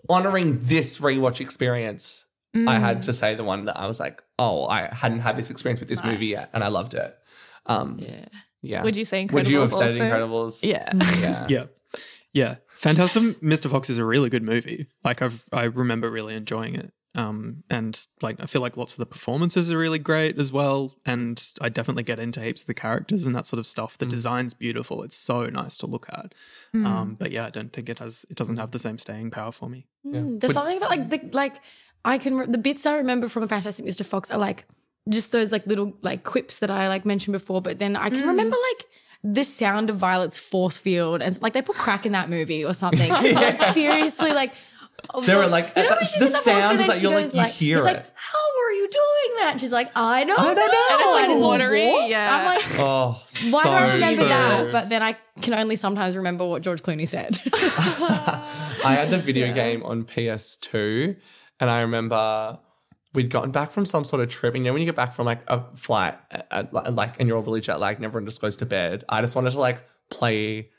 honoring 0.07 0.63
this 0.63 0.99
rewatch 0.99 1.41
experience. 1.41 2.25
I 2.67 2.79
had 2.79 3.03
to 3.03 3.13
say 3.13 3.35
the 3.35 3.43
one 3.43 3.65
that 3.65 3.77
I 3.77 3.85
was 3.85 3.99
like, 3.99 4.23
"Oh, 4.39 4.65
I 4.67 4.89
hadn't 4.91 5.19
had 5.19 5.37
this 5.37 5.51
experience 5.51 5.79
with 5.79 5.89
this 5.89 6.03
movie 6.03 6.27
yet, 6.27 6.49
and 6.53 6.63
I 6.63 6.69
loved 6.69 6.95
it." 6.95 7.15
Um, 7.67 7.99
Yeah. 7.99 8.25
yeah. 8.61 8.83
Would 8.83 8.95
you 8.95 9.05
say 9.05 9.25
Incredibles? 9.25 9.33
Would 9.33 9.47
you 9.49 9.59
have 9.59 9.69
Incredibles 9.69 9.77
said 9.77 9.89
also? 9.89 10.03
Incredibles? 10.03 10.63
Yeah. 10.63 10.91
Yeah. 11.19 11.47
yeah, 11.49 11.65
yeah. 12.33 12.55
Fantastic 12.69 13.23
Mr. 13.41 13.69
Fox 13.69 13.89
is 13.89 13.97
a 13.97 14.05
really 14.05 14.29
good 14.29 14.43
movie. 14.43 14.87
Like 15.03 15.21
I've 15.21 15.43
I 15.51 15.63
remember 15.63 16.09
really 16.11 16.35
enjoying 16.35 16.75
it. 16.75 16.91
Um, 17.15 17.63
and 17.71 17.99
like 18.21 18.39
I 18.39 18.45
feel 18.45 18.61
like 18.61 18.77
lots 18.77 18.93
of 18.93 18.99
the 18.99 19.07
performances 19.07 19.71
are 19.71 19.77
really 19.77 19.97
great 19.97 20.37
as 20.37 20.51
well. 20.51 20.93
And 21.03 21.43
I 21.59 21.69
definitely 21.69 22.03
get 22.03 22.19
into 22.19 22.39
heaps 22.39 22.61
of 22.61 22.67
the 22.67 22.75
characters 22.75 23.25
and 23.25 23.35
that 23.35 23.47
sort 23.47 23.57
of 23.59 23.65
stuff. 23.65 23.97
The 23.97 24.05
design's 24.05 24.53
beautiful. 24.53 25.01
It's 25.01 25.15
so 25.15 25.47
nice 25.47 25.77
to 25.77 25.87
look 25.87 26.07
at. 26.13 26.35
Um, 26.75 27.15
but 27.19 27.31
yeah, 27.31 27.47
I 27.47 27.49
don't 27.49 27.73
think 27.73 27.89
it 27.89 27.97
has. 27.97 28.23
It 28.29 28.37
doesn't 28.37 28.57
have 28.57 28.69
the 28.69 28.77
same 28.77 28.99
staying 28.99 29.31
power 29.31 29.51
for 29.51 29.67
me. 29.67 29.87
Mm, 30.05 30.39
There's 30.39 30.53
something 30.53 30.77
about 30.77 30.91
like 30.91 31.09
the 31.09 31.19
like 31.33 31.55
I 32.05 32.19
can 32.19 32.37
re- 32.37 32.45
the 32.45 32.59
bits 32.59 32.85
I 32.85 32.97
remember 32.97 33.29
from 33.29 33.47
Fantastic 33.47 33.83
Mr. 33.85 34.05
Fox 34.05 34.29
are 34.29 34.37
like 34.37 34.67
just 35.09 35.31
those 35.31 35.51
like 35.51 35.65
little 35.67 35.93
like 36.01 36.23
quips 36.23 36.59
that 36.59 36.69
I 36.69 36.87
like 36.87 37.05
mentioned 37.05 37.33
before, 37.33 37.61
but 37.61 37.79
then 37.79 37.95
I 37.95 38.09
can 38.09 38.23
mm. 38.23 38.27
remember 38.27 38.55
like 38.73 38.85
the 39.23 39.43
sound 39.43 39.89
of 39.89 39.97
Violet's 39.97 40.37
force 40.37 40.77
field 40.77 41.21
and 41.21 41.41
like 41.41 41.53
they 41.53 41.61
put 41.61 41.75
crack 41.75 42.05
in 42.05 42.11
that 42.13 42.29
movie 42.29 42.63
or 42.63 42.73
something. 42.73 43.09
'Cause, 43.13 43.33
like, 43.33 43.61
seriously, 43.73 44.31
like 44.31 44.53
They 45.25 45.35
were 45.35 45.45
like- 45.47 45.73
you 45.75 45.83
know 45.83 45.89
uh, 45.89 45.91
when 45.91 45.99
the 45.99 46.05
she's 46.05 46.21
in 46.21 46.27
force 46.29 46.43
sound 46.43 46.79
is 46.81 46.87
like 46.87 47.01
you're 47.01 47.11
like- 47.11 47.25
goes 47.25 47.35
you 47.35 47.43
hear 47.43 47.77
it's 47.77 47.85
it. 47.85 47.93
like 47.93 48.05
how 48.15 48.37
are 48.63 48.71
you 48.71 48.89
doing 48.89 49.35
that? 49.37 49.49
And 49.51 49.59
she's 49.61 49.71
like 49.71 49.91
I 49.95 50.23
don't, 50.23 50.39
I 50.39 50.53
don't 50.53 50.55
know. 50.55 50.63
And 50.91 51.01
it's, 51.01 51.13
like, 51.13 51.29
all 51.29 51.49
watery, 51.49 51.85
warped. 51.85 52.09
yeah. 52.09 52.35
I'm 52.35 52.45
like. 52.45 52.79
Oh, 52.79 53.21
Why 53.51 53.63
so 53.63 53.63
do 53.63 53.69
I 53.69 53.93
remember 53.93 54.21
true. 54.23 54.29
that? 54.29 54.71
But 54.71 54.89
then 54.89 55.03
I 55.03 55.15
can 55.41 55.53
only 55.53 55.75
sometimes 55.75 56.17
remember 56.17 56.45
what 56.47 56.63
George 56.63 56.81
Clooney 56.81 57.07
said. 57.07 57.37
I 57.53 58.93
had 58.95 59.09
the 59.11 59.19
video 59.19 59.53
game 59.53 59.83
on 59.83 60.03
PS2, 60.03 61.15
and 61.59 61.69
I 61.69 61.81
remember 61.81 62.59
we'd 63.13 63.29
gotten 63.29 63.51
back 63.51 63.71
from 63.71 63.85
some 63.85 64.03
sort 64.03 64.21
of 64.21 64.29
trip. 64.29 64.53
And 64.55 64.63
you 64.65 64.69
know, 64.69 64.73
when 64.73 64.81
you 64.81 64.85
get 64.85 64.95
back 64.95 65.13
from 65.13 65.25
like 65.25 65.41
a 65.47 65.63
flight, 65.75 66.15
at, 66.31 66.47
at, 66.51 66.93
like, 66.93 67.19
and 67.19 67.27
you're 67.27 67.37
all 67.37 67.43
really 67.43 67.61
jet 67.61 67.79
lagged, 67.79 67.99
and 67.99 68.05
everyone 68.05 68.25
just 68.25 68.41
goes 68.41 68.55
to 68.57 68.65
bed. 68.65 69.03
I 69.09 69.21
just 69.21 69.35
wanted 69.35 69.51
to 69.51 69.59
like 69.59 69.83
play 70.09 70.69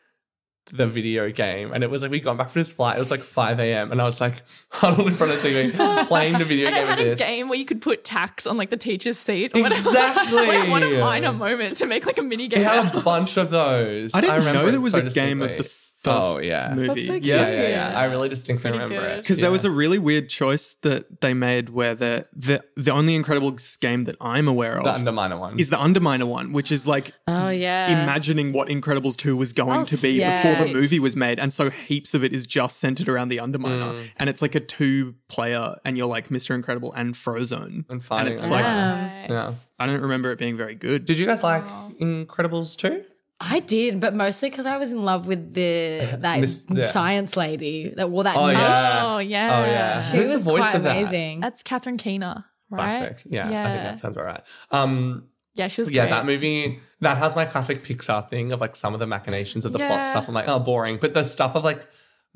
the 0.71 0.87
video 0.87 1.31
game, 1.31 1.73
and 1.73 1.83
it 1.83 1.89
was 1.91 2.03
like 2.03 2.11
we 2.11 2.21
got 2.21 2.37
back 2.37 2.51
from 2.51 2.61
this 2.61 2.73
flight. 2.75 2.97
It 2.97 2.99
was 2.99 3.11
like 3.11 3.21
5 3.21 3.59
a.m., 3.59 3.91
and 3.91 4.03
I 4.03 4.05
was 4.05 4.21
like 4.21 4.43
huddled 4.69 5.07
in 5.09 5.15
front 5.15 5.33
of 5.33 5.41
the 5.43 5.49
TV 5.49 6.07
playing 6.07 6.35
the 6.39 6.45
video 6.45 6.67
And 6.67 6.75
game. 6.75 6.85
it 6.85 6.87
had 6.89 7.01
of 7.01 7.07
a 7.07 7.09
this. 7.11 7.27
game 7.27 7.49
where 7.49 7.59
you 7.59 7.65
could 7.65 7.81
put 7.81 8.05
tacks 8.05 8.47
on 8.47 8.59
like 8.59 8.69
the 8.69 8.77
teacher's 8.77 9.19
seat. 9.19 9.53
Or 9.57 9.63
whatever. 9.63 9.89
Exactly. 9.89 10.47
like 10.47 10.69
what 10.69 10.83
a 10.83 11.01
minor 11.01 11.33
moment 11.33 11.79
to 11.79 11.87
make 11.87 12.05
like 12.05 12.19
a 12.19 12.23
mini 12.23 12.49
game. 12.49 12.61
It 12.61 12.67
out 12.67 12.85
had 12.85 12.95
of. 12.95 13.01
a 13.01 13.05
bunch 13.05 13.39
of 13.39 13.49
those. 13.49 14.15
I 14.15 14.21
didn't 14.21 14.39
remember 14.41 14.65
know 14.65 14.71
there 14.71 14.81
was 14.81 14.93
so 14.93 14.99
a 14.99 15.09
game 15.11 15.41
of 15.41 15.51
the 15.51 15.57
distinctly. 15.63 15.75
First 15.99 16.29
Oh 16.29 16.39
yeah, 16.39 16.73
movie. 16.75 16.87
That's 16.95 17.07
so 17.09 17.15
yeah, 17.15 17.21
cute. 17.21 17.27
yeah, 17.29 17.49
yeah, 17.51 17.91
yeah. 17.93 17.99
I 17.99 18.05
really 18.05 18.29
distinctly 18.29 18.71
Pretty 18.71 18.79
remember 18.85 19.07
good. 19.09 19.19
it 19.19 19.23
Because 19.23 19.39
yeah. 19.39 19.43
there 19.43 19.51
was 19.51 19.65
a 19.65 19.71
really 19.71 19.99
weird 19.99 20.29
choice 20.29 20.75
that 20.83 21.21
they 21.21 21.35
made 21.35 21.69
where 21.71 21.95
the 21.95 22.27
the 22.33 22.63
the 22.77 22.91
only 22.93 23.19
Incredibles 23.19 23.79
game 23.81 24.05
that 24.05 24.15
I'm 24.21 24.47
aware 24.49 24.79
of 24.79 24.85
the 24.85 24.93
Underminer 24.93 25.39
one. 25.39 25.59
is 25.59 25.71
the 25.71 25.77
Underminer 25.77 26.27
one, 26.27 26.53
which 26.53 26.71
is 26.71 26.87
like 26.87 27.13
oh 27.27 27.49
yeah. 27.49 28.03
imagining 28.03 28.53
what 28.53 28.69
Incredibles 28.69 29.17
2 29.17 29.37
was 29.37 29.53
going 29.53 29.81
Oh, 29.81 29.85
to 29.85 29.97
be 29.99 30.11
yeah. 30.13 30.43
before 30.55 30.67
the 30.67 30.73
movie 30.73 31.01
was 31.01 31.17
made. 31.17 31.39
And 31.39 31.53
so 31.53 31.69
heaps 31.71 32.15
of 32.15 32.23
it 32.25 32.33
is 32.33 32.47
just 32.47 32.79
centered 32.79 33.09
around 33.09 33.29
the 33.29 33.39
Underminer. 33.39 33.93
Mm. 33.95 34.13
And 34.19 34.31
it's 34.31 34.41
like 34.43 34.55
a 34.55 34.61
two 34.61 35.15
player, 35.29 35.75
and 35.85 35.99
you're 35.99 36.07
like 36.07 36.29
Mr. 36.29 36.55
Incredible 36.55 36.93
and 36.93 37.15
Frozone. 37.15 37.85
And 37.91 38.05
fighting 38.05 38.35
it's 38.35 38.43
them. 38.45 38.53
like, 38.53 38.65
Yeah. 38.65 39.27
yeah. 39.31 39.53
I 39.79 39.87
don't 39.87 40.01
remember 40.03 40.31
it 40.33 40.39
being 40.39 40.57
very 40.57 40.75
good. 40.75 41.05
Did 41.05 41.19
you 41.19 41.27
guys 41.27 41.43
like 41.43 41.65
Incredibles 42.01 42.77
too? 42.77 43.05
I 43.41 43.61
did, 43.61 44.01
but 44.01 44.15
mostly 44.15 44.51
because 44.51 44.67
I 44.67 44.77
was 44.79 44.91
in 44.91 45.05
love 45.05 45.27
with 45.29 45.55
the 45.55 46.17
that 46.21 46.41
Miss- 46.41 46.63
the- 46.65 46.83
science 46.83 47.37
lady 47.37 47.93
that 47.97 48.11
wore 48.11 48.25
that. 48.25 48.37
Oh, 48.37 48.47
nut. 48.47 48.55
yeah. 48.57 49.01
Oh 49.03 49.19
yeah. 49.19 49.59
Oh 49.61 49.65
yeah. 49.71 50.01
She 50.01 50.17
Who's 50.17 50.31
was 50.31 50.45
the 50.45 50.51
voice 50.51 50.61
quite 50.63 50.75
of 50.75 50.83
that? 50.83 50.97
amazing. 50.97 51.41
That's 51.41 51.63
Catherine 51.63 51.99
Keener, 51.99 52.45
right? 52.71 52.79
Classic. 52.99 53.17
Yeah, 53.27 53.41
I 53.41 53.45
think 53.45 53.53
Yeah. 53.53 53.83
that 53.85 54.01
sounds 54.01 54.17
about 54.17 54.27
right. 54.27 54.43
Um, 54.73 55.29
Yeah, 55.55 55.69
she 55.69 55.81
was 55.81 55.91
yeah, 55.91 56.03
great. 56.03 56.11
that 56.11 56.27
movie 56.27 56.81
that 57.01 57.17
has 57.19 57.37
my 57.37 57.45
classic 57.45 57.85
Pixar 57.85 58.29
thing 58.29 58.51
of 58.51 58.61
like 58.61 58.75
some 58.75 58.93
of 58.93 58.99
the 59.01 59.07
machinations 59.07 59.65
of 59.65 59.73
the 59.73 59.79
plot 59.79 59.91
Yeah. 59.91 60.03
stuff. 60.05 60.27
I'm 60.29 60.35
like, 60.35 60.49
oh, 60.49 60.59
boring. 60.59 60.99
But 61.01 61.15
the 61.15 61.23
stuff 61.25 61.55
of 61.55 61.63
like 61.63 61.87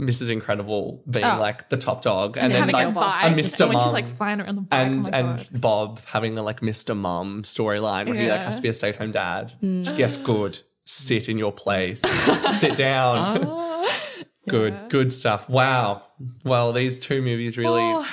Mrs. 0.01 0.31
Incredible 0.31 1.03
being 1.11 1.25
Oh. 1.25 1.37
like 1.41 1.69
the 1.69 1.77
top 1.77 2.03
dog, 2.03 2.37
and, 2.39 2.51
then 2.53 2.61
having 2.61 2.73
like 2.75 2.89
a 2.89 2.91
boss. 2.93 3.15
bike, 3.17 3.25
and 3.25 3.37
Mr. 3.41 3.69
when 3.69 3.77
she's 3.77 3.85
Mum. 3.87 3.93
like 3.93 4.09
flying 4.09 4.41
around 4.41 4.55
the 4.55 4.61
bike. 4.63 4.81
and 4.87 5.09
oh 5.09 5.11
my 5.11 5.19
and 5.19 5.39
God. 5.53 5.61
Bob 5.61 6.01
having 6.07 6.35
the 6.37 6.43
like 6.43 6.61
Mr. 6.61 6.97
Mum 6.97 7.43
storyline 7.43 8.07
where 8.07 8.15
he 8.15 8.29
like 8.31 8.39
Yeah. 8.41 8.45
has 8.45 8.57
to 8.57 8.63
be 8.63 8.69
a 8.69 8.73
stay 8.73 8.89
at 8.91 8.97
home 8.97 9.11
dad. 9.11 9.53
Yes, 9.61 10.17
good. 10.17 10.61
Sit 10.85 11.29
in 11.29 11.39
your 11.39 11.53
place. 11.53 12.01
Sit 12.53 12.77
down. 12.77 13.39
Oh, 13.43 13.93
good, 14.49 14.77
good 14.89 15.13
stuff. 15.13 15.49
Wow. 15.49 16.03
Well, 16.45 16.73
these 16.73 16.99
two 16.99 17.23
movies 17.23 17.57
really 17.59 17.83
Oh. 17.83 18.07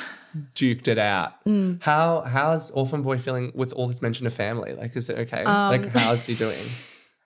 duked 0.53 0.87
it 0.87 0.97
out. 0.99 1.33
How 1.81 2.21
how's 2.21 2.69
Orphan 2.71 3.01
Boy 3.01 3.17
feeling 3.17 3.51
with 3.55 3.73
all 3.73 3.87
this 3.87 4.01
mention 4.01 4.27
of 4.27 4.33
family? 4.33 4.73
Like, 4.73 4.95
is 4.95 5.09
it 5.09 5.17
okay? 5.19 5.43
Um, 5.43 5.69
like, 5.81 5.87
how's 5.95 6.25
he 6.25 6.35
doing? 6.35 6.63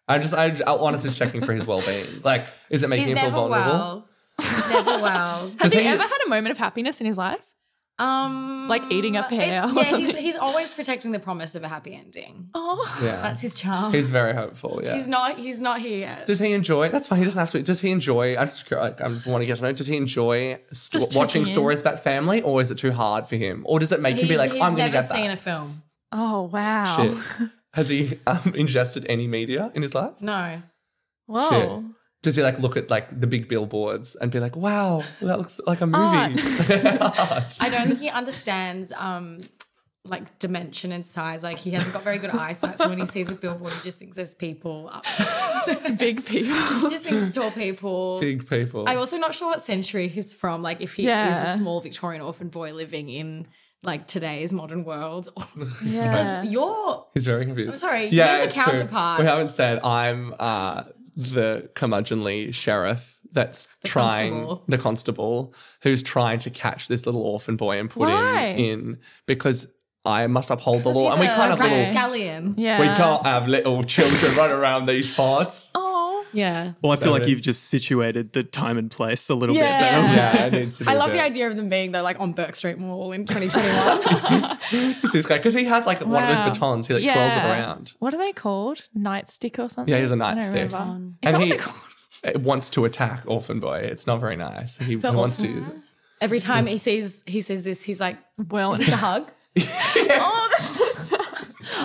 I 0.08 0.18
just, 0.18 0.34
I, 0.34 0.48
I 0.68 0.72
honestly 0.78 1.10
just 1.10 1.18
checking 1.18 1.42
for 1.42 1.54
his 1.54 1.66
well 1.68 1.82
being. 1.86 2.08
Like, 2.24 2.48
is 2.70 2.84
it 2.84 2.90
making 2.90 3.08
He's 3.08 3.18
him 3.18 3.22
feel 3.22 3.32
vulnerable? 3.32 3.72
well. 3.72 4.08
never 4.70 5.02
well. 5.02 5.52
Has 5.60 5.72
he, 5.74 5.82
he- 5.82 5.88
ever 5.88 6.04
had 6.04 6.20
a 6.26 6.30
moment 6.30 6.52
of 6.52 6.58
happiness 6.58 7.00
in 7.02 7.08
his 7.08 7.18
life? 7.18 7.54
Um, 8.00 8.68
Like 8.70 8.82
eating 8.92 9.18
a 9.18 9.22
it- 9.22 9.30
pear 9.30 9.64
or 9.66 9.68
yeah, 9.68 9.74
he's, 9.74 9.90
something? 9.90 10.16
he's 10.18 10.36
always 10.38 10.72
protecting 10.72 11.12
the 11.12 11.20
promise 11.20 11.54
of 11.54 11.64
a 11.64 11.68
happy 11.68 11.94
ending. 11.94 12.50
Oh, 12.56 12.84
Yeah, 13.04 13.22
That's 13.22 13.42
his 13.42 13.54
charm. 13.56 13.94
he's 13.94 14.10
very 14.10 14.34
hopeful. 14.34 14.82
Yeah. 14.84 14.96
He's 14.96 15.06
not. 15.08 15.38
He's 15.38 15.60
not 15.60 15.80
here 15.80 16.00
yet. 16.00 16.26
does 16.26 16.40
he 16.40 16.54
enjoy? 16.54 16.90
That's 16.90 17.08
fine. 17.08 17.20
He 17.20 17.26
doesn't 17.26 17.40
have 17.40 17.52
to. 17.52 17.62
Does 17.62 17.82
he 17.82 17.92
enjoy? 17.92 18.36
I 18.38 18.46
just 18.46 18.70
like, 18.72 19.00
I 19.00 19.08
want 19.08 19.42
to 19.42 19.46
get 19.46 19.58
to 19.58 19.64
know. 19.64 19.72
Does 19.74 19.88
he 19.88 19.96
enjoy 19.98 20.60
st- 20.72 21.14
watching 21.14 21.42
in. 21.42 21.46
stories 21.46 21.82
about 21.82 22.00
family, 22.00 22.42
or 22.42 22.62
is 22.62 22.72
it 22.72 22.80
too 22.80 22.92
hard 22.92 23.28
for 23.28 23.36
him, 23.36 23.64
or 23.68 23.80
does 23.80 23.92
it 23.92 24.02
make 24.02 24.18
him 24.18 24.28
be 24.28 24.38
like, 24.38 24.52
I'm 24.54 24.76
going 24.76 24.76
to 24.76 24.82
never 24.84 24.92
get 24.94 25.02
seen 25.04 25.28
that? 25.28 25.34
a 25.34 25.42
film. 25.42 25.84
oh 26.12 26.44
wow. 26.52 26.84
Shit. 26.98 27.50
Has 27.74 27.90
he 27.90 28.20
um, 28.28 28.54
ingested 28.56 29.06
any 29.10 29.28
media 29.28 29.72
in 29.76 29.82
his 29.84 29.94
life? 29.96 30.14
No. 30.20 30.62
Whoa. 31.28 31.50
Shit. 31.50 31.84
Does 32.24 32.36
he 32.36 32.42
like 32.42 32.58
look 32.58 32.76
at 32.78 32.90
like 32.90 33.20
the 33.20 33.28
big 33.28 33.48
billboards 33.48 34.16
and 34.16 34.32
be 34.32 34.40
like, 34.40 34.56
"Wow, 34.56 35.04
that 35.22 35.38
looks 35.38 35.60
like 35.68 35.82
a 35.82 35.86
movie"? 35.86 36.42
I 36.42 37.70
don't 37.70 37.88
think 37.88 38.00
he 38.00 38.10
understands 38.10 38.92
um 38.94 39.42
like 40.06 40.38
dimension 40.40 40.92
and 40.92 41.06
size. 41.06 41.44
Like 41.44 41.60
he 41.60 41.72
hasn't 41.72 41.94
got 41.94 42.04
very 42.04 42.18
good 42.18 42.32
eyesight. 42.32 42.78
So 42.78 42.90
when 42.90 42.98
he 42.98 43.06
sees 43.06 43.30
a 43.30 43.36
billboard, 43.36 43.74
he 43.74 43.82
just 43.84 44.00
thinks 44.00 44.16
there's 44.16 44.34
people 44.34 44.90
up. 44.92 45.06
Big 45.98 46.26
people. 46.26 46.56
He 46.56 46.90
just 46.90 47.06
thinks 47.06 47.36
tall 47.36 47.52
people. 47.52 48.20
big 48.20 48.48
people. 48.48 48.88
I'm 48.88 48.98
also 48.98 49.18
not 49.18 49.34
sure 49.34 49.48
what 49.50 49.62
century 49.62 50.10
he's 50.10 50.34
from. 50.34 50.62
Like 50.62 50.82
if 50.82 50.96
he 50.96 51.08
is 51.08 51.38
a 51.38 51.56
small 51.58 51.80
Victorian 51.80 52.22
orphan 52.22 52.50
boy 52.50 52.74
living 52.74 53.10
in 53.10 53.48
like 53.82 54.08
today's 54.08 54.52
modern 54.52 54.84
world. 54.84 55.30
Yeah. 55.84 56.10
Because 56.10 56.50
you're 56.52 57.06
He's 57.14 57.26
very 57.26 57.46
confused. 57.46 57.72
I'm 57.72 57.78
sorry, 57.78 58.08
Yeah, 58.08 58.34
he's 58.36 58.42
a 58.42 58.46
it's 58.46 58.56
true. 58.56 58.64
counterpart. 58.64 59.20
We 59.20 59.26
haven't 59.26 59.50
said 59.50 59.80
I'm 59.84 60.34
uh, 60.40 60.84
the 61.16 61.70
curmudgeonly 61.76 62.54
sheriff 62.54 63.20
that's 63.32 63.68
trying 63.84 64.32
constable. 64.34 64.64
the 64.68 64.78
constable 64.78 65.54
who's 65.82 66.04
trying 66.04 66.40
to 66.40 66.50
catch 66.50 66.88
this 66.88 67.06
little 67.06 67.22
orphan 67.22 67.56
boy 67.56 67.80
and 67.80 67.90
put 67.90 68.02
Why? 68.02 68.48
him 68.54 68.60
in 68.60 69.00
because 69.26 69.68
I 70.06 70.28
must 70.28 70.50
uphold 70.50 70.84
the 70.84 70.90
law, 70.90 71.12
and 71.12 71.20
we 71.22 71.28
a 71.28 71.30
can't 71.34 71.50
have 71.52 71.60
little. 71.60 71.78
rapscallion. 71.78 72.56
Yeah. 72.58 72.80
We 72.82 72.88
can't 72.88 73.26
have 73.26 73.48
little 73.48 73.84
children 73.84 74.36
run 74.38 74.52
around 74.52 74.86
these 74.86 75.16
parts. 75.16 75.72
Oh. 75.76 75.83
Yeah. 76.34 76.74
Well, 76.82 76.92
I 76.92 76.96
feel 76.96 77.12
like 77.12 77.24
it. 77.24 77.30
you've 77.30 77.42
just 77.42 77.66
situated 77.66 78.34
the 78.34 78.44
time 78.44 78.78
and 78.78 78.90
place 78.90 79.30
a 79.30 79.36
little 79.36 79.56
Yeah. 79.56 79.80
bit 79.80 80.16
better. 80.16 80.16
Yeah, 80.16 80.46
it 80.48 80.54
needs 80.60 80.78
to 80.80 80.84
be. 80.86 80.90
I 80.90 80.94
a 80.94 80.98
love 80.98 81.10
bit. 81.12 81.18
the 81.18 81.24
idea 81.24 81.48
of 81.48 81.56
them 81.56 81.70
being 81.70 81.92
though 81.92 82.02
like 82.02 82.20
on 82.20 82.34
Bourke 82.34 82.56
Street 82.56 82.78
Mall 82.80 83.12
in 83.12 83.26
2021. 83.26 84.58
This 85.14 85.26
guy, 85.28 85.38
because 85.38 85.54
he 85.54 85.66
has 85.66 85.86
like 85.86 86.02
one 86.02 86.24
of 86.24 86.30
those 86.30 86.40
batons, 86.46 86.88
he 86.88 86.94
like 86.96 87.04
twirls 87.04 87.34
it 87.36 87.38
around. 87.46 87.94
What 88.00 88.14
are 88.14 88.18
they 88.18 88.34
called? 88.34 88.88
Nightstick 88.98 89.60
or 89.60 89.70
something? 89.70 89.94
Yeah, 89.94 90.00
he's 90.00 90.10
has 90.10 90.20
a 90.20 90.24
I 90.24 90.34
don't 90.34 90.44
nightstick. 90.44 90.54
remember. 90.74 90.76
Is 90.76 91.18
And 91.24 91.36
that 91.36 91.42
he 91.42 91.52
what 91.54 91.84
they're 92.24 92.32
it 92.32 92.42
wants 92.42 92.70
to 92.72 92.86
attack 92.86 93.24
Orphan 93.28 93.60
Boy. 93.60 93.80
It's 93.80 94.08
not 94.08 94.20
very 94.20 94.36
nice. 94.36 94.78
He, 94.78 94.86
he 94.86 94.96
wants 94.96 95.38
to 95.38 95.48
use 95.48 95.68
it. 95.68 95.76
Every 96.22 96.40
time 96.40 96.66
he 96.66 96.78
sees 96.78 97.22
he 97.28 97.42
says 97.42 97.64
this, 97.64 97.84
he's 97.84 98.00
like, 98.00 98.18
Well, 98.50 98.74
"Is 98.74 98.80
this 98.80 98.90
a 98.90 98.96
hug?" 98.96 99.30
oh, 99.60 100.50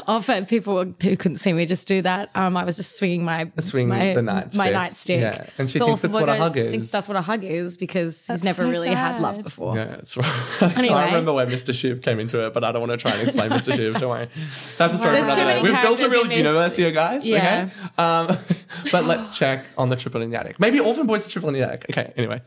that's 0.06 0.26
so 0.26 0.32
sad. 0.32 0.42
Oh, 0.42 0.46
people 0.46 0.84
who 0.84 1.16
couldn't 1.16 1.38
see 1.38 1.52
me 1.52 1.66
just 1.66 1.86
do 1.88 2.02
that, 2.02 2.30
um, 2.34 2.56
I 2.56 2.64
was 2.64 2.76
just 2.76 2.96
swinging 2.96 3.24
my 3.24 3.50
Swinging 3.60 3.88
my, 3.88 4.14
the 4.14 4.20
nightstick. 4.20 4.56
my 4.56 4.70
nightstick. 4.70 5.20
Yeah, 5.20 5.46
and 5.58 5.68
she 5.70 5.78
But 5.78 5.86
thinks 5.86 6.04
also 6.04 6.08
that's 6.08 6.20
what 6.20 6.28
a 6.28 6.36
hug 6.36 6.56
is. 6.56 6.70
Thinks 6.70 6.90
that's 6.90 7.08
what 7.08 7.16
a 7.16 7.22
hug 7.22 7.44
is 7.44 7.76
because 7.76 8.26
That's 8.26 8.40
he's 8.40 8.44
never 8.44 8.62
so 8.64 8.68
really 8.70 8.88
had 8.94 9.20
love 9.20 9.42
before. 9.42 9.76
Yeah, 9.76 9.84
that's 9.86 10.16
right. 10.16 10.44
Anyway. 10.78 10.94
I 10.94 11.06
remember 11.06 11.32
when 11.32 11.48
Mr. 11.48 11.74
Shiv 11.74 12.02
came 12.02 12.18
into 12.20 12.44
it, 12.46 12.52
but 12.54 12.62
I 12.64 12.72
don't 12.72 12.86
want 12.86 12.98
to 12.98 13.02
try 13.02 13.12
and 13.16 13.22
explain 13.22 13.50
Mr. 13.50 13.74
Shiv. 13.74 13.94
Don't 13.94 14.10
worry. 14.10 14.26
That's 14.78 14.94
a 14.94 14.98
story 14.98 15.16
for 15.16 15.22
another 15.24 15.34
day. 15.44 15.62
We've 15.62 15.80
built 15.82 16.02
a 16.02 16.08
real 16.08 16.22
in 16.22 16.28
this. 16.28 16.38
universe 16.38 16.76
here, 16.76 16.90
guys. 16.92 17.26
Yeah. 17.28 17.68
Okay. 17.72 17.92
Um, 17.98 18.36
but 18.92 19.04
let's 19.06 19.36
check 19.36 19.64
on 19.76 19.88
the 19.88 19.96
triple 19.96 20.22
in 20.22 20.30
the 20.30 20.38
attic. 20.38 20.60
Maybe 20.60 20.78
Orphan 20.80 21.06
Boy's 21.06 21.26
are 21.26 21.30
triple 21.30 21.48
in 21.48 21.54
the 21.56 21.62
attic. 21.66 21.86
Okay. 21.90 22.12
Anyway, 22.16 22.42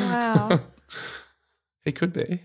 Wow. 0.00 0.60
he 1.84 1.92
could 1.92 2.12
be. 2.12 2.42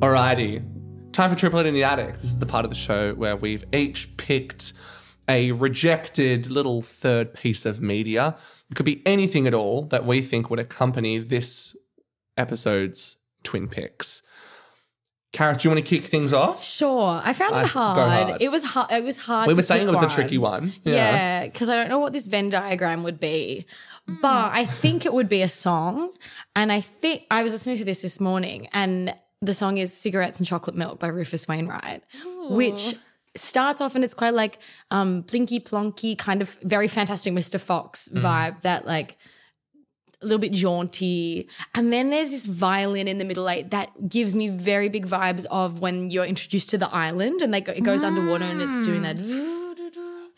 Alrighty. 0.00 0.62
Time 1.10 1.28
for 1.28 1.34
Triplet 1.34 1.66
in 1.66 1.74
the 1.74 1.82
Attic. 1.82 2.14
This 2.14 2.30
is 2.30 2.38
the 2.38 2.46
part 2.46 2.64
of 2.64 2.70
the 2.70 2.76
show 2.76 3.14
where 3.14 3.34
we've 3.34 3.64
each 3.74 4.16
picked 4.16 4.72
a 5.26 5.50
rejected 5.50 6.48
little 6.48 6.82
third 6.82 7.34
piece 7.34 7.66
of 7.66 7.80
media. 7.80 8.36
It 8.70 8.76
could 8.76 8.86
be 8.86 9.02
anything 9.04 9.48
at 9.48 9.54
all 9.54 9.82
that 9.86 10.06
we 10.06 10.22
think 10.22 10.50
would 10.50 10.60
accompany 10.60 11.18
this 11.18 11.76
episode's 12.36 13.16
Twin 13.42 13.66
Picks. 13.66 14.22
Karis, 15.32 15.62
do 15.62 15.68
you 15.68 15.74
want 15.74 15.84
to 15.84 15.96
kick 15.98 16.06
things 16.06 16.32
off? 16.32 16.62
Sure, 16.62 17.20
I 17.22 17.32
found 17.32 17.56
it 17.56 17.62
go 17.62 17.66
hard. 17.66 18.28
hard. 18.28 18.40
It 18.40 18.52
was 18.52 18.62
hard. 18.62 18.92
It 18.92 19.02
was 19.02 19.16
hard. 19.16 19.48
We 19.48 19.54
were 19.54 19.62
saying 19.62 19.88
it 19.88 19.90
was 19.90 20.02
a 20.02 20.08
tricky 20.08 20.38
one. 20.38 20.74
Yeah, 20.84 21.44
because 21.46 21.68
I 21.68 21.74
don't 21.74 21.88
know 21.88 21.98
what 21.98 22.12
this 22.12 22.28
Venn 22.28 22.50
diagram 22.50 23.02
would 23.02 23.18
be, 23.18 23.66
but 24.06 24.52
I 24.52 24.64
think 24.64 25.04
it 25.04 25.12
would 25.12 25.28
be 25.28 25.42
a 25.42 25.48
song. 25.48 26.12
And 26.54 26.70
I 26.70 26.80
think 26.80 27.24
I 27.32 27.42
was 27.42 27.52
listening 27.52 27.78
to 27.78 27.84
this 27.84 28.02
this 28.02 28.20
morning, 28.20 28.68
and 28.72 29.12
the 29.40 29.54
song 29.54 29.78
is 29.78 29.92
"Cigarettes 29.92 30.38
and 30.38 30.46
Chocolate 30.46 30.76
Milk" 30.76 30.98
by 30.98 31.08
Rufus 31.08 31.46
Wainwright, 31.48 32.02
which 32.50 32.94
starts 33.36 33.80
off 33.80 33.94
and 33.94 34.02
it's 34.04 34.14
quite 34.14 34.34
like 34.34 34.58
um 34.90 35.20
blinky 35.20 35.60
plonky 35.60 36.16
kind 36.18 36.42
of 36.42 36.58
very 36.62 36.88
fantastic 36.88 37.32
Mr. 37.32 37.60
Fox 37.60 38.08
vibe 38.12 38.60
that 38.62 38.84
like 38.84 39.16
a 40.20 40.24
little 40.24 40.38
bit 40.40 40.52
jaunty. 40.52 41.48
And 41.74 41.92
then 41.92 42.10
there's 42.10 42.30
this 42.30 42.46
violin 42.46 43.06
in 43.06 43.18
the 43.18 43.24
middle 43.24 43.48
eight 43.48 43.70
that 43.70 44.08
gives 44.08 44.34
me 44.34 44.48
very 44.48 44.88
big 44.88 45.06
vibes 45.06 45.46
of 45.50 45.80
when 45.80 46.10
you're 46.10 46.24
introduced 46.24 46.70
to 46.70 46.78
the 46.78 46.92
island 46.92 47.40
and 47.42 47.54
they 47.54 47.60
go, 47.60 47.72
it 47.72 47.84
goes 47.84 48.02
underwater 48.02 48.44
and 48.44 48.60
it's 48.60 48.84
doing 48.86 49.02
that. 49.02 49.16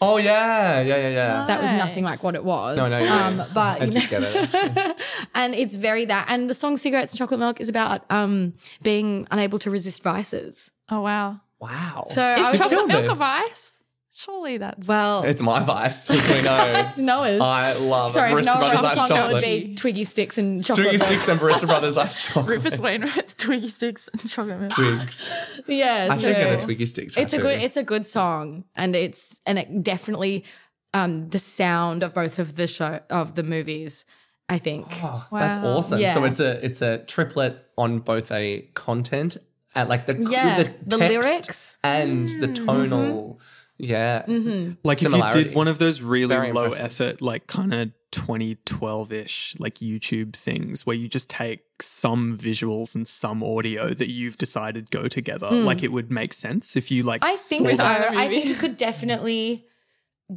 Oh, 0.02 0.16
yeah. 0.16 0.80
Yeah, 0.80 0.96
yeah, 0.96 1.08
yeah. 1.08 1.46
That 1.46 1.60
was 1.60 1.70
nothing 1.72 2.04
like 2.04 2.22
what 2.22 2.34
it 2.34 2.42
was. 2.42 2.78
No, 2.78 2.88
no, 2.88 2.98
yeah. 2.98 3.26
um, 3.26 3.36
but 3.52 3.82
I 3.82 3.84
you 3.84 3.92
know, 3.92 4.00
get 4.08 4.22
it. 4.22 4.54
actually. 4.54 4.94
and 5.44 5.54
it's 5.54 5.74
very 5.74 6.04
that. 6.06 6.26
And 6.28 6.48
the 6.50 6.54
song 6.54 6.76
"Cigarettes 6.76 7.12
and 7.12 7.18
Chocolate 7.18 7.40
Milk" 7.40 7.60
is 7.60 7.68
about 7.68 8.04
um, 8.10 8.54
being 8.82 9.26
unable 9.30 9.58
to 9.60 9.70
resist 9.70 10.02
vices. 10.02 10.70
Oh 10.88 11.00
wow. 11.00 11.40
Wow. 11.60 12.06
So 12.08 12.22
I 12.22 12.40
Is 12.40 12.50
was 12.50 12.58
chocolate 12.58 12.88
milk 12.88 13.02
this. 13.04 13.12
a 13.12 13.14
vice? 13.14 13.84
Surely 14.12 14.58
that's 14.58 14.86
well, 14.86 15.22
it's 15.22 15.40
my 15.40 15.62
vice, 15.62 16.10
as 16.10 16.28
we 16.28 16.42
know. 16.42 16.64
it's 16.88 16.98
Noah's. 16.98 17.40
I 17.40 17.72
love 17.78 18.10
Sorry, 18.10 18.32
if 18.32 18.38
Barista 18.38 18.44
Noah 18.46 18.58
Brothers 18.58 18.98
Ice 18.98 19.08
song, 19.08 19.18
it 19.18 19.32
would 19.32 19.42
be 19.42 19.74
Twiggy 19.76 20.04
Sticks 20.04 20.36
and 20.36 20.62
Chocolate 20.62 20.88
Twiggy 20.88 20.98
Milk. 20.98 21.08
Sticks 21.08 21.28
and 21.28 21.40
Barista 21.40 21.66
Brothers 21.66 21.96
Ice 21.96 22.26
Chocolate. 22.26 22.46
Rufus 22.46 22.80
Wainwright's 22.80 23.34
Twiggy 23.34 23.68
Sticks 23.68 24.08
and 24.12 24.28
chocolate 24.28 24.60
milk. 24.60 24.72
Twigs. 24.72 25.30
Yeah, 25.66 26.08
I 26.10 26.16
so 26.16 26.22
should 26.22 26.36
get 26.36 26.62
a 26.62 26.66
Twiggy 26.66 26.84
Stick 26.86 27.12
tattoo. 27.12 27.22
it's 27.22 27.32
a 27.32 27.38
good 27.38 27.62
it's 27.62 27.76
a 27.78 27.82
good 27.84 28.04
song, 28.04 28.64
and 28.74 28.94
it's 28.94 29.40
and 29.46 29.58
it 29.58 29.82
definitely 29.82 30.44
um, 30.92 31.28
the 31.30 31.38
sound 31.38 32.02
of 32.02 32.12
both 32.12 32.38
of 32.38 32.56
the 32.56 32.66
show 32.66 33.00
of 33.08 33.36
the 33.36 33.42
movies. 33.42 34.04
I 34.50 34.58
think. 34.58 34.86
Oh, 35.02 35.26
That's 35.30 35.58
awesome. 35.58 36.00
Yeah. 36.00 36.12
So 36.12 36.24
it's 36.24 36.40
a 36.40 36.64
it's 36.64 36.82
a 36.82 36.98
triplet 36.98 37.64
on 37.78 38.00
both 38.00 38.32
a 38.32 38.68
content 38.74 39.36
and 39.74 39.88
like 39.88 40.06
the 40.06 40.16
Yeah, 40.16 40.64
the, 40.64 40.74
the 40.86 40.98
lyrics. 40.98 41.76
and 41.84 42.28
the 42.28 42.48
mm-hmm. 42.48 42.66
tonal. 42.66 43.40
Yeah. 43.78 44.24
Mm-hmm. 44.26 44.72
Like 44.84 45.02
if 45.02 45.12
you 45.12 45.30
did 45.32 45.54
one 45.54 45.68
of 45.68 45.78
those 45.78 46.02
really 46.02 46.34
Very 46.34 46.52
low 46.52 46.64
impressive. 46.64 47.00
effort, 47.00 47.22
like 47.22 47.46
kind 47.46 47.72
of 47.72 47.92
2012 48.10 49.12
ish, 49.12 49.56
like 49.58 49.76
YouTube 49.76 50.34
things 50.34 50.84
where 50.84 50.96
you 50.96 51.08
just 51.08 51.30
take 51.30 51.60
some 51.80 52.36
visuals 52.36 52.94
and 52.94 53.06
some 53.06 53.42
audio 53.42 53.94
that 53.94 54.10
you've 54.10 54.36
decided 54.36 54.90
go 54.90 55.06
together, 55.06 55.48
hmm. 55.48 55.64
like 55.64 55.82
it 55.82 55.92
would 55.92 56.10
make 56.10 56.32
sense 56.32 56.76
if 56.76 56.90
you 56.90 57.04
like. 57.04 57.24
I 57.24 57.36
think 57.36 57.68
so. 57.68 57.84
I 57.84 58.28
think 58.28 58.46
you 58.46 58.54
could 58.54 58.76
definitely, 58.76 59.66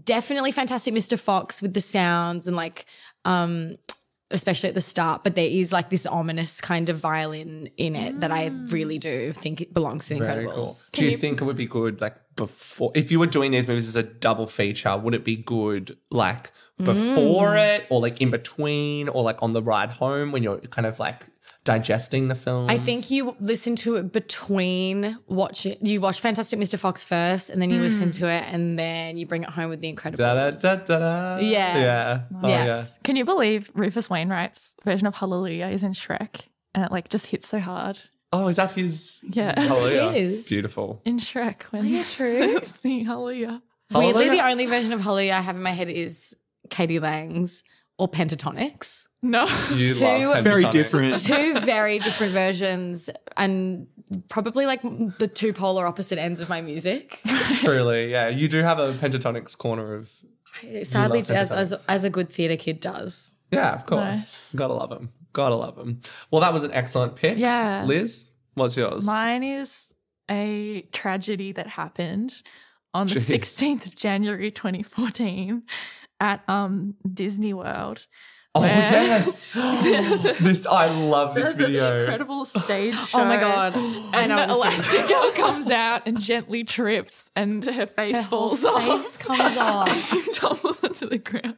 definitely 0.03 0.51
Fantastic 0.51 0.93
Mr. 0.93 1.19
Fox 1.19 1.61
with 1.61 1.73
the 1.73 1.81
sounds 1.81 2.47
and 2.47 2.55
like, 2.55 2.85
um, 3.25 3.77
especially 4.31 4.69
at 4.69 4.75
the 4.75 4.81
start. 4.81 5.23
But 5.23 5.35
there 5.35 5.47
is 5.47 5.71
like 5.71 5.89
this 5.89 6.05
ominous 6.05 6.59
kind 6.61 6.89
of 6.89 6.97
violin 6.97 7.69
in 7.77 7.95
it 7.95 8.19
that 8.21 8.31
I 8.31 8.47
really 8.69 8.97
do 8.99 9.31
think 9.33 9.61
it 9.61 9.73
belongs 9.73 10.05
to 10.07 10.15
the 10.15 10.19
Very 10.21 10.45
Incredibles. 10.45 10.91
cool. 10.91 10.99
Do 10.99 11.05
you, 11.05 11.17
think 11.17 11.41
it 11.41 11.45
would 11.45 11.55
be 11.57 11.65
good 11.67 12.01
like 12.01 12.15
before 12.35 12.91
if 12.95 13.11
you 13.11 13.19
were 13.19 13.27
doing 13.27 13.51
these 13.51 13.67
movies 13.67 13.87
as 13.87 13.95
a 13.95 14.03
double 14.03 14.47
feature, 14.47 14.97
would 14.97 15.13
it 15.13 15.23
be 15.23 15.35
good 15.35 15.97
like 16.09 16.51
before 16.77 17.49
Mm. 17.51 17.75
it 17.77 17.85
or 17.89 18.01
like 18.01 18.19
in 18.21 18.31
between 18.31 19.07
or 19.09 19.21
like 19.23 19.41
on 19.43 19.53
the 19.53 19.61
ride 19.61 19.91
home 19.91 20.31
when 20.31 20.41
you're 20.41 20.57
kind 20.59 20.87
of 20.87 20.97
like 20.97 21.25
digesting 21.63 22.27
the 22.27 22.35
film? 22.35 22.69
I 22.69 22.77
think 22.77 23.09
you 23.09 23.35
listen 23.39 23.75
to 23.77 23.95
it 23.95 24.11
between 24.11 25.17
watching. 25.27 25.77
You 25.85 26.01
watch 26.01 26.19
Fantastic 26.19 26.59
Mr. 26.59 26.77
Fox 26.77 27.03
first, 27.03 27.49
and 27.49 27.61
then 27.61 27.69
you 27.69 27.79
listen 27.79 28.11
to 28.11 28.27
it, 28.29 28.43
and 28.51 28.77
then 28.77 29.17
you 29.17 29.25
bring 29.25 29.43
it 29.43 29.49
home 29.49 29.69
with 29.69 29.79
the 29.79 29.93
Incredibles. 29.93 30.17
da, 30.17 30.33
da, 30.33 30.51
da, 30.51 30.75
da, 30.75 30.99
da. 30.99 31.37
Yeah. 31.37 31.77
Yeah. 31.77 32.21
Oh, 32.41 32.47
Yes. 32.47 32.97
Can 33.03 33.15
you 33.15 33.25
believe 33.25 33.71
Rufus 33.73 34.09
Wainwright's 34.09 34.75
version 34.83 35.07
of 35.07 35.15
Hallelujah 35.15 35.67
is 35.67 35.83
in 35.83 35.93
Shrek? 35.93 36.47
And 36.75 36.85
it 36.85 36.91
like 36.91 37.09
just 37.09 37.27
hits 37.27 37.47
so 37.47 37.59
hard. 37.59 37.99
Oh, 38.31 38.47
is 38.47 38.55
that 38.55 38.71
his 38.71 39.23
Yeah. 39.29 39.59
Hallelujah. 39.59 40.09
It 40.09 40.15
is. 40.15 40.47
Beautiful. 40.49 41.01
In 41.05 41.19
Shrek 41.19 41.63
when 41.65 41.83
oh, 41.83 41.85
yeah, 41.85 42.03
true. 42.03 42.39
they 42.59 42.65
sing 42.65 43.05
Hallelujah. 43.05 43.61
Weirdly, 43.91 44.11
Hallelujah. 44.25 44.31
the 44.31 44.47
only 44.49 44.65
version 44.65 44.91
of 44.93 45.01
Hallelujah 45.01 45.33
I 45.33 45.41
have 45.41 45.55
in 45.55 45.61
my 45.61 45.71
head 45.71 45.87
is 45.89 46.35
k.d. 46.71 46.97
lang's 46.99 47.63
or 47.99 48.07
Pentatonix. 48.09 49.02
No. 49.23 49.45
You 49.73 49.93
Two 49.95 50.27
love 50.27 50.43
Very 50.43 50.65
different. 50.65 51.17
Two 51.23 51.59
very 51.61 51.97
different 51.97 52.33
versions, 52.33 53.09
and 53.37 53.87
probably 54.27 54.65
like 54.65 54.81
the 55.17 55.29
two 55.33 55.53
polar 55.53 55.87
opposite 55.87 56.19
ends 56.19 56.41
of 56.41 56.49
my 56.49 56.59
music. 56.61 57.21
Truly, 57.55 58.11
yeah. 58.11 58.27
You 58.27 58.49
do 58.49 58.59
have 58.59 58.79
a 58.79 58.91
Pentatonix 58.93 59.57
corner 59.57 59.95
of 59.95 60.11
Sadly, 60.83 61.19
love 61.21 61.31
as, 61.31 61.51
as 61.53 61.85
as 61.87 62.03
a 62.03 62.09
good 62.09 62.29
theatre 62.29 62.57
kid 62.57 62.79
does. 62.81 63.33
yeah, 63.49 63.73
of 63.73 63.85
course. 63.85 64.01
Nice. 64.01 64.53
Gotta 64.53 64.73
love 64.73 64.89
them. 64.89 65.11
Gotta 65.31 65.55
love 65.55 65.77
them. 65.77 66.01
Well, 66.29 66.41
that 66.41 66.53
was 66.53 66.63
an 66.63 66.73
excellent 66.73 67.15
pick. 67.15 67.37
Yeah. 67.37 67.85
Liz, 67.85 68.29
what's 68.55 68.75
yours? 68.77 69.05
Mine 69.05 69.43
is 69.43 69.93
a 70.29 70.81
tragedy 70.91 71.53
that 71.53 71.67
happened 71.67 72.33
on 72.93 73.07
the 73.07 73.15
16th 73.15 73.85
of 73.87 73.95
January 73.95 74.51
2014 74.51 75.63
at 76.19 76.47
um 76.49 76.95
Disney 77.11 77.53
World. 77.53 78.05
Oh 78.55 78.61
where- 78.61 78.69
yes, 78.69 79.49
this 80.39 80.65
I 80.65 80.87
love 80.87 81.33
this 81.35 81.45
There's 81.53 81.57
video. 81.57 81.93
an 81.95 81.99
incredible 82.01 82.45
stage 82.45 82.95
show. 82.95 83.19
Oh 83.23 83.25
my 83.25 83.37
god! 83.37 83.73
I 84.13 84.21
And 84.21 84.29
know 84.29 84.47
the 84.47 84.57
what 84.57 84.69
this. 84.71 84.93
Elastigirl 84.93 85.35
comes 85.35 85.69
out 85.69 86.03
and 86.05 86.19
gently 86.19 86.63
trips, 86.63 87.31
and 87.35 87.63
her 87.65 87.85
face 87.85 88.25
falls 88.25 88.63
off. 88.65 88.83
face 88.83 89.17
comes 89.17 89.57
off. 89.57 90.09
she 90.09 90.31
tumbles 90.33 90.83
onto 90.83 91.07
the 91.09 91.17
ground 91.17 91.55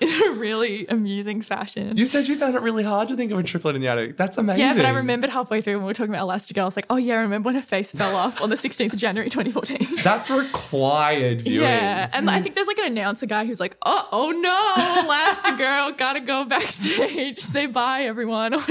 in 0.00 0.22
a 0.24 0.30
really 0.32 0.86
amusing 0.88 1.40
fashion. 1.40 1.96
You 1.96 2.06
said 2.06 2.28
you 2.28 2.36
found 2.36 2.56
it 2.56 2.62
really 2.62 2.82
hard 2.84 3.08
to 3.08 3.16
think 3.16 3.30
of 3.32 3.38
a 3.38 3.42
triplet 3.42 3.74
in 3.76 3.80
the 3.80 3.88
attic. 3.88 4.16
That's 4.16 4.36
amazing. 4.38 4.60
yeah, 4.60 4.74
but 4.74 4.84
I 4.84 4.90
remembered 4.90 5.30
halfway 5.30 5.60
through 5.60 5.74
when 5.74 5.82
we 5.84 5.88
were 5.90 5.94
talking 5.94 6.12
about 6.14 6.28
Elastigirl, 6.28 6.62
I 6.62 6.64
was 6.64 6.76
like, 6.76 6.86
oh 6.90 6.96
yeah, 6.96 7.14
I 7.14 7.18
remember 7.18 7.46
when 7.48 7.54
her 7.54 7.62
face 7.62 7.92
fell 7.92 8.16
off 8.16 8.40
on 8.42 8.50
the 8.50 8.56
16th 8.56 8.92
of 8.92 8.98
January 8.98 9.30
2014. 9.30 10.02
That's 10.02 10.28
required 10.30 11.42
viewing. 11.42 11.62
Yeah, 11.62 12.10
and 12.12 12.28
I 12.30 12.40
think 12.42 12.54
there's 12.54 12.66
like 12.66 12.78
an 12.78 12.86
announcer 12.86 13.26
guy 13.26 13.46
who's 13.46 13.60
like, 13.60 13.76
"Oh, 13.84 14.08
oh 14.12 14.30
no, 14.32 15.02
Elastigirl 15.02 15.85
girl 15.88 15.96
gotta 15.96 16.20
go 16.20 16.44
backstage, 16.44 17.38
say 17.40 17.66
bye 17.66 18.02
everyone. 18.02 18.54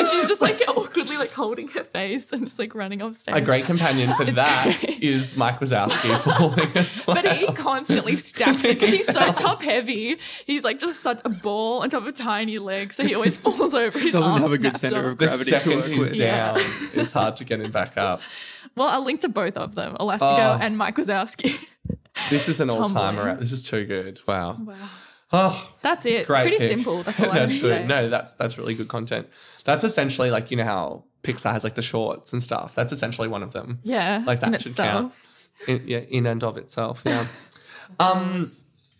And 0.00 0.08
she's 0.08 0.28
just 0.28 0.40
like 0.40 0.62
awkwardly 0.66 1.18
like 1.18 1.30
holding 1.32 1.68
her 1.68 1.84
face 1.84 2.32
and 2.32 2.44
just 2.44 2.58
like 2.58 2.74
running 2.74 3.02
off 3.02 3.14
stage. 3.16 3.34
A 3.36 3.40
great 3.42 3.64
companion 3.66 4.14
to 4.14 4.24
that 4.32 4.82
is 4.98 5.32
great. 5.34 5.38
Mike 5.38 5.60
Wazowski 5.60 6.16
falling 6.20 6.74
as 6.74 7.06
well. 7.06 7.16
But 7.22 7.36
he 7.36 7.46
constantly 7.48 8.16
stacks 8.16 8.64
it 8.64 8.78
because 8.78 8.94
he's 8.94 9.06
so 9.06 9.32
top 9.32 9.62
heavy. 9.62 10.16
He's 10.46 10.64
like 10.64 10.78
just 10.78 11.00
such 11.00 11.20
a 11.24 11.28
ball 11.28 11.82
on 11.82 11.90
top 11.90 12.06
of 12.06 12.14
tiny 12.14 12.58
legs, 12.58 12.96
so 12.96 13.04
he 13.04 13.14
always 13.14 13.36
falls 13.36 13.74
over. 13.74 13.98
His 13.98 14.12
Doesn't 14.12 14.40
have 14.40 14.52
a 14.52 14.58
good 14.58 14.76
center 14.78 15.00
off. 15.04 15.12
of 15.12 15.18
gravity 15.18 15.50
to 15.50 15.60
second 15.60 15.78
work 15.80 15.86
he's 15.88 15.98
with. 15.98 16.16
down, 16.18 16.56
Yeah. 16.58 16.64
it's 16.94 17.12
hard 17.12 17.36
to 17.36 17.44
get 17.44 17.60
him 17.60 17.70
back 17.70 17.98
up. 17.98 18.22
Well, 18.76 18.88
I'll 18.88 19.04
link 19.04 19.20
to 19.20 19.28
both 19.28 19.56
of 19.58 19.74
them, 19.74 19.96
Elastigirl 20.00 20.56
Oh. 20.56 20.58
and 20.62 20.78
Mike 20.78 20.96
Wazowski. 20.96 21.58
This 22.30 22.48
is 22.48 22.60
an 22.60 22.70
all 22.70 22.86
timer. 22.88 23.18
Tumbling. 23.22 23.36
This 23.40 23.52
is 23.52 23.68
too 23.68 23.84
good. 23.84 24.20
Wow. 24.26 24.56
Wow. 24.60 24.74
Oh, 25.32 25.72
That's 25.82 26.04
it. 26.06 26.26
great. 26.26 26.42
Pretty 26.42 26.58
pick. 26.58 26.68
simple. 26.70 27.02
That's 27.04 27.20
all 27.20 27.30
I 27.30 27.34
that's 27.40 27.54
good. 27.60 27.82
say. 27.82 27.86
No, 27.86 28.08
that's 28.08 28.34
that's 28.34 28.58
really 28.58 28.74
good 28.74 28.88
content. 28.88 29.28
That's 29.64 29.84
essentially 29.84 30.30
like 30.30 30.50
you 30.50 30.56
know 30.56 30.64
how 30.64 31.04
Pixar 31.22 31.52
has 31.52 31.62
like 31.64 31.76
the 31.76 31.82
shorts 31.82 32.32
and 32.32 32.42
stuff. 32.42 32.74
That's 32.74 32.90
essentially 32.92 33.28
one 33.28 33.42
of 33.42 33.52
them. 33.52 33.78
Yeah. 33.84 34.22
Like 34.26 34.40
that 34.40 34.60
should 34.60 34.70
itself. 34.72 35.26
count. 35.68 35.82
In, 35.82 35.86
yeah, 35.88 35.98
in 35.98 36.26
and 36.26 36.42
of 36.42 36.56
itself. 36.56 37.02
Yeah. 37.06 37.26
um, 38.00 38.44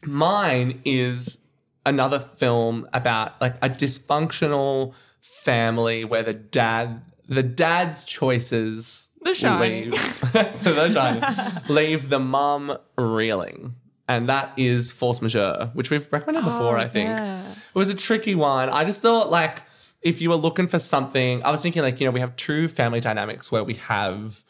mine 0.04 0.80
is 0.84 1.38
another 1.86 2.18
film 2.18 2.86
about 2.92 3.40
like 3.40 3.56
a 3.62 3.68
dysfunctional 3.70 4.94
family 5.20 6.04
where 6.04 6.22
the 6.22 6.34
dad, 6.34 7.02
the 7.26 7.42
dad's 7.42 8.04
choices, 8.04 9.08
The 9.22 9.32
Shining. 9.34 9.90
leave, 9.92 10.20
the 10.32 10.90
Shining, 10.92 11.62
leave 11.74 12.08
the 12.10 12.18
mum 12.20 12.76
reeling. 12.96 13.74
And 14.10 14.28
that 14.28 14.52
is 14.56 14.90
Force 14.90 15.22
Majeure, 15.22 15.70
which 15.72 15.88
we've 15.88 16.12
recommended 16.12 16.44
before, 16.44 16.76
I 16.76 16.88
think. 16.88 17.08
Oh, 17.10 17.12
yeah. 17.12 17.42
It 17.52 17.78
was 17.78 17.90
a 17.90 17.94
tricky 17.94 18.34
one. 18.34 18.68
I 18.68 18.84
just 18.84 19.00
thought 19.02 19.30
like 19.30 19.62
if 20.02 20.20
you 20.20 20.30
were 20.30 20.36
looking 20.36 20.66
for 20.66 20.80
something, 20.80 21.44
I 21.44 21.52
was 21.52 21.62
thinking 21.62 21.82
like, 21.82 22.00
you 22.00 22.06
know, 22.06 22.10
we 22.10 22.18
have 22.18 22.34
two 22.34 22.66
family 22.66 22.98
dynamics 22.98 23.52
where 23.52 23.62
we 23.62 23.74
have 23.74 24.42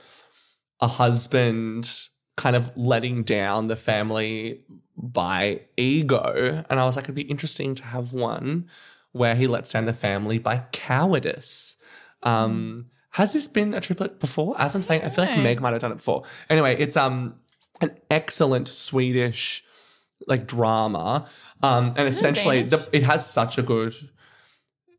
a 0.81 0.87
husband 0.87 1.93
kind 2.39 2.57
of 2.57 2.75
letting 2.75 3.23
down 3.23 3.67
the 3.67 3.77
family 3.77 4.63
by 4.97 5.61
ego. 5.77 6.65
And 6.71 6.81
I 6.81 6.85
was 6.87 6.97
like, 6.97 7.05
it'd 7.05 7.15
be 7.15 7.23
interesting 7.23 7.75
to 7.75 7.85
have 7.85 8.15
one 8.15 8.67
where 9.13 9.35
he 9.35 9.47
lets 9.47 9.73
down 9.73 9.85
the 9.85 9.93
family 9.93 10.39
by 10.39 10.65
cowardice. 10.73 11.77
Um, 12.23 12.87
has 13.11 13.35
this 13.35 13.47
been 13.47 13.75
a 13.75 13.81
triplet 13.81 14.21
before? 14.21 14.55
As 14.59 14.75
I'm 14.75 14.83
saying, 14.83 15.03
I 15.03 15.11
feel 15.11 15.25
like 15.25 15.39
Meg 15.39 15.61
might 15.61 15.73
have 15.73 15.83
done 15.83 15.93
it 15.93 15.97
before. 15.97 16.23
Anyway, 16.49 16.77
it's 16.79 16.97
um 16.97 17.35
an 17.81 17.97
excellent 18.11 18.69
Swedish 18.69 19.65
like 20.27 20.47
drama. 20.47 21.27
Um, 21.63 21.95
and 21.97 22.07
essentially 22.09 22.63
the, 22.63 22.89
it 22.93 23.03
has 23.05 23.25
such 23.29 23.59
a 23.59 23.63
good 23.63 23.95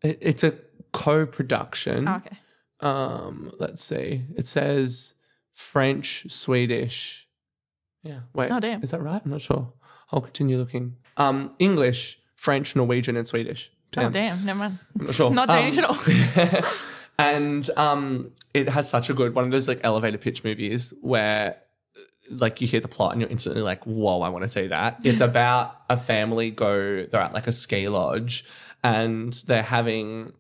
it- 0.04 0.18
it's 0.22 0.44
a 0.44 0.54
co-production. 0.94 2.08
Oh, 2.08 2.16
okay. 2.16 2.36
Um, 2.80 3.52
let's 3.60 3.84
see. 3.84 4.24
It 4.36 4.46
says 4.48 5.14
French, 5.54 6.26
Swedish. 6.30 7.28
Yeah. 8.04 8.22
Wait. 8.34 8.52
Oh, 8.52 8.60
damn. 8.60 8.82
Is 8.84 8.92
that 8.92 9.02
right? 9.02 9.22
I'm 9.24 9.32
not 9.32 9.42
sure. 9.42 9.72
I'll 10.12 10.22
continue 10.22 10.58
looking. 10.58 10.96
Um, 11.18 11.54
English, 11.60 12.20
French, 12.36 12.76
Norwegian, 12.76 13.16
and 13.16 13.28
Swedish. 13.28 13.72
Oh 13.98 14.10
damn, 14.10 14.44
never 14.46 14.58
mind. 14.60 14.80
I'm 15.00 15.06
not 15.06 15.16
sure. 15.16 15.30
Not 15.40 15.50
Um, 15.50 15.56
Danish 15.58 15.78
at 15.78 15.84
all. 15.84 16.64
and 17.20 17.70
um, 17.78 18.32
it 18.54 18.70
has 18.70 18.90
such 18.90 19.10
a 19.10 19.14
good 19.14 19.36
one 19.36 19.44
of 19.46 19.52
those 19.52 19.68
like 19.68 19.82
elevator 19.84 20.18
pitch 20.18 20.44
movies 20.46 20.94
where 21.02 21.58
like 22.32 22.62
you 22.62 22.68
hear 22.68 22.80
the 22.80 22.88
plot 22.88 23.12
and 23.12 23.22
you're 23.22 23.30
instantly 23.30 23.62
like, 23.62 23.84
whoa, 23.86 24.22
I 24.22 24.30
want 24.30 24.44
to 24.44 24.50
see 24.50 24.68
that. 24.68 24.98
It's 25.04 25.22
about 25.32 25.76
a 25.90 25.98
family 25.98 26.52
go, 26.52 27.06
they're 27.06 27.22
at 27.22 27.34
like 27.34 27.48
a 27.48 27.52
ski 27.52 27.88
lodge 27.88 28.46
and 28.84 29.34
they're 29.48 29.64
having 29.64 30.34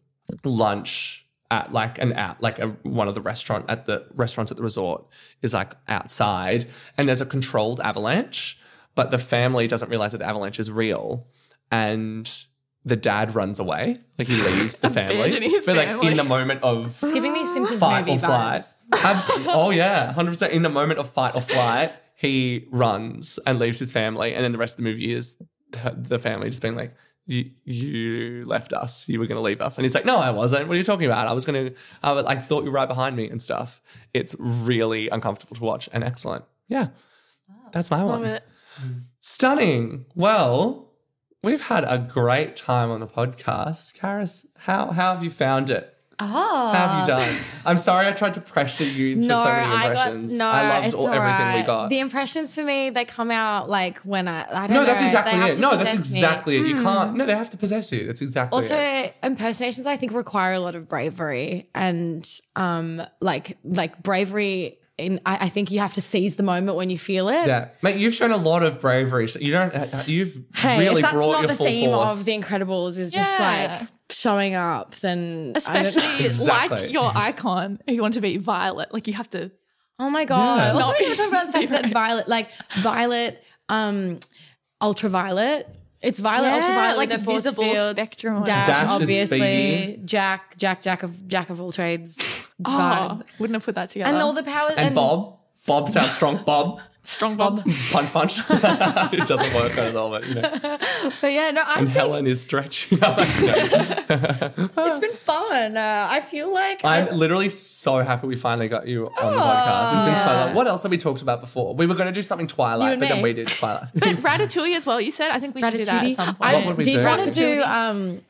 lunch 0.43 1.27
at 1.49 1.73
like 1.73 1.99
an 1.99 2.13
out 2.13 2.41
like 2.41 2.59
a, 2.59 2.69
one 2.83 3.09
of 3.09 3.13
the 3.13 3.21
restaurant 3.21 3.65
at 3.67 3.85
the 3.85 4.05
restaurants 4.15 4.51
at 4.51 4.57
the 4.57 4.63
resort 4.63 5.05
is 5.41 5.53
like 5.53 5.73
outside 5.89 6.65
and 6.97 7.07
there's 7.07 7.21
a 7.21 7.25
controlled 7.25 7.81
avalanche, 7.81 8.59
but 8.95 9.11
the 9.11 9.17
family 9.17 9.67
doesn't 9.67 9.89
realize 9.89 10.13
that 10.13 10.19
the 10.19 10.25
avalanche 10.25 10.59
is 10.59 10.71
real 10.71 11.27
and 11.69 12.45
the 12.84 12.95
dad 12.95 13.36
runs 13.36 13.59
away, 13.59 13.99
like 14.17 14.27
he 14.27 14.41
leaves 14.41 14.79
the 14.79 14.89
family. 14.97 15.17
But 15.65 15.75
like 15.75 15.88
family. 15.88 16.07
in 16.07 16.17
the 16.17 16.23
moment 16.23 16.63
of 16.63 16.97
It's 17.03 17.11
giving 17.11 17.34
me 17.34 17.45
Simpsons 17.45 17.79
fight 17.79 18.05
movie 18.07 18.17
or 18.17 18.19
flight. 18.19 18.59
vibes. 18.59 18.77
Absolutely. 19.03 19.53
Oh 19.53 19.69
yeah, 19.69 20.11
hundred 20.13 20.32
percent. 20.32 20.53
In 20.53 20.61
the 20.63 20.69
moment 20.69 20.99
of 20.99 21.09
fight 21.09 21.36
or 21.36 21.41
flight, 21.41 21.93
he 22.15 22.67
runs 22.71 23.39
and 23.45 23.59
leaves 23.59 23.79
his 23.79 23.91
family, 23.91 24.34
and 24.34 24.43
then 24.43 24.51
the 24.51 24.57
rest 24.57 24.73
of 24.79 24.84
the 24.84 24.89
movie 24.89 25.13
is 25.13 25.36
the 25.71 25.95
the 25.97 26.19
family 26.19 26.49
just 26.49 26.61
being 26.61 26.75
like, 26.75 26.93
"You, 27.27 27.51
you 27.65 28.45
left 28.45 28.73
us. 28.73 29.07
You 29.07 29.19
were 29.19 29.27
going 29.27 29.38
to 29.38 29.41
leave 29.41 29.61
us," 29.61 29.77
and 29.77 29.86
he's 29.86 29.93
like, 29.95 30.05
"No, 30.05 30.17
I 30.17 30.32
wasn't. 30.32 30.67
What 30.67 30.73
are 30.73 30.77
you 30.77 30.84
talking 30.84 31.05
about? 31.05 31.27
I 31.27 31.34
was 31.34 31.45
going 31.45 31.67
to. 31.69 31.75
I, 32.03 32.11
was- 32.13 32.25
I 32.25 32.36
thought 32.36 32.63
you 32.63 32.71
were 32.71 32.75
right 32.75 32.88
behind 32.88 33.15
me 33.15 33.29
and 33.29 33.41
stuff." 33.41 33.82
It's 34.13 34.36
really 34.39 35.07
uncomfortable 35.09 35.55
to 35.55 35.63
watch 35.63 35.88
and 35.93 36.03
excellent. 36.03 36.43
Yeah, 36.67 36.88
that's 37.71 37.89
my 37.91 38.01
Love 38.01 38.21
one. 38.21 38.25
it. 38.25 38.43
Stunning. 39.19 40.05
Well. 40.15 40.88
We've 41.43 41.61
had 41.61 41.83
a 41.85 41.97
great 41.97 42.55
time 42.55 42.91
on 42.91 42.99
the 42.99 43.07
podcast. 43.07 43.97
Karis, 43.97 44.45
how, 44.57 44.91
how 44.91 45.13
have 45.13 45.23
you 45.23 45.31
found 45.31 45.71
it? 45.71 45.91
Oh, 46.19 46.25
How 46.27 46.87
have 46.87 46.99
you 46.99 47.07
done? 47.07 47.37
I'm 47.65 47.79
sorry 47.79 48.05
I 48.05 48.11
tried 48.11 48.35
to 48.35 48.41
pressure 48.41 48.83
you 48.83 49.19
to 49.19 49.27
no, 49.27 49.43
so 49.43 49.45
many 49.45 49.73
I 49.73 49.91
got 49.91 50.15
no. 50.15 50.47
I 50.47 50.69
loved 50.69 50.85
it's 50.85 50.93
all, 50.93 51.07
everything 51.07 51.55
we 51.55 51.63
got. 51.63 51.89
The 51.89 51.99
impressions 51.99 52.53
for 52.53 52.63
me, 52.63 52.91
they 52.91 53.05
come 53.05 53.31
out 53.31 53.71
like 53.71 53.97
when 53.99 54.27
I. 54.27 54.45
I 54.47 54.67
don't 54.67 54.75
no, 54.75 54.81
know. 54.81 54.85
that's 54.85 55.01
exactly 55.01 55.33
it. 55.33 55.57
No, 55.57 55.71
that's 55.75 55.93
possess 55.93 56.11
me. 56.11 56.19
Exactly 56.19 56.57
it. 56.57 56.67
You 56.67 56.79
can't. 56.79 57.15
No, 57.15 57.25
they 57.25 57.35
have 57.35 57.49
to 57.49 57.57
possess 57.57 57.91
you. 57.91 58.05
That's 58.05 58.21
exactly 58.21 58.55
Also, 58.55 58.77
it. 58.77 59.15
impersonations 59.23 59.87
I 59.87 59.97
think 59.97 60.13
require 60.13 60.53
a 60.53 60.59
lot 60.59 60.75
of 60.75 60.87
bravery 60.87 61.67
and 61.73 62.29
um 62.55 63.01
like 63.19 63.57
like 63.63 64.03
bravery. 64.03 64.77
In 65.01 65.19
I, 65.25 65.45
I 65.45 65.49
think 65.49 65.71
you 65.71 65.79
have 65.79 65.93
to 65.95 66.01
seize 66.01 66.35
the 66.37 66.43
moment 66.43 66.77
when 66.77 66.89
you 66.89 66.97
feel 66.97 67.27
it. 67.29 67.47
Yeah, 67.47 67.69
mate, 67.81 67.97
you've 67.97 68.13
shown 68.13 68.31
a 68.31 68.37
lot 68.37 68.63
of 68.63 68.79
bravery. 68.79 69.27
So 69.27 69.39
You 69.39 69.51
don't. 69.51 69.73
uh, 69.75 70.03
You've 70.05 70.39
Hey, 70.55 70.79
really 70.79 70.95
if 70.95 71.01
that's 71.01 71.13
brought 71.13 71.31
not 71.31 71.41
your 71.41 71.47
the 71.49 71.55
full 71.55 71.65
theme 71.65 71.89
force. 71.91 72.19
of 72.19 72.25
The 72.25 72.31
Incredibles, 72.39 72.97
is 72.97 73.11
just 73.11 73.39
Yeah. 73.39 73.77
like 73.79 73.87
showing 74.09 74.55
up, 74.55 74.95
then 74.95 75.53
Especially 75.55 76.25
Exactly. 76.25 76.77
like 76.83 76.91
your 76.91 77.11
icon, 77.15 77.79
if 77.87 77.95
you 77.95 78.01
want 78.01 78.13
to 78.15 78.21
be 78.21 78.37
Violet. 78.37 78.93
Like 78.93 79.07
you 79.07 79.13
have 79.13 79.29
to. 79.31 79.51
Oh 79.99 80.09
my 80.09 80.25
god! 80.25 80.57
Yeah. 80.57 80.73
Also, 80.73 80.87
Not 80.91 80.99
we 80.99 81.09
were 81.09 81.15
talking 81.15 81.31
about 81.31 81.45
the 81.47 81.51
fact 81.67 81.69
that. 81.71 81.85
Violet, 81.93 82.27
like 82.27 82.49
Violet, 82.77 83.43
um, 83.69 84.19
ultraviolet. 84.81 85.67
It's 86.01 86.19
Violet, 86.19 86.47
Yeah, 86.47 86.55
ultraviolet, 86.55 86.97
like 86.97 87.09
like 87.09 87.19
the 87.19 87.23
force 87.23 87.43
visible 87.43 87.63
fields. 87.63 87.91
spectrum. 87.91 88.43
Dash, 88.43 88.67
Dash 88.67 88.87
obviously. 88.89 89.99
Jack, 90.03 90.57
Jack, 90.57 90.81
Jack 90.81 91.03
of 91.03 91.27
Jack 91.27 91.49
of 91.49 91.61
all 91.61 91.71
trades. 91.71 92.17
Oh, 92.65 92.69
vibe. 93.21 93.39
wouldn't 93.39 93.55
have 93.55 93.63
put 93.65 93.75
that 93.75 93.89
together. 93.89 94.11
and 94.13 94.21
all 94.21 94.33
the 94.33 94.43
powers. 94.43 94.73
and 94.77 94.95
Bob. 94.95 95.37
Bob 95.67 95.89
sounds 95.89 96.11
strong. 96.13 96.43
Bob. 96.43 96.79
Strong 97.03 97.35
Bob. 97.35 97.63
Punch, 97.91 98.11
punch. 98.13 98.39
it 98.49 99.27
doesn't 99.27 99.53
work 99.55 99.77
at 99.77 99.95
all, 99.95 100.09
but 100.11 100.27
you 100.27 100.35
know. 100.35 100.49
But 101.21 101.31
yeah, 101.33 101.51
no, 101.51 101.63
I 101.65 101.75
And 101.79 101.87
think 101.87 101.89
Helen 101.97 102.27
is 102.27 102.41
stretching. 102.41 102.99
No, 102.99 103.15
no. 103.15 103.23
it's 103.29 104.99
been 104.99 105.13
fun. 105.13 105.77
Uh, 105.77 106.07
I 106.09 106.21
feel 106.21 106.53
like 106.53 106.83
I'm 106.85 107.15
literally 107.15 107.49
so 107.49 107.99
happy 107.99 108.27
we 108.27 108.35
finally 108.35 108.67
got 108.67 108.87
you 108.87 109.07
on 109.07 109.33
the 109.33 109.39
podcast. 109.39 109.95
It's 109.95 110.05
been 110.05 110.15
so 110.15 110.31
long. 110.33 110.53
What 110.55 110.67
else 110.67 110.83
have 110.83 110.91
we 110.91 110.97
talked 110.97 111.21
about 111.21 111.41
before? 111.41 111.75
We 111.75 111.87
were 111.87 111.95
going 111.95 112.07
to 112.07 112.13
do 112.13 112.21
something 112.21 112.47
Twilight, 112.47 112.93
and 112.93 112.99
but 113.01 113.09
then 113.09 113.21
we 113.21 113.33
did 113.33 113.47
Twilight. 113.47 113.89
But 113.95 114.17
Ratatouille 114.17 114.75
as 114.75 114.85
well. 114.85 115.01
You 115.01 115.11
said 115.11 115.31
I 115.31 115.39
think 115.39 115.55
we 115.55 115.61
should 115.61 115.71
do 115.73 115.85
that 115.85 116.05
at 116.05 116.15
some 116.15 116.35
point. 116.35 116.37
I 116.41 116.55
What 116.55 116.65
would 116.67 116.77
we 116.77 116.83
did 116.83 116.97
do? 116.97 117.03
want 117.05 117.25
to 117.25 117.31
do 117.31 117.61
Ratatouille. 117.61 117.67
um, 117.67 118.21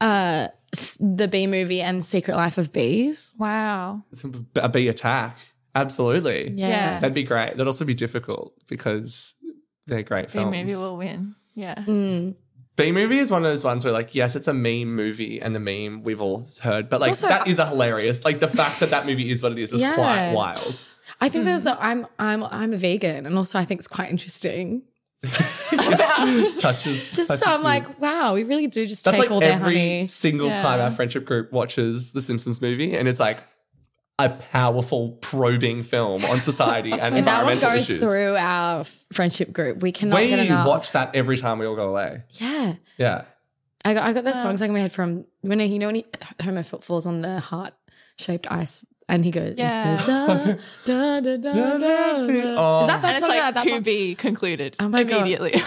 uh, 0.00 0.48
the 1.00 1.28
Bee 1.28 1.46
movie 1.46 1.80
and 1.80 2.04
Secret 2.04 2.36
Life 2.36 2.58
of 2.58 2.72
Bees. 2.72 3.34
wow. 3.38 4.02
It's 4.12 4.24
a 4.56 4.68
bee 4.68 4.88
attack. 4.88 5.36
Absolutely. 5.74 6.50
Yeah. 6.52 6.68
Yeah. 6.68 7.00
That'd 7.00 7.14
be 7.14 7.24
great. 7.24 7.50
That'd 7.52 7.66
also 7.66 7.84
be 7.84 7.94
difficult 7.94 8.54
because 8.68 9.34
they're 9.86 10.02
great 10.02 10.28
Then 10.28 10.42
films. 10.44 10.50
maybe 10.52 10.74
we'll 10.74 10.96
win. 10.96 11.34
Yeah. 11.54 11.74
Mm. 11.76 12.36
B 12.76 12.90
movie 12.90 13.18
is 13.18 13.30
one 13.30 13.44
of 13.44 13.50
those 13.50 13.62
ones 13.62 13.84
where, 13.84 13.92
like, 13.94 14.14
yes, 14.14 14.34
it's 14.34 14.48
a 14.48 14.54
meme 14.54 14.94
movie 14.96 15.40
and 15.40 15.54
the 15.54 15.60
meme 15.60 16.02
we've 16.02 16.20
all 16.20 16.44
heard, 16.62 16.88
but 16.88 17.00
like 17.00 17.10
also- 17.10 17.28
that 17.28 17.46
is 17.46 17.58
a 17.60 17.66
hilarious. 17.66 18.24
Like 18.24 18.40
the 18.40 18.48
fact 18.48 18.80
that 18.80 18.90
that 18.90 19.06
movie 19.06 19.30
is 19.30 19.42
what 19.42 19.52
it 19.52 19.58
is 19.58 19.72
is 19.72 19.80
Yeah. 19.80 19.94
quite 19.94 20.32
wild. 20.32 20.80
I 21.20 21.28
think 21.28 21.44
there's 21.44 21.66
a, 21.66 21.76
I'm 21.80 22.06
I'm 22.18 22.42
I'm 22.44 22.72
a 22.72 22.76
vegan, 22.76 23.26
and 23.26 23.36
also 23.38 23.58
I 23.58 23.64
think 23.64 23.78
it's 23.78 23.86
quite 23.88 24.10
interesting. 24.10 24.82
Touches. 26.58 27.10
Just 27.12 27.28
touches 27.28 27.42
I'm 27.46 27.58
you. 27.60 27.64
like, 27.64 28.00
wow, 28.00 28.34
we 28.34 28.42
really 28.44 28.66
do 28.66 28.86
just 28.86 29.04
that's 29.04 29.14
take 29.16 29.24
like 29.26 29.30
all 29.30 29.40
their 29.40 29.52
every 29.52 29.74
honey. 29.74 30.08
single 30.08 30.50
time 30.50 30.80
our 30.80 30.90
friendship 30.90 31.24
group 31.24 31.52
watches 31.52 32.12
the 32.12 32.20
Simpsons 32.20 32.60
movie, 32.60 32.96
and 32.96 33.08
it's 33.08 33.20
like 33.20 33.38
a 34.18 34.28
powerful 34.28 35.12
probing 35.20 35.82
film 35.82 36.24
on 36.26 36.40
society 36.40 36.92
and 36.92 37.18
If 37.18 37.24
that 37.24 37.42
one 37.44 37.52
environmental 37.54 37.70
goes 37.70 37.90
issues. 37.90 38.00
through 38.00 38.36
our 38.36 38.84
friendship 39.12 39.52
group, 39.52 39.82
we 39.82 39.90
cannot 39.90 40.20
we 40.20 40.28
get 40.28 40.38
enough. 40.46 40.66
watch 40.68 40.92
that 40.92 41.14
every 41.16 41.36
time 41.36 41.58
we 41.58 41.66
all 41.66 41.74
go 41.74 41.88
away. 41.88 42.22
Yeah. 42.30 42.74
Yeah. 42.96 43.24
I 43.84 43.92
got, 43.94 44.04
I 44.04 44.12
got 44.12 44.24
that 44.24 44.40
song 44.40 44.56
stuck 44.56 44.68
in 44.68 44.74
my 44.74 44.80
head 44.80 44.92
from 44.92 45.26
when 45.42 45.60
you 45.60 45.78
know 45.78 45.86
when 45.86 45.96
he, 45.96 46.06
Homer 46.42 46.62
falls 46.62 47.06
on 47.06 47.22
the 47.22 47.40
heart 47.40 47.74
shaped 48.16 48.50
ice 48.50 48.84
And 49.06 49.22
he 49.24 49.30
goes, 49.30 49.54
Yeah. 49.58 49.96
the 49.96 50.58
da, 50.86 51.20
da, 51.20 51.36
da, 51.36 51.52
da, 51.52 51.78
da. 51.78 51.86
Oh. 52.56 52.80
Is 52.82 52.86
that 52.86 53.02
that 53.02 53.04
And 53.04 53.16
it's 53.18 53.26
song? 53.26 53.36
like 53.36 53.54
that 53.54 53.64
to 53.64 53.80
be 53.82 54.14
concluded 54.14 54.76
Oh 54.80 54.88
my 54.88 55.04
God. 55.04 55.18
immediately. 55.18 55.52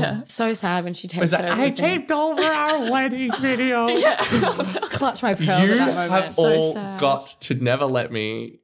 yeah. 0.00 0.22
So 0.24 0.54
sad 0.54 0.82
when 0.84 0.94
she 0.94 1.06
takes 1.06 1.26
Is 1.26 1.34
over. 1.34 1.46
I 1.52 1.70
taped 1.70 2.10
over 2.10 2.42
our 2.42 2.90
wedding 2.90 3.30
video. 3.38 3.86
clutch 4.88 5.22
my 5.22 5.34
pearls 5.34 5.62
You 5.68 5.72
at 5.78 5.86
that 5.86 5.94
moment. 6.10 6.10
have 6.24 6.38
all 6.38 6.72
sad. 6.72 7.00
got 7.00 7.26
to 7.42 7.54
never 7.54 7.84
let 7.86 8.10
me 8.10 8.58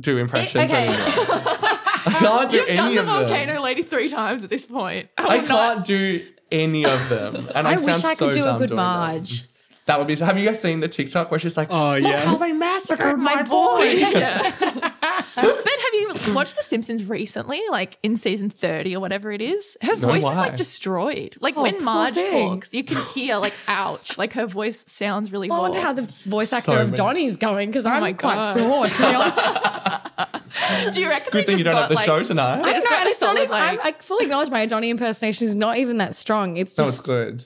do 0.00 0.16
impressions 0.18 0.72
okay. 0.72 0.84
anymore. 0.88 0.96
I 0.98 2.16
can't 2.18 2.50
do 2.50 2.56
You've 2.58 2.76
done 2.76 2.94
the 2.94 3.00
of 3.00 3.06
them. 3.06 3.14
volcano 3.26 3.60
lady 3.60 3.82
three 3.82 4.08
times 4.08 4.42
at 4.44 4.50
this 4.50 4.64
point. 4.64 5.08
I 5.18 5.36
I'm 5.38 5.44
not- 5.44 5.48
can't 5.48 5.84
do 5.84 6.24
any 6.50 6.84
of 6.86 7.08
them. 7.08 7.48
And 7.54 7.66
I, 7.68 7.72
I 7.72 7.76
wish 7.76 7.84
sound 7.84 8.04
I 8.06 8.14
so 8.14 8.26
could 8.26 8.34
do 8.34 8.46
a 8.46 8.56
good 8.56 8.72
Marge. 8.72 9.42
them. 9.42 9.50
Marge. 9.86 9.96
That 9.96 9.98
would 9.98 10.08
be. 10.08 10.16
So 10.16 10.24
have 10.24 10.36
you 10.38 10.46
guys 10.46 10.60
seen 10.60 10.80
the 10.80 10.88
TikTok 10.88 11.30
where 11.30 11.38
she's 11.40 11.56
like, 11.56 11.68
Oh 11.70 11.94
yeah. 11.94 12.20
how 12.26 12.36
they 12.36 12.52
massacred 12.52 13.18
my 13.18 13.42
boy? 13.42 13.84
Yeah. 14.16 14.42
but 15.36 15.44
have 15.44 15.94
you 15.94 16.34
watched 16.34 16.56
The 16.56 16.62
Simpsons 16.62 17.04
recently, 17.04 17.60
like 17.70 17.98
in 18.02 18.16
season 18.16 18.48
30 18.50 18.96
or 18.96 19.00
whatever 19.00 19.30
it 19.30 19.40
is? 19.42 19.76
Her 19.82 19.94
voice 19.96 20.24
is 20.24 20.38
like 20.38 20.56
destroyed. 20.56 21.36
Like 21.40 21.56
Oh, 21.56 21.62
when 21.62 21.82
Marge 21.84 22.14
thing. 22.14 22.48
talks, 22.50 22.72
you 22.74 22.82
can 22.84 23.00
hear 23.14 23.36
like 23.36 23.52
ouch. 23.68 24.16
Like 24.18 24.32
her 24.32 24.46
voice 24.46 24.84
sounds 24.88 25.30
really 25.32 25.50
I 25.50 25.58
wonder 25.58 25.80
how 25.80 25.92
the 25.92 26.02
voice 26.24 26.52
actor 26.52 26.70
So 26.72 26.76
of 26.78 26.86
many. 26.86 26.96
Donnie's 26.96 27.36
going 27.36 27.68
because 27.68 27.86
oh 27.86 27.90
I'm 27.90 28.00
my 28.00 28.12
quite 28.12 28.36
God. 28.36 28.58
sore. 28.58 28.86
To 28.86 28.98
be 28.98 29.14
honest. 29.14 30.92
Do 30.94 31.00
you 31.00 31.08
reckon 31.08 31.30
Good 31.32 31.42
they 31.42 31.46
thing 31.52 31.58
you 31.58 31.64
don't 31.64 31.74
got 31.74 31.80
have 31.82 31.88
the 31.90 31.94
like, 31.96 32.06
show 32.06 32.22
tonight. 32.22 32.62
I 32.62 32.72
just 32.72 32.84
No, 32.86 32.90
got 32.90 32.98
and 33.00 33.06
a 33.06 33.10
it's 33.10 33.20
not 33.20 33.26
solid 33.36 33.42
even, 33.44 33.54
I'm, 33.54 33.76
like 33.76 33.96
I 34.00 34.02
fully 34.02 34.24
acknowledge 34.24 34.50
my 34.50 34.66
Donnie 34.66 34.90
impersonation 34.90 35.46
is 35.46 35.54
not 35.54 35.76
even 35.76 35.98
that 35.98 36.16
strong. 36.16 36.56
It's 36.56 36.76
No, 36.78 36.84
just 36.86 37.00
it's 37.00 37.06
good. 37.08 37.44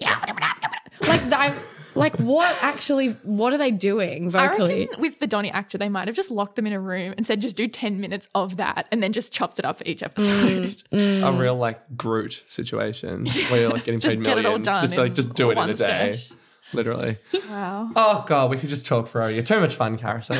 Like 0.00 1.32
I'm 1.32 1.54
like 1.94 2.14
what 2.16 2.56
actually 2.62 3.08
what 3.22 3.52
are 3.52 3.58
they 3.58 3.70
doing 3.70 4.30
vocally? 4.30 4.86
reckon 4.86 5.00
with 5.00 5.18
the 5.18 5.26
Donnie 5.26 5.50
actor, 5.50 5.78
they 5.78 5.88
might 5.88 6.08
have 6.08 6.16
just 6.16 6.30
locked 6.30 6.56
them 6.56 6.66
in 6.66 6.72
a 6.72 6.80
room 6.80 7.14
and 7.16 7.26
said, 7.26 7.40
just 7.40 7.56
do 7.56 7.66
10 7.68 8.00
minutes 8.00 8.28
of 8.34 8.56
that 8.58 8.86
and 8.92 9.02
then 9.02 9.12
just 9.12 9.32
chopped 9.32 9.58
it 9.58 9.64
up 9.64 9.76
for 9.76 9.84
each 9.84 10.00
mm, 10.00 10.06
episode. 10.06 10.82
Mm. 10.92 11.36
A 11.36 11.40
real 11.40 11.56
like 11.56 11.80
Groot 11.96 12.42
situation 12.48 13.26
where 13.50 13.60
you're 13.60 13.70
like 13.70 13.84
getting 13.84 14.00
Just 14.00 14.16
paid 14.16 14.24
get 14.24 14.38
it 14.38 14.46
all 14.46 14.52
millions. 14.52 14.66
done 14.66 14.80
just 14.80 14.96
like 14.96 15.14
just 15.14 15.34
do 15.34 15.50
it 15.50 15.58
in 15.58 15.70
a 15.70 15.74
day. 15.74 16.12
sesh. 16.14 16.32
Literally. 16.72 17.18
Wow. 17.48 17.90
Oh 17.96 18.24
god, 18.26 18.50
we 18.50 18.56
could 18.58 18.68
just 18.68 18.86
talk 18.86 19.06
forever. 19.08 19.30
You're 19.30 19.42
too 19.42 19.60
much 19.60 19.74
fun, 19.74 19.98
Carousel. 19.98 20.38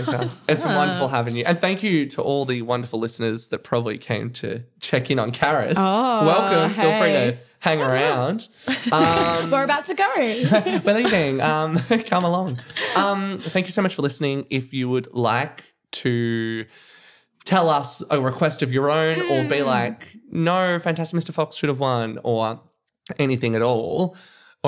it's 0.49 0.63
been 0.63 0.75
wonderful 0.75 1.09
having 1.09 1.37
you, 1.37 1.45
and 1.45 1.59
thank 1.59 1.83
you 1.83 2.07
to 2.07 2.23
all 2.23 2.45
the 2.45 2.63
wonderful 2.63 2.99
listeners 2.99 3.49
that 3.49 3.65
probably 3.65 3.99
came 3.99 4.31
to 4.35 4.63
check 4.81 5.11
in 5.11 5.19
on 5.19 5.33
Karis. 5.33 5.75
Oh, 5.77 6.27
Welcome. 6.27 6.75
Feel 6.75 6.99
free 7.01 7.13
to 7.13 7.39
hang 7.61 7.81
around. 7.81 8.49
Um, 8.93 9.51
We're 9.51 9.65
about 9.65 9.85
to 9.87 9.95
go. 9.95 10.07
we're 10.85 10.95
leaving. 10.95 11.41
Um, 11.43 11.79
come 12.07 12.25
along. 12.25 12.59
Um, 12.97 13.39
thank 13.39 13.67
you 13.67 13.73
so 13.73 13.83
much 13.83 13.95
for 13.95 14.01
listening. 14.03 14.47
If 14.49 14.73
you 14.73 14.89
would 14.89 15.13
like 15.13 15.75
to 15.93 16.65
tell 17.45 17.69
us 17.69 18.03
a 18.11 18.19
request 18.19 18.63
of 18.63 18.73
your 18.73 18.91
own, 18.91 19.21
or 19.31 19.47
be 19.47 19.63
like, 19.63 20.17
no, 20.31 20.79
Fantastic 20.79 21.19
Mr. 21.21 21.35
Fox 21.35 21.57
should 21.57 21.69
have 21.69 21.81
won, 21.81 22.19
or 22.25 22.61
anything 23.19 23.55
at 23.55 23.63
all. 23.63 24.17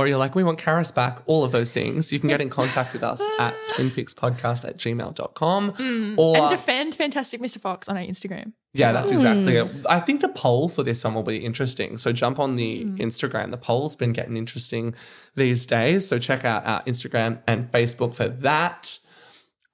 Or 0.01 0.09
you're 0.09 0.17
like, 0.17 0.35
we 0.35 0.43
want 0.43 0.59
Karis 0.59 0.95
back, 0.95 1.19
all 1.27 1.45
of 1.45 1.53
those 1.53 1.73
things. 1.73 2.11
You 2.11 2.19
can 2.19 2.31
get 2.31 2.41
in 2.41 2.49
contact 2.49 2.95
with 2.95 3.03
us 3.03 3.21
at 3.39 3.55
twinpixpodcast 3.73 4.67
at 4.67 4.79
gmail.com. 4.79 5.73
Mm. 5.73 6.17
Or 6.17 6.39
And 6.39 6.49
defend 6.49 6.95
Fantastic 6.95 7.43
Mr. 7.43 7.59
Fox 7.59 7.87
on 7.87 7.99
our 7.99 8.03
Instagram. 8.03 8.55
yeah, 8.73 8.93
that's 8.93 9.11
mm. 9.11 9.17
exactly 9.17 9.57
it. 9.57 9.71
I 9.91 10.01
think 10.01 10.23
the 10.23 10.31
poll 10.31 10.71
for 10.71 10.83
this 10.83 11.05
one 11.05 11.13
will 11.13 11.23
be 11.23 11.45
interesting. 11.45 11.99
So 11.99 12.13
jump 12.13 12.39
on 12.39 12.57
the 12.57 12.87
mm. 12.87 12.99
Instagram. 12.99 13.51
The 13.51 13.59
poll's 13.59 13.95
been 13.95 14.15
getting 14.15 14.39
interesting 14.39 14.95
these 15.35 15.67
days. 15.67 16.09
So 16.09 16.19
check 16.19 16.47
out 16.47 16.65
our 16.65 16.83
Instagram 16.85 17.41
and 17.47 17.71
Facebook 17.71 18.15
for 18.15 18.29
that. 18.29 18.99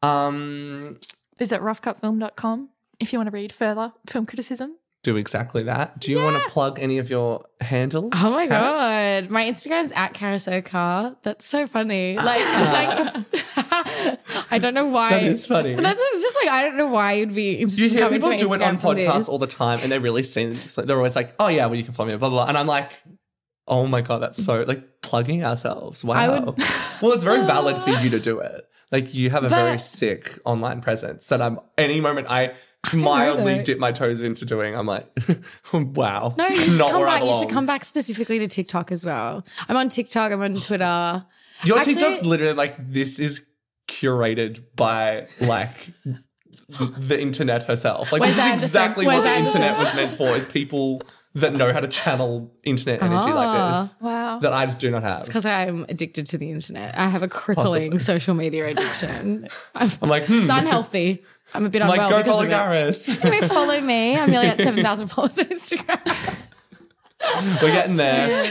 Um, 0.03 0.99
Visit 1.39 1.61
roughcutfilm.com 1.61 2.71
if 2.99 3.13
you 3.13 3.21
want 3.21 3.29
to 3.29 3.35
read 3.35 3.53
further 3.53 3.93
film 4.09 4.27
criticism. 4.27 4.77
Do 5.07 5.17
exactly 5.17 5.63
that. 5.63 6.01
Do 6.01 6.11
you 6.11 6.21
want 6.21 6.37
to 6.37 6.51
plug 6.51 6.81
any 6.81 6.99
of 6.99 7.09
your 7.09 7.45
handles? 7.61 8.13
Oh 8.17 8.33
my 8.33 8.47
Karis? 8.47 9.21
god, 9.21 9.31
my 9.31 9.45
Instagram's 9.45 9.93
at 9.93 10.15
Carousel 10.15 11.17
That's 11.23 11.47
so 11.47 11.69
funny. 11.69 12.17
Like, 12.17 12.27
like 12.41 13.25
I 14.51 14.59
don't 14.59 14.75
know 14.75 14.87
why. 14.87 15.11
That 15.11 15.23
is 15.23 15.47
funny. 15.47 15.77
That's 15.77 16.01
it's 16.03 16.23
just 16.23 16.37
like 16.43 16.49
I 16.49 16.63
don't 16.63 16.77
know 16.77 16.89
why 16.89 17.13
you'd 17.13 17.33
be 17.37 17.53
interested 17.53 17.83
You 17.83 17.91
hear 17.91 18.09
people 18.11 18.37
do 18.37 18.53
it 18.53 18.63
on 18.63 18.79
Instagram 18.79 18.97
podcasts 18.97 19.29
all 19.29 19.39
the 19.39 19.47
time, 19.47 19.79
and 19.85 19.93
they 19.93 20.01
really 20.01 20.25
seem 20.25 20.53
so 20.55 20.83
they're 20.83 20.97
always 20.97 21.15
like, 21.15 21.35
"Oh 21.39 21.47
yeah, 21.47 21.67
well 21.67 21.77
you 21.77 21.85
can 21.85 21.95
follow 21.95 22.11
me," 22.11 22.17
blah 22.17 22.29
blah. 22.29 22.39
blah. 22.45 22.49
And 22.49 22.59
I'm 22.59 22.67
like, 22.67 22.91
"Oh 23.69 23.87
my 23.87 24.01
god, 24.01 24.23
that's 24.23 24.43
so 24.45 24.63
like 24.63 25.03
plugging 25.03 25.45
ourselves." 25.45 26.03
Wow. 26.03 26.47
Would- 26.47 26.59
well, 27.01 27.13
it's 27.13 27.23
very 27.23 27.47
valid 27.47 27.79
for 27.79 27.91
you 27.91 28.11
to 28.11 28.19
do 28.19 28.41
it. 28.41 28.69
Like 28.91 29.15
you 29.15 29.31
have 29.31 29.45
a 29.45 29.49
very 29.49 29.79
sick 29.79 30.39
online 30.45 30.81
presence 30.81 31.29
that 31.29 31.41
I'm 31.41 31.61
any 31.79 32.01
moment 32.01 32.29
I 32.29 32.55
mildly 32.95 33.63
dip 33.63 33.79
my 33.79 33.93
toes 33.93 34.23
into 34.23 34.45
doing. 34.45 34.75
I'm 34.77 34.87
like, 34.87 35.07
wow. 35.73 36.35
No, 36.37 36.47
you 36.49 36.57
should 36.61 36.79
Not 36.79 36.91
come 36.91 37.03
back. 37.05 37.25
You 37.25 37.35
should 37.39 37.51
come 37.51 37.67
back 37.67 37.85
specifically 37.85 38.39
to 38.39 38.49
TikTok 38.49 38.93
as 38.93 39.05
well. 39.05 39.45
I'm 39.69 39.77
on 39.77 39.89
TikTok. 39.89 40.33
I'm 40.33 40.43
on 40.43 40.61
Twitter. 40.61 41.25
Your 41.65 41.79
Actually- 41.79 41.95
TikTok's 41.95 42.25
literally 42.25 42.55
like 42.55 42.93
this 42.93 43.19
is 43.19 43.43
curated 43.89 44.65
by 44.75 45.29
like 45.41 45.75
the 46.69 47.21
internet 47.21 47.65
herself. 47.65 48.13
Like 48.13 48.23
this 48.23 48.37
is 48.37 48.63
exactly 48.65 49.07
what 49.07 49.23
the 49.23 49.35
internet 49.35 49.79
was 49.79 49.95
meant 49.95 50.17
for. 50.17 50.29
Is 50.29 50.49
people 50.49 51.03
that 51.37 51.55
know 51.55 51.71
how 51.73 51.81
to 51.81 51.89
channel 51.89 52.51
internet 52.65 53.03
energy 53.03 53.29
like 53.29 53.47
Ah, 53.47 53.81
this 53.83 53.97
Wow. 54.01 54.39
that 54.39 54.53
I 54.55 54.65
just 54.67 54.79
do 54.79 54.91
not 54.91 55.03
have. 55.03 55.27
Because 55.27 55.45
I'm 55.45 55.85
addicted 55.89 56.27
to 56.29 56.39
the 56.39 56.51
internet. 56.51 56.97
I 56.97 57.09
have 57.09 57.23
a 57.23 57.29
crippling 57.29 57.91
Possibly. 57.93 57.99
social 57.99 58.35
media 58.35 58.67
addiction. 58.69 59.47
I'm, 59.75 59.91
I'm 60.03 60.09
like, 60.09 60.25
hmm. 60.25 60.41
it's 60.41 60.49
unhealthy. 60.49 61.23
I'm 61.55 61.67
a 61.67 61.69
bit 61.69 61.83
I'm 61.83 61.89
like, 61.89 62.01
unwell 62.01 62.11
go 62.11 62.19
because 62.19 62.33
follow 62.33 62.45
of 62.45 62.51
it. 62.51 62.55
Karis. 62.55 63.25
Anyway, 63.25 63.47
follow 63.47 63.81
me. 63.81 64.17
I'm 64.19 64.31
nearly 64.31 64.49
at 64.49 64.59
7,000 64.59 65.09
followers 65.09 65.39
on 65.39 65.45
Instagram. 65.47 66.43
We're 67.63 67.73
getting 67.73 67.97
there. 67.97 68.45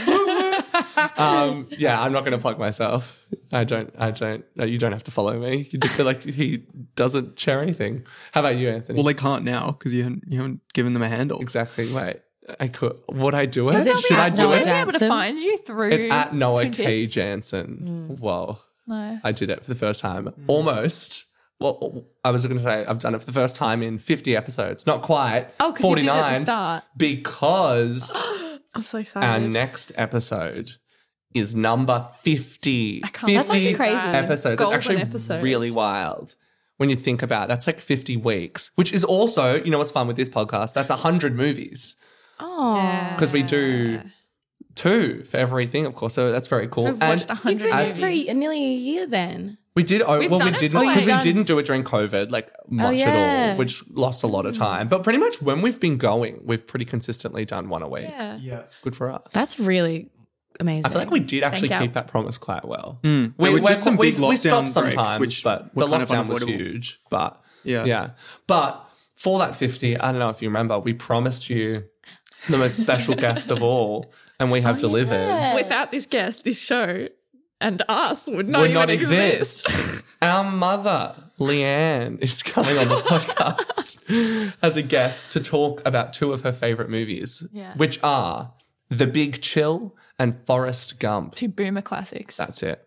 um, 1.16 1.66
yeah, 1.70 2.00
I'm 2.00 2.12
not 2.12 2.20
going 2.20 2.32
to 2.32 2.38
plug 2.38 2.58
myself. 2.58 3.24
I 3.52 3.64
don't. 3.64 3.92
I 3.98 4.10
don't. 4.10 4.44
No, 4.54 4.64
you 4.64 4.78
don't 4.78 4.92
have 4.92 5.04
to 5.04 5.10
follow 5.10 5.38
me. 5.38 5.68
You 5.70 5.78
just 5.78 5.96
be 5.96 6.02
like, 6.02 6.22
he 6.22 6.64
doesn't 6.94 7.38
share 7.38 7.60
anything. 7.62 8.06
How 8.32 8.40
about 8.40 8.56
you, 8.56 8.68
Anthony? 8.68 8.96
Well, 8.96 9.04
they 9.04 9.14
can't 9.14 9.44
now 9.44 9.72
because 9.72 9.94
you 9.94 10.02
haven't, 10.02 10.24
you 10.28 10.38
haven't 10.38 10.60
given 10.74 10.92
them 10.94 11.02
a 11.02 11.08
handle. 11.08 11.40
exactly. 11.40 11.92
Wait, 11.92 12.20
I 12.60 12.68
could. 12.68 12.96
Would 13.08 13.34
I 13.34 13.46
do 13.46 13.68
it? 13.70 13.74
Is 13.76 13.86
it 13.86 13.98
Should 13.98 14.18
I 14.18 14.30
do 14.30 14.42
Noah 14.42 14.56
it? 14.56 14.64
We'll 14.66 14.74
be 14.74 14.80
able 14.80 14.92
to 14.92 15.08
find 15.08 15.38
you 15.40 15.56
through. 15.58 15.90
It's 15.90 16.06
at 16.06 16.34
Noah 16.34 16.56
Twin 16.56 16.72
K. 16.72 16.86
Peaks. 17.00 17.12
Jansen. 17.12 18.08
Mm. 18.10 18.18
Whoa. 18.20 18.58
No. 18.86 19.18
I 19.24 19.32
did 19.32 19.50
it 19.50 19.64
for 19.64 19.68
the 19.68 19.74
first 19.78 20.00
time. 20.00 20.32
Almost. 20.46 21.24
Well, 21.58 22.04
I 22.22 22.30
was 22.30 22.44
going 22.44 22.58
to 22.58 22.62
say 22.62 22.84
I've 22.84 22.98
done 22.98 23.14
it 23.14 23.20
for 23.20 23.26
the 23.26 23.32
first 23.32 23.56
time 23.56 23.82
in 23.82 23.98
50 23.98 24.36
episodes. 24.36 24.86
Not 24.86 25.02
quite. 25.02 25.48
Oh, 25.58 25.72
'cause 25.72 25.82
you 25.88 25.94
did 25.96 26.04
it 26.04 26.08
at 26.08 26.14
the 26.14 26.20
49. 26.22 26.40
start. 26.42 26.84
Because 26.96 28.14
I'm 28.74 28.82
so 28.82 28.98
excited. 28.98 29.26
our 29.26 29.40
next 29.40 29.90
episode 29.96 30.72
is 31.34 31.54
number 31.54 32.06
50. 32.22 33.00
I 33.04 33.08
can't 33.08 33.32
That's 33.32 33.50
actually 33.50 33.74
crazy. 33.74 33.96
episodes. 33.96 34.58
Golden 34.58 34.78
It's 34.78 34.86
actually 34.86 35.02
episode. 35.02 35.42
really 35.42 35.70
wild. 35.70 36.36
When 36.76 36.90
you 36.90 36.96
think 36.96 37.22
about 37.22 37.44
it, 37.44 37.48
that's 37.48 37.66
like 37.66 37.80
50 37.80 38.18
weeks, 38.18 38.70
which 38.74 38.92
is 38.92 39.02
also, 39.02 39.54
you 39.62 39.70
know 39.70 39.78
what's 39.78 39.90
fun 39.90 40.06
with 40.06 40.16
this 40.16 40.28
podcast? 40.28 40.74
That's 40.74 40.90
100 40.90 41.34
movies 41.34 41.96
Oh. 42.38 43.08
because 43.14 43.32
we 43.32 43.42
do 43.42 44.00
two 44.74 45.24
for 45.24 45.36
everything, 45.38 45.86
of 45.86 45.94
course. 45.94 46.14
So 46.14 46.30
that's 46.32 46.48
very 46.48 46.68
cool. 46.68 46.86
I've 46.88 47.00
watched 47.00 47.30
And 47.30 47.38
100 47.38 47.50
You've 47.52 47.60
been 47.62 47.72
as- 47.72 47.92
doing 47.92 48.18
it 48.20 48.26
for 48.28 48.34
nearly 48.34 48.64
a 48.64 48.74
year 48.76 49.06
then. 49.06 49.58
We 49.74 49.82
did. 49.82 50.00
Oh, 50.00 50.18
We've 50.18 50.30
well, 50.30 50.38
we 50.40 50.44
done 50.46 50.54
it 50.54 50.60
didn't 50.60 50.72
for 50.80 50.86
because 50.86 51.04
we 51.06 51.12
like- 51.12 51.22
didn't 51.22 51.46
do 51.46 51.58
it 51.58 51.66
during 51.66 51.84
COVID, 51.84 52.30
like 52.30 52.50
oh, 52.58 52.62
much 52.70 52.94
at 53.00 53.14
yeah. 53.14 53.50
all, 53.52 53.58
which 53.58 53.82
lost 53.90 54.22
a 54.22 54.26
lot 54.26 54.46
of 54.46 54.56
time. 54.56 54.88
But 54.88 55.02
pretty 55.02 55.18
much 55.18 55.42
when 55.42 55.60
we've 55.60 55.78
been 55.78 55.98
going, 55.98 56.40
we've 56.46 56.66
pretty 56.66 56.86
consistently 56.86 57.44
done 57.44 57.68
one 57.68 57.82
a 57.82 57.88
week. 57.88 58.06
Yeah. 58.08 58.36
Yeah. 58.36 58.62
Good 58.82 58.96
for 58.96 59.10
us. 59.10 59.32
That's 59.34 59.58
really 59.60 60.08
amazing. 60.60 60.86
I 60.86 60.88
feel 60.88 60.98
like 60.98 61.10
we 61.10 61.20
did 61.20 61.42
actually 61.42 61.68
Thank 61.68 61.82
you. 61.82 61.86
keep 61.88 61.92
that 61.92 62.08
promise 62.08 62.38
quite 62.38 62.64
well. 62.64 63.00
Hmm. 63.04 63.26
There 63.38 63.52
were 63.52 63.60
just 63.60 63.84
some 63.84 63.98
we, 63.98 64.12
big 64.12 64.20
we 64.20 64.36
stopped 64.38 64.68
lockdown 64.68 64.94
breaks, 64.94 65.18
which 65.18 65.44
but 65.44 65.74
were 65.76 65.84
the 65.84 65.90
kind 65.90 66.02
of 66.02 66.08
lockdown 66.08 66.28
was 66.28 66.42
unavoidable. 66.42 66.52
huge. 66.54 66.98
But 67.10 67.38
Yeah. 67.62 67.84
yeah. 67.84 68.10
But 68.46 68.82
for 69.14 69.38
that 69.40 69.54
fifty, 69.54 69.98
I 69.98 70.10
don't 70.10 70.18
know 70.20 70.30
if 70.30 70.40
you 70.40 70.48
remember, 70.48 70.78
we 70.78 70.94
promised 70.94 71.50
you 71.50 71.84
the 72.48 72.58
most 72.58 72.78
special 72.78 73.14
guest 73.14 73.50
of 73.50 73.62
all, 73.62 74.12
and 74.40 74.50
we 74.50 74.60
have 74.60 74.76
oh, 74.76 74.80
delivered. 74.80 75.52
Without 75.54 75.90
this 75.90 76.06
guest, 76.06 76.44
this 76.44 76.58
show, 76.58 77.08
and 77.60 77.82
us 77.88 78.26
would 78.26 78.48
not 78.48 78.60
would 78.60 78.70
even 78.70 78.74
not 78.80 78.90
exist. 78.90 79.66
exist. 79.68 80.02
Our 80.22 80.50
mother, 80.50 81.14
Leanne, 81.38 82.20
is 82.22 82.42
coming 82.42 82.78
on 82.78 82.88
the 82.88 82.96
podcast 82.96 84.54
as 84.62 84.76
a 84.76 84.82
guest 84.82 85.32
to 85.32 85.40
talk 85.40 85.82
about 85.86 86.12
two 86.12 86.32
of 86.32 86.42
her 86.42 86.52
favorite 86.52 86.88
movies, 86.90 87.46
Yeah. 87.52 87.74
which 87.76 87.98
are 88.02 88.52
The 88.88 89.06
Big 89.06 89.40
Chill 89.42 89.94
and 90.18 90.38
Forrest 90.46 90.98
Gump. 91.00 91.34
Two 91.34 91.48
boomer 91.48 91.82
classics. 91.82 92.36
That's 92.36 92.62
it. 92.62 92.82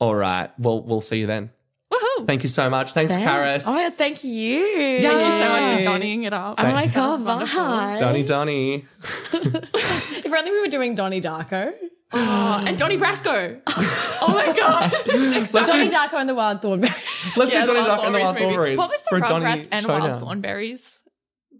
All 0.00 0.14
right. 0.14 0.50
Well, 0.58 0.82
we'll 0.82 1.00
see 1.00 1.20
you 1.20 1.26
then. 1.26 1.50
Woohoo! 1.98 2.26
Thank 2.26 2.42
you 2.42 2.48
so 2.48 2.68
much. 2.70 2.92
Thanks, 2.92 3.14
Karis. 3.14 3.64
Oh, 3.66 3.78
yeah, 3.78 3.90
thank 3.90 4.24
you. 4.24 5.00
Thank 5.00 5.24
you 5.24 5.32
so 5.38 5.48
much 5.48 5.78
for 5.78 5.84
donning 5.84 6.24
it 6.24 6.32
up. 6.32 6.56
Oh 6.58 6.62
my 6.62 6.86
god, 6.86 7.24
bye. 7.24 7.96
Donny 7.98 8.22
Donny. 8.24 8.84
If 10.28 10.34
only 10.34 10.50
we 10.50 10.60
were 10.60 10.68
doing 10.68 10.94
Donnie 10.94 11.20
Darko. 11.22 11.72
Oh, 12.12 12.64
and 12.66 12.76
Donnie 12.78 12.98
Brasco. 12.98 13.60
oh 13.66 14.28
my 14.28 14.52
god. 14.54 14.92
Let's 15.52 15.68
Johnny 15.68 15.88
do, 15.88 15.94
Darko 15.96 16.14
and 16.14 16.28
the 16.28 16.34
Wild 16.34 16.60
Thornberry. 16.62 16.92
let's 17.36 17.52
Yeah, 17.52 17.64
do 17.64 17.72
Johnny 17.74 17.82
the 17.82 17.88
Darko 17.88 18.06
and 18.06 18.14
the 18.14 18.20
Wild 18.20 18.36
Thornberries 18.38 18.78
What 18.78 18.90
was 18.90 19.02
the 19.02 19.08
for 19.08 19.20
Rugrats 19.20 19.68
and. 19.70 19.86
Wild 19.86 20.20
Thornberries? 20.20 20.97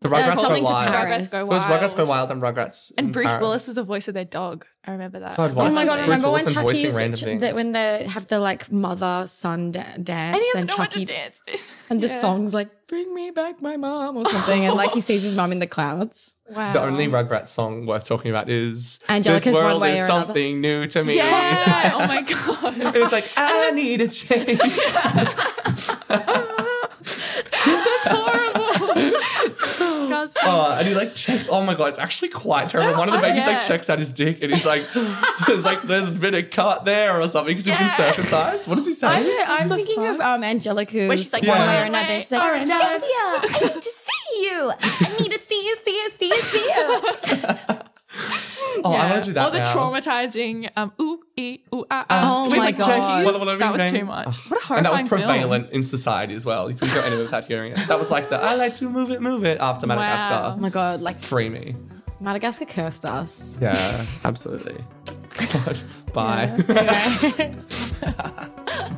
The 0.01 0.09
Rugrats 0.09 0.43
go 0.43 0.61
wild. 0.63 0.89
Paris. 0.93 1.13
Rugrats 1.13 1.33
go 1.33 1.41
It 1.41 1.49
was 1.49 1.69
wild. 1.69 1.83
Rugrats 1.83 1.97
go 1.97 2.05
wild 2.05 2.31
and 2.31 2.41
Rugrats. 2.41 2.93
And 2.97 3.09
in 3.09 3.13
Bruce 3.13 3.27
Paris. 3.27 3.41
Willis 3.41 3.67
was 3.67 3.77
the 3.77 3.83
voice 3.83 4.07
of 4.07 4.15
their 4.15 4.25
dog. 4.25 4.65
I 4.87 4.93
remember 4.93 5.19
that. 5.21 5.37
God, 5.37 5.53
Oh 5.57 5.71
my 5.71 5.85
god! 5.85 5.97
Bruce 5.97 6.09
Remember 6.09 6.31
when 6.31 6.33
Willis 6.33 6.47
and 6.47 6.55
Chucky's 6.55 7.21
ch- 7.21 7.41
that 7.41 7.55
when 7.55 7.73
they 7.73 8.05
have 8.05 8.29
the 8.29 8.39
like 8.39 8.71
mother 8.71 9.25
son 9.27 9.73
da- 9.73 9.83
dance 10.03 10.37
and 10.37 10.37
he 10.37 10.41
doesn't 10.53 10.61
and 10.61 10.69
know 10.69 10.77
what 10.77 10.91
Chucky 10.93 11.05
to 11.05 11.13
dance 11.13 11.43
with. 11.51 11.75
and 11.91 12.01
the 12.01 12.07
Yeah. 12.07 12.21
song's 12.21 12.55
like 12.55 12.69
"Bring 12.87 13.13
me 13.13 13.31
back 13.33 13.61
my 13.61 13.77
mom" 13.77 14.17
or 14.17 14.25
something, 14.31 14.65
and 14.65 14.77
like 14.77 14.93
he 14.93 15.01
sees 15.01 15.23
his 15.25 15.35
mom 15.35 15.51
in 15.53 15.59
the 15.59 15.67
clouds. 15.67 16.37
Wow. 16.49 16.73
The 16.73 16.81
only 16.81 17.09
Rugrats 17.09 17.49
song 17.49 17.85
worth 17.85 18.07
talking 18.07 18.31
about 18.31 18.49
is 18.49 19.01
Angelica's 19.09 19.45
This 19.45 19.55
One 19.55 19.65
world 19.65 19.83
Way 19.83 19.93
is 19.95 19.99
or 20.01 20.05
Another." 20.05 20.27
something 20.27 20.61
new 20.61 20.87
to 20.87 21.05
me. 21.05 21.17
Yeah. 21.17 21.93
oh 21.95 22.07
my 22.07 22.23
god. 22.73 22.81
And 22.81 22.97
it's 22.97 23.13
like, 23.13 23.29
I 23.37 23.71
need 23.73 24.01
a 24.01 24.09
change. 24.09 24.61
Disgusting. 30.35 30.53
Oh, 30.53 30.77
and 30.79 30.89
he 30.89 30.95
like 30.95 31.15
checked. 31.15 31.47
Oh 31.51 31.63
my 31.63 31.75
god, 31.75 31.89
it's 31.89 31.99
actually 31.99 32.29
quite 32.29 32.69
terrible. 32.69 32.99
One 32.99 33.09
of 33.09 33.15
the 33.15 33.21
babies 33.27 33.47
Yeah. 33.47 33.55
like 33.55 33.67
checks 33.67 33.89
out 33.91 33.99
his 33.99 34.13
dick, 34.13 34.43
and 34.43 34.53
he's 34.53 34.67
like, 34.67 34.83
"There's 35.47 35.65
like, 35.65 35.83
there's 35.83 36.17
been 36.17 36.35
a 36.35 36.43
cut 36.43 36.85
there 36.85 37.21
or 37.21 37.29
something 37.29 37.51
because 37.55 37.65
he's 37.65 37.75
been 37.77 37.87
Yeah. 37.87 37.95
circumcised." 38.13 38.69
What 38.69 38.77
does 38.77 38.87
he 38.87 38.93
say? 38.93 39.07
I'm, 39.09 39.63
I'm 39.63 39.69
thinking 39.69 40.07
of 40.07 40.21
um, 40.21 40.45
Angelica. 40.45 41.09
Where 41.09 41.17
she's 41.17 41.33
like, 41.33 41.43
one 41.43 41.57
Yeah. 41.59 41.67
way 41.67 41.81
or 41.83 41.85
another. 41.85 42.21
She's 42.21 42.33
like, 42.33 42.43
All 42.43 42.51
right, 42.53 42.67
now- 42.67 42.79
Cynthia, 42.79 43.09
I 43.11 43.75
need 43.75 43.83
to 43.83 43.91
see 43.91 44.43
you. 44.43 44.73
I 44.81 45.17
need 45.21 45.33
to 45.33 45.39
see 45.41 45.67
you, 45.67 45.77
see 45.85 46.03
you, 46.03 46.11
see 46.19 46.29
you, 46.29 46.39
see 46.39 46.59
you. 46.77 47.28
Oh, 48.85 48.93
I 48.93 49.11
want 49.11 49.25
to 49.25 49.31
do 49.31 49.35
that 49.35 49.49
Or 49.49 49.51
the 49.51 49.59
now. 49.59 49.75
traumatizing 49.75 50.71
um 50.77 50.93
ooh 51.01 51.21
ee 51.37 51.61
ooh 51.75 51.85
ah 51.91 52.07
ah. 52.09 52.43
Oh 52.43 52.45
with, 52.47 52.57
my 52.57 52.65
like, 52.67 52.79
God. 52.79 53.25
that 53.61 53.73
was 53.73 53.81
bang. 53.83 53.95
too 54.01 54.05
much. 54.05 54.37
What 54.51 54.63
a 54.63 54.67
horrifying 54.67 54.77
And 54.79 54.87
that 54.87 54.93
was 54.93 55.01
film. 55.09 55.23
prevalent 55.23 55.71
in 55.73 55.83
society 55.83 56.35
as 56.35 56.45
well. 56.47 56.71
You 56.71 56.77
couldn't 56.77 56.95
go 56.95 57.01
anywhere 57.03 57.25
without 57.25 57.45
hearing 57.47 57.73
it. 57.73 57.79
That 57.89 57.99
was 57.99 58.11
like 58.11 58.29
the 58.31 58.37
I 58.37 58.55
like 58.55 58.77
to 58.77 58.89
move 58.89 59.11
it, 59.11 59.21
move 59.23 59.45
it 59.45 59.59
after 59.61 59.87
Madagascar. 59.87 60.31
Wow. 60.31 60.55
Oh 60.57 60.61
my 60.61 60.71
god, 60.71 61.01
like 61.01 61.19
Free 61.19 61.49
me. 61.49 61.75
Madagascar 62.21 62.65
cursed 62.65 63.05
us. 63.05 63.57
Yeah, 63.61 64.05
absolutely. 64.25 64.77
God, 65.53 65.81
bye. 66.13 66.47
Anyway. 66.69 67.55